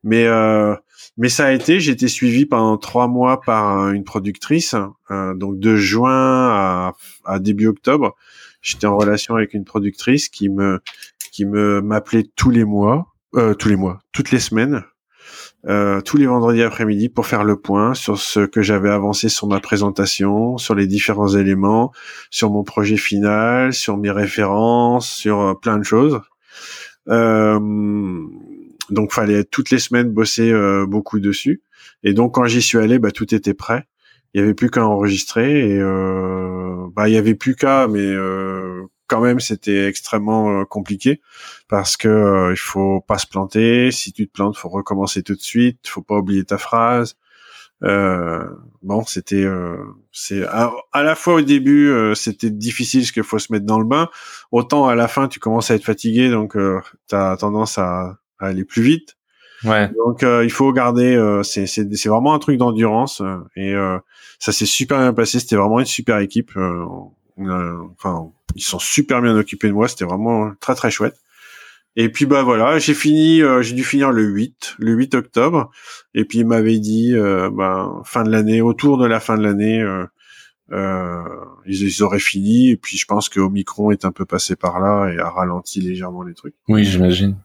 Mais 0.04 0.26
euh, 0.28 0.76
mais 1.18 1.30
ça 1.30 1.48
a 1.48 1.52
été. 1.52 1.80
J'ai 1.80 1.92
été 1.92 2.08
suivi 2.08 2.46
pendant 2.46 2.78
trois 2.78 3.08
mois 3.08 3.42
par 3.42 3.90
une 3.90 4.04
productrice, 4.04 4.76
euh, 5.12 5.34
donc 5.34 5.60
de 5.60 5.76
juin 5.76 6.50
à, 6.50 6.94
à 7.26 7.40
début 7.40 7.68
octobre. 7.68 8.16
J'étais 8.62 8.88
en 8.88 8.98
relation 8.98 9.36
avec 9.36 9.54
une 9.54 9.66
productrice 9.66 10.30
qui 10.30 10.50
me 10.50 10.80
qui 11.32 11.46
me 11.46 11.82
m'appelait 11.82 12.26
tous 12.36 12.50
les 12.50 12.66
mois, 12.66 13.14
euh, 13.36 13.54
tous 13.54 13.70
les 13.70 13.76
mois, 13.76 14.00
toutes 14.12 14.32
les 14.32 14.40
semaines 14.40 14.84
euh, 15.68 16.00
tous 16.00 16.16
les 16.16 16.28
vendredis 16.28 16.64
après-midi 16.64 17.10
pour 17.10 17.26
faire 17.26 17.44
le 17.44 17.58
point 17.58 17.94
sur 17.94 18.18
ce 18.18 18.40
que 18.40 18.62
j'avais 18.62 18.90
avancé 18.90 19.28
sur 19.28 19.48
ma 19.48 19.60
présentation, 19.60 20.58
sur 20.58 20.76
les 20.76 20.88
différents 20.88 21.28
éléments, 21.28 21.92
sur 22.30 22.52
mon 22.52 22.64
projet 22.64 22.96
final, 22.96 23.74
sur 23.74 23.98
mes 23.98 24.12
références, 24.12 25.10
sur 25.10 25.42
euh, 25.42 25.54
plein 25.56 25.78
de 25.78 25.84
choses. 25.84 26.22
Euh, 27.10 27.60
donc 28.90 29.12
fallait 29.12 29.44
toutes 29.44 29.70
les 29.70 29.80
semaines 29.80 30.10
bosser 30.10 30.52
euh, 30.52 30.86
beaucoup 30.88 31.20
dessus. 31.20 31.62
Et 32.04 32.14
donc 32.14 32.36
quand 32.36 32.46
j'y 32.46 32.62
suis 32.62 32.78
allé, 32.78 32.98
bah, 32.98 33.12
tout 33.12 33.36
était 33.36 33.54
prêt. 33.54 33.86
Il 34.34 34.40
y 34.40 34.44
avait 34.44 34.54
plus 34.54 34.70
qu'à 34.70 34.86
enregistrer 34.86 35.72
et 35.72 35.82
bah 36.94 37.08
il 37.10 37.14
y 37.14 37.18
avait 37.18 37.34
plus 37.34 37.56
qu'à, 37.56 37.88
mais 37.88 38.06
quand 39.08 39.22
même 39.22 39.40
c'était 39.40 39.88
extrêmement 39.88 40.62
euh, 40.62 40.66
compliqué 40.66 41.22
parce 41.68 41.98
que 41.98 42.08
euh, 42.08 42.52
il 42.52 42.58
faut 42.58 43.02
pas 43.02 43.18
se 43.18 43.28
planter. 43.28 43.92
Si 43.92 44.14
tu 44.14 44.28
te 44.28 44.34
plantes, 44.34 44.58
faut 44.58 44.70
recommencer 44.70 45.24
tout 45.24 45.36
de 45.36 45.42
suite. 45.42 45.88
Faut 45.88 46.02
pas 46.02 46.16
oublier 46.16 46.44
ta 46.44 46.58
phrase. 46.58 47.16
Euh, 47.84 48.44
bon, 48.82 49.04
c'était 49.06 49.44
euh, 49.44 49.78
c'est 50.12 50.44
à, 50.48 50.72
la 50.96 51.16
fois 51.16 51.36
au 51.36 51.42
début 51.42 51.94
c'était 52.16 52.50
difficile 52.50 53.02
parce 53.02 53.12
qu'il 53.12 53.24
faut 53.24 53.40
se 53.40 53.52
mettre 53.52 53.66
dans 53.66 53.80
le 53.80 53.86
bain. 53.86 54.10
Autant 54.52 54.88
à 54.88 54.96
la 54.96 55.08
fin 55.08 55.28
tu 55.28 55.40
commences 55.40 55.72
à 55.72 55.76
être 55.76 55.84
fatigué 55.84 56.30
donc 56.30 56.58
tu 57.08 57.16
as 57.16 57.38
tendance 57.38 57.78
à, 57.78 58.18
à, 58.40 58.48
aller 58.48 58.66
plus 58.66 58.82
vite. 58.82 59.18
Ouais. 59.64 59.90
Donc 59.90 60.24
il 60.24 60.52
faut 60.52 60.72
garder 60.74 61.42
c'est 61.44 61.68
c'est 61.68 61.88
c'est 61.96 62.10
vraiment 62.10 62.34
un 62.34 62.40
truc 62.40 62.58
d'endurance 62.58 63.22
et 63.56 63.76
ça 64.40 64.52
s'est 64.52 64.66
super 64.66 64.98
bien 64.98 65.14
passé. 65.14 65.40
C'était 65.40 65.56
vraiment 65.56 65.80
une 65.80 65.86
super 65.86 66.18
équipe. 66.18 66.52
Enfin 67.40 68.32
ils 68.56 68.64
sont 68.64 68.80
super 68.80 69.22
bien 69.22 69.36
occupés 69.36 69.68
de 69.68 69.74
moi. 69.74 69.88
C'était 69.88 70.06
vraiment 70.06 70.52
très 70.60 70.76
très 70.76 70.92
chouette. 70.92 71.16
Et 72.00 72.10
puis 72.10 72.28
bah 72.28 72.44
voilà, 72.44 72.78
j'ai 72.78 72.94
fini, 72.94 73.42
euh, 73.42 73.64
j'ai 73.64 73.74
dû 73.74 73.84
finir 73.84 74.12
le 74.12 74.24
8, 74.24 74.76
le 74.78 74.94
8 74.94 75.16
octobre. 75.16 75.72
Et 76.14 76.26
puis 76.26 76.40
il 76.40 76.48
m'avait 76.48 76.78
dit, 76.78 77.16
euh, 77.16 77.50
bah, 77.52 77.92
fin 78.06 78.24
de 78.24 78.30
l'année, 78.30 78.62
autour 78.62 79.00
de 79.00 79.08
la 79.08 79.20
fin 79.20 79.36
de 79.36 79.42
l'année, 79.42 79.82
euh, 79.82 80.06
euh 80.72 81.24
ils, 81.66 81.82
ils, 81.82 82.04
auraient 82.04 82.20
fini. 82.20 82.70
Et 82.70 82.78
puis 82.78 82.98
je 82.98 83.06
pense 83.06 83.30
que 83.30 83.40
Omicron 83.40 83.90
est 83.90 84.06
un 84.06 84.12
peu 84.12 84.26
passé 84.26 84.56
par 84.56 84.80
là 84.80 85.12
et 85.12 85.18
a 85.18 85.30
ralenti 85.30 85.82
légèrement 85.82 86.22
les 86.22 86.36
trucs. 86.36 86.54
Oui, 86.68 86.84
j'imagine. 86.84 87.36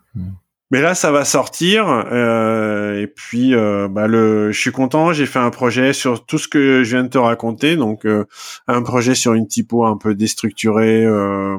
Mais 0.73 0.81
là, 0.81 0.95
ça 0.95 1.13
va 1.13 1.27
sortir. 1.27 1.87
Euh, 1.87 2.99
et 2.99 3.07
puis, 3.07 3.55
euh, 3.55 3.89
bah, 3.89 4.07
le, 4.07 4.51
je 4.53 4.59
suis 4.59 4.73
content. 4.73 5.13
J'ai 5.13 5.27
fait 5.27 5.39
un 5.39 5.51
projet 5.51 5.93
sur 5.93 6.25
tout 6.25 6.39
ce 6.39 6.49
que 6.49 6.83
je 6.83 6.97
viens 6.97 7.05
de 7.05 7.11
te 7.11 7.19
raconter. 7.19 7.77
Donc, 7.77 8.07
euh, 8.07 8.25
un 8.67 8.81
projet 8.81 9.15
sur 9.15 9.35
une 9.35 9.47
typo 9.47 9.85
un 9.85 9.99
peu 9.99 10.15
déstructurée 10.15 11.05
euh, 11.05 11.59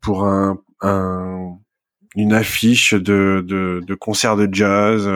pour 0.00 0.26
un, 0.26 0.58
un, 0.80 1.52
une 2.16 2.32
affiche 2.32 2.92
de, 2.92 3.44
de, 3.46 3.82
de 3.86 3.94
concert 3.94 4.34
de 4.34 4.48
jazz 4.50 5.08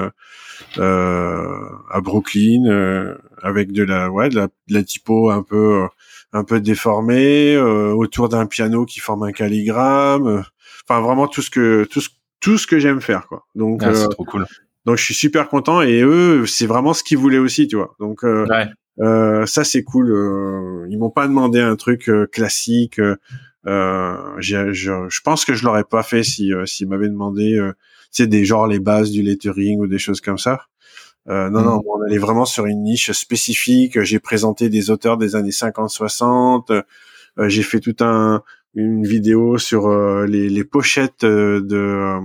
euh, 0.78 1.68
à 1.91 2.01
Brooklyn 2.01 3.16
avec 3.43 3.72
de 3.72 3.82
la, 3.82 4.12
ouais, 4.12 4.28
de 4.28 4.37
la, 4.37 4.47
de 4.47 4.74
la 4.74 4.85
typo 4.85 5.30
un 5.30 5.43
peu, 5.43 5.89
un 6.32 6.45
peu 6.45 6.61
déformée 6.61 7.59
autour 7.59 8.28
d'un 8.28 8.47
piano 8.47 8.85
qui 8.85 9.01
forme 9.01 9.24
un 9.24 9.32
calligramme. 9.32 10.45
Enfin, 10.89 11.01
vraiment 11.01 11.26
tout 11.26 11.43
ce 11.43 11.51
que 11.51 11.82
tout 11.91 12.01
ce 12.01 12.11
tout 12.45 12.59
ce 12.59 12.66
que 12.66 12.78
j'aime 12.78 13.01
faire 13.01 13.26
quoi. 13.26 13.47
Donc 13.55 13.80
ah, 13.82 13.95
c'est 13.95 14.05
euh, 14.05 14.09
trop 14.09 14.24
cool. 14.24 14.47
Donc 14.84 14.99
je 14.99 15.05
suis 15.05 15.14
super 15.14 15.49
content 15.49 15.80
et 15.80 16.03
eux 16.03 16.45
c'est 16.45 16.66
vraiment 16.66 16.92
ce 16.92 17.03
qu'ils 17.03 17.16
voulaient 17.16 17.38
aussi, 17.38 17.66
tu 17.66 17.76
vois. 17.76 17.95
Donc 17.99 18.22
euh, 18.22 18.47
euh, 19.01 19.47
ça 19.47 19.64
c'est 19.64 19.82
cool. 19.82 20.11
Euh, 20.11 20.86
ils 20.90 20.99
m'ont 20.99 21.11
pas 21.11 21.26
demandé 21.26 21.61
un 21.61 21.74
truc 21.74 22.11
euh, 22.11 22.26
classique. 22.26 23.01
Euh, 23.66 24.16
je, 24.36 24.74
je 24.74 25.20
pense 25.24 25.47
que 25.47 25.55
je 25.55 25.64
l'aurais 25.64 25.84
pas 25.84 26.03
fait 26.03 26.22
si 26.22 26.53
s'ils 26.66 26.86
m'avaient 26.86 27.09
demandé, 27.09 27.59
tu 28.12 28.22
sais, 28.22 28.26
des 28.26 28.45
genres 28.45 28.66
les 28.66 28.78
bases 28.78 29.11
du 29.11 29.22
lettering 29.22 29.80
ou 29.80 29.86
des 29.86 29.99
choses 29.99 30.20
comme 30.20 30.36
ça. 30.36 30.61
non, 31.26 31.51
non, 31.51 31.76
mm. 31.78 31.82
on 31.86 32.03
allait 32.03 32.18
vraiment 32.18 32.45
sur 32.45 32.66
une 32.66 32.82
niche 32.82 33.11
spécifique. 33.12 34.03
J'ai 34.03 34.18
présenté 34.18 34.68
des 34.68 34.90
auteurs 34.90 35.16
des 35.16 35.34
années 35.34 35.49
50-60. 35.49 36.82
j'ai 37.38 37.62
fait 37.62 37.80
tout 37.80 37.97
un 38.05 38.42
une 38.75 39.07
vidéo 39.07 39.59
sur 39.59 39.89
les, 40.27 40.49
les, 40.49 40.64
pochettes 40.64 41.25
de 41.25 42.20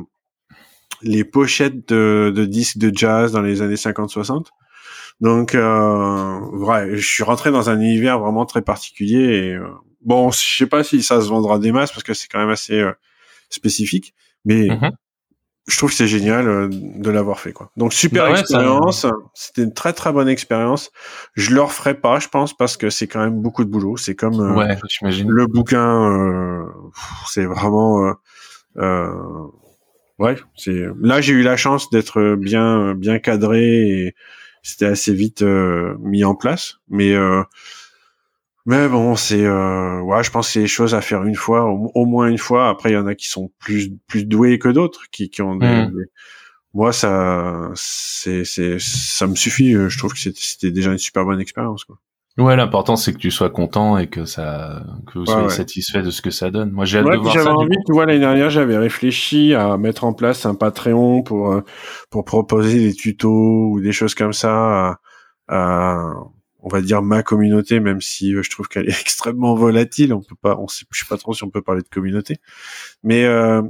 les 1.02 1.24
pochettes 1.24 1.88
de, 1.90 2.32
de, 2.36 2.46
disques 2.46 2.78
de 2.78 2.92
jazz 2.96 3.32
dans 3.32 3.42
les 3.42 3.62
années 3.62 3.76
50-60. 3.76 4.48
Donc, 5.22 5.54
euh, 5.54 6.40
ouais, 6.52 6.96
je 6.96 7.06
suis 7.06 7.24
rentré 7.24 7.52
dans 7.52 7.70
un 7.70 7.80
univers 7.80 8.20
vraiment 8.20 8.46
très 8.46 8.62
particulier. 8.62 9.20
Et, 9.20 9.54
euh, 9.54 9.68
bon, 10.02 10.32
je 10.32 10.38
sais 10.38 10.68
pas 10.68 10.84
si 10.84 11.04
ça 11.04 11.22
se 11.22 11.28
vendra 11.28 11.60
des 11.60 11.72
masses 11.72 11.92
parce 11.92 12.04
que 12.04 12.14
c'est 12.14 12.28
quand 12.28 12.40
même 12.40 12.50
assez 12.50 12.80
euh, 12.80 12.94
spécifique. 13.50 14.14
Mais 14.46 14.68
mhm. 14.70 14.92
Je 15.70 15.78
trouve 15.78 15.90
que 15.92 15.96
c'est 15.96 16.08
génial 16.08 16.48
euh, 16.48 16.68
de 16.72 17.10
l'avoir 17.10 17.40
fait 17.40 17.54
quoi. 17.54 17.72
Donc 17.78 17.94
super 17.94 18.26
Bah 18.26 18.32
ouais, 18.34 18.40
expérience, 18.40 19.06
c'était 19.34 19.64
une 19.64 19.74
très 19.74 19.94
très 19.94 20.12
bonne 20.12 20.28
expérience. 20.28 20.92
Je 21.36 21.54
le 21.54 21.62
referai 21.62 21.94
pas, 21.94 22.20
je 22.20 22.28
pense, 22.28 22.56
parce 22.56 22.76
que 22.78 22.90
c'est 22.90 23.08
quand 23.08 23.20
même 23.20 23.42
beaucoup 23.42 23.64
de 23.64 23.70
boulot. 23.70 23.96
C'est 23.98 24.16
comme 24.16 24.40
euh, 24.40 24.56
Ouais, 24.56 24.78
le 25.02 25.48
bouquin, 25.48 26.12
euh, 26.12 26.66
c'est 27.28 27.46
vraiment. 27.46 28.06
euh, 28.08 28.14
euh, 28.78 29.48
ouais, 30.18 30.38
c'est. 30.56 30.84
Là, 31.02 31.22
j'ai 31.22 31.34
eu 31.34 31.44
la 31.44 31.58
chance 31.58 31.90
d'être 31.90 32.36
bien 32.36 32.94
bien 32.96 33.20
cadré 33.20 33.64
et 33.64 34.16
c'était 34.64 34.86
assez 34.88 35.14
vite 35.14 35.42
euh, 35.42 35.96
mis 36.00 36.24
en 36.24 36.36
place. 36.36 36.78
Mais 36.90 37.14
euh, 37.14 37.44
mais 38.70 38.88
bon, 38.90 39.16
c'est 39.16 39.44
euh, 39.46 40.00
ouais, 40.02 40.24
je 40.24 40.32
pense 40.32 40.48
que 40.48 40.54
c'est 40.54 40.62
des 40.62 40.68
choses 40.68 40.94
à 40.96 41.02
faire 41.02 41.24
une 41.26 41.36
fois, 41.36 41.66
au, 41.72 41.92
au 41.96 42.06
moins 42.06 42.28
une 42.30 42.38
fois. 42.38 42.70
Après, 42.70 42.92
il 42.92 42.94
y 42.94 42.98
en 42.98 43.08
a 43.08 43.16
qui 43.16 43.28
sont 43.28 43.52
plus 43.60 43.92
plus 44.08 44.26
doués 44.26 44.60
que 44.60 44.70
d'autres, 44.70 45.04
qui 45.12 45.30
qui 45.30 45.42
ont. 45.42 45.56
des- 45.56 45.68
Mm. 45.68 45.92
des- 45.96 46.06
Moi, 46.76 46.94
ça, 46.94 47.72
c'est 47.76 48.46
c'est 48.46 48.78
ça 48.80 49.28
me 49.28 49.36
suffit. 49.36 49.74
Je 49.74 49.98
trouve 49.98 50.14
que 50.14 50.20
c'était 50.20 50.72
déjà 50.72 50.92
une 50.92 50.98
super 51.00 51.26
bonne 51.26 51.42
expérience. 51.42 51.84
Quoi. 51.86 51.98
Ouais, 52.38 52.56
l'important 52.56 52.96
c'est 52.96 53.12
que 53.12 53.18
tu 53.18 53.32
sois 53.32 53.50
content 53.50 53.98
et 53.98 54.08
que 54.08 54.24
ça, 54.26 54.84
que 55.08 55.20
vous 55.20 55.26
Ouais, 55.26 55.26
soyez 55.34 55.48
ouais. 55.48 55.54
satisfait 55.54 56.02
de 56.04 56.12
ce 56.12 56.22
que 56.22 56.30
ça 56.32 56.52
donne. 56.52 56.72
Moi, 56.72 56.86
j'ai 56.86 57.00
hâte 57.00 57.08
Ouais, 57.08 57.16
de 57.18 57.22
voir 57.22 57.34
j'avais 57.34 57.50
envie, 57.50 57.76
tu 57.86 57.92
vois, 57.92 58.06
l'année 58.06 58.20
dernière, 58.20 58.50
j'avais 58.50 58.78
réfléchi 58.78 59.54
à 59.56 59.78
mettre 59.78 60.04
en 60.06 60.14
place 60.14 60.46
un 60.46 60.56
Patreon 60.56 61.24
pour 61.24 61.52
euh, 61.54 61.62
pour 62.12 62.24
proposer 62.26 62.80
des 62.80 62.94
tutos 62.94 63.72
ou 63.72 63.82
des 63.82 63.92
choses 63.92 64.16
comme 64.16 64.32
ça 64.34 64.54
à, 64.90 65.00
à, 65.50 66.14
on 66.62 66.70
va 66.70 66.82
dire 66.82 67.02
ma 67.02 67.24
communauté, 67.24 67.80
même 67.80 68.02
si 68.02 68.34
euh, 68.36 68.44
je 68.44 68.50
trouve 68.50 68.68
qu'elle 68.68 68.90
est 68.90 69.00
extrêmement 69.02 69.56
volatile. 69.56 70.14
On 70.14 70.22
peut 70.22 70.36
pas, 70.42 70.58
on 70.60 70.68
sait, 70.68 70.86
je 70.92 71.00
sais 71.00 71.08
pas 71.08 71.18
trop 71.18 71.34
si 71.34 71.44
on 71.44 71.50
peut 71.50 71.62
parler 71.62 71.82
de 71.82 71.90
communauté, 71.90 72.38
mais 73.04 73.26
euh, 73.26 73.62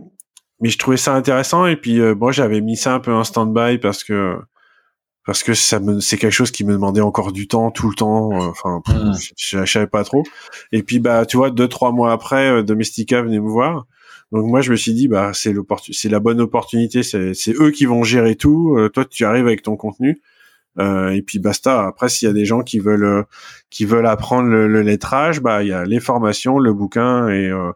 mais 0.61 0.69
je 0.69 0.77
trouvais 0.77 0.97
ça 0.97 1.13
intéressant 1.15 1.65
et 1.65 1.75
puis 1.75 1.99
euh, 1.99 2.15
moi 2.15 2.31
j'avais 2.31 2.61
mis 2.61 2.75
ça 2.75 2.93
un 2.93 2.99
peu 2.99 3.13
en 3.13 3.23
stand-by 3.23 3.77
parce 3.77 4.03
que 4.03 4.37
parce 5.25 5.43
que 5.43 5.53
ça 5.53 5.79
me 5.79 5.99
c'est 5.99 6.17
quelque 6.17 6.33
chose 6.33 6.51
qui 6.51 6.63
me 6.65 6.73
demandait 6.73 7.01
encore 7.01 7.31
du 7.31 7.47
temps 7.47 7.71
tout 7.71 7.89
le 7.89 7.95
temps. 7.95 8.31
Euh, 8.33 8.49
enfin 8.49 8.81
Mm. 8.87 9.13
je, 9.37 9.63
je 9.63 9.71
savais 9.71 9.87
pas 9.87 10.03
trop. 10.03 10.23
Et 10.71 10.83
puis 10.83 10.99
bah 10.99 11.25
tu 11.25 11.37
vois 11.37 11.51
deux 11.51 11.67
trois 11.67 11.91
mois 11.91 12.11
après 12.11 12.49
euh, 12.49 12.63
Domestica 12.63 13.21
venait 13.21 13.39
me 13.39 13.49
voir. 13.49 13.85
Donc 14.31 14.45
moi 14.45 14.61
je 14.61 14.71
me 14.71 14.75
suis 14.75 14.93
dit 14.93 15.07
bah 15.07 15.31
c'est 15.33 15.53
c'est 15.91 16.09
la 16.09 16.19
bonne 16.19 16.41
opportunité. 16.41 17.03
C'est 17.03 17.33
c'est 17.33 17.53
eux 17.53 17.71
qui 17.71 17.85
vont 17.85 18.03
gérer 18.03 18.35
tout. 18.35 18.75
Euh, 18.77 18.89
toi 18.89 19.05
tu 19.05 19.23
arrives 19.25 19.45
avec 19.45 19.61
ton 19.61 19.75
contenu 19.77 20.21
euh, 20.77 21.09
et 21.09 21.21
puis 21.23 21.39
basta 21.39 21.87
après 21.87 22.09
s'il 22.09 22.27
y 22.27 22.29
a 22.29 22.33
des 22.33 22.45
gens 22.45 22.61
qui 22.61 22.79
veulent 22.79 23.03
euh, 23.03 23.23
qui 23.71 23.85
veulent 23.85 24.05
apprendre 24.07 24.49
le, 24.49 24.67
le 24.67 24.81
lettrage 24.81 25.41
bah 25.41 25.63
il 25.63 25.69
y 25.69 25.73
a 25.73 25.83
les 25.83 25.99
formations 25.99 26.59
le 26.59 26.73
bouquin 26.73 27.27
et 27.29 27.47
euh, 27.49 27.71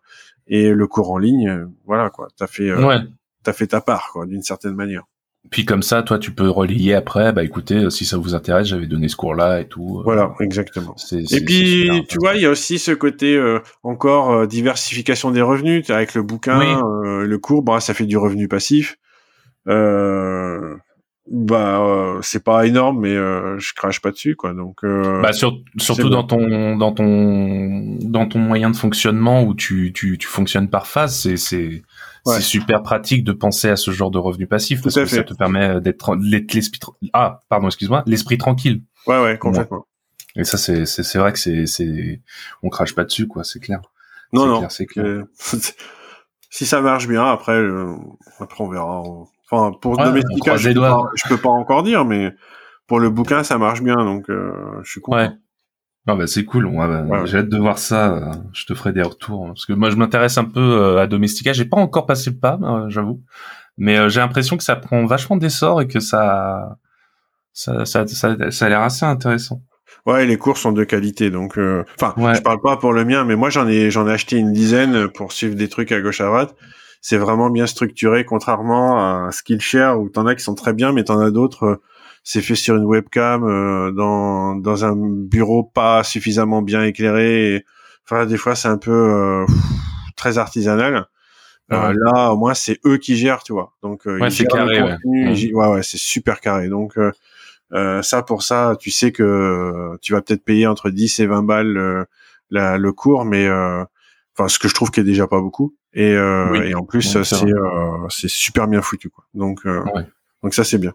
et 0.47 0.69
le 0.71 0.87
cours 0.87 1.11
en 1.11 1.17
ligne 1.17 1.65
voilà 1.85 2.09
quoi 2.11 2.27
t'as 2.37 2.47
fait 2.47 2.69
euh, 2.69 2.85
Ouais. 2.85 2.99
t'as 3.43 3.53
fait 3.53 3.67
ta 3.67 3.81
part 3.81 4.09
quoi 4.13 4.25
d'une 4.27 4.43
certaine 4.43 4.75
manière 4.75 5.03
Puis 5.49 5.65
comme 5.65 5.83
ça, 5.83 6.03
toi, 6.03 6.17
tu 6.19 6.31
peux 6.31 6.49
relayer 6.49 6.93
après. 6.95 7.33
Bah, 7.33 7.43
écoutez, 7.43 7.75
euh, 7.83 7.89
si 7.89 8.05
ça 8.05 8.17
vous 8.17 8.33
intéresse, 8.33 8.67
j'avais 8.67 8.87
donné 8.87 9.09
ce 9.09 9.17
cours-là 9.17 9.59
et 9.59 9.67
tout. 9.67 10.01
Voilà 10.05 10.33
exactement 10.39 10.95
C'est, 10.95 11.25
c'est- 11.27 11.35
Et 11.41 11.45
puis, 11.45 12.05
tu 12.07 12.17
vois, 12.17 12.35
il 12.35 12.41
y 12.41 12.45
a 12.45 12.49
aussi 12.49 12.79
ce 12.79 12.91
côté 12.93 13.35
euh, 13.35 13.59
encore 13.83 14.47
diversification 14.47 15.31
des 15.31 15.41
revenus. 15.41 15.89
Avec 15.89 16.15
le 16.15 16.23
bouquin, 16.23 16.59
Oui. 16.59 16.67
euh, 17.09 17.25
le 17.27 17.37
cours, 17.39 17.61
bah, 17.61 17.81
ça 17.81 17.93
fait 17.93 18.05
du 18.05 18.15
revenu 18.17 18.47
passif. 18.47 18.95
Euh, 19.67 20.75
bah, 21.32 21.80
euh, 21.82 22.19
c'est 22.21 22.43
pas 22.43 22.65
énorme, 22.67 22.99
mais 23.01 23.15
euh, 23.15 23.57
je 23.57 23.74
crache 23.74 24.01
pas 24.01 24.11
dessus, 24.11 24.36
quoi. 24.36 24.53
Donc, 24.53 24.84
euh, 24.84 25.21
Bah, 25.21 25.32
sur- 25.34 25.57
surtout 25.78 26.09
dans 26.09 26.24
ton 26.24 26.76
dans 26.76 26.91
ton 26.91 27.97
dans 28.01 28.28
ton 28.28 28.39
moyen 28.39 28.69
de 28.69 28.76
fonctionnement 28.76 29.43
où 29.43 29.53
tu 29.55 29.93
tu, 29.93 30.17
tu 30.17 30.28
fonctionnes 30.28 30.69
par 30.69 30.88
phase, 30.88 31.15
c'est 31.17 31.38
c'est 31.38 31.84
Ouais. 32.26 32.36
c'est 32.36 32.41
super 32.41 32.84
pratique 32.84 33.26
de 33.26 33.34
penser 33.34 33.67
à 33.69 33.76
ce 33.76 33.91
genre 33.91 34.09
de 34.09 34.17
revenu 34.17 34.47
passif 34.47 34.82
parce 34.82 34.95
que 34.95 35.05
fait. 35.05 35.17
ça 35.17 35.24
te 35.26 35.34
permet 35.34 35.82
d'être 35.82 36.15
d'être 36.15 36.53
l'esprit 36.53 36.80
ah 37.11 37.41
pardon 37.49 37.67
excuse-moi 37.67 38.01
l'esprit 38.05 38.38
tranquille 38.38 38.82
ouais, 39.07 39.21
ouais, 39.21 39.38
complètement. 39.38 39.86
et 40.38 40.45
ça 40.45 40.57
c'est 40.57 40.86
c'est 40.86 41.03
c'est 41.03 41.19
vrai 41.19 41.34
que 41.34 41.39
c'est 41.39 41.65
c'est 41.65 42.21
on 42.61 42.69
crache 42.69 42.95
pas 42.95 43.03
dessus 43.03 43.28
quoi 43.28 43.43
c'est 43.43 43.59
clair 43.59 43.82
Non, 44.32 44.43
C'est 44.43 44.47
non. 44.47 44.57
clair, 44.59 44.71
c'est 44.71 44.86
clair. 44.86 45.05
Euh, 45.05 45.24
si 46.49 46.65
ça 46.65 46.80
marche 46.80 47.09
bien, 47.09 47.26
après, 47.26 47.57
euh, 47.59 47.93
après 48.39 48.63
on 48.63 48.69
verra. 48.69 49.03
Enfin, 49.54 49.78
pour 49.82 49.97
Ouais, 49.99 50.22
croise 50.41 50.60
je 50.62 50.70
peux, 50.70 50.80
pas, 50.80 51.04
je 51.16 51.30
peux 51.30 51.38
pas 51.38 51.49
encore 51.49 51.84
dire, 51.84 52.06
mais 52.06 52.32
pour 52.88 52.99
le 52.99 53.10
bouquin, 53.10 53.43
ça 53.43 53.58
marche 53.58 53.82
bien, 53.82 53.95
donc 53.95 54.30
euh, 54.30 54.51
je 54.84 54.91
suis 54.91 55.01
content. 55.01 55.18
ouais. 55.18 55.30
Non 56.06 56.18
bah 56.18 56.28
c'est 56.28 56.43
cool. 56.43 56.66
Ouais, 56.66 57.26
j'ai 57.28 57.38
hâte 57.38 57.47
de 57.47 57.58
voir 57.58 57.78
ça. 57.78 58.32
Je 58.51 58.66
te 58.66 58.74
ferai 58.74 58.91
des 58.91 59.01
retours 59.04 59.47
parce 59.47 59.66
que 59.66 59.72
moi 59.72 59.89
je 59.89 59.95
m'intéresse 59.95 60.38
un 60.38 60.43
peu 60.43 60.60
euh, 60.60 60.97
à 61.01 61.08
Domestica. 61.08 61.54
J'ai 61.54 61.64
pas 61.64 61.78
encore 61.78 62.06
passé 62.06 62.30
le 62.32 62.36
pas 62.38 62.60
euh, 62.62 62.89
j'avoue. 62.89 63.22
Mais 63.78 63.97
euh, 63.97 64.10
j'ai 64.10 64.20
l'impression 64.20 64.58
que 64.58 64.64
ça 64.66 64.76
prend 64.76 65.06
vachement 65.06 65.38
d'essor 65.38 65.82
et 65.82 65.88
que 65.88 66.01
ça 66.01 66.78
ça 67.54 67.86
ça 67.86 68.06
ça, 68.06 68.36
ça 68.51 68.66
a 68.66 68.70
l'air 68.70 68.82
assez 68.82 69.06
intéressant. 69.06 69.62
Ouais, 70.06 70.26
les 70.26 70.38
cours 70.38 70.58
sont 70.58 70.74
de 70.74 70.84
qualité, 70.84 71.30
donc 71.30 71.58
euh, 71.58 71.86
enfin, 72.01 72.14
Ouais. 72.22 72.36
je 72.36 72.41
parle 72.41 72.60
pas 72.60 72.76
pour 72.76 72.91
le 72.91 73.06
mien, 73.06 73.24
mais 73.24 73.38
moi 73.38 73.49
j'en 73.49 73.66
ai 73.70 73.89
j'en 73.89 74.06
ai 74.06 74.12
acheté 74.12 74.36
une 74.36 74.51
dizaine 74.51 75.08
pour 75.08 75.32
suivre 75.32 75.56
des 75.56 75.70
trucs 75.70 75.93
à 75.93 76.01
gauche 76.01 76.20
à 76.20 76.26
droite. 76.26 76.54
C'est 77.06 77.18
vraiment 77.18 77.49
bien 77.51 77.68
structuré, 77.68 78.24
contrairement 78.26 78.97
à 79.28 79.32
Skillshare 79.32 79.99
où 79.99 80.08
t'en 80.10 80.26
as 80.26 80.36
qui 80.36 80.43
sont 80.43 80.56
très 80.56 80.72
bien, 80.74 80.93
mais 80.93 81.04
t'en 81.04 81.20
as 81.20 81.32
d'autres. 81.32 81.64
euh, 81.66 81.82
c'est 82.24 82.41
fait 82.41 82.56
sur 82.56 82.78
une 82.78 82.86
webcam 82.86 83.43
euh, 83.43 83.91
dans 83.91 84.56
dans 84.56 84.86
un 84.86 84.95
bureau 84.95 85.64
pas 85.66 86.04
suffisamment 86.06 86.62
bien 86.62 86.82
éclairé. 86.84 87.56
Et, 87.56 87.66
enfin, 88.06 88.26
des 88.26 88.38
fois 88.38 88.56
c'est 88.56 88.70
un 88.70 88.78
peu 88.78 88.91
euh, 88.91 89.45
pff, 89.45 89.56
très 90.16 90.38
artisanal. 90.38 91.06
Euh, 91.72 91.93
là, 92.14 92.32
au 92.34 92.38
moins, 92.38 92.54
c'est 92.54 92.80
eux 92.86 92.97
qui 92.97 93.16
gèrent, 93.18 93.43
tu 93.43 93.51
vois. 93.54 93.74
Donc, 93.82 94.06
euh, 94.08 94.20
Ouais, 94.20 94.30
c'est 94.30 94.45
carré, 94.45 94.82
ouais. 94.82 94.91
contenu, 94.91 95.32
ils 95.32 95.36
gè- 95.36 95.54
ouais, 95.54 95.68
ouais, 95.68 95.84
c'est 95.84 95.97
super 95.97 96.39
carré. 96.41 96.68
Donc, 96.70 96.97
ça, 98.01 98.22
pour 98.24 98.43
ça, 98.43 98.76
tu 98.80 98.91
sais 98.91 99.12
que 99.12 99.97
tu 100.01 100.14
vas 100.14 100.22
peut-être 100.22 100.43
payer 100.43 100.68
entre 100.68 100.89
10 100.89 101.20
et 101.20 101.26
20 101.26 101.43
balles 101.43 101.78
euh, 101.78 102.06
la, 102.51 102.78
le 102.78 102.91
cours, 102.93 103.26
mais 103.26 103.47
euh, 103.47 103.84
enfin, 104.38 104.47
ce 104.47 104.60
que 104.60 104.68
je 104.68 104.74
trouve 104.76 104.91
qui 104.91 104.99
est 104.99 105.04
déjà 105.04 105.28
pas 105.28 105.41
beaucoup. 105.41 105.74
Et, 105.93 106.13
euh, 106.15 106.49
Oui. 106.51 106.59
et 106.69 106.75
en 106.75 106.83
plus, 106.83 107.05
Ouais, 107.15 107.23
c'est 107.23 107.35
c'est 107.35 107.45
vrai. 107.45 107.51
euh, 107.53 108.07
c'est 108.09 108.29
super 108.29 108.67
bien 108.67 108.81
foutu, 108.81 109.09
quoi. 109.09 109.25
Donc, 109.33 109.59
euh, 109.65 109.83
Ouais. 109.95 110.07
donc 110.41 110.53
ça, 110.53 110.63
c'est 110.63 110.77
bien. 110.79 110.93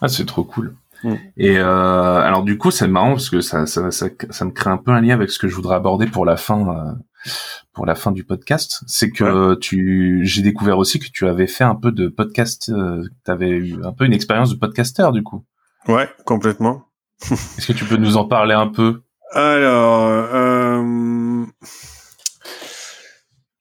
Ah, 0.00 0.08
c'est 0.08 0.26
trop 0.26 0.44
cool. 0.44 0.74
Mm. 1.04 1.14
Et 1.38 1.58
euh, 1.58 2.20
alors 2.20 2.42
du 2.42 2.58
coup, 2.58 2.70
c'est 2.70 2.86
marrant 2.88 3.12
parce 3.12 3.30
que 3.30 3.40
ça, 3.40 3.64
ça, 3.66 3.90
ça, 3.90 4.08
ça 4.28 4.44
me 4.44 4.50
crée 4.50 4.68
un 4.70 4.76
peu 4.76 4.90
un 4.90 5.00
lien 5.00 5.14
avec 5.14 5.30
ce 5.30 5.38
que 5.38 5.48
je 5.48 5.54
voudrais 5.54 5.76
aborder 5.76 6.06
pour 6.06 6.26
la 6.26 6.36
fin, 6.36 6.68
euh, 6.68 7.30
pour 7.72 7.86
la 7.86 7.94
fin 7.94 8.10
du 8.12 8.22
podcast. 8.24 8.82
C'est 8.86 9.10
que 9.10 9.54
tu, 9.54 10.20
j'ai 10.24 10.42
découvert 10.42 10.76
aussi 10.76 10.98
que 10.98 11.06
tu 11.10 11.26
avais 11.26 11.46
fait 11.46 11.64
un 11.64 11.74
peu 11.74 11.90
de 11.92 12.08
podcast, 12.08 12.68
euh, 12.68 13.02
tu 13.24 13.30
avais 13.30 13.48
eu 13.50 13.76
un 13.82 13.92
peu 13.92 14.04
une 14.04 14.12
expérience 14.12 14.50
de 14.50 14.58
podcasteur 14.58 15.12
du 15.12 15.22
coup. 15.22 15.42
Ouais, 15.88 16.08
complètement. 16.26 16.84
Est-ce 17.30 17.68
que 17.68 17.72
tu 17.72 17.86
peux 17.86 17.96
nous 17.96 18.18
en 18.18 18.26
parler 18.26 18.54
un 18.54 18.68
peu? 18.68 19.00
Alors, 19.32 20.06
euh, 20.34 21.46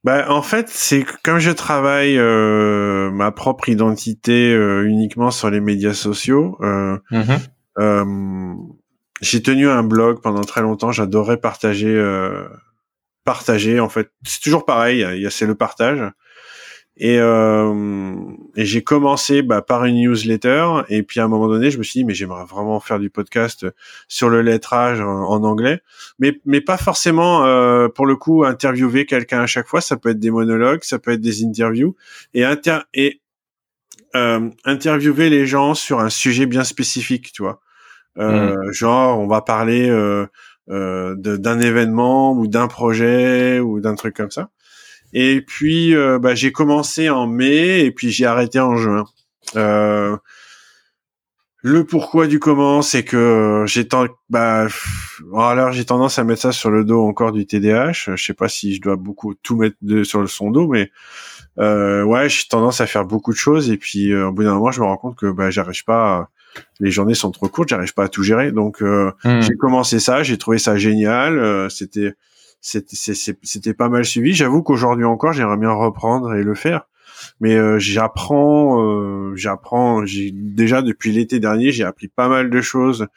bah, 0.03 0.25
en 0.29 0.41
fait, 0.41 0.69
c'est 0.69 1.03
que 1.03 1.13
comme 1.23 1.39
je 1.39 1.51
travaille 1.51 2.17
euh, 2.17 3.11
ma 3.11 3.31
propre 3.31 3.67
identité 3.67 4.53
euh, 4.53 4.87
uniquement 4.87 5.29
sur 5.29 5.49
les 5.49 5.59
médias 5.59 5.93
sociaux, 5.93 6.57
euh, 6.61 6.97
euh, 7.79 8.53
j'ai 9.21 9.41
tenu 9.41 9.67
un 9.67 9.83
blog 9.83 10.21
pendant 10.21 10.41
très 10.41 10.61
longtemps. 10.61 10.91
J'adorais 10.91 11.37
partager, 11.37 11.93
euh, 11.93 12.47
partager. 13.25 13.79
En 13.81 13.89
fait, 13.89 14.09
c'est 14.23 14.41
toujours 14.41 14.65
pareil. 14.65 15.05
Il 15.15 15.21
y 15.21 15.27
a 15.27 15.29
c'est 15.29 15.45
le 15.45 15.55
partage. 15.55 15.99
Et, 16.99 17.17
euh, 17.19 18.13
et 18.55 18.65
j'ai 18.65 18.83
commencé 18.83 19.41
bah, 19.41 19.61
par 19.61 19.85
une 19.85 19.95
newsletter. 19.95 20.81
Et 20.89 21.01
puis 21.01 21.19
à 21.19 21.23
un 21.23 21.27
moment 21.27 21.47
donné, 21.47 21.71
je 21.71 21.77
me 21.77 21.83
suis 21.83 22.01
dit 22.01 22.05
mais 22.05 22.13
j'aimerais 22.13 22.45
vraiment 22.45 22.79
faire 22.79 22.99
du 22.99 23.09
podcast 23.09 23.65
sur 24.07 24.29
le 24.29 24.41
lettrage 24.41 24.99
en, 24.99 25.29
en 25.29 25.43
anglais, 25.43 25.81
mais 26.19 26.39
mais 26.45 26.61
pas 26.61 26.77
forcément 26.77 27.45
euh, 27.45 27.87
pour 27.87 28.05
le 28.05 28.15
coup 28.15 28.43
interviewer 28.43 29.05
quelqu'un 29.05 29.41
à 29.41 29.47
chaque 29.47 29.67
fois. 29.67 29.81
Ça 29.81 29.97
peut 29.97 30.09
être 30.09 30.19
des 30.19 30.31
monologues, 30.31 30.83
ça 30.83 30.99
peut 30.99 31.11
être 31.11 31.21
des 31.21 31.43
interviews 31.45 31.95
et 32.33 32.43
inter 32.43 32.79
et 32.93 33.21
euh, 34.15 34.49
interviewer 34.65 35.29
les 35.29 35.45
gens 35.45 35.73
sur 35.73 35.99
un 35.99 36.09
sujet 36.09 36.45
bien 36.45 36.63
spécifique, 36.63 37.31
tu 37.31 37.43
vois. 37.43 37.61
Euh, 38.17 38.71
Genre, 38.71 39.19
on 39.19 39.27
va 39.27 39.41
parler 39.41 39.89
euh, 39.89 40.25
euh, 40.69 41.15
d'un 41.15 41.59
événement 41.59 42.33
ou 42.33 42.47
d'un 42.47 42.67
projet 42.67 43.59
ou 43.59 43.79
d'un 43.79 43.95
truc 43.95 44.15
comme 44.15 44.31
ça. 44.31 44.49
Et 45.13 45.41
puis, 45.41 45.95
euh, 45.95 46.19
bah, 46.19 46.35
j'ai 46.35 46.51
commencé 46.51 47.09
en 47.09 47.27
mai 47.27 47.81
et 47.85 47.91
puis 47.91 48.11
j'ai 48.11 48.25
arrêté 48.25 48.59
en 48.59 48.75
juin. 48.75 49.05
Euh, 49.55 50.15
le 51.61 51.83
pourquoi 51.83 52.27
du 52.27 52.39
comment, 52.39 52.81
c'est 52.81 53.03
que 53.03 53.65
j'ai 53.67 53.85
ten- 53.87 54.07
bah, 54.29 54.67
alors 55.35 55.73
j'ai 55.73 55.83
tendance 55.83 56.17
à 56.17 56.23
mettre 56.23 56.41
ça 56.41 56.51
sur 56.53 56.71
le 56.71 56.85
dos 56.85 57.01
encore 57.01 57.33
du 57.33 57.45
TDAH. 57.45 57.91
Je 58.15 58.23
sais 58.23 58.33
pas 58.33 58.47
si 58.47 58.75
je 58.75 58.81
dois 58.81 58.95
beaucoup 58.95 59.33
tout 59.35 59.57
mettre 59.57 59.75
de, 59.81 60.03
sur 60.05 60.21
le 60.21 60.27
son 60.27 60.51
dos, 60.51 60.67
mais 60.69 60.89
euh, 61.57 62.03
ouais, 62.03 62.29
j'ai 62.29 62.43
tendance 62.49 62.79
à 62.79 62.87
faire 62.87 63.03
beaucoup 63.03 63.31
de 63.33 63.37
choses 63.37 63.69
et 63.71 63.77
puis 63.77 64.13
euh, 64.13 64.27
au 64.27 64.31
bout 64.31 64.43
d'un 64.43 64.53
moment, 64.53 64.71
je 64.71 64.79
me 64.79 64.85
rends 64.85 64.95
compte 64.97 65.17
que 65.17 65.29
bah, 65.31 65.49
j'arrive 65.49 65.83
pas. 65.83 66.17
à- 66.17 66.29
les 66.79 66.91
journées 66.91 67.13
sont 67.13 67.29
trop 67.31 67.47
courtes, 67.47 67.69
j'arrive 67.69 67.93
pas 67.93 68.05
à 68.05 68.07
tout 68.09 68.23
gérer. 68.23 68.51
Donc 68.51 68.81
euh, 68.81 69.11
j'ai 69.41 69.55
commencé 69.55 69.99
ça, 69.99 70.23
j'ai 70.23 70.37
trouvé 70.37 70.57
ça 70.59 70.77
génial. 70.77 71.37
euh, 71.37 71.67
c'était 71.69 72.13
c'était 72.61 73.73
pas 73.73 73.89
mal 73.89 74.05
suivi. 74.05 74.33
J'avoue 74.33 74.63
qu'aujourd'hui 74.63 75.05
encore, 75.05 75.33
j'aimerais 75.33 75.57
bien 75.57 75.71
reprendre 75.71 76.33
et 76.33 76.43
le 76.43 76.55
faire. 76.55 76.87
mais 77.39 77.55
euh, 77.55 77.79
j'apprends, 77.79 78.83
euh, 78.83 79.35
j'apprends. 79.35 80.05
J'ai 80.05 80.31
déjà 80.31 80.81
depuis 80.81 81.11
l'été 81.11 81.39
dernier, 81.39 81.71
j'ai 81.71 81.83
appris 81.83 82.07
pas 82.07 82.27
mal 82.27 82.49
de 82.49 82.61
choses 82.61 83.07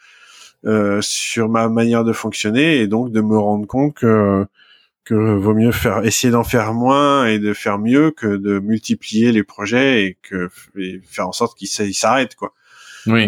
euh, 0.65 0.99
sur 1.01 1.49
ma 1.49 1.69
manière 1.69 2.03
de 2.03 2.13
fonctionner 2.13 2.77
et 2.77 2.87
donc 2.87 3.11
de 3.11 3.21
me 3.21 3.37
rendre 3.37 3.67
compte 3.67 3.95
que 3.95 4.45
que 5.03 5.15
vaut 5.15 5.53
mieux 5.53 5.73
faire 5.73 6.05
essayer 6.05 6.31
d'en 6.31 6.45
faire 6.45 6.73
moins 6.73 7.25
et 7.25 7.37
de 7.37 7.53
faire 7.53 7.77
mieux 7.77 8.11
que 8.11 8.37
de 8.37 8.59
multiplier 8.59 9.33
les 9.33 9.43
projets 9.43 10.05
et 10.05 10.17
que 10.21 10.49
et 10.77 11.01
faire 11.03 11.27
en 11.27 11.33
sorte 11.33 11.57
qu'ils 11.57 11.67
s'arrêtent 11.67 12.35
quoi. 12.35 12.53
Oui. 13.07 13.27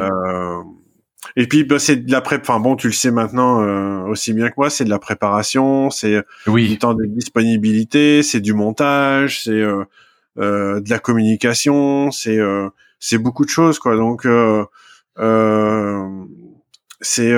Euh, 1.25 1.41
et 1.41 1.47
puis 1.47 1.63
bah, 1.63 1.79
c'est 1.79 1.97
de 1.97 2.11
la 2.11 2.21
pré 2.21 2.37
enfin 2.41 2.59
bon 2.59 2.75
tu 2.75 2.87
le 2.87 2.93
sais 2.93 3.11
maintenant 3.11 3.61
euh, 3.61 4.03
aussi 4.07 4.33
bien 4.33 4.49
que 4.49 4.55
moi 4.57 4.69
c'est 4.69 4.85
de 4.85 4.89
la 4.89 4.99
préparation 4.99 5.89
c'est 5.89 6.23
oui. 6.47 6.67
du 6.67 6.77
temps 6.77 6.93
de 6.93 7.05
disponibilité 7.05 8.23
c'est 8.23 8.41
du 8.41 8.53
montage 8.53 9.43
c'est 9.43 9.51
euh, 9.51 9.83
euh, 10.37 10.81
de 10.81 10.89
la 10.89 10.99
communication 10.99 12.11
c'est 12.11 12.37
euh, 12.37 12.69
c'est 12.99 13.17
beaucoup 13.17 13.45
de 13.45 13.49
choses 13.49 13.79
quoi 13.79 13.95
donc 13.95 14.25
euh, 14.25 14.65
c'est 17.01 17.33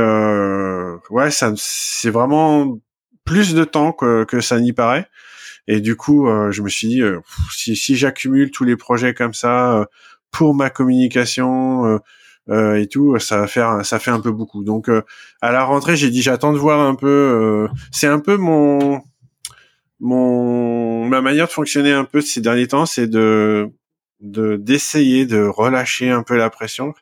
ouais 1.10 1.32
ça 1.32 1.54
c'est 1.56 2.10
vraiment 2.10 2.80
plus 3.24 3.54
de 3.54 3.64
temps 3.64 3.92
que, 3.92 4.24
que 4.24 4.42
ça 4.42 4.60
n'y 4.60 4.74
paraît 4.74 5.08
et 5.68 5.80
du 5.80 5.96
coup 5.96 6.28
je 6.50 6.62
me 6.62 6.70
suis 6.70 6.88
dit 6.88 7.02
si, 7.52 7.76
si 7.76 7.96
j'accumule 7.96 8.50
tous 8.50 8.64
les 8.64 8.78
projets 8.78 9.14
comme 9.14 9.34
ça 9.34 9.88
pour 10.32 10.56
ma 10.56 10.70
communication 10.70 12.00
euh, 12.50 12.76
et 12.76 12.88
tout, 12.88 13.20
ça 13.20 13.40
va 13.40 13.48
faire, 13.48 13.86
ça 13.86 14.00
fait 14.00 14.12
un 14.12 14.20
peu 14.20 14.32
beaucoup. 14.32 14.64
Donc 14.64 14.90
euh, 14.90 15.02
à 15.42 15.52
la 15.52 15.64
rentrée, 15.64 15.96
j'ai 15.96 16.10
dit 16.10 16.22
j'attends 16.22 16.54
de 16.54 16.58
voir 16.58 16.80
un 16.80 16.96
peu. 16.96 17.08
Euh, 17.08 17.68
c'est 17.92 18.08
un 18.08 18.20
peu 18.20 18.38
mon 18.38 19.02
mon 20.00 21.06
ma 21.06 21.22
manière 21.22 21.48
de 21.48 21.52
fonctionner 21.52 21.92
un 21.92 22.06
peu 22.06 22.22
ces 22.22 22.42
derniers 22.42 22.68
temps, 22.68 22.86
c'est 22.86 23.08
de 23.08 23.70
de 24.22 24.56
d'essayer 24.56 25.26
de 25.26 25.44
relâcher 25.44 26.10
un 26.10 26.24
peu 26.24 26.38
la 26.38 26.50
pression 26.50 26.94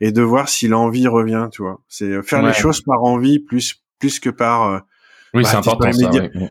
et 0.00 0.12
de 0.12 0.22
voir 0.22 0.48
si 0.48 0.68
l'envie 0.68 1.08
revient. 1.08 1.48
Tu 1.50 1.62
vois, 1.62 1.80
c'est 1.88 2.22
faire 2.22 2.42
les 2.42 2.52
choses 2.52 2.80
par 2.82 3.02
envie 3.02 3.40
plus 3.40 3.82
plus 3.98 4.20
que 4.20 4.30
par 4.30 4.82
oui, 5.34 5.42
bah, 5.42 5.48
c'est 5.50 5.56
important. 5.56 5.92
Ça, 5.92 6.10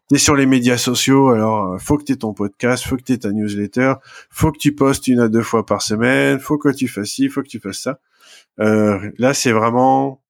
T'es 0.10 0.18
sur 0.18 0.36
les 0.36 0.46
médias 0.46 0.78
sociaux, 0.78 1.30
alors 1.30 1.80
faut 1.80 1.98
que 1.98 2.04
t'aies 2.04 2.18
ton 2.18 2.34
podcast, 2.34 2.86
faut 2.86 2.98
que 2.98 3.04
t'aies 3.04 3.18
ta 3.18 3.32
newsletter, 3.32 3.94
faut 4.30 4.52
que 4.52 4.58
tu 4.58 4.76
postes 4.76 5.08
une 5.08 5.22
à 5.22 5.30
deux 5.30 5.42
fois 5.42 5.66
par 5.66 5.82
semaine, 5.82 6.40
faut 6.40 6.58
que 6.58 6.70
tu 6.70 6.88
fasses 6.88 7.10
ci, 7.10 7.30
faut 7.30 7.42
que 7.42 7.48
tu 7.48 7.60
fasses 7.60 7.80
ça. 7.80 8.00
Euh, 8.60 9.12
là, 9.18 9.34
c'est 9.34 9.52
vraiment, 9.52 10.22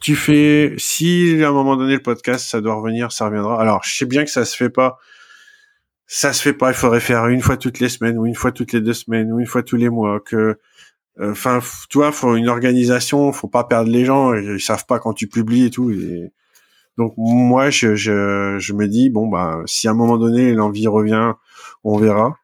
tu 0.00 0.14
fais, 0.16 0.74
si 0.78 1.42
à 1.42 1.48
un 1.48 1.52
moment 1.52 1.76
donné 1.76 1.94
le 1.94 2.02
podcast, 2.02 2.46
ça 2.46 2.60
doit 2.60 2.74
revenir, 2.74 3.12
ça 3.12 3.26
reviendra. 3.26 3.60
Alors, 3.60 3.82
je 3.84 3.96
sais 3.96 4.06
bien 4.06 4.24
que 4.24 4.30
ça 4.30 4.44
se 4.44 4.56
fait 4.56 4.70
pas. 4.70 4.98
Ça 6.06 6.32
se 6.32 6.42
fait 6.42 6.52
pas. 6.52 6.70
Il 6.70 6.74
faudrait 6.74 7.00
faire 7.00 7.26
une 7.26 7.40
fois 7.42 7.56
toutes 7.56 7.80
les 7.80 7.88
semaines, 7.88 8.18
ou 8.18 8.26
une 8.26 8.34
fois 8.34 8.52
toutes 8.52 8.72
les 8.72 8.80
deux 8.80 8.94
semaines, 8.94 9.32
ou 9.32 9.40
une 9.40 9.46
fois 9.46 9.62
tous 9.62 9.76
les 9.76 9.88
mois. 9.90 10.20
Que, 10.20 10.58
euh, 11.20 11.32
enfin, 11.32 11.60
tu 11.90 11.98
vois, 11.98 12.12
faut 12.12 12.36
une 12.36 12.48
organisation. 12.48 13.32
Faut 13.32 13.48
pas 13.48 13.64
perdre 13.64 13.90
les 13.90 14.04
gens. 14.04 14.34
Ils 14.34 14.60
savent 14.60 14.86
pas 14.86 14.98
quand 15.00 15.14
tu 15.14 15.26
publies 15.28 15.66
et 15.66 15.70
tout. 15.70 15.92
Donc 16.98 17.14
moi, 17.16 17.70
je, 17.70 17.94
je, 17.94 18.56
je 18.58 18.72
me 18.72 18.88
dis 18.88 19.10
bon 19.10 19.28
bah, 19.28 19.62
si 19.66 19.88
à 19.88 19.90
un 19.90 19.94
moment 19.94 20.16
donné 20.18 20.52
l'envie 20.52 20.86
revient, 20.86 21.32
on 21.84 21.98
verra. 21.98 22.38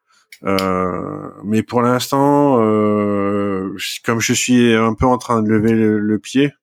Euh, 0.45 1.29
mais 1.43 1.63
pour 1.63 1.81
l'instant, 1.81 2.59
euh, 2.61 3.75
comme 4.03 4.19
je 4.19 4.33
suis 4.33 4.73
un 4.73 4.93
peu 4.93 5.05
en 5.05 5.17
train 5.17 5.41
de 5.41 5.49
lever 5.49 5.73
le, 5.73 6.19
pied, 6.19 6.53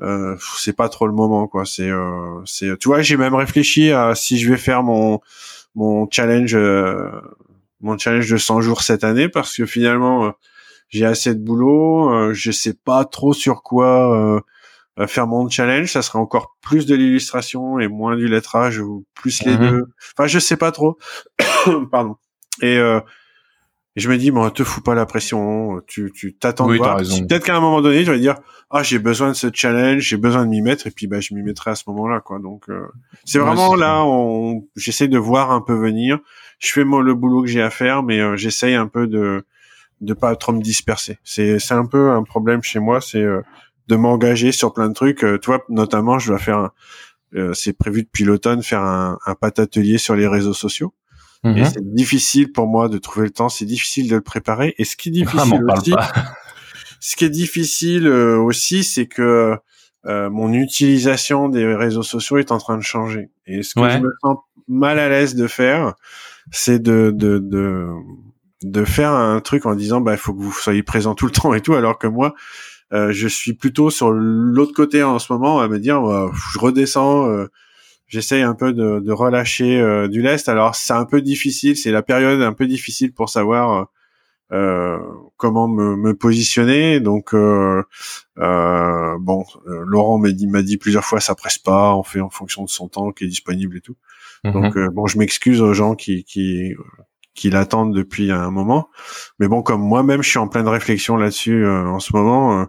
euh, 0.00 0.36
c'est 0.56 0.74
pas 0.74 0.88
trop 0.88 1.06
le 1.06 1.12
moment 1.12 1.46
quoi. 1.46 1.64
C'est, 1.66 1.90
euh, 1.90 2.40
c'est, 2.46 2.76
tu 2.78 2.88
vois, 2.88 3.02
j'ai 3.02 3.16
même 3.16 3.34
réfléchi 3.34 3.92
à 3.92 4.14
si 4.14 4.38
je 4.38 4.50
vais 4.50 4.56
faire 4.56 4.82
mon 4.82 5.20
mon 5.74 6.08
challenge, 6.10 6.54
euh, 6.54 7.10
mon 7.80 7.96
challenge 7.98 8.30
de 8.30 8.36
100 8.36 8.60
jours 8.62 8.82
cette 8.82 9.04
année 9.04 9.28
parce 9.28 9.56
que 9.56 9.66
finalement 9.66 10.32
j'ai 10.88 11.06
assez 11.06 11.34
de 11.34 11.40
boulot, 11.40 12.32
je 12.34 12.50
sais 12.50 12.74
pas 12.74 13.04
trop 13.04 13.32
sur 13.32 13.62
quoi 13.62 14.42
faire 15.06 15.26
mon 15.26 15.48
challenge, 15.48 15.90
ça 15.90 16.02
serait 16.02 16.18
encore 16.18 16.56
plus 16.60 16.84
de 16.84 16.94
l'illustration 16.94 17.78
et 17.78 17.88
moins 17.88 18.16
du 18.16 18.28
lettrage 18.28 18.78
ou 18.78 19.06
plus 19.14 19.42
les 19.44 19.56
mhm. 19.56 19.70
deux. 19.70 19.84
Enfin, 20.14 20.26
je 20.26 20.38
sais 20.38 20.56
pas 20.56 20.70
trop. 20.70 20.98
Pardon. 21.90 22.16
Et, 22.60 22.76
euh, 22.76 23.00
je 23.96 24.08
me 24.08 24.16
dis, 24.16 24.30
bon, 24.30 24.48
te 24.48 24.64
fous 24.64 24.80
pas 24.80 24.94
la 24.94 25.04
pression, 25.04 25.80
tu 25.86 26.12
tu 26.14 26.34
t'attends 26.34 26.66
oui, 26.68 26.78
voir. 26.78 26.96
Peut-être 26.96 27.44
qu'à 27.44 27.56
un 27.56 27.60
moment 27.60 27.82
donné, 27.82 28.04
je 28.04 28.12
vais 28.12 28.18
dire, 28.18 28.36
ah, 28.70 28.82
j'ai 28.82 28.98
besoin 28.98 29.28
de 29.28 29.34
ce 29.34 29.48
challenge, 29.52 30.00
j'ai 30.02 30.16
besoin 30.16 30.46
de 30.46 30.50
m'y 30.50 30.62
mettre, 30.62 30.86
et 30.86 30.90
puis 30.90 31.06
bah, 31.06 31.20
je 31.20 31.34
m'y 31.34 31.42
mettrai 31.42 31.72
à 31.72 31.74
ce 31.74 31.84
moment-là, 31.88 32.20
quoi. 32.20 32.38
Donc, 32.38 32.70
euh, 32.70 32.86
c'est 33.24 33.38
vraiment 33.38 33.74
là, 33.74 34.02
on, 34.04 34.66
j'essaie 34.76 35.08
de 35.08 35.18
voir 35.18 35.50
un 35.50 35.60
peu 35.60 35.74
venir. 35.74 36.18
Je 36.58 36.72
fais 36.72 36.84
moi 36.84 37.02
le 37.02 37.14
boulot 37.14 37.42
que 37.42 37.48
j'ai 37.48 37.60
à 37.60 37.68
faire, 37.68 38.02
mais 38.02 38.20
euh, 38.20 38.36
j'essaye 38.36 38.74
un 38.74 38.86
peu 38.86 39.06
de 39.06 39.44
de 40.00 40.14
pas 40.14 40.34
trop 40.36 40.52
me 40.52 40.62
disperser. 40.62 41.18
C'est 41.22 41.58
c'est 41.58 41.74
un 41.74 41.86
peu 41.86 42.12
un 42.12 42.22
problème 42.22 42.62
chez 42.62 42.78
moi, 42.78 43.02
c'est 43.02 43.22
euh, 43.22 43.42
de 43.88 43.96
m'engager 43.96 44.52
sur 44.52 44.72
plein 44.72 44.88
de 44.88 44.94
trucs. 44.94 45.24
toi, 45.42 45.62
notamment, 45.68 46.18
je 46.18 46.28
dois 46.28 46.38
faire, 46.38 46.70
c'est 47.52 47.76
prévu 47.76 48.04
depuis 48.04 48.24
l'automne, 48.24 48.62
faire 48.62 48.80
un, 48.80 49.18
un 49.26 49.34
pat 49.34 49.58
atelier 49.58 49.98
sur 49.98 50.14
les 50.16 50.26
réseaux 50.26 50.54
sociaux. 50.54 50.94
Et 51.44 51.48
mhm. 51.48 51.64
c'est 51.64 51.94
difficile 51.94 52.52
pour 52.52 52.68
moi 52.68 52.88
de 52.88 52.98
trouver 52.98 53.26
le 53.26 53.32
temps, 53.32 53.48
c'est 53.48 53.64
difficile 53.64 54.08
de 54.08 54.14
le 54.14 54.20
préparer. 54.20 54.74
Et 54.78 54.84
ce 54.84 54.96
qui 54.96 55.08
est 55.08 55.12
difficile 55.24 55.64
aussi, 55.64 55.92
ce 57.00 57.16
qui 57.16 57.24
est 57.24 57.30
difficile 57.30 58.06
euh, 58.06 58.36
aussi, 58.38 58.84
c'est 58.84 59.06
que 59.06 59.56
euh, 60.06 60.30
mon 60.30 60.52
utilisation 60.52 61.48
des 61.48 61.74
réseaux 61.74 62.02
sociaux 62.02 62.38
est 62.38 62.52
en 62.52 62.58
train 62.58 62.76
de 62.76 62.82
changer. 62.82 63.30
Et 63.46 63.62
ce 63.62 63.74
que 63.74 63.88
je 63.88 63.98
me 63.98 64.10
sens 64.22 64.38
mal 64.68 64.98
à 64.98 65.08
l'aise 65.08 65.34
de 65.34 65.46
faire, 65.46 65.94
c'est 66.50 66.80
de, 66.80 67.12
de, 67.14 67.38
de, 67.38 67.88
de 68.62 68.84
faire 68.84 69.12
un 69.12 69.40
truc 69.40 69.66
en 69.66 69.74
disant, 69.74 70.00
bah, 70.00 70.12
il 70.12 70.18
faut 70.18 70.34
que 70.34 70.42
vous 70.42 70.52
soyez 70.52 70.82
présent 70.82 71.14
tout 71.14 71.26
le 71.26 71.32
temps 71.32 71.54
et 71.54 71.60
tout, 71.60 71.74
alors 71.74 71.98
que 71.98 72.06
moi, 72.06 72.34
euh, 72.92 73.12
je 73.12 73.26
suis 73.26 73.54
plutôt 73.54 73.90
sur 73.90 74.10
l'autre 74.10 74.74
côté 74.74 75.02
en 75.02 75.18
ce 75.18 75.32
moment 75.32 75.60
à 75.60 75.68
me 75.68 75.78
dire, 75.78 76.00
bah, 76.02 76.30
je 76.52 76.58
redescends, 76.58 77.28
euh, 77.28 77.46
j'essaye 78.12 78.42
un 78.42 78.54
peu 78.54 78.74
de, 78.74 79.00
de 79.00 79.12
relâcher 79.12 79.80
euh, 79.80 80.06
du 80.06 80.20
lest. 80.20 80.48
Alors 80.48 80.74
c'est 80.76 80.92
un 80.92 81.06
peu 81.06 81.22
difficile, 81.22 81.76
c'est 81.76 81.90
la 81.90 82.02
période 82.02 82.42
un 82.42 82.52
peu 82.52 82.66
difficile 82.66 83.12
pour 83.12 83.30
savoir 83.30 83.72
euh, 83.72 83.84
euh 84.52 84.98
comment 85.38 85.66
me, 85.66 85.96
me, 85.96 86.14
positionner. 86.14 87.00
Donc 87.00 87.34
euh, 87.34 87.82
euh 88.38 89.16
bon, 89.18 89.44
Laurent 89.64 90.18
m'a 90.18 90.30
dit, 90.30 90.46
m'a 90.46 90.62
dit 90.62 90.76
plusieurs 90.76 91.04
fois 91.04 91.20
ça 91.20 91.34
presse 91.34 91.58
pas, 91.58 91.96
on 91.96 92.02
fait 92.02 92.20
en 92.20 92.30
fonction 92.30 92.62
de 92.64 92.68
son 92.68 92.88
temps 92.88 93.12
qui 93.12 93.24
est 93.24 93.28
disponible 93.28 93.78
et 93.78 93.80
tout. 93.80 93.96
Mhm. 94.44 94.52
Donc 94.52 94.78
bon, 94.92 95.06
je 95.06 95.18
m'excuse 95.18 95.62
aux 95.62 95.72
gens 95.72 95.94
qui 95.94 96.24
qui 96.24 96.74
qui 97.34 97.50
l'attendent 97.50 97.94
depuis 97.94 98.30
un 98.30 98.50
moment. 98.50 98.88
Mais 99.38 99.48
bon, 99.48 99.62
comme 99.62 99.80
moi-même, 99.80 100.22
je 100.22 100.28
suis 100.28 100.38
en 100.38 100.48
pleine 100.48 100.68
réflexion 100.68 101.16
là-dessus 101.16 101.64
euh, 101.64 101.86
en 101.86 101.98
ce 101.98 102.14
moment, 102.14 102.60
euh, 102.60 102.64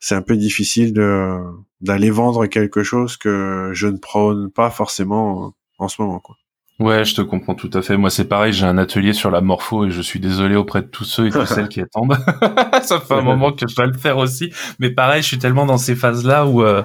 c'est 0.00 0.14
un 0.14 0.22
peu 0.22 0.36
difficile 0.36 0.92
de 0.92 1.38
d'aller 1.80 2.10
vendre 2.10 2.46
quelque 2.46 2.82
chose 2.82 3.16
que 3.16 3.70
je 3.72 3.86
ne 3.86 3.98
prône 3.98 4.50
pas 4.50 4.70
forcément 4.70 5.46
euh, 5.46 5.50
en 5.78 5.88
ce 5.88 6.02
moment, 6.02 6.18
quoi. 6.18 6.36
Ouais, 6.78 7.04
je 7.04 7.16
te 7.16 7.22
comprends 7.22 7.56
tout 7.56 7.70
à 7.74 7.82
fait. 7.82 7.96
Moi, 7.96 8.08
c'est 8.08 8.26
pareil, 8.26 8.52
j'ai 8.52 8.64
un 8.64 8.78
atelier 8.78 9.12
sur 9.12 9.32
la 9.32 9.40
morpho 9.40 9.86
et 9.86 9.90
je 9.90 10.00
suis 10.00 10.20
désolé 10.20 10.54
auprès 10.54 10.80
de 10.80 10.86
tous 10.86 11.02
ceux 11.02 11.26
et 11.26 11.30
toutes 11.30 11.46
celles 11.46 11.68
qui 11.68 11.80
attendent. 11.80 12.16
ça 12.84 13.00
fait 13.00 13.14
un 13.14 13.20
moment 13.20 13.50
que 13.50 13.66
je 13.68 13.74
dois 13.74 13.86
le 13.86 13.98
faire 13.98 14.16
aussi. 14.16 14.52
Mais 14.78 14.90
pareil, 14.90 15.22
je 15.22 15.26
suis 15.26 15.38
tellement 15.38 15.66
dans 15.66 15.76
ces 15.76 15.96
phases-là 15.96 16.46
où 16.46 16.62
euh, 16.62 16.84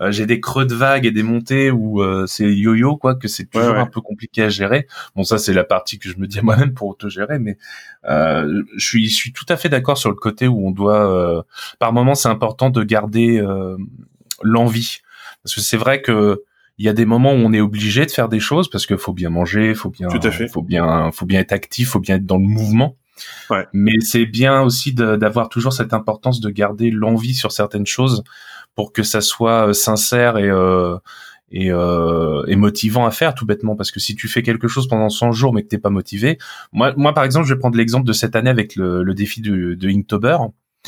euh, 0.00 0.12
j'ai 0.12 0.26
des 0.26 0.38
creux 0.40 0.64
de 0.64 0.76
vagues 0.76 1.06
et 1.06 1.10
des 1.10 1.24
montées 1.24 1.72
où 1.72 2.02
euh, 2.02 2.24
c'est 2.28 2.44
yo-yo, 2.54 2.96
quoi, 2.96 3.16
que 3.16 3.26
c'est 3.26 3.46
toujours 3.46 3.74
un 3.74 3.86
peu 3.86 4.00
compliqué 4.00 4.44
à 4.44 4.48
gérer. 4.48 4.86
Bon, 5.16 5.24
ça, 5.24 5.38
c'est 5.38 5.52
la 5.52 5.64
partie 5.64 5.98
que 5.98 6.08
je 6.08 6.18
me 6.18 6.28
dis 6.28 6.38
à 6.38 6.42
moi-même 6.42 6.72
pour 6.72 6.86
auto-gérer, 6.90 7.40
mais 7.40 7.58
je 8.04 8.62
suis, 8.78 9.08
je 9.08 9.14
suis 9.14 9.32
tout 9.32 9.46
à 9.48 9.56
fait 9.56 9.68
d'accord 9.68 9.98
sur 9.98 10.10
le 10.10 10.16
côté 10.16 10.46
où 10.46 10.64
on 10.64 10.70
doit, 10.70 11.44
par 11.80 11.92
moment, 11.92 12.14
c'est 12.14 12.28
important 12.28 12.70
de 12.70 12.84
garder 12.84 13.44
l'envie. 14.40 15.00
Parce 15.42 15.56
que 15.56 15.60
c'est 15.60 15.76
vrai 15.76 16.00
que 16.00 16.44
il 16.82 16.86
y 16.86 16.88
a 16.88 16.92
des 16.92 17.04
moments 17.04 17.30
où 17.30 17.36
on 17.36 17.52
est 17.52 17.60
obligé 17.60 18.06
de 18.06 18.10
faire 18.10 18.28
des 18.28 18.40
choses 18.40 18.68
parce 18.68 18.86
qu'il 18.86 18.98
faut 18.98 19.12
bien 19.12 19.30
manger, 19.30 19.72
faut 19.72 19.88
bien, 19.88 20.08
faut 20.50 20.62
bien, 20.62 21.12
faut 21.12 21.26
bien 21.26 21.38
être 21.38 21.52
actif, 21.52 21.90
faut 21.90 22.00
bien 22.00 22.16
être 22.16 22.26
dans 22.26 22.38
le 22.38 22.48
mouvement. 22.48 22.96
Ouais. 23.50 23.68
Mais 23.72 23.92
c'est 24.00 24.26
bien 24.26 24.62
aussi 24.62 24.92
d'avoir 24.92 25.48
toujours 25.48 25.72
cette 25.72 25.92
importance 25.92 26.40
de 26.40 26.50
garder 26.50 26.90
l'envie 26.90 27.34
sur 27.34 27.52
certaines 27.52 27.86
choses 27.86 28.24
pour 28.74 28.92
que 28.92 29.04
ça 29.04 29.20
soit 29.20 29.68
euh, 29.68 29.72
sincère 29.72 30.38
et 30.38 30.50
euh, 30.50 30.96
et, 31.54 31.70
euh, 31.70 32.42
et, 32.48 32.56
motivant 32.56 33.06
à 33.06 33.12
faire 33.12 33.34
tout 33.34 33.46
bêtement 33.46 33.76
parce 33.76 33.92
que 33.92 34.00
si 34.00 34.16
tu 34.16 34.26
fais 34.26 34.42
quelque 34.42 34.66
chose 34.68 34.88
pendant 34.88 35.10
100 35.10 35.32
jours 35.32 35.52
mais 35.52 35.62
que 35.62 35.68
t'es 35.68 35.76
pas 35.76 35.90
motivé 35.90 36.38
moi 36.72 36.94
moi 36.96 37.12
par 37.12 37.24
exemple 37.24 37.46
je 37.46 37.52
vais 37.52 37.60
prendre 37.60 37.76
l'exemple 37.76 38.06
de 38.06 38.14
cette 38.14 38.34
année 38.34 38.48
avec 38.48 38.74
le, 38.74 39.02
le 39.02 39.14
défi 39.14 39.42
de, 39.42 39.74
de 39.74 39.88
Inktober 39.90 40.38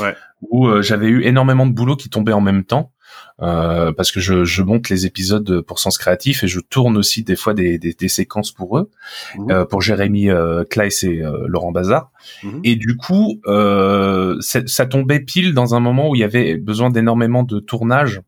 ouais. 0.00 0.14
où 0.40 0.66
euh, 0.66 0.82
j'avais 0.82 1.08
eu 1.08 1.22
énormément 1.22 1.66
de 1.66 1.72
boulot 1.72 1.96
qui 1.96 2.08
tombait 2.08 2.32
en 2.32 2.40
même 2.40 2.64
temps 2.64 2.92
parce 3.38 4.12
que 4.12 4.20
je, 4.20 4.44
je, 4.44 4.62
monte 4.62 4.88
les 4.88 5.06
épisodes 5.06 5.60
pour 5.62 5.78
Sens 5.78 5.98
Créatif 5.98 6.44
et 6.44 6.48
je 6.48 6.60
tourne 6.60 6.96
aussi 6.96 7.22
des 7.22 7.36
fois 7.36 7.54
des, 7.54 7.78
des, 7.78 7.92
des 7.92 8.08
séquences 8.08 8.52
pour 8.52 8.78
eux, 8.78 8.90
mmh. 9.36 9.50
euh, 9.50 9.64
pour 9.64 9.82
Jérémy 9.82 10.30
euh, 10.30 10.64
Kleiss 10.64 11.04
et 11.04 11.20
euh, 11.20 11.44
Laurent 11.46 11.72
Bazar. 11.72 12.10
Mmh. 12.42 12.60
Et 12.64 12.76
du 12.76 12.96
coup, 12.96 13.40
euh, 13.46 14.38
ça 14.40 14.86
tombait 14.86 15.20
pile 15.20 15.52
dans 15.54 15.74
un 15.74 15.80
moment 15.80 16.10
où 16.10 16.14
il 16.14 16.20
y 16.20 16.24
avait 16.24 16.56
besoin 16.56 16.90
d'énormément 16.90 17.42
de 17.42 17.60
tournage 17.60 18.20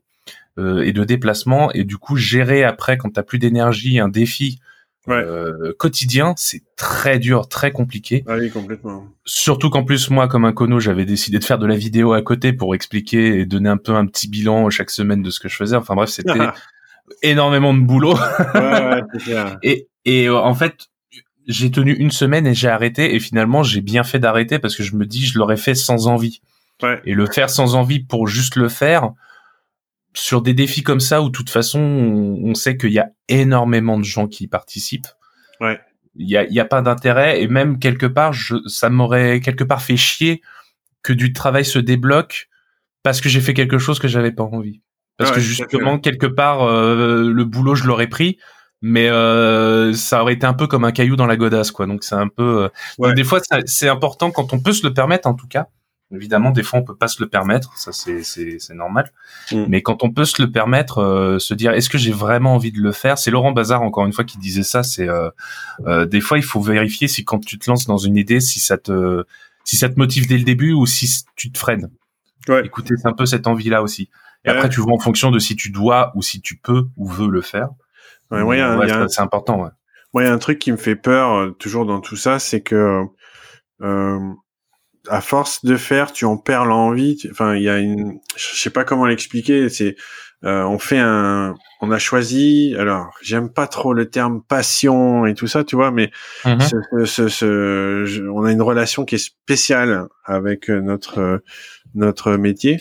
et 0.59 0.93
de 0.93 1.05
déplacement. 1.05 1.71
Et 1.73 1.85
du 1.85 1.99
coup, 1.99 2.17
gérer 2.17 2.65
après, 2.65 2.97
quand 2.97 3.11
t'as 3.11 3.23
plus 3.23 3.39
d'énergie, 3.39 3.99
un 4.01 4.09
défi 4.09 4.59
euh, 5.09 5.73
quotidien, 5.79 6.35
c'est 6.37 6.63
très 6.77 7.19
dur, 7.19 7.49
très 7.49 7.71
compliqué. 7.71 8.25
Ah 8.27 8.37
oui, 8.39 8.51
complètement. 8.51 9.07
Surtout 9.25 9.71
qu'en 9.71 9.85
plus, 9.85 10.11
moi, 10.11 10.29
comme 10.29 10.45
un 10.45 10.53
cono, 10.53 10.81
j'avais 10.81 11.05
décidé 11.05 11.39
de 11.39 11.45
faire 11.45 11.59
de 11.59 11.67
la 11.67 11.77
vidéo 11.77 12.13
à 12.13 12.23
côté 12.23 12.53
pour 12.53 12.75
expliquer 12.75 13.41
et 13.41 13.47
donner 13.47 13.69
un 13.69 13.77
peu 13.77 13.95
un 13.95 14.07
petit 14.07 14.29
bilan 14.29 14.69
chaque 14.71 14.91
semaine 14.91 15.23
de 15.23 15.31
ce 15.31 15.41
que 15.41 15.49
je 15.49 15.57
faisais. 15.57 15.77
Enfin 15.77 15.95
bref, 15.95 16.11
c'était 16.11 16.33
énormément 17.23 17.75
de 17.75 17.81
boulot. 17.81 18.17
ouais, 18.55 19.03
ouais, 19.29 19.57
et 19.63 19.89
et 20.07 20.29
euh, 20.29 20.39
en 20.39 20.55
fait, 20.55 20.87
j'ai 21.47 21.71
tenu 21.71 21.93
une 21.93 22.11
semaine 22.11 22.47
et 22.47 22.55
j'ai 22.55 22.69
arrêté. 22.69 23.15
Et 23.15 23.21
finalement, 23.21 23.63
j'ai 23.63 23.83
bien 23.83 24.05
fait 24.05 24.19
d'arrêter 24.19 24.59
parce 24.59 24.75
que 24.77 24.83
je 24.83 24.97
me 24.97 25.05
dis, 25.05 25.27
je 25.27 25.39
l'aurais 25.39 25.59
fait 25.59 25.75
sans 25.75 26.07
envie. 26.07 26.41
Ouais. 26.83 27.01
Et 27.05 27.15
le 27.15 27.27
faire 27.27 27.51
sans 27.51 27.75
envie 27.75 28.01
pour 28.01 28.29
juste 28.29 28.57
le 28.57 28.69
faire, 28.69 29.11
sur 30.19 30.43
des 30.43 30.55
défis 30.55 30.83
comme 30.83 31.01
ça 31.01 31.23
où 31.23 31.27
de 31.27 31.33
toute 31.33 31.51
façon 31.51 31.81
on, 31.81 32.55
sait 32.55 32.77
qu'il 32.77 32.93
y 32.93 32.99
a 32.99 33.11
énormément 33.29 33.99
de 33.99 34.05
gens 34.05 34.27
qui 34.27 34.47
participent. 34.49 35.09
Ouais. 35.61 35.79
Il 36.15 36.29
y 36.29 36.37
a, 36.37 36.45
y 36.45 36.61
a 36.61 36.65
pas 36.65 36.83
d'intérêt 36.83 37.43
et 37.43 37.49
même 37.49 37.79
quelque 37.79 38.07
part 38.07 38.33
je, 38.33 38.57
ça 38.67 38.89
m'aurait 38.89 39.41
quelque 39.41 39.65
part 39.65 39.83
fait 39.83 39.97
chier 39.97 40.41
que 41.03 41.13
du 41.13 41.33
travail 41.33 41.65
se 41.65 41.79
débloque 41.79 42.49
parce 43.03 43.21
que 43.21 43.29
j'ai 43.29 43.41
fait 43.41 43.55
quelque 43.55 43.79
chose 43.79 43.99
que 43.99 44.09
j'avais 44.09 44.33
pas 44.33 44.45
envie. 44.45 44.83
Parce 45.19 45.31
que 45.31 45.41
justement 45.41 45.99
quelque 45.99 46.27
part 46.27 46.63
euh, 46.63 47.31
le 47.31 47.45
boulot 47.45 47.75
je 47.75 47.85
l'aurais 47.85 48.09
pris 48.09 48.39
mais 48.83 49.09
euh, 49.09 49.95
ça 49.95 50.23
aurait 50.23 50.35
été 50.35 50.47
un 50.47 50.53
peu 50.53 50.67
comme 50.67 50.85
un 50.85 50.93
caillou 50.93 51.17
dans 51.17 51.27
la 51.27 51.37
godasse 51.37 51.71
quoi. 51.71 51.87
Donc 51.87 52.05
c'est 52.05 52.15
un 52.15 52.29
peu 52.29 52.69
euh, 52.99 53.13
des 53.15 53.25
fois 53.25 53.41
c'est 53.65 53.89
important 53.89 54.31
quand 54.31 54.53
on 54.53 54.61
peut 54.61 54.73
se 54.73 54.87
le 54.87 54.93
permettre 54.93 55.29
en 55.29 55.35
tout 55.35 55.49
cas 55.49 55.69
Évidemment, 56.13 56.53
des 56.53 56.63
fois, 56.63 56.79
on 56.79 56.85
peut 56.85 56.95
pas 56.95 57.09
se 57.09 57.21
le 57.21 57.29
permettre, 57.29 57.77
ça 57.77 57.91
c'est 57.91 58.23
c'est 58.23 58.75
normal. 58.75 59.11
Mm. 59.51 59.65
Mais 59.69 59.83
quand 59.83 60.05
on 60.05 60.13
peut 60.13 60.25
se 60.25 60.41
le 60.41 60.53
permettre, 60.53 60.99
euh, 60.99 61.41
se 61.41 61.53
dire 61.53 61.73
est-ce 61.73 61.91
que 61.91 61.99
j'ai 61.99 62.13
vraiment 62.13 62.55
envie 62.55 62.71
de 62.71 62.81
le 62.81 62.93
faire? 62.93 63.19
C'est 63.19 63.33
Laurent 63.33 63.51
Bazar 63.51 63.83
encore 63.83 64.07
une 64.07 64.13
fois 64.13 64.25
qui 64.25 64.39
disait 64.39 64.63
ça. 64.63 64.85
C'est 64.85 65.09
euh, 65.09 65.31
euh, 65.87 66.07
des 66.07 66.21
fois, 66.21 66.39
il 66.39 66.45
faut 66.45 66.61
vérifier 66.61 67.09
si 67.09 67.25
quand 67.25 67.45
tu 67.45 67.59
te 67.59 67.69
lances 67.69 67.87
dans 67.87 67.97
une 67.99 68.17
idée, 68.17 68.39
si 68.39 68.61
ça 68.61 68.79
te 68.79 69.25
si 69.65 69.77
ça 69.77 69.89
te 69.89 69.99
motive 69.99 70.29
dès 70.29 70.39
le 70.39 70.45
début 70.45 70.73
ou 70.73 70.87
si 70.87 71.25
tu 71.35 71.51
te 71.51 71.59
freines. 71.59 71.91
Ouais. 72.49 72.65
Écoutez, 72.65 72.95
c'est 72.97 73.09
un 73.09 73.13
peu 73.13 73.27
cette 73.27 73.49
envie-là 73.49 73.83
aussi. 73.83 74.09
Et 74.45 74.49
après, 74.49 74.69
tu 74.69 74.81
vois 74.81 74.93
en 74.93 75.01
fonction 75.01 75.33
de 75.33 75.41
si 75.41 75.57
tu 75.57 75.71
dois 75.71 76.13
ou 76.15 76.23
si 76.23 76.41
tu 76.41 76.57
peux 76.57 76.87
ou 76.97 77.09
veux 77.09 77.29
le 77.29 77.41
faire. 77.41 77.71
Ouais, 78.31 78.43
ouais, 78.43 78.59
c'est 79.09 79.23
important. 79.23 79.65
Ouais. 79.65 79.71
Moi, 80.15 80.23
il 80.23 80.27
y 80.27 80.29
a 80.29 80.33
un 80.33 80.39
truc 80.39 80.61
qui 80.61 80.71
me 80.71 80.77
fait 80.77 80.95
peur 80.95 81.53
toujours 81.59 81.85
dans 81.85 82.01
tout 82.01 82.15
ça, 82.15 82.39
c'est 82.39 82.61
que 82.61 83.07
euh, 83.83 84.19
à 85.09 85.21
force 85.21 85.65
de 85.65 85.77
faire, 85.77 86.13
tu 86.13 86.25
en 86.25 86.37
perds 86.37 86.65
l'envie. 86.65 87.19
Enfin, 87.31 87.55
il 87.57 87.63
y 87.63 87.69
a 87.69 87.79
une, 87.79 88.19
je 88.37 88.57
sais 88.57 88.71
pas 88.71 88.85
comment 88.85 89.07
l'expliquer. 89.07 89.69
C'est, 89.69 89.97
euh, 90.45 90.63
on 90.65 90.79
fait 90.79 90.99
un, 90.99 91.55
on 91.81 91.91
a 91.91 91.99
choisi. 91.99 92.75
Alors, 92.79 93.11
j'aime 93.23 93.51
pas 93.53 93.67
trop 93.67 93.93
le 93.93 94.09
terme 94.09 94.43
passion 94.43 95.27
et 95.27 95.35
tout 95.35 95.47
ça, 95.47 95.65
tu 95.65 95.77
vois, 95.77 95.91
mais 95.91 96.11
mhm. 96.45 96.61
ce, 97.07 97.29
ce, 97.29 98.29
on 98.29 98.45
a 98.45 98.53
une 98.53 98.63
relation 98.63 99.05
qui 99.05 99.17
est 99.17 99.19
spéciale 99.19 100.07
avec 100.25 100.69
notre 100.69 101.43
notre 101.95 102.37
métier 102.37 102.79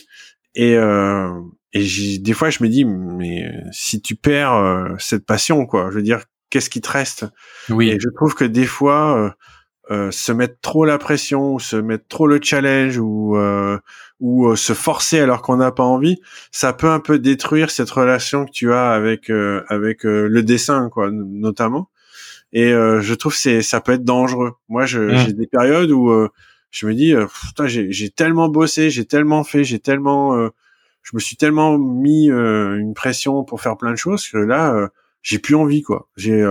et 0.56 0.76
euh, 0.76 1.30
et 1.74 2.18
des 2.20 2.34
fois 2.34 2.50
je 2.50 2.64
me 2.64 2.70
dis 2.70 2.86
mais 2.86 3.50
si 3.72 4.02
tu 4.02 4.16
perds 4.16 4.54
euh, 4.54 4.90
cette 5.00 5.26
passion 5.26 5.66
quoi, 5.66 5.90
je 5.90 5.96
veux 5.96 6.02
dire 6.02 6.24
qu'est-ce 6.50 6.70
qui 6.70 6.82
te 6.82 6.92
reste? 6.92 7.26
Oui. 7.70 7.90
Et 7.90 8.00
je 8.00 8.10
trouve 8.16 8.36
que 8.36 8.46
des 8.46 8.66
fois 8.66 9.36
euh, 9.92 9.96
euh, 9.96 10.12
se 10.12 10.32
mettre 10.32 10.60
trop 10.62 10.86
la 10.86 10.98
pression, 10.98 11.54
ou 11.54 11.60
se 11.60 11.76
mettre 11.76 12.08
trop 12.08 12.28
le 12.28 12.40
challenge 12.42 12.98
ou 12.98 13.38
euh, 13.38 13.78
ou 14.20 14.48
euh, 14.48 14.56
se 14.56 14.74
forcer 14.74 15.20
alors 15.20 15.42
qu'on 15.42 15.58
n'a 15.58 15.72
pas 15.72 15.84
envie, 15.84 16.18
ça 16.52 16.74
peut 16.74 16.90
un 16.90 17.00
peu 17.00 17.20
détruire 17.20 17.70
cette 17.70 17.90
relation 17.90 18.46
que 18.46 18.52
tu 18.52 18.74
as 18.74 18.92
avec 18.92 19.30
avec 19.30 20.04
le 20.04 20.42
dessin 20.42 20.90
quoi 20.90 21.10
notamment. 21.12 21.90
Et 22.54 22.72
je 22.72 23.14
trouve 23.14 23.36
c'est 23.36 23.62
ça 23.62 23.82
peut 23.82 23.94
être 23.94 24.04
dangereux. 24.04 24.54
Moi 24.70 24.86
je, 24.86 25.00
mmh. 25.00 25.18
j'ai 25.18 25.34
des 25.34 25.48
périodes 25.48 25.92
où 25.92 26.30
je 26.72 26.88
me 26.88 26.94
dis 26.94 27.14
putain 27.48 27.68
j'ai 27.68 27.92
j'ai 27.92 28.10
tellement 28.10 28.50
bossé, 28.50 28.90
j'ai 28.90 29.06
tellement 29.06 29.44
fait, 29.44 29.64
j'ai 29.64 29.80
tellement 29.80 30.50
je 31.04 31.12
me 31.14 31.20
suis 31.20 31.36
tellement 31.36 31.78
mis 31.78 32.30
une 32.30 32.94
pression 32.94 33.44
pour 33.44 33.62
faire 33.62 33.78
plein 33.78 33.92
de 33.92 33.98
choses 33.98 34.28
que 34.28 34.38
là 34.38 34.90
j'ai 35.22 35.40
plus 35.40 35.56
envie 35.56 35.82
quoi. 35.82 36.08
J'ai 36.16 36.46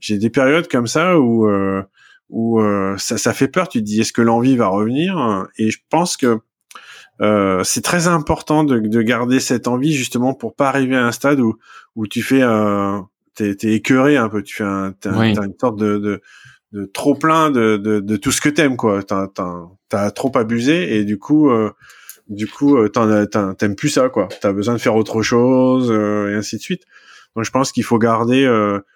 j'ai 0.00 0.18
des 0.18 0.30
périodes 0.30 0.68
comme 0.68 0.86
ça 0.88 1.18
où 1.20 1.48
où 2.28 2.60
euh, 2.60 2.96
ça, 2.98 3.18
ça 3.18 3.32
fait 3.32 3.48
peur. 3.48 3.68
Tu 3.68 3.78
te 3.78 3.84
dis 3.84 4.00
est-ce 4.00 4.12
que 4.12 4.22
l'envie 4.22 4.56
va 4.56 4.68
revenir? 4.68 5.46
Et 5.58 5.70
je 5.70 5.78
pense 5.90 6.16
que 6.16 6.40
euh, 7.22 7.64
c'est 7.64 7.82
très 7.82 8.08
important 8.08 8.62
de, 8.62 8.78
de, 8.78 9.02
garder 9.02 9.40
cette 9.40 9.68
envie 9.68 9.94
justement 9.94 10.34
pour 10.34 10.54
pas 10.54 10.68
arriver 10.68 10.96
à 10.96 11.06
un 11.06 11.12
stade 11.12 11.40
où 11.40 11.54
où 11.94 12.06
tu 12.06 12.22
fais 12.22 12.42
euh, 12.42 12.98
t'es, 13.34 13.54
t'es 13.54 13.72
écœuré 13.72 14.16
un 14.18 14.28
peu. 14.28 14.42
Tu 14.42 14.56
fais 14.56 14.64
un, 14.64 14.92
t'as, 15.00 15.12
une 15.12 15.54
sorte 15.58 15.78
de, 15.78 15.96
de, 15.96 16.20
de 16.72 16.84
trop 16.84 17.14
plein 17.14 17.50
de, 17.50 17.78
de, 17.78 18.00
de, 18.00 18.16
tout 18.16 18.32
ce 18.32 18.42
que 18.42 18.50
t'aimes 18.50 18.76
quoi. 18.76 19.02
T'as, 19.02 19.28
t'as, 19.88 20.10
trop 20.10 20.36
abusé 20.36 20.98
et 20.98 21.04
du 21.04 21.18
coup 21.18 21.50
euh, 21.50 21.70
du 22.28 22.46
coup 22.46 22.76
euh, 22.76 22.88
t'en, 22.88 23.54
t'aimes 23.54 23.76
plus 23.76 23.88
ça 23.88 24.10
quoi. 24.10 24.28
T'as 24.42 24.52
besoin 24.52 24.74
de 24.74 24.80
faire 24.80 24.96
autre 24.96 25.22
chose 25.22 25.90
et 25.90 26.34
ainsi 26.34 26.56
de 26.56 26.62
suite. 26.62 26.82
Donc 27.34 27.46
je 27.46 27.50
pense 27.50 27.72
qu'il 27.72 27.84
faut 27.84 27.98
garder 27.98 28.46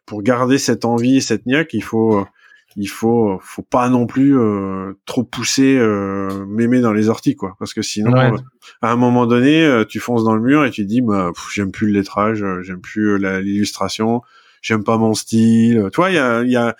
pour 0.04 0.22
garder 0.22 0.58
cette 0.58 0.84
envie 0.84 1.16
et 1.16 1.20
cette 1.22 1.46
niaque, 1.46 1.72
il 1.72 1.84
faut 1.84 2.26
il 2.76 2.86
faut 2.86 3.38
faut 3.42 3.62
pas 3.62 3.88
non 3.88 4.06
plus 4.06 4.38
euh, 4.38 4.92
trop 5.06 5.24
pousser 5.24 5.76
euh, 5.76 6.44
mémé 6.46 6.80
dans 6.80 6.92
les 6.92 7.08
orties 7.08 7.34
quoi. 7.34 7.56
Parce 7.58 7.74
que 7.74 7.82
sinon 7.82 8.14
euh, 8.16 8.36
à 8.82 8.92
un 8.92 8.96
moment 8.96 9.26
donné 9.26 9.64
euh, 9.64 9.84
tu 9.84 9.98
fonces 9.98 10.24
dans 10.24 10.34
le 10.34 10.40
mur 10.40 10.64
et 10.64 10.70
tu 10.70 10.84
dis 10.84 11.00
bah 11.00 11.30
j'aime 11.52 11.72
plus 11.72 11.88
le 11.88 11.94
lettrage 11.94 12.44
j'aime 12.62 12.80
plus 12.80 13.18
l'illustration 13.18 14.22
j'aime 14.62 14.84
pas 14.84 14.98
mon 14.98 15.14
style. 15.14 15.88
Toi 15.92 16.10
il 16.10 16.14
y 16.14 16.18
a 16.18 16.42
il 16.42 16.50
y 16.50 16.56
a 16.56 16.76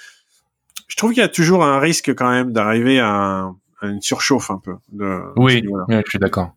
je 0.87 0.97
trouve 0.97 1.13
qu'il 1.13 1.23
y 1.23 1.25
a 1.25 1.29
toujours 1.29 1.65
un 1.65 1.79
risque 1.79 2.15
quand 2.15 2.31
même 2.31 2.53
d'arriver 2.53 3.01
à, 3.01 3.51
une 3.83 4.03
surchauffe 4.03 4.51
un 4.51 4.59
peu 4.59 4.75
de, 4.93 5.21
oui, 5.37 5.63
je 5.89 6.03
suis 6.09 6.19
d'accord. 6.19 6.55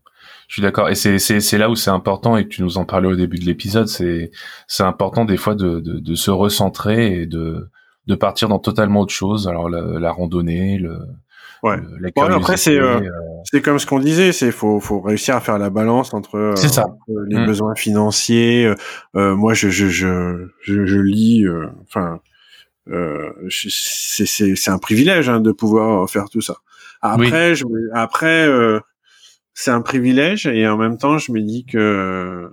Je 0.50 0.56
suis 0.56 0.62
d'accord. 0.62 0.90
Et 0.90 0.96
c'est 0.96 1.20
c'est 1.20 1.40
c'est 1.40 1.58
là 1.58 1.70
où 1.70 1.76
c'est 1.76 1.90
important 1.90 2.36
et 2.36 2.44
que 2.44 2.50
tu 2.50 2.62
nous 2.62 2.78
en 2.78 2.84
parlais 2.84 3.08
au 3.08 3.16
début 3.16 3.38
de 3.38 3.46
l'épisode 3.46 3.88
c'est 3.88 4.32
c'est 4.68 4.84
important 4.84 5.24
des 5.24 5.38
fois 5.38 5.56
de, 5.56 5.80
de 5.80 6.00
de 6.00 6.16
se 6.16 6.32
recentrer 6.32 7.22
et 7.22 7.26
de 7.26 7.70
de 8.08 8.16
partir 8.16 8.50
dans 8.50 8.60
totalement 8.60 9.02
autre 9.02 9.14
chose. 9.14 9.48
Alors 9.48 9.70
la, 9.70 10.00
la 10.00 10.12
randonnée, 10.12 10.78
le, 10.78 11.00
ouais. 11.64 11.78
après 12.16 12.58
c'est 12.58 12.78
euh, 12.78 13.00
euh, 13.00 13.10
c'est 13.46 13.62
comme 13.62 13.80
ce 13.80 13.86
qu'on 13.86 14.00
disait, 14.00 14.32
c'est 14.32 14.52
faut 14.52 14.80
faut 14.80 15.02
réussir 15.02 15.36
à 15.36 15.40
faire 15.40 15.58
la 15.58 15.70
balance 15.70 16.14
entre, 16.14 16.38
euh, 16.38 16.56
ça. 16.56 16.86
les 17.28 17.40
mm. 17.40 17.46
besoins 17.46 17.76
financiers. 17.76 18.74
moi 19.14 19.54
je 19.54 19.70
je 19.70 19.88
je 19.88 20.48
je, 20.62 20.86
je 20.86 21.00
lis, 21.00 21.46
enfin 21.84 22.20
c'est 23.50 24.26
c'est 24.26 24.56
c'est 24.56 24.72
un 24.72 24.80
privilège 24.80 25.30
hein, 25.30 25.40
de 25.40 25.52
pouvoir 25.52 26.10
faire 26.10 26.30
tout 26.30 26.42
ça. 26.42 26.58
Après 27.02 27.56
je 27.56 27.66
après 27.94 28.48
c'est 29.54 29.72
un 29.72 29.82
privilège 29.82 30.48
et 30.48 30.68
en 30.68 30.78
même 30.78 30.98
temps 30.98 31.18
je 31.18 31.32
me 31.32 31.42
dis 31.42 31.66
que 31.66 32.50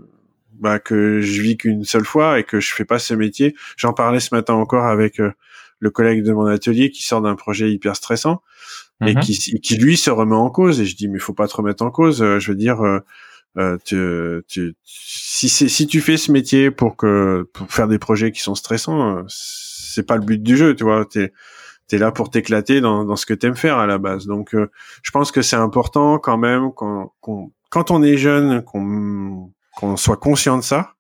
bah, 0.61 0.79
que 0.79 1.21
je 1.21 1.41
vis 1.41 1.57
qu'une 1.57 1.85
seule 1.85 2.05
fois 2.05 2.39
et 2.39 2.45
que 2.45 2.61
je 2.61 2.75
fais 2.75 2.85
pas 2.85 2.99
ce 2.99 3.15
métier. 3.15 3.57
J'en 3.77 3.93
parlais 3.93 4.21
ce 4.21 4.35
matin 4.35 4.55
encore 4.55 4.85
avec 4.85 5.19
euh, 5.19 5.33
le 5.79 5.91
collègue 5.91 6.23
de 6.23 6.33
mon 6.33 6.45
atelier 6.47 6.91
qui 6.91 7.03
sort 7.03 7.23
d'un 7.23 7.35
projet 7.35 7.73
hyper 7.73 7.97
stressant 7.97 8.43
et 9.05 9.15
mhm. 9.15 9.21
qui, 9.21 9.61
qui 9.61 9.77
lui 9.77 9.97
se 9.97 10.11
remet 10.11 10.37
en 10.37 10.51
cause. 10.51 10.81
Et 10.81 10.85
je 10.85 10.95
dis 10.97 11.09
mais 11.09 11.19
faut 11.19 11.33
pas 11.33 11.49
te 11.49 11.57
remettre 11.57 11.83
en 11.83 11.91
cause. 11.91 12.23
Euh, 12.23 12.39
je 12.39 12.53
veux 12.53 12.59
dire, 12.59 12.83
euh, 12.83 13.79
tu, 13.85 14.45
tu, 14.47 14.75
si 14.85 15.49
c'est 15.49 15.69
si 15.69 15.87
tu 15.87 16.03
fais 16.03 16.19
ce 16.19 16.31
métier 16.31 16.71
pour 16.71 16.97
que 16.97 17.49
pour 17.55 17.73
faire 17.73 17.89
des 17.89 17.99
projets 17.99 18.31
qui 18.31 18.41
sont 18.41 18.55
stressants, 18.55 19.25
c'est 19.29 20.07
pas 20.07 20.17
le 20.17 20.25
but 20.25 20.43
du 20.43 20.57
jeu, 20.57 20.77
tu 20.77 20.85
vois. 20.85 21.07
T'es 21.07 21.33
t'es 21.89 21.99
là 21.99 22.13
pour 22.13 22.31
t'éclater 22.31 22.81
dans, 22.81 23.05
dans 23.05 23.17
ce 23.17 23.27
que 23.27 23.35
t'aimes 23.35 23.57
faire 23.57 23.79
à 23.79 23.87
la 23.87 23.99
base. 23.99 24.27
Donc, 24.27 24.55
je 24.55 25.11
pense 25.11 25.33
que 25.33 25.43
c'est 25.43 25.57
important 25.57 26.19
quand 26.19 26.39
même 26.39 26.71
quand, 26.77 27.13
quand 27.71 27.91
on 27.91 28.03
est 28.05 28.17
jeune, 28.17 28.63
qu'on 28.63 29.51
qu'on 29.81 29.97
soit 29.97 30.17
conscient 30.17 30.59
de 30.59 30.63
ça 30.63 30.95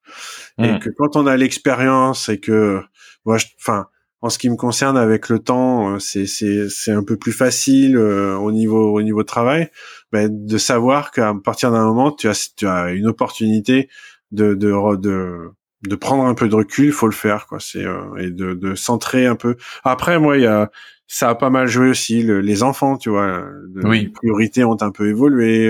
et 0.58 0.72
hmm. 0.72 0.78
que 0.80 0.90
quand 0.90 1.16
on 1.16 1.26
a 1.26 1.36
l'expérience 1.36 2.28
et 2.28 2.40
que 2.40 2.80
moi 3.24 3.36
enfin 3.60 3.86
en 4.22 4.28
ce 4.28 4.38
qui 4.38 4.50
me 4.50 4.56
concerne 4.56 4.96
avec 4.96 5.28
le 5.28 5.38
temps 5.38 5.94
euh, 5.94 5.98
c'est 5.98 6.26
c'est 6.26 6.68
c'est 6.68 6.92
un 6.92 7.04
peu 7.04 7.16
plus 7.16 7.32
facile 7.32 7.96
euh, 7.96 8.36
au 8.36 8.52
niveau 8.52 8.92
au 8.92 9.02
niveau 9.02 9.22
de 9.22 9.26
travail 9.26 9.70
ben, 10.12 10.28
de 10.30 10.58
savoir 10.58 11.10
qu'à 11.10 11.34
partir 11.42 11.70
d'un 11.70 11.84
moment 11.84 12.10
tu 12.10 12.28
as 12.28 12.52
tu 12.56 12.66
as 12.66 12.90
une 12.90 13.06
opportunité 13.06 13.88
de 14.32 14.54
de 14.54 14.96
de 14.96 15.50
de 15.82 15.96
prendre 15.96 16.26
un 16.26 16.34
peu 16.34 16.46
de 16.46 16.54
recul, 16.54 16.84
il 16.86 16.92
faut 16.92 17.06
le 17.06 17.12
faire 17.12 17.46
quoi. 17.46 17.58
C'est 17.58 17.86
euh, 17.86 18.14
et 18.18 18.30
de, 18.30 18.52
de 18.52 18.74
centrer 18.74 19.24
un 19.24 19.36
peu. 19.36 19.56
Après 19.82 20.18
moi 20.18 20.36
il 20.36 20.42
y 20.42 20.46
a 20.46 20.70
ça 21.06 21.30
a 21.30 21.34
pas 21.34 21.50
mal 21.50 21.66
joué 21.66 21.88
aussi 21.88 22.22
les 22.22 22.62
enfants, 22.62 22.96
tu 22.96 23.10
vois. 23.10 23.42
oui. 23.82 24.02
Les 24.02 24.08
priorités 24.10 24.62
ont 24.62 24.76
un 24.80 24.92
peu 24.92 25.08
évolué 25.08 25.68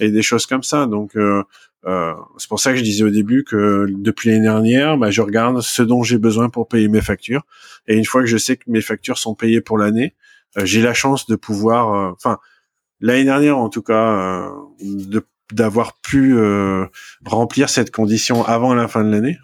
et 0.00 0.10
des 0.10 0.22
choses 0.22 0.46
comme 0.46 0.62
ça. 0.62 0.86
Donc 0.86 1.14
euh, 1.16 1.42
c'est 1.84 2.48
pour 2.48 2.60
ça 2.60 2.72
que 2.72 2.78
je 2.78 2.82
disais 2.82 3.04
au 3.04 3.10
début 3.10 3.44
que 3.44 3.86
depuis 3.88 4.30
l'année 4.30 4.42
dernière, 4.42 4.96
bah, 4.96 5.10
je 5.10 5.20
regarde 5.20 5.60
ce 5.60 5.82
dont 5.82 6.02
j'ai 6.02 6.18
besoin 6.18 6.48
pour 6.48 6.68
payer 6.68 6.88
mes 6.88 7.00
factures. 7.00 7.44
Et 7.88 7.96
une 7.96 8.04
fois 8.04 8.20
que 8.20 8.28
je 8.28 8.36
sais 8.36 8.56
que 8.56 8.64
mes 8.68 8.82
factures 8.82 9.18
sont 9.18 9.34
payées 9.34 9.60
pour 9.60 9.78
l'année, 9.78 10.14
euh, 10.58 10.64
j'ai 10.64 10.80
la 10.82 10.94
chance 10.94 11.26
de 11.26 11.36
pouvoir, 11.36 11.94
euh, 11.94 12.12
enfin 12.12 12.38
l'année 13.00 13.24
dernière 13.24 13.58
en 13.58 13.68
tout 13.68 13.82
cas, 13.82 14.50
d'avoir 15.52 15.98
pu 16.00 16.36
remplir 17.24 17.68
cette 17.68 17.90
condition 17.90 18.44
avant 18.44 18.74
la 18.74 18.88
fin 18.88 19.04
de 19.04 19.10
l'année. 19.10 19.38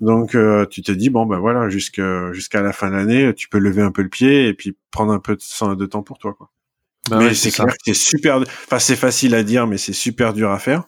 Donc 0.00 0.34
euh, 0.34 0.64
tu 0.66 0.82
te 0.82 0.92
dis 0.92 1.10
bon 1.10 1.26
ben 1.26 1.38
voilà 1.38 1.68
jusqu'à 1.68 2.32
jusqu'à 2.32 2.62
la 2.62 2.72
fin 2.72 2.90
de 2.90 2.96
l'année, 2.96 3.34
tu 3.34 3.48
peux 3.48 3.58
lever 3.58 3.82
un 3.82 3.92
peu 3.92 4.02
le 4.02 4.08
pied 4.08 4.48
et 4.48 4.54
puis 4.54 4.76
prendre 4.90 5.12
un 5.12 5.18
peu 5.18 5.36
de, 5.36 5.74
de 5.74 5.86
temps 5.86 6.02
pour 6.02 6.18
toi 6.18 6.34
quoi. 6.34 6.50
Bah 7.08 7.18
mais 7.18 7.34
c'est 7.34 7.50
clair 7.50 7.66
que 7.66 7.74
c'est 7.82 7.94
super. 7.94 8.36
Enfin, 8.36 8.78
c'est 8.78 8.96
facile 8.96 9.34
à 9.34 9.42
dire, 9.42 9.66
mais 9.66 9.78
c'est 9.78 9.94
super 9.94 10.34
dur 10.34 10.50
à 10.50 10.58
faire. 10.58 10.84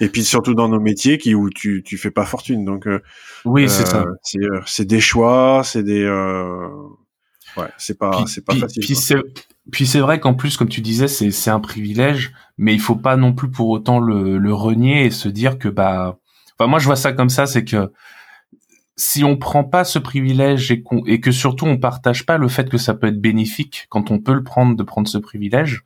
Et 0.00 0.08
puis 0.08 0.24
surtout 0.24 0.54
dans 0.54 0.68
nos 0.68 0.80
métiers 0.80 1.18
qui 1.18 1.34
où 1.34 1.50
tu 1.50 1.82
tu 1.84 1.98
fais 1.98 2.10
pas 2.10 2.24
fortune. 2.24 2.64
Donc 2.64 2.86
euh, 2.86 3.02
oui, 3.44 3.68
c'est 3.68 3.86
ça. 3.86 4.04
Euh, 4.36 4.60
c'est 4.66 4.86
des 4.86 5.00
choix, 5.00 5.62
c'est 5.64 5.82
des 5.82 6.02
euh... 6.02 6.66
ouais, 7.56 7.68
c'est 7.76 7.98
pas 7.98 8.24
c'est 8.26 8.44
pas 8.44 8.54
facile. 8.54 8.82
Puis 8.84 8.96
c'est 8.96 9.16
puis 9.70 9.86
c'est 9.86 10.00
vrai 10.00 10.18
qu'en 10.18 10.34
plus, 10.34 10.56
comme 10.56 10.68
tu 10.68 10.80
disais, 10.80 11.08
c'est 11.08 11.30
c'est 11.30 11.50
un 11.50 11.60
privilège, 11.60 12.32
mais 12.56 12.72
il 12.72 12.80
faut 12.80 12.96
pas 12.96 13.16
non 13.16 13.34
plus 13.34 13.50
pour 13.50 13.68
autant 13.68 14.00
le 14.00 14.38
le 14.38 14.54
renier 14.54 15.04
et 15.04 15.10
se 15.10 15.28
dire 15.28 15.58
que 15.58 15.68
bah. 15.68 16.18
Enfin, 16.58 16.68
moi 16.68 16.78
je 16.78 16.86
vois 16.86 16.96
ça 16.96 17.12
comme 17.12 17.30
ça, 17.30 17.46
c'est 17.46 17.64
que 17.64 17.90
si 19.00 19.24
on 19.24 19.38
prend 19.38 19.64
pas 19.64 19.84
ce 19.84 19.98
privilège 19.98 20.70
et, 20.70 20.84
et, 21.06 21.20
que 21.20 21.32
surtout 21.32 21.64
on 21.64 21.78
partage 21.78 22.26
pas 22.26 22.36
le 22.36 22.48
fait 22.48 22.68
que 22.68 22.76
ça 22.76 22.92
peut 22.92 23.06
être 23.06 23.20
bénéfique 23.20 23.86
quand 23.88 24.10
on 24.10 24.18
peut 24.18 24.34
le 24.34 24.44
prendre 24.44 24.76
de 24.76 24.82
prendre 24.82 25.08
ce 25.08 25.16
privilège, 25.16 25.84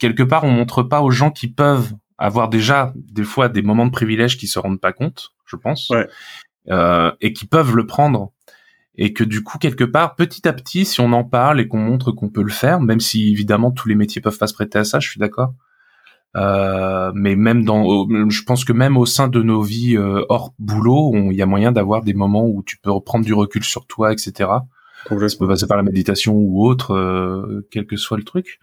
quelque 0.00 0.24
part 0.24 0.42
on 0.42 0.50
montre 0.50 0.82
pas 0.82 1.00
aux 1.00 1.12
gens 1.12 1.30
qui 1.30 1.46
peuvent 1.46 1.94
avoir 2.18 2.48
déjà 2.48 2.92
des 2.96 3.22
fois 3.22 3.48
des 3.48 3.62
moments 3.62 3.86
de 3.86 3.92
privilège 3.92 4.36
qui 4.36 4.48
se 4.48 4.58
rendent 4.58 4.80
pas 4.80 4.92
compte, 4.92 5.32
je 5.46 5.54
pense, 5.54 5.92
euh, 6.68 7.12
et 7.20 7.32
qui 7.32 7.46
peuvent 7.46 7.76
le 7.76 7.86
prendre. 7.86 8.32
Et 8.96 9.12
que 9.12 9.22
du 9.22 9.44
coup 9.44 9.58
quelque 9.58 9.84
part 9.84 10.16
petit 10.16 10.48
à 10.48 10.52
petit 10.52 10.84
si 10.84 11.00
on 11.00 11.12
en 11.12 11.22
parle 11.22 11.60
et 11.60 11.68
qu'on 11.68 11.78
montre 11.78 12.10
qu'on 12.10 12.30
peut 12.30 12.42
le 12.42 12.50
faire, 12.50 12.80
même 12.80 12.98
si 12.98 13.30
évidemment 13.30 13.70
tous 13.70 13.88
les 13.88 13.94
métiers 13.94 14.20
peuvent 14.20 14.38
pas 14.38 14.48
se 14.48 14.54
prêter 14.54 14.80
à 14.80 14.82
ça, 14.84 14.98
je 14.98 15.08
suis 15.08 15.20
d'accord 15.20 15.54
euh, 16.36 17.10
mais 17.14 17.36
même 17.36 17.64
dans, 17.64 18.06
je 18.28 18.42
pense 18.42 18.64
que 18.64 18.72
même 18.72 18.96
au 18.96 19.06
sein 19.06 19.28
de 19.28 19.42
nos 19.42 19.62
vies 19.62 19.96
euh, 19.96 20.24
hors 20.28 20.54
boulot, 20.58 21.12
il 21.14 21.36
y 21.36 21.42
a 21.42 21.46
moyen 21.46 21.72
d'avoir 21.72 22.02
des 22.02 22.14
moments 22.14 22.46
où 22.46 22.62
tu 22.62 22.78
peux 22.78 22.90
reprendre 22.90 23.24
du 23.24 23.32
recul 23.34 23.64
sur 23.64 23.86
toi, 23.86 24.12
etc. 24.12 24.50
Ça 25.04 25.38
peut 25.38 25.48
passer 25.48 25.66
par 25.66 25.76
la 25.76 25.82
méditation 25.82 26.34
ou 26.34 26.66
autre, 26.66 26.94
euh, 26.94 27.66
quel 27.70 27.86
que 27.86 27.96
soit 27.96 28.18
le 28.18 28.24
truc. 28.24 28.58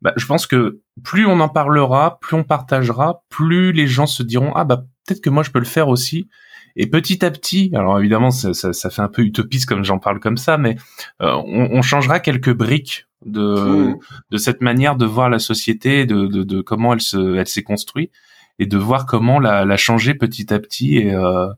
Bah, 0.00 0.12
je 0.16 0.26
pense 0.26 0.46
que 0.46 0.80
plus 1.02 1.26
on 1.26 1.40
en 1.40 1.48
parlera, 1.48 2.18
plus 2.20 2.36
on 2.36 2.44
partagera, 2.44 3.24
plus 3.30 3.72
les 3.72 3.88
gens 3.88 4.06
se 4.06 4.22
diront 4.22 4.52
ah 4.54 4.64
bah 4.64 4.84
peut-être 5.04 5.20
que 5.20 5.30
moi 5.30 5.42
je 5.42 5.50
peux 5.50 5.58
le 5.58 5.64
faire 5.64 5.88
aussi. 5.88 6.28
Et 6.76 6.86
petit 6.86 7.24
à 7.24 7.30
petit, 7.30 7.70
alors 7.74 7.98
évidemment 7.98 8.30
ça, 8.30 8.54
ça, 8.54 8.72
ça 8.72 8.90
fait 8.90 9.02
un 9.02 9.08
peu 9.08 9.22
utopiste 9.22 9.66
comme 9.66 9.84
j'en 9.84 9.98
parle 9.98 10.20
comme 10.20 10.36
ça, 10.36 10.58
mais 10.58 10.76
on, 11.20 11.68
on, 11.72 11.82
changera 11.82 12.20
quelques 12.20 12.52
briques 12.52 13.06
de 13.24 13.90
mmh. 13.90 13.98
de 14.30 14.36
cette 14.36 14.60
manière 14.60 14.96
de 14.96 15.06
voir 15.06 15.28
la 15.28 15.38
société, 15.38 16.06
de, 16.06 16.26
de, 16.26 16.42
de 16.42 16.60
comment 16.60 16.92
elle 16.92 17.00
se 17.00 17.36
elle 17.36 17.48
s'est 17.48 17.62
construite 17.62 18.12
et 18.58 18.66
de 18.66 18.76
voir 18.76 19.06
comment 19.06 19.38
la, 19.38 19.64
la 19.64 19.76
changer 19.76 20.14
petit 20.14 20.52
à 20.52 20.58
petit 20.58 20.98
et 20.98 21.14
euh, 21.14 21.48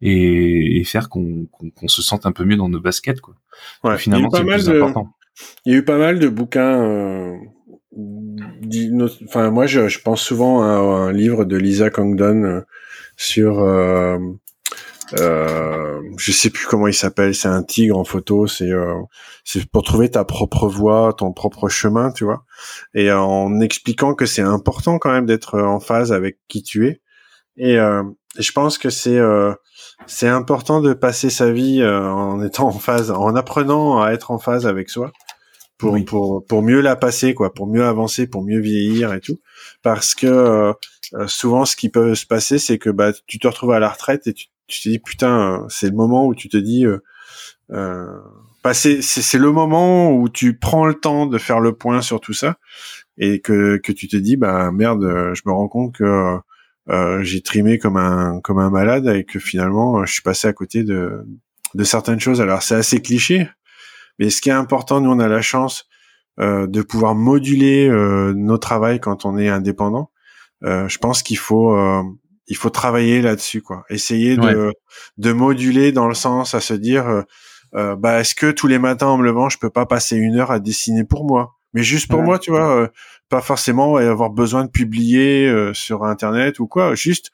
et, 0.00 0.80
et, 0.80 0.84
faire 0.84 1.08
qu'on 1.08 1.46
qu'on 1.46 1.88
se 1.88 2.02
sente 2.02 2.26
un 2.26 2.32
peu 2.32 2.44
mieux 2.44 2.56
dans 2.56 2.68
nos 2.68 2.80
baskets 2.80 3.20
quoi. 3.20 3.34
Ouais, 3.82 3.96
finalement 3.96 4.28
c'est 4.30 4.44
plus 4.44 4.66
de, 4.66 4.76
important. 4.76 5.08
Il 5.64 5.72
y 5.72 5.76
a 5.76 5.78
eu 5.78 5.84
pas 5.84 5.98
mal 5.98 6.18
de 6.18 6.28
bouquins. 6.28 6.80
Euh, 6.82 7.36
enfin 9.26 9.50
moi 9.50 9.66
je, 9.66 9.88
je, 9.88 10.00
pense 10.00 10.20
souvent 10.20 10.62
à 10.62 10.66
un 10.66 11.12
livre 11.12 11.44
de 11.44 11.56
Lisa 11.56 11.90
Congdon 11.90 12.42
euh, 12.42 12.60
sur 13.16 13.60
euh, 13.60 14.18
euh, 15.18 16.00
je 16.16 16.32
sais 16.32 16.50
plus 16.50 16.66
comment 16.66 16.86
il 16.86 16.94
s'appelle, 16.94 17.34
c'est 17.34 17.48
un 17.48 17.62
tigre 17.62 17.98
en 17.98 18.04
photo, 18.04 18.46
c'est 18.46 18.70
euh, 18.70 18.94
c'est 19.44 19.68
pour 19.70 19.82
trouver 19.82 20.10
ta 20.10 20.24
propre 20.24 20.66
voie, 20.68 21.12
ton 21.16 21.32
propre 21.32 21.68
chemin, 21.68 22.10
tu 22.10 22.24
vois. 22.24 22.44
Et 22.94 23.12
en 23.12 23.60
expliquant 23.60 24.14
que 24.14 24.26
c'est 24.26 24.42
important 24.42 24.98
quand 24.98 25.12
même 25.12 25.26
d'être 25.26 25.60
en 25.60 25.80
phase 25.80 26.12
avec 26.12 26.38
qui 26.48 26.62
tu 26.62 26.88
es. 26.88 27.02
Et, 27.56 27.78
euh, 27.78 28.02
je 28.38 28.50
pense 28.52 28.78
que 28.78 28.90
c'est 28.90 29.18
euh, 29.18 29.52
c'est 30.06 30.28
important 30.28 30.80
de 30.80 30.92
passer 30.92 31.30
sa 31.30 31.52
vie 31.52 31.80
euh, 31.82 32.02
en 32.10 32.42
étant 32.42 32.66
en 32.68 32.72
phase, 32.72 33.10
en 33.10 33.36
apprenant 33.36 34.02
à 34.02 34.12
être 34.12 34.30
en 34.32 34.38
phase 34.38 34.66
avec 34.66 34.90
soi 34.90 35.12
pour 35.78 35.96
pour 36.04 36.44
pour 36.46 36.62
mieux 36.62 36.80
la 36.80 36.96
passer 36.96 37.34
quoi, 37.34 37.54
pour 37.54 37.68
mieux 37.68 37.84
avancer, 37.84 38.26
pour 38.26 38.42
mieux 38.44 38.60
vieillir 38.60 39.12
et 39.14 39.20
tout. 39.20 39.40
Parce 39.82 40.14
que 40.14 40.72
souvent 41.26 41.64
ce 41.64 41.76
qui 41.76 41.90
peut 41.90 42.14
se 42.14 42.26
passer 42.26 42.58
c'est 42.58 42.78
que 42.78 42.90
bah 42.90 43.12
tu 43.26 43.38
te 43.38 43.46
retrouves 43.46 43.72
à 43.72 43.78
la 43.78 43.88
retraite 43.88 44.26
et 44.26 44.32
tu 44.34 44.46
tu 44.66 44.82
te 44.82 44.88
dis 44.88 44.98
putain, 44.98 45.66
c'est 45.68 45.88
le 45.88 45.96
moment 45.96 46.26
où 46.26 46.34
tu 46.34 46.48
te 46.48 46.56
dis, 46.56 46.86
euh, 46.86 46.98
euh 47.72 48.06
bah, 48.62 48.72
c'est 48.72 49.34
le 49.34 49.52
moment 49.52 50.12
où 50.12 50.28
tu 50.30 50.58
prends 50.58 50.86
le 50.86 50.94
temps 50.94 51.26
de 51.26 51.36
faire 51.36 51.60
le 51.60 51.74
point 51.74 52.00
sur 52.00 52.20
tout 52.20 52.32
ça 52.32 52.56
et 53.18 53.40
que 53.40 53.76
que 53.76 53.92
tu 53.92 54.08
te 54.08 54.16
dis 54.16 54.36
bah 54.36 54.70
merde, 54.72 55.02
je 55.34 55.42
me 55.46 55.52
rends 55.52 55.68
compte 55.68 55.94
que 55.96 56.38
euh, 56.90 57.22
j'ai 57.22 57.40
trimé 57.40 57.78
comme 57.78 57.96
un 57.96 58.40
comme 58.40 58.58
un 58.58 58.70
malade 58.70 59.06
et 59.06 59.24
que 59.24 59.38
finalement 59.38 60.04
je 60.04 60.12
suis 60.12 60.22
passé 60.22 60.48
à 60.48 60.52
côté 60.52 60.84
de 60.84 61.24
de 61.74 61.84
certaines 61.84 62.20
choses. 62.20 62.40
Alors 62.40 62.62
c'est 62.62 62.74
assez 62.74 63.00
cliché, 63.00 63.48
mais 64.18 64.30
ce 64.30 64.40
qui 64.40 64.50
est 64.50 64.52
important, 64.52 65.00
nous 65.00 65.10
on 65.10 65.18
a 65.18 65.28
la 65.28 65.42
chance 65.42 65.88
euh, 66.40 66.66
de 66.66 66.82
pouvoir 66.82 67.14
moduler 67.14 67.88
euh, 67.88 68.34
nos 68.34 68.58
travails 68.58 69.00
quand 69.00 69.24
on 69.24 69.38
est 69.38 69.48
indépendant. 69.48 70.10
Je 70.62 70.96
pense 70.96 71.22
qu'il 71.22 71.36
faut 71.36 71.76
il 72.46 72.56
faut 72.56 72.70
travailler 72.70 73.22
là-dessus, 73.22 73.62
quoi. 73.62 73.84
Essayer 73.88 74.36
de, 74.36 74.72
de 75.18 75.32
moduler 75.32 75.92
dans 75.92 76.08
le 76.08 76.14
sens 76.14 76.54
à 76.54 76.60
se 76.60 76.74
dire, 76.74 77.08
euh, 77.08 77.22
euh, 77.74 77.96
bah, 77.96 78.20
est-ce 78.20 78.34
que 78.34 78.50
tous 78.50 78.66
les 78.66 78.78
matins 78.78 79.06
en 79.06 79.16
me 79.16 79.24
levant, 79.24 79.48
je 79.48 79.58
peux 79.58 79.70
pas 79.70 79.86
passer 79.86 80.16
une 80.16 80.36
heure 80.36 80.50
à 80.50 80.58
dessiner 80.58 81.04
pour 81.04 81.24
moi, 81.24 81.54
mais 81.72 81.82
juste 81.82 82.08
pour 82.08 82.22
moi, 82.22 82.38
tu 82.38 82.50
vois, 82.50 82.76
euh, 82.76 82.88
pas 83.28 83.40
forcément 83.40 83.96
avoir 83.96 84.30
besoin 84.30 84.64
de 84.64 84.70
publier 84.70 85.72
sur 85.72 86.04
Internet 86.04 86.60
ou 86.60 86.66
quoi, 86.66 86.94
juste 86.94 87.30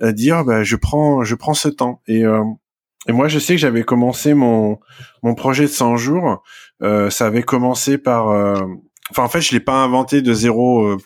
dire, 0.00 0.44
bah, 0.44 0.62
je 0.62 0.76
prends, 0.76 1.24
je 1.24 1.34
prends 1.34 1.54
ce 1.54 1.68
temps. 1.68 2.02
Et, 2.06 2.22
et 3.08 3.12
moi, 3.12 3.28
je 3.28 3.38
sais 3.38 3.54
que 3.54 3.60
j'avais 3.60 3.82
commencé 3.82 4.34
mon 4.34 4.78
mon 5.22 5.34
projet 5.34 5.64
de 5.64 5.68
100 5.68 5.96
jours. 5.96 6.42
ça 6.80 7.26
avait 7.26 7.42
commencé 7.42 7.98
par, 7.98 8.26
enfin, 9.10 9.24
en 9.24 9.28
fait, 9.28 9.40
je 9.40 9.52
l'ai 9.52 9.60
pas 9.60 9.82
inventé 9.82 10.20
de 10.22 10.32
zéro. 10.32 10.96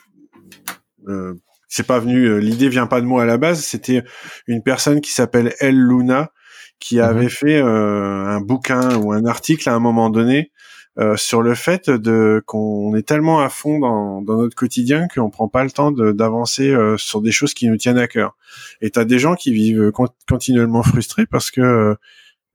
Euh, 1.07 1.35
c'est 1.67 1.85
pas 1.85 1.99
venu, 1.99 2.25
euh, 2.25 2.37
l'idée 2.37 2.69
vient 2.69 2.87
pas 2.87 3.01
de 3.01 3.05
moi 3.05 3.23
à 3.23 3.25
la 3.25 3.37
base. 3.37 3.63
C'était 3.63 4.03
une 4.47 4.63
personne 4.63 5.01
qui 5.01 5.11
s'appelle 5.11 5.53
El 5.59 5.77
Luna 5.77 6.31
qui 6.79 6.97
mhm. 6.97 7.03
avait 7.03 7.29
fait 7.29 7.57
euh, 7.57 8.25
un 8.25 8.39
bouquin 8.39 8.97
ou 8.97 9.11
un 9.11 9.25
article 9.25 9.69
à 9.69 9.73
un 9.73 9.79
moment 9.79 10.09
donné 10.09 10.51
euh, 10.99 11.15
sur 11.15 11.41
le 11.41 11.53
fait 11.53 11.89
de 11.89 12.41
qu'on 12.45 12.95
est 12.95 13.07
tellement 13.07 13.41
à 13.41 13.49
fond 13.49 13.79
dans, 13.79 14.21
dans 14.21 14.37
notre 14.37 14.55
quotidien 14.55 15.07
qu'on 15.13 15.29
prend 15.29 15.47
pas 15.47 15.63
le 15.63 15.71
temps 15.71 15.91
d'avancer 15.91 16.75
sur 16.97 17.21
des 17.21 17.31
choses 17.31 17.53
qui 17.53 17.67
nous 17.67 17.77
tiennent 17.77 17.99
à 17.99 18.07
cœur. 18.07 18.35
Et 18.81 18.89
t'as 18.89 19.05
des 19.05 19.19
gens 19.19 19.35
qui 19.35 19.51
vivent 19.51 19.91
continuellement 20.27 20.83
frustrés 20.83 21.25
parce 21.25 21.51
que 21.51 21.95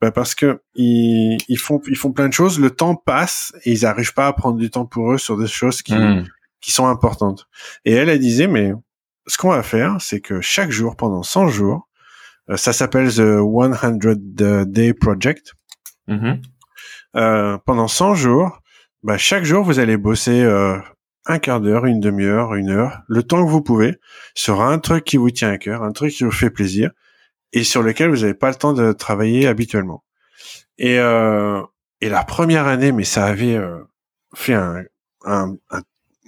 bah 0.01 0.11
parce 0.11 0.35
que 0.35 0.59
ils, 0.75 1.37
ils, 1.47 1.57
font 1.57 1.79
ils 1.87 1.95
font 1.95 2.11
plein 2.11 2.27
de 2.27 2.33
choses, 2.33 2.59
le 2.59 2.71
temps 2.71 2.95
passe 2.95 3.53
et 3.63 3.71
ils 3.71 3.85
arrivent 3.85 4.13
pas 4.13 4.27
à 4.27 4.33
prendre 4.33 4.57
du 4.57 4.69
temps 4.69 4.85
pour 4.85 5.13
eux 5.13 5.17
sur 5.17 5.37
des 5.37 5.47
choses 5.47 5.81
qui 5.81 5.93
mhm. 5.93 6.25
qui 6.59 6.71
sont 6.71 6.87
importantes. 6.87 7.47
Et 7.85 7.93
elle, 7.93 8.09
elle 8.09 8.19
disait 8.19 8.47
mais 8.47 8.73
ce 9.27 9.37
qu'on 9.37 9.49
va 9.49 9.63
faire, 9.63 9.97
c'est 9.99 10.19
que 10.19 10.41
chaque 10.41 10.71
jour, 10.71 10.95
pendant 10.95 11.23
100 11.23 11.47
jours, 11.47 11.87
euh, 12.49 12.57
ça 12.57 12.73
s'appelle 12.73 13.09
The 13.09 13.39
100 13.39 14.65
Day 14.65 14.93
Project. 14.93 15.53
Mm-hmm. 16.09 16.41
euh, 17.15 17.57
pendant 17.65 17.87
100 17.87 18.15
jours, 18.15 18.59
bah, 19.03 19.17
chaque 19.17 19.45
jour, 19.45 19.63
vous 19.63 19.79
allez 19.79 19.95
bosser 19.95 20.41
euh, 20.41 20.77
un 21.25 21.39
quart 21.39 21.61
d'heure, 21.61 21.85
une 21.85 22.01
demi-heure, 22.01 22.55
une 22.55 22.69
heure, 22.69 23.01
le 23.07 23.23
temps 23.23 23.45
que 23.45 23.49
vous 23.49 23.61
pouvez, 23.61 23.95
sur 24.35 24.61
un 24.61 24.79
truc 24.79 25.05
qui 25.05 25.17
vous 25.17 25.31
tient 25.31 25.49
à 25.51 25.57
cœur, 25.57 25.83
un 25.83 25.93
truc 25.93 26.11
qui 26.11 26.25
vous 26.25 26.31
fait 26.31 26.49
plaisir, 26.49 26.91
et 27.53 27.63
sur 27.63 27.83
lequel 27.83 28.09
vous 28.09 28.21
n'avez 28.21 28.33
pas 28.33 28.49
le 28.49 28.55
temps 28.55 28.73
de 28.73 28.91
travailler 28.91 29.47
habituellement. 29.47 30.03
Et, 30.77 30.99
euh, 30.99 31.61
et 32.01 32.09
la 32.09 32.23
première 32.23 32.67
année, 32.67 32.91
mais 32.91 33.05
ça 33.05 33.25
avait 33.25 33.55
euh, 33.55 33.79
fait 34.35 34.53
un, 34.53 34.83
un, 35.25 35.55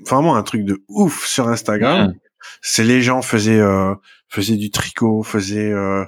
vraiment 0.06 0.38
un 0.38 0.44
truc 0.44 0.64
de 0.64 0.82
ouf 0.88 1.26
sur 1.26 1.50
Instagram. 1.50 2.10
Mm 2.10 2.14
c'est 2.62 2.84
les 2.84 3.02
gens 3.02 3.22
faisaient 3.22 3.60
euh, 3.60 3.94
faisaient 4.30 4.58
du 4.58 4.72
tricot, 4.72 5.24
faisaient 5.24 5.72
euh, 5.72 6.04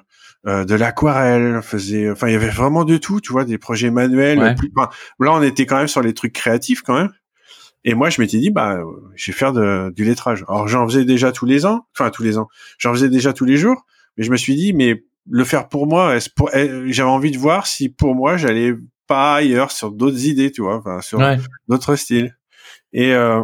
euh, 0.46 0.66
de 0.66 0.76
l'aquarelle, 0.76 1.62
faisaient 1.62 2.10
enfin 2.10 2.28
il 2.28 2.34
y 2.34 2.36
avait 2.36 2.50
vraiment 2.50 2.86
de 2.86 2.98
tout, 2.98 3.22
tu 3.22 3.32
vois, 3.32 3.46
des 3.46 3.58
projets 3.58 3.92
manuels. 3.92 4.40
là 4.40 4.90
on 5.20 5.42
était 5.42 5.66
quand 5.66 5.78
même 5.78 5.88
sur 5.88 6.02
les 6.02 6.14
trucs 6.14 6.34
créatifs 6.34 6.82
quand 6.82 6.96
même. 6.96 7.12
Et 7.84 7.94
moi 7.94 8.10
je 8.10 8.22
m'étais 8.22 8.38
dit 8.38 8.50
bah 8.50 8.80
je 9.16 9.32
vais 9.32 9.38
faire 9.38 9.54
de, 9.54 9.92
du 9.96 10.04
lettrage. 10.04 10.44
Alors 10.48 10.68
j'en 10.68 10.86
faisais 10.88 11.06
déjà 11.06 11.32
tous 11.32 11.46
les 11.46 11.66
ans, 11.66 11.86
enfin 11.94 12.10
tous 12.10 12.24
les 12.24 12.38
ans. 12.38 12.48
J'en 12.78 12.94
faisais 12.94 13.10
déjà 13.10 13.34
tous 13.34 13.46
les 13.46 13.58
jours, 13.58 13.86
mais 14.18 14.24
je 14.24 14.32
me 14.32 14.38
suis 14.38 14.56
dit 14.56 14.74
mais 14.74 15.04
le 15.30 15.44
faire 15.44 15.68
pour 15.68 15.88
moi, 15.88 16.18
j'avais 16.86 17.10
envie 17.10 17.32
de 17.32 17.38
voir 17.38 17.68
si 17.68 17.90
pour 17.90 18.16
moi 18.16 18.38
j'allais 18.38 18.74
pas 19.08 19.36
ailleurs 19.36 19.72
sur 19.72 19.92
d'autres 19.92 20.26
idées, 20.26 20.52
tu 20.52 20.62
vois, 20.62 20.78
enfin 20.78 21.02
sur 21.02 21.20
d'autres 21.68 21.96
styles. 21.96 22.36
Et 22.94 23.14
euh, 23.14 23.42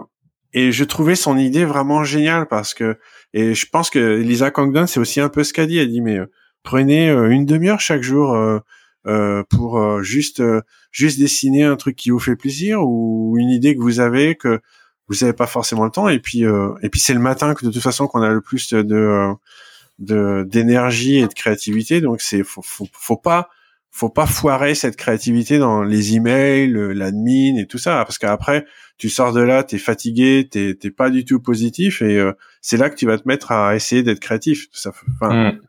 et 0.53 0.71
je 0.71 0.83
trouvais 0.83 1.15
son 1.15 1.37
idée 1.37 1.65
vraiment 1.65 2.03
géniale 2.03 2.47
parce 2.47 2.73
que 2.73 2.97
et 3.33 3.53
je 3.53 3.65
pense 3.69 3.89
que 3.89 4.17
Lisa 4.17 4.51
Congdon 4.51 4.87
c'est 4.87 4.99
aussi 4.99 5.19
un 5.19 5.29
peu 5.29 5.43
ce 5.43 5.53
qu'a 5.53 5.65
dit 5.65 5.77
elle 5.77 5.89
dit 5.89 6.01
mais 6.01 6.19
euh, 6.19 6.31
prenez 6.63 7.09
euh, 7.09 7.29
une 7.29 7.45
demi-heure 7.45 7.79
chaque 7.79 8.03
jour 8.03 8.35
euh, 8.35 9.43
pour 9.49 10.01
juste 10.01 10.41
juste 10.91 11.19
dessiner 11.19 11.63
un 11.63 11.75
truc 11.75 11.95
qui 11.95 12.09
vous 12.09 12.19
fait 12.19 12.35
plaisir 12.35 12.85
ou 12.85 13.35
une 13.37 13.49
idée 13.49 13.75
que 13.75 13.81
vous 13.81 13.99
avez 13.99 14.35
que 14.35 14.61
vous 15.09 15.15
n'avez 15.21 15.33
pas 15.33 15.47
forcément 15.47 15.83
le 15.83 15.91
temps 15.91 16.07
et 16.07 16.19
puis 16.19 16.43
et 16.43 16.89
puis 16.89 17.01
c'est 17.01 17.13
le 17.13 17.19
matin 17.19 17.53
que 17.53 17.65
de 17.65 17.71
toute 17.71 17.81
façon 17.81 18.07
qu'on 18.07 18.21
a 18.21 18.29
le 18.29 18.41
plus 18.41 18.73
de 18.73 19.35
de 19.99 20.45
d'énergie 20.49 21.17
et 21.17 21.27
de 21.27 21.33
créativité. 21.33 22.01
Donc 22.01 22.21
c'est 22.21 22.43
faut, 22.43 22.63
faut 22.63 23.17
pas 23.17 23.49
faut 23.93 24.09
pas 24.09 24.25
foirer 24.25 24.73
cette 24.73 24.95
créativité 24.95 25.59
dans 25.59 25.83
les 25.83 26.15
emails, 26.15 26.67
l'admin 26.95 27.57
et 27.59 27.67
tout 27.67 27.77
ça, 27.77 28.03
parce 28.05 28.17
qu'après 28.17 28.65
tu 28.97 29.07
sors 29.07 29.33
de 29.33 29.39
là, 29.39 29.63
t'es 29.63 29.77
fatigué, 29.77 30.47
t'es 30.49 30.73
t'es 30.73 30.89
pas 30.89 31.11
du 31.11 31.25
tout 31.25 31.39
positif 31.39 32.01
et 32.01 32.17
euh, 32.17 32.33
c'est 32.59 32.77
là 32.77 32.89
que 32.89 32.95
tu 32.95 33.05
vas 33.05 33.19
te 33.19 33.27
mettre 33.27 33.51
à 33.51 33.75
essayer 33.75 34.01
d'être 34.01 34.19
créatif. 34.19 34.67
Ça, 34.71 34.91
enfin, 35.15 35.51
mm. 35.51 35.61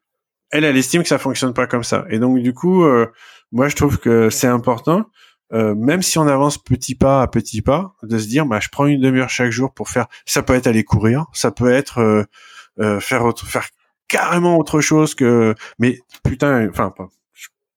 elle, 0.52 0.64
elle 0.64 0.76
estime 0.78 1.02
que 1.02 1.08
ça 1.08 1.18
fonctionne 1.18 1.52
pas 1.52 1.66
comme 1.66 1.84
ça. 1.84 2.06
Et 2.08 2.18
donc 2.18 2.38
du 2.38 2.54
coup, 2.54 2.84
euh, 2.84 3.06
moi 3.52 3.68
je 3.68 3.76
trouve 3.76 3.98
que 3.98 4.30
c'est 4.30 4.46
important, 4.46 5.04
euh, 5.52 5.74
même 5.74 6.00
si 6.00 6.18
on 6.18 6.26
avance 6.26 6.56
petit 6.56 6.94
pas 6.94 7.20
à 7.20 7.26
petit 7.26 7.60
pas, 7.60 7.94
de 8.02 8.16
se 8.16 8.26
dire, 8.26 8.46
bah 8.46 8.58
je 8.58 8.70
prends 8.70 8.86
une 8.86 9.02
demi-heure 9.02 9.28
chaque 9.28 9.50
jour 9.50 9.74
pour 9.74 9.90
faire. 9.90 10.06
Ça 10.24 10.42
peut 10.42 10.54
être 10.54 10.66
aller 10.66 10.84
courir, 10.84 11.26
ça 11.34 11.50
peut 11.50 11.70
être 11.70 12.26
faire 13.00 13.24
autre, 13.26 13.46
faire 13.46 13.68
carrément 14.08 14.56
autre 14.56 14.80
chose 14.80 15.14
que. 15.14 15.54
Mais 15.78 15.98
putain, 16.22 16.66
enfin 16.70 16.90
pas 16.96 17.10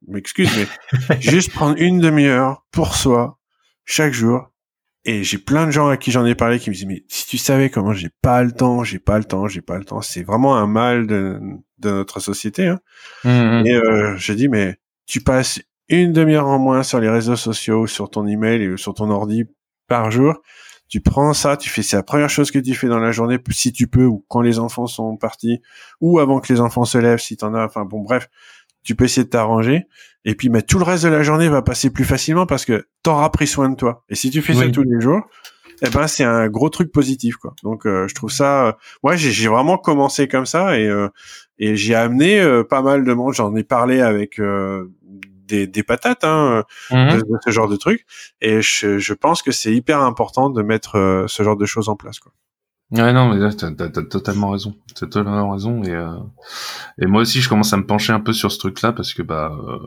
m'excuse, 0.07 0.49
mais 0.57 1.19
juste 1.21 1.51
prendre 1.51 1.75
une 1.77 1.99
demi-heure 1.99 2.65
pour 2.71 2.95
soi 2.95 3.39
chaque 3.85 4.13
jour. 4.13 4.51
Et 5.05 5.23
j'ai 5.23 5.38
plein 5.38 5.65
de 5.65 5.71
gens 5.71 5.88
à 5.88 5.95
qui 5.95 6.11
j'en 6.11 6.25
ai 6.25 6.35
parlé 6.35 6.59
qui 6.59 6.69
me 6.69 6.75
disent 6.75 6.85
mais 6.85 7.05
si 7.07 7.25
tu 7.25 7.38
savais 7.38 7.69
comment 7.69 7.93
j'ai 7.93 8.09
pas 8.21 8.43
le 8.43 8.51
temps, 8.51 8.84
j'ai 8.84 8.99
pas 8.99 9.17
le 9.17 9.23
temps, 9.23 9.47
j'ai 9.47 9.61
pas 9.61 9.77
le 9.77 9.85
temps. 9.85 10.01
C'est 10.01 10.23
vraiment 10.23 10.57
un 10.57 10.67
mal 10.67 11.07
de, 11.07 11.39
de 11.79 11.91
notre 11.91 12.19
société. 12.19 12.67
Hein. 12.67 12.79
Mmh, 13.23 13.29
mmh. 13.29 13.67
Et 13.67 13.75
euh, 13.75 14.17
je 14.17 14.34
dis 14.34 14.49
mais 14.49 14.77
tu 15.05 15.21
passes 15.21 15.61
une 15.88 16.11
demi-heure 16.11 16.47
en 16.47 16.59
moins 16.59 16.84
sur 16.84 16.99
les 16.99 17.09
réseaux 17.09 17.38
sociaux, 17.38 17.88
sur 17.88 18.09
ton 18.09 18.27
email 18.27 18.61
et 18.61 18.77
sur 18.77 18.93
ton 18.93 19.09
ordi 19.09 19.45
par 19.88 20.11
jour. 20.11 20.35
Tu 20.89 21.01
prends 21.01 21.34
ça, 21.34 21.57
tu 21.57 21.69
fais 21.69 21.84
c'est 21.84 21.97
la 21.97 22.03
première 22.03 22.29
chose 22.29 22.49
que 22.49 22.59
tu 22.59 22.73
fais 22.73 22.88
dans 22.88 22.99
la 22.99 23.11
journée, 23.11 23.38
si 23.51 23.73
tu 23.73 23.88
peux, 23.88 24.05
ou 24.05 24.25
quand 24.29 24.41
les 24.41 24.57
enfants 24.57 24.88
sont 24.88 25.17
partis, 25.17 25.61
ou 25.99 26.19
avant 26.19 26.39
que 26.39 26.51
les 26.51 26.61
enfants 26.61 26.85
se 26.85 26.97
lèvent, 26.97 27.19
si 27.19 27.35
t'en 27.35 27.53
as. 27.53 27.65
Enfin 27.65 27.84
bon, 27.84 28.01
bref, 28.01 28.29
tu 28.88 28.95
peux 28.95 29.03
essayer 29.03 29.26
de 29.26 29.30
t'arranger. 29.30 29.84
Et 30.23 30.34
puis 30.34 30.49
mais 30.49 30.61
tout 30.61 30.80
le 30.80 30.85
reste 30.85 31.03
de 31.03 31.09
la 31.09 31.23
journée 31.23 31.49
va 31.49 31.61
passer 31.61 31.89
plus 31.89 32.05
facilement 32.05 32.45
parce 32.45 32.64
que 32.64 32.88
t'auras 33.03 33.30
pris 33.30 33.47
soin 33.47 33.69
de 33.69 33.76
toi. 33.76 34.05
Et 34.09 34.15
si 34.15 34.30
tu 34.30 34.41
fais 34.41 34.53
ça 34.53 34.69
tous 34.69 34.84
les 34.84 35.01
jours 35.01 35.22
eh 35.84 35.89
ben 35.91 36.07
c'est 36.07 36.23
un 36.23 36.47
gros 36.47 36.69
truc 36.69 36.91
positif 36.91 37.35
quoi. 37.35 37.53
Donc 37.64 37.85
euh, 37.85 38.07
je 38.07 38.15
trouve 38.15 38.31
ça 38.31 38.68
euh, 38.68 38.72
ouais 39.03 39.18
j'ai 39.18 39.47
vraiment 39.47 39.77
commencé 39.77 40.27
comme 40.27 40.45
ça 40.45 40.80
et 40.80 40.88
euh, 40.88 41.09
et 41.59 41.76
j'ai 41.76 41.95
amené 41.95 42.41
pas 42.69 42.81
mal 42.81 43.03
de 43.03 43.14
monde. 43.14 43.34
J'en 43.34 43.53
ai 43.55 43.64
parlé 43.64 43.99
avec 43.99 44.39
des, 44.39 45.68
des 45.68 45.84
patates 45.84 46.23
hein, 46.23 46.64
mhm. 46.91 47.18
de, 47.18 47.23
ce 47.45 47.51
genre 47.51 47.68
de 47.68 47.76
trucs 47.76 48.05
et 48.41 48.61
je, 48.61 48.99
je 48.99 49.14
pense 49.14 49.41
que 49.41 49.51
c'est 49.51 49.73
hyper 49.73 50.01
important 50.01 50.49
de 50.49 50.61
mettre 50.61 51.26
ce 51.27 51.43
genre 51.43 51.57
de 51.57 51.65
choses 51.65 51.89
en 51.89 51.95
place 51.95 52.19
quoi 52.19 52.31
Ouais, 52.91 53.11
non, 53.11 53.34
mais 53.34 53.49
t'as, 53.53 53.72
t'as, 53.72 53.89
t'as 53.89 54.03
totalement 54.03 54.51
raison. 54.51 54.73
T'as 54.95 55.07
totalement 55.07 55.51
raison. 55.51 55.84
Et, 55.84 55.91
euh, 55.91 56.15
et 57.01 57.05
moi 57.05 57.22
aussi, 57.22 57.41
je 57.41 57.49
commence 57.49 57.73
à 57.73 57.77
me 57.77 57.85
pencher 57.85 58.14
un 58.14 58.22
peu 58.22 58.31
sur 58.31 58.49
ce 58.49 58.59
truc-là 58.59 58.93
parce 58.93 59.14
que, 59.14 59.22
bah, 59.22 59.51
euh, 59.68 59.77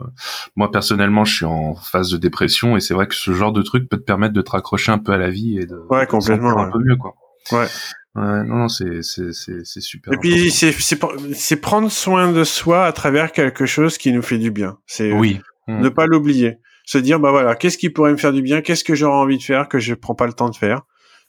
moi, 0.55 0.69
personnellement, 0.69 1.25
je 1.25 1.35
suis 1.35 1.45
en 1.45 1.73
phase 1.73 2.11
de 2.11 2.17
dépression 2.17 2.77
et 2.77 2.79
c'est 2.79 2.93
vrai 2.93 3.07
que 3.07 3.15
ce 3.15 3.31
genre 3.31 3.53
de 3.53 3.63
truc 3.63 3.89
peut 3.89 3.97
te 3.97 4.03
permettre 4.03 4.33
de 4.33 4.41
te 4.41 4.51
raccrocher 4.51 4.91
un 4.91 4.99
peu 4.99 5.13
à 5.13 5.17
la 5.17 5.31
vie 5.31 5.57
et 5.57 5.65
de, 5.65 5.83
ouais, 5.89 6.05
complètement, 6.05 6.55
un 6.59 6.69
peu 6.69 6.77
mieux, 6.77 6.95
quoi. 6.95 7.15
Ouais. 7.51 7.65
Ouais, 8.13 8.43
non, 8.43 8.55
non, 8.55 8.67
c'est, 8.67 9.01
c'est, 9.01 9.33
c'est, 9.33 9.65
c'est 9.65 9.81
super. 9.81 10.13
Et 10.13 10.17
puis, 10.17 10.51
c'est, 10.51 11.55
prendre 11.55 11.89
soin 11.89 12.31
de 12.31 12.43
soi 12.43 12.85
à 12.85 12.91
travers 12.91 13.31
quelque 13.31 13.65
chose 13.65 13.97
qui 13.97 14.11
nous 14.11 14.21
fait 14.21 14.37
du 14.37 14.51
bien. 14.51 14.77
C'est 14.85 15.11
oui. 15.11 15.41
ne 15.67 15.89
pas 15.89 16.05
l'oublier. 16.05 16.59
Se 16.85 16.97
dire, 16.99 17.19
bah 17.19 17.31
voilà, 17.31 17.55
qu'est-ce 17.55 17.77
qui 17.77 17.89
pourrait 17.89 18.11
me 18.11 18.17
faire 18.17 18.33
du 18.33 18.41
bien? 18.41 18.61
Qu'est-ce 18.61 18.83
que 18.83 18.95
j'aurais 18.95 19.17
envie 19.17 19.37
de 19.37 19.43
faire 19.43 19.69
que 19.69 19.79
je 19.79 19.93
prends 19.93 20.15
pas 20.15 20.27
le 20.27 20.33
temps 20.33 20.49
de 20.49 20.55
faire? 20.55 20.81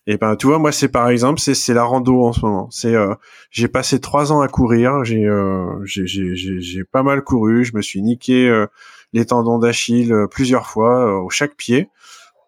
Et 0.07 0.17
ben 0.17 0.35
tu 0.35 0.49
vois 0.49 0.59
moi 0.59 0.73
c'est 0.73 0.89
par 0.89 1.09
exemple 1.11 1.39
c'est 1.41 1.55
c'est 1.55 1.75
la 1.75 1.85
rando 1.85 2.25
en 2.25 2.33
ce 2.33 2.41
moment. 2.41 2.69
C'est 2.71 2.95
euh, 2.95 3.15
j'ai 3.51 3.69
passé 3.69 4.01
trois 4.01 4.33
ans 4.33 4.41
à 4.41 4.49
courir, 4.49 5.05
j'ai 5.05 5.25
euh, 5.25 5.85
j'ai 5.85 6.07
j'ai 6.07 6.35
j'ai 6.35 6.85
pas 6.85 7.05
mal 7.05 7.23
couru, 7.23 7.65
je 7.65 7.77
me 7.77 7.83
suis 7.83 8.03
niqué 8.03 8.49
euh, 8.49 8.67
les 9.13 9.27
tendons 9.27 9.59
d'Achille 9.59 10.13
euh, 10.13 10.27
plusieurs 10.27 10.67
fois 10.67 11.23
au 11.23 11.31
chaque 11.31 11.55
pied 11.57 11.89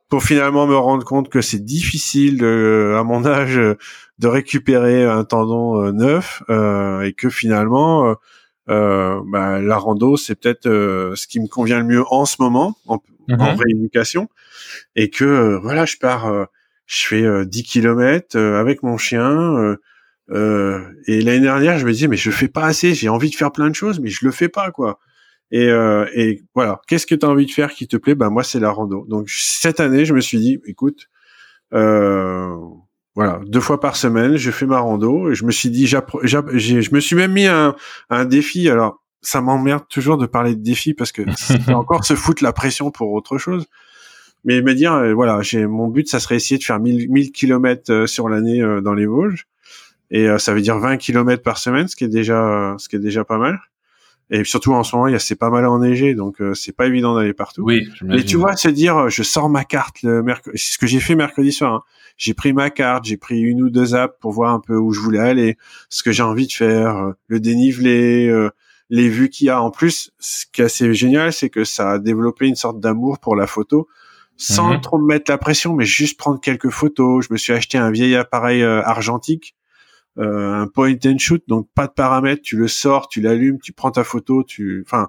pour 0.08 0.24
finalement 0.24 0.66
me 0.66 0.76
rendre 0.76 1.04
compte 1.04 1.28
que 1.28 1.40
c'est 1.40 1.64
difficile 1.64 2.38
de, 2.38 2.96
à 2.98 3.04
mon 3.04 3.24
âge 3.26 3.54
de 3.56 4.28
récupérer 4.28 5.04
un 5.04 5.24
tendon 5.24 5.92
neuf 5.92 6.42
et 6.48 7.12
que 7.12 7.30
finalement 7.30 8.16
bah, 8.66 9.60
la 9.60 9.76
rando 9.76 10.16
c'est 10.16 10.34
peut-être 10.34 10.64
ce 11.14 11.26
qui 11.26 11.40
me 11.40 11.46
convient 11.46 11.78
le 11.78 11.84
mieux 11.84 12.04
en 12.10 12.26
ce 12.26 12.36
moment 12.40 12.76
en, 12.86 12.96
en 12.96 13.00
mm-hmm. 13.28 13.56
rééducation 13.56 14.28
et 14.96 15.10
que 15.10 15.58
voilà 15.62 15.84
je 15.84 15.96
pars 15.96 16.48
je 16.86 17.06
fais 17.06 17.46
10 17.46 17.60
euh, 17.60 17.62
km 17.64 18.36
euh, 18.36 18.60
avec 18.60 18.82
mon 18.82 18.96
chien. 18.96 19.76
Euh, 20.30 20.80
et 21.06 21.20
l'année 21.20 21.40
dernière, 21.40 21.78
je 21.78 21.86
me 21.86 21.92
disais 21.92 22.08
mais 22.08 22.16
je 22.16 22.30
fais 22.30 22.48
pas 22.48 22.64
assez. 22.64 22.94
J'ai 22.94 23.08
envie 23.08 23.30
de 23.30 23.34
faire 23.34 23.52
plein 23.52 23.68
de 23.68 23.74
choses, 23.74 24.00
mais 24.00 24.08
je 24.10 24.24
le 24.24 24.32
fais 24.32 24.48
pas 24.48 24.70
quoi. 24.70 24.98
Et, 25.50 25.68
et 26.14 26.42
voilà, 26.54 26.80
qu'est-ce 26.88 27.06
que 27.06 27.14
tu 27.14 27.24
as 27.24 27.28
envie 27.28 27.46
de 27.46 27.50
faire 27.50 27.70
qui 27.70 27.86
te 27.86 27.96
plaît? 27.96 28.16
Ben 28.16 28.28
moi, 28.28 28.42
c'est 28.42 28.58
la 28.58 28.70
rando. 28.70 29.04
Donc 29.08 29.28
cette 29.28 29.78
année, 29.78 30.04
je 30.04 30.12
me 30.12 30.20
suis 30.20 30.38
dit, 30.38 30.60
écoute, 30.66 31.08
voilà, 31.70 33.40
deux 33.46 33.60
fois 33.60 33.78
par 33.78 33.94
semaine, 33.94 34.36
je 34.36 34.50
fais 34.50 34.66
ma 34.66 34.80
rando. 34.80 35.30
Et 35.30 35.36
je 35.36 35.44
me 35.44 35.52
suis 35.52 35.70
dit, 35.70 35.86
je 35.86 36.94
me 36.94 37.00
suis 37.00 37.14
même 37.14 37.32
mis 37.32 37.46
un, 37.46 37.76
un 38.10 38.24
défi. 38.24 38.68
Alors 38.68 39.04
ça 39.20 39.40
m'emmerde 39.40 39.84
toujours 39.88 40.18
de 40.18 40.26
parler 40.26 40.56
de 40.56 40.62
défi 40.62 40.92
parce 40.92 41.12
que 41.12 41.22
c'est 41.36 41.68
encore 41.74 42.04
se 42.04 42.14
foutre 42.14 42.42
la 42.42 42.52
pression 42.52 42.90
pour 42.90 43.12
autre 43.12 43.38
chose 43.38 43.66
mais 44.44 44.60
me 44.62 44.74
dire 44.74 44.92
euh, 44.92 45.14
voilà 45.14 45.40
j'ai 45.42 45.66
mon 45.66 45.88
but 45.88 46.08
ça 46.08 46.20
serait 46.20 46.36
essayer 46.36 46.58
de 46.58 46.64
faire 46.64 46.78
1000 46.78 47.10
1000 47.10 47.32
kilomètres 47.32 47.92
euh, 47.92 48.06
sur 48.06 48.28
l'année 48.28 48.62
euh, 48.62 48.80
dans 48.80 48.94
les 48.94 49.06
Vosges. 49.06 49.46
Et 50.10 50.28
ça 50.38 50.54
veut 50.54 50.60
dire 50.60 50.78
20 50.78 50.98
kilomètres 50.98 51.42
par 51.42 51.58
semaine 51.58 51.88
ce 51.88 51.96
qui 51.96 52.04
est 52.04 52.08
déjà 52.08 52.76
ce 52.78 52.88
qui 52.88 52.94
est 52.94 53.00
déjà 53.00 53.24
pas 53.24 53.38
mal. 53.38 53.58
Et 54.30 54.44
surtout 54.44 54.72
en 54.72 54.84
ce 54.84 54.94
moment 54.94 55.08
il 55.08 55.12
y 55.12 55.16
a 55.16 55.18
c'est 55.18 55.34
pas 55.34 55.50
mal 55.50 55.66
enneigé 55.66 56.14
donc 56.14 56.36
c'est 56.52 56.76
pas 56.76 56.86
évident 56.86 57.16
d'aller 57.16 57.32
partout. 57.32 57.62
Oui 57.64 57.88
mais 58.02 58.22
tu 58.22 58.36
vois 58.36 58.54
se 58.54 58.68
dire 58.68 59.08
je 59.08 59.22
sors 59.24 59.48
ma 59.48 59.64
carte 59.64 60.02
le 60.02 60.22
mercredi 60.22 60.56
c'est 60.58 60.74
ce 60.74 60.78
que 60.78 60.86
j'ai 60.86 61.00
fait 61.00 61.16
mercredi 61.16 61.50
soir 61.50 61.72
hein. 61.72 61.82
j'ai 62.16 62.32
pris 62.32 62.52
ma 62.52 62.70
carte 62.70 63.06
j'ai 63.06 63.16
pris 63.16 63.40
une 63.40 63.62
ou 63.62 63.70
deux 63.70 63.96
apps 63.96 64.14
pour 64.20 64.30
voir 64.30 64.52
un 64.52 64.60
peu 64.60 64.76
où 64.76 64.92
je 64.92 65.00
voulais 65.00 65.18
aller 65.18 65.56
ce 65.88 66.04
que 66.04 66.12
j'ai 66.12 66.22
envie 66.22 66.46
de 66.46 66.52
faire 66.52 67.14
le 67.26 67.40
dénivelé 67.40 68.30
les 68.90 69.08
vues 69.08 69.30
qu'il 69.30 69.48
y 69.48 69.50
a. 69.50 69.60
En 69.60 69.70
plus 69.72 70.12
ce 70.20 70.44
qui 70.52 70.60
est 70.60 70.66
assez 70.66 70.94
génial 70.94 71.32
c'est 71.32 71.48
que 71.48 71.64
ça 71.64 71.92
a 71.92 71.98
développé 71.98 72.46
une 72.46 72.56
sorte 72.56 72.78
d'amour 72.78 73.18
pour 73.18 73.34
la 73.34 73.48
photo 73.48 73.88
sans 74.36 74.74
mhm. 74.74 74.80
trop 74.80 74.98
me 74.98 75.06
mettre 75.06 75.30
la 75.30 75.38
pression, 75.38 75.74
mais 75.74 75.84
juste 75.84 76.18
prendre 76.18 76.40
quelques 76.40 76.70
photos. 76.70 77.24
Je 77.26 77.32
me 77.32 77.38
suis 77.38 77.52
acheté 77.52 77.78
un 77.78 77.90
vieil 77.90 78.16
appareil 78.16 78.62
euh, 78.62 78.82
argentique, 78.82 79.54
euh, 80.18 80.52
un 80.52 80.66
point 80.66 80.96
and 81.06 81.18
shoot, 81.18 81.42
donc 81.46 81.68
pas 81.74 81.86
de 81.86 81.92
paramètres. 81.92 82.42
Tu 82.42 82.56
le 82.56 82.68
sors, 82.68 83.08
tu 83.08 83.20
l'allumes, 83.20 83.58
tu 83.62 83.72
prends 83.72 83.90
ta 83.90 84.04
photo, 84.04 84.42
tu, 84.42 84.84
enfin, 84.86 85.08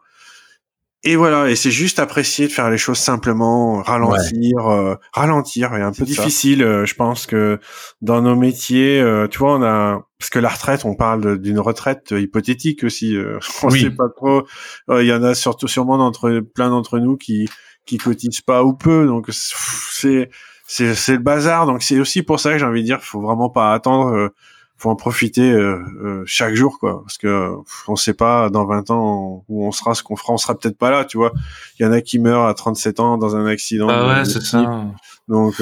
et 1.04 1.16
voilà. 1.16 1.50
Et 1.50 1.56
c'est 1.56 1.72
juste 1.72 2.00
apprécier 2.00 2.48
de 2.48 2.52
faire 2.52 2.70
les 2.70 2.78
choses 2.78 2.98
simplement, 2.98 3.82
ralentir, 3.82 4.68
euh, 4.68 4.96
ralentir. 5.14 5.76
Et 5.76 5.82
un 5.82 5.92
peu 5.92 6.04
difficile, 6.04 6.60
je 6.60 6.94
pense 6.96 7.28
que 7.28 7.60
dans 8.02 8.22
nos 8.22 8.36
métiers, 8.36 9.04
tu 9.30 9.38
vois, 9.40 9.58
on 9.58 9.64
a 9.64 10.08
parce 10.18 10.30
que 10.30 10.40
la 10.40 10.50
retraite, 10.50 10.86
on 10.86 10.96
parle 10.96 11.40
d'une 11.40 11.60
retraite 11.60 12.12
hypothétique 12.18 12.84
aussi. 12.84 13.16
on 13.64 13.70
sait 13.70 13.92
pas 13.92 14.10
trop. 14.16 14.48
Il 14.90 15.06
y 15.06 15.14
en 15.14 15.22
a 15.22 15.36
surtout 15.36 15.68
sûrement 15.68 16.00
d'entre 16.00 16.40
plein 16.40 16.70
d'entre 16.70 16.98
nous 16.98 17.18
qui 17.18 17.48
qui 17.86 17.98
cotisent 17.98 18.42
pas 18.42 18.64
ou 18.64 18.74
peu. 18.74 19.06
Donc 19.06 19.28
c'est 19.32 20.30
c'est 20.68 20.96
c'est 20.96 21.14
le 21.14 21.20
bazar. 21.20 21.66
Donc 21.66 21.84
c'est 21.84 22.00
aussi 22.00 22.24
pour 22.24 22.40
ça 22.40 22.54
que 22.54 22.60
j'ai 22.60 22.66
envie 22.66 22.82
de 22.82 22.88
dire, 22.88 23.02
faut 23.02 23.22
vraiment 23.22 23.50
pas 23.50 23.74
attendre. 23.74 24.10
Euh, 24.14 24.30
faut 24.78 24.90
en 24.90 24.96
profiter 24.98 25.52
euh, 25.52 25.80
euh, 26.04 26.24
chaque 26.26 26.54
jour 26.54 26.80
quoi 26.80 27.02
parce 27.02 27.18
que 27.18 27.54
on 27.88 27.96
sait 27.96 28.14
pas 28.14 28.50
dans 28.50 28.66
20 28.66 28.92
ans 28.92 29.46
où 29.48 29.66
on 29.66 29.72
sera 29.72 29.96
ce 29.96 30.04
qu'on 30.04 30.18
fera 30.18 30.34
on 30.34 30.38
sera 30.38 30.54
peut-être 30.54 30.78
pas 30.78 30.92
là 30.92 31.06
tu 31.06 31.16
vois 31.16 31.32
il 31.80 31.84
y 31.84 31.86
en 31.86 31.94
a 31.94 32.02
qui 32.02 32.20
meurent 32.20 32.46
à 32.46 32.54
37 32.54 33.00
ans 33.00 33.18
dans 33.18 33.38
un 33.38 33.46
accident 33.46 33.88
ah 33.90 34.06
ouais 34.06 34.26
c'est 34.26 34.42
ça 34.42 34.86
donc 35.30 35.62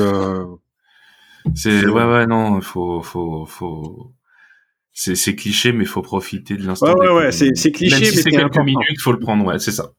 c'est 1.54 1.86
ouais 1.86 2.06
ouais 2.06 2.26
non 2.26 2.60
faut 2.62 3.04
faut 3.04 3.46
faut 3.46 4.12
c'est 4.94 5.16
c'est 5.16 5.36
cliché 5.36 5.74
mais 5.74 5.86
faut 5.86 6.02
profiter 6.02 6.56
de 6.56 6.66
l'instant 6.66 6.94
ouais 6.94 7.08
ouais, 7.08 7.14
ouais 7.14 7.32
c'est 7.32 7.54
c'est 7.54 7.72
cliché 7.72 7.96
Même 7.96 8.06
si 8.06 8.16
mais 8.16 8.22
c'est 8.24 8.32
quelques 8.32 8.58
minutes 8.58 9.00
faut 9.00 9.12
le 9.12 9.20
prendre 9.20 9.46
ouais 9.46 9.60
c'est 9.60 9.72
ça 9.72 9.92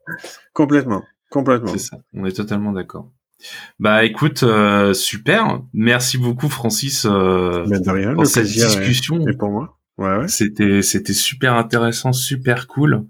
complètement 0.52 1.04
Complètement. 1.34 1.72
C'est 1.72 1.78
ça. 1.78 1.98
On 2.14 2.24
est 2.26 2.32
totalement 2.32 2.70
d'accord. 2.70 3.10
Bah 3.80 4.04
écoute, 4.04 4.44
euh, 4.44 4.94
super. 4.94 5.60
Merci 5.72 6.16
beaucoup 6.16 6.48
Francis 6.48 7.04
euh, 7.06 7.66
de 7.66 7.90
rien, 7.90 8.14
pour 8.14 8.24
cette 8.24 8.46
discussion. 8.46 9.26
Et 9.26 9.36
pour 9.36 9.50
moi. 9.50 9.76
Ouais, 9.98 10.16
ouais. 10.16 10.28
C'était 10.28 10.80
c'était 10.82 11.12
super 11.12 11.54
intéressant, 11.54 12.12
super 12.12 12.68
cool. 12.68 13.04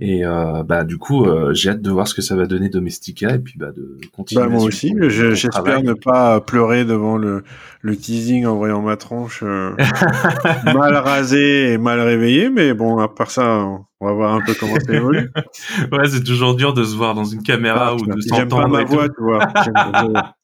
Et 0.00 0.24
euh, 0.24 0.62
bah 0.62 0.84
du 0.84 0.96
coup, 0.96 1.24
euh, 1.24 1.52
j'ai 1.54 1.70
hâte 1.70 1.82
de 1.82 1.90
voir 1.90 2.06
ce 2.06 2.14
que 2.14 2.22
ça 2.22 2.36
va 2.36 2.46
donner 2.46 2.68
Domestica 2.68 3.34
et 3.34 3.40
puis 3.40 3.54
bah 3.58 3.72
de 3.72 3.98
continuer. 4.12 4.44
Bah, 4.44 4.48
moi 4.48 4.62
aussi, 4.62 4.94
j'espère 5.08 5.82
ne 5.82 5.92
pas 5.92 6.40
pleurer 6.40 6.84
devant 6.84 7.16
le, 7.16 7.42
le 7.80 7.96
teasing 7.96 8.46
en 8.46 8.54
voyant 8.54 8.80
ma 8.80 8.96
tronche 8.96 9.40
euh, 9.42 9.74
mal 10.64 10.94
rasée 10.94 11.72
et 11.72 11.78
mal 11.78 11.98
réveillée, 12.00 12.48
mais 12.48 12.74
bon, 12.74 12.98
à 12.98 13.08
part 13.08 13.32
ça, 13.32 13.66
on 13.98 14.06
va 14.06 14.12
voir 14.12 14.34
un 14.34 14.40
peu 14.40 14.54
comment 14.54 14.78
ça 14.78 14.92
évolue. 14.92 15.32
ouais, 15.92 16.08
c'est 16.08 16.22
toujours 16.22 16.54
dur 16.54 16.74
de 16.74 16.84
se 16.84 16.94
voir 16.94 17.16
dans 17.16 17.24
une 17.24 17.42
caméra 17.42 17.88
ah, 17.88 17.94
ou 17.94 18.06
de 18.06 18.20
s'entendre. 18.20 18.36
J'aime 18.36 18.48
pas 18.48 18.68
ma 18.68 18.84
voix, 18.84 19.08
tu 19.08 19.20
vois. 19.20 20.34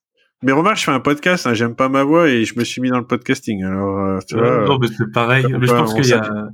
Mais 0.43 0.51
remarque, 0.51 0.79
je 0.79 0.85
fais 0.85 0.91
un 0.91 1.01
podcast, 1.01 1.47
hein, 1.47 1.55
j'aime 1.55 1.75
pas 1.75 1.89
ma 1.89 2.03
voix 2.03 2.29
et 2.29 2.45
je 2.45 2.59
me 2.59 2.65
suis 2.65 2.83
mis 2.83 2.91
dans 2.91 2.99
le 2.99 3.07
podcasting. 3.07 3.65
Alors, 3.65 4.23
tu 4.27 4.37
vois. 4.37 4.67
Non, 4.67 4.79
mais 4.79 4.89
c'est 4.89 5.11
pareil. 5.13 5.47
Mais 5.49 5.67
je 5.67 5.73
pense 5.73 5.95
qu'il 5.95 6.07
y 6.07 6.13
a, 6.13 6.49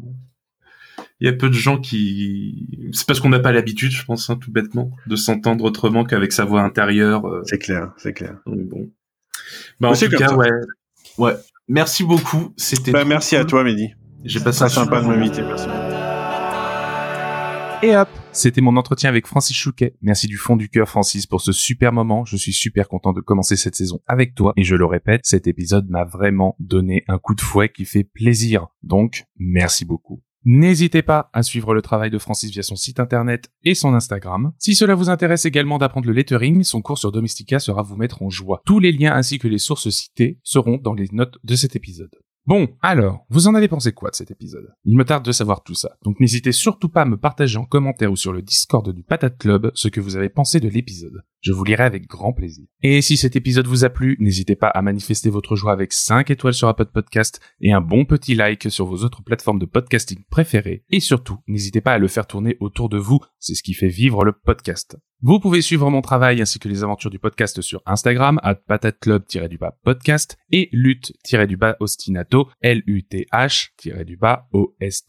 il 1.21 1.27
y 1.27 1.29
a 1.29 1.33
peu 1.33 1.49
de 1.49 1.55
gens 1.55 1.79
qui. 1.79 2.91
C'est 2.93 3.07
parce 3.07 3.21
qu'on 3.21 3.29
n'a 3.29 3.41
pas 3.41 3.53
l'habitude, 3.53 3.91
je 3.91 4.05
pense, 4.05 4.31
hein, 4.31 4.37
tout 4.37 4.51
bêtement, 4.51 4.91
de 5.07 5.17
s'entendre 5.17 5.65
autrement 5.65 6.05
qu'avec 6.05 6.33
sa 6.33 6.45
voix 6.45 6.63
intérieure. 6.63 7.27
euh. 7.27 7.43
C'est 7.45 7.59
clair, 7.59 7.93
c'est 7.99 8.13
clair. 8.13 8.39
Donc 8.47 8.61
bon. 8.69 8.91
Bah, 9.81 9.91
en 9.91 9.95
tout 9.95 10.09
cas, 10.09 10.35
ouais. 10.35 10.51
Ouais. 11.19 11.35
Merci 11.69 12.05
beaucoup. 12.05 12.55
C'était. 12.57 12.93
Bah, 12.93 13.05
merci 13.05 13.37
à 13.37 13.45
toi, 13.45 13.65
Mehdi. 13.65 13.91
J'ai 14.25 14.41
passé 14.41 14.63
un 14.63 14.69
sympa 14.69 15.01
de 15.01 15.07
m'inviter. 15.07 15.43
Merci. 15.43 15.67
Et 17.83 17.97
hop, 17.97 18.09
c'était 18.33 18.61
mon 18.61 18.77
entretien 18.77 19.09
avec 19.09 19.27
Francis 19.27 19.57
Chouquet. 19.57 19.97
Merci 20.03 20.27
du 20.27 20.37
fond 20.37 20.57
du 20.57 20.69
cœur 20.69 20.87
Francis 20.87 21.27
pour 21.27 21.41
ce 21.41 21.53
super 21.53 21.93
moment. 21.93 22.27
Je 22.27 22.37
suis 22.37 22.53
super 22.53 22.89
content 22.89 23.15
de 23.15 23.23
commencer 23.23 23.57
cette 23.57 23.75
saison 23.75 24.01
avec 24.07 24.35
toi. 24.35 24.53
Et 24.59 24.65
je 24.65 24.77
le 24.77 24.85
répète, 24.85 25.23
cet 25.25 25.47
épisode 25.47 25.89
m'a 25.89 26.05
vraiment 26.05 26.57
donné 26.59 27.05
un 27.09 27.19
coup 27.19 27.35
de 27.35 27.41
fouet 27.41 27.71
qui 27.71 27.87
fait 27.87 28.05
plaisir. 28.05 28.67
Donc, 28.83 29.25
merci 29.39 29.87
beaucoup. 29.87 30.23
N'hésitez 30.45 31.03
pas 31.03 31.29
à 31.33 31.43
suivre 31.43 31.75
le 31.75 31.83
travail 31.83 32.11
de 32.11 32.19
Francis 32.19 32.51
via 32.51 32.63
son 32.63 32.77
site 32.77 32.99
internet 32.99 33.51
et 33.63 33.75
son 33.75 33.93
Instagram. 33.95 34.53
Si 34.59 34.75
cela 34.75 34.95
vous 34.95 35.11
intéresse 35.11 35.45
également 35.45 35.79
d'apprendre 35.79 36.07
le 36.07 36.15
lettering, 36.15 36.65
son 36.65 36.81
cours 36.81 36.99
sur 36.99 37.13
Domestika 37.13 37.59
sera 37.59 37.83
vous 37.83 37.97
mettre 37.97 38.23
en 38.23 38.31
joie. 38.31 38.63
Tous 38.65 38.79
les 38.79 38.93
liens 38.93 39.13
ainsi 39.13 39.39
que 39.39 39.49
les 39.49 39.59
sources 39.59 39.91
citées 39.91 40.39
seront 40.43 40.79
dans 40.79 40.95
les 40.95 41.09
notes 41.13 41.39
de 41.45 41.57
cet 41.57 41.77
épisode. 41.77 42.15
Bon, 42.47 42.69
alors, 42.81 43.27
vous 43.29 43.49
en 43.49 43.55
avez 43.55 43.69
pensé 43.69 43.93
quoi 43.93 44.11
de 44.11 44.17
cet 44.17 44.31
épisode? 44.31 44.73
Il 44.85 44.97
me 44.97 45.05
tarde 45.05 45.25
de 45.25 45.31
savoir 45.31 45.63
tout 45.63 45.75
ça, 45.75 45.99
donc 46.03 46.19
n'hésitez 46.21 46.53
surtout 46.53 46.89
pas 46.89 47.03
à 47.03 47.05
me 47.05 47.19
partager 47.19 47.59
en 47.59 47.67
commentaire 47.67 48.11
ou 48.11 48.17
sur 48.17 48.33
le 48.33 48.41
Discord 48.41 48.93
du 48.93 49.03
Patate 49.03 49.39
Club 49.39 49.71
ce 49.75 49.89
que 49.89 50.01
vous 50.01 50.17
avez 50.17 50.31
pensé 50.31 50.59
de 50.59 50.69
l'épisode. 50.69 51.23
Je 51.43 51.53
vous 51.53 51.65
lirai 51.65 51.85
avec 51.85 52.07
grand 52.07 52.33
plaisir. 52.33 52.65
Et 52.83 53.03
si 53.03 53.17
cet 53.17 53.37
épisode 53.37 53.67
vous 53.67 53.85
a 53.85 53.91
plu, 53.91 54.17
n'hésitez 54.21 54.57
pas 54.57 54.69
à 54.69 54.83
manifester 54.83 55.29
votre 55.29 55.55
joie 55.55 55.73
avec 55.73 55.93
5 55.93 56.31
étoiles 56.31 56.55
sur 56.55 56.69
Apple 56.69 56.87
Podcast 56.87 57.41
et 57.61 57.73
un 57.73 57.81
bon 57.81 58.05
petit 58.05 58.35
like 58.35 58.71
sur 58.71 58.87
vos 58.87 59.05
autres 59.05 59.23
plateformes 59.23 59.59
de 59.59 59.67
podcasting 59.67 60.25
préférées. 60.31 60.85
Et 60.91 61.01
surtout, 61.01 61.39
n'hésitez 61.47 61.83
pas 61.83 61.93
à 61.93 61.99
le 61.99 62.09
faire 62.09 62.27
tourner 62.27 62.57
autour 62.61 62.89
de 62.89 62.99
vous, 62.99 63.21
c'est 63.39 63.55
ce 63.55 63.63
qui 63.63 63.75
fait 63.75 63.89
vivre 63.89 64.25
le 64.25 64.33
podcast. 64.33 64.97
Vous 65.23 65.39
pouvez 65.39 65.61
suivre 65.61 65.91
mon 65.91 66.01
travail 66.01 66.41
ainsi 66.41 66.59
que 66.59 66.69
les 66.69 66.83
aventures 66.83 67.11
du 67.11 67.19
podcast 67.19 67.61
sur 67.61 67.83
Instagram, 67.85 68.41
at 68.43 68.55
patateclub-du-bas 68.55 69.77
podcast 69.85 70.39
et 70.51 70.71
lutte-du-bas 70.73 71.77
ostinato, 71.81 72.49
L-U-T-H-du-bas 72.63 74.49
O-S-T-I-N-A-T-O. 74.53 75.01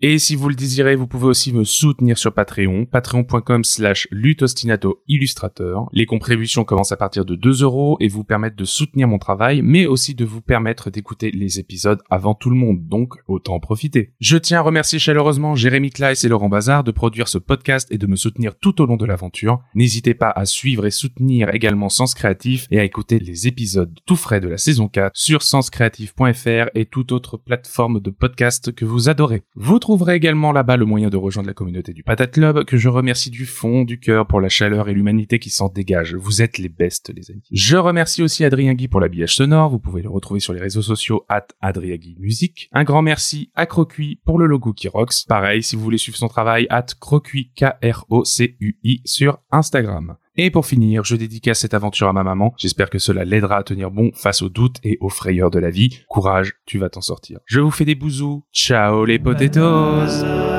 Et 0.00 0.20
si 0.20 0.36
vous 0.36 0.48
le 0.48 0.54
désirez, 0.54 0.94
vous 0.94 1.08
pouvez 1.08 1.26
aussi 1.26 1.52
me 1.52 1.64
soutenir 1.64 2.18
sur 2.18 2.32
Patreon, 2.32 2.86
patreon.com 2.86 3.64
slash 3.64 4.06
lutostinato 4.12 5.02
illustrateur. 5.08 5.88
Les 5.92 6.06
contributions 6.06 6.62
commencent 6.62 6.92
à 6.92 6.96
partir 6.96 7.24
de 7.24 7.34
2 7.34 7.64
euros 7.64 7.96
et 7.98 8.06
vous 8.06 8.22
permettent 8.22 8.54
de 8.54 8.64
soutenir 8.64 9.08
mon 9.08 9.18
travail, 9.18 9.60
mais 9.60 9.86
aussi 9.86 10.14
de 10.14 10.24
vous 10.24 10.40
permettre 10.40 10.90
d'écouter 10.90 11.32
les 11.32 11.58
épisodes 11.58 12.00
avant 12.10 12.34
tout 12.34 12.48
le 12.48 12.54
monde, 12.54 12.86
donc 12.86 13.14
autant 13.26 13.54
en 13.54 13.58
profiter. 13.58 14.12
Je 14.20 14.36
tiens 14.36 14.60
à 14.60 14.62
remercier 14.62 15.00
chaleureusement 15.00 15.56
Jérémy 15.56 15.90
Kleiss 15.90 16.22
et 16.22 16.28
Laurent 16.28 16.48
Bazar 16.48 16.84
de 16.84 16.92
produire 16.92 17.26
ce 17.26 17.38
podcast 17.38 17.88
et 17.90 17.98
de 17.98 18.06
me 18.06 18.14
soutenir 18.14 18.56
tout 18.56 18.80
au 18.80 18.86
long 18.86 18.98
de 18.98 19.04
l'aventure. 19.04 19.58
N'hésitez 19.74 20.14
pas 20.14 20.30
à 20.30 20.46
suivre 20.46 20.86
et 20.86 20.92
soutenir 20.92 21.52
également 21.52 21.88
Sens 21.88 22.14
Créatif 22.14 22.68
et 22.70 22.78
à 22.78 22.84
écouter 22.84 23.18
les 23.18 23.48
épisodes 23.48 23.98
tout 24.06 24.14
frais 24.14 24.38
de 24.38 24.46
la 24.46 24.58
saison 24.58 24.86
4 24.86 25.10
sur 25.16 25.42
senscreatif.fr 25.42 26.70
et 26.76 26.86
toute 26.86 27.10
autre 27.10 27.36
plateforme 27.36 27.98
de 27.98 28.10
podcast 28.10 28.72
que 28.72 28.84
vous 28.84 29.08
adorez. 29.08 29.42
Trouverez 29.88 30.16
également 30.16 30.52
là-bas 30.52 30.76
le 30.76 30.84
moyen 30.84 31.08
de 31.08 31.16
rejoindre 31.16 31.46
la 31.46 31.54
communauté 31.54 31.94
du 31.94 32.02
Patate 32.02 32.32
Club 32.32 32.64
que 32.66 32.76
je 32.76 32.90
remercie 32.90 33.30
du 33.30 33.46
fond 33.46 33.84
du 33.84 33.98
cœur 33.98 34.26
pour 34.26 34.38
la 34.38 34.50
chaleur 34.50 34.90
et 34.90 34.92
l'humanité 34.92 35.38
qui 35.38 35.48
s'en 35.48 35.70
dégage. 35.70 36.14
Vous 36.14 36.42
êtes 36.42 36.58
les 36.58 36.68
bestes, 36.68 37.10
les 37.16 37.30
amis. 37.30 37.40
Je 37.50 37.78
remercie 37.78 38.22
aussi 38.22 38.44
Adrien 38.44 38.74
Guy 38.74 38.86
pour 38.86 39.00
l'habillage 39.00 39.36
sonore. 39.36 39.70
Vous 39.70 39.78
pouvez 39.78 40.02
le 40.02 40.10
retrouver 40.10 40.40
sur 40.40 40.52
les 40.52 40.60
réseaux 40.60 40.82
sociaux 40.82 41.24
at 41.30 41.46
Adrien 41.62 41.96
Guy 41.96 42.16
Musique. 42.20 42.68
Un 42.72 42.84
grand 42.84 43.00
merci 43.00 43.50
à 43.54 43.64
Crocuit 43.64 44.20
pour 44.26 44.38
le 44.38 44.44
logo 44.44 44.74
qui. 44.74 44.90
Pareil, 45.26 45.62
si 45.62 45.74
vous 45.74 45.82
voulez 45.82 45.96
suivre 45.96 46.18
son 46.18 46.28
travail, 46.28 46.66
at 46.68 46.84
Crocuit, 47.00 47.50
K-R-O-C-U-I 47.56 49.00
sur 49.06 49.38
Instagram. 49.50 50.18
Et 50.40 50.52
pour 50.52 50.66
finir, 50.66 51.02
je 51.02 51.16
dédicace 51.16 51.58
cette 51.58 51.74
aventure 51.74 52.06
à 52.06 52.12
ma 52.12 52.22
maman. 52.22 52.54
J'espère 52.58 52.90
que 52.90 53.00
cela 53.00 53.24
l'aidera 53.24 53.56
à 53.56 53.62
tenir 53.64 53.90
bon 53.90 54.12
face 54.14 54.40
aux 54.40 54.48
doutes 54.48 54.76
et 54.84 54.96
aux 55.00 55.08
frayeurs 55.08 55.50
de 55.50 55.58
la 55.58 55.68
vie. 55.68 55.98
Courage, 56.08 56.52
tu 56.64 56.78
vas 56.78 56.88
t'en 56.88 57.00
sortir. 57.00 57.40
Je 57.44 57.58
vous 57.58 57.72
fais 57.72 57.84
des 57.84 57.96
bousous. 57.96 58.44
Ciao 58.52 59.04
les 59.04 59.18
potatoes 59.18 60.57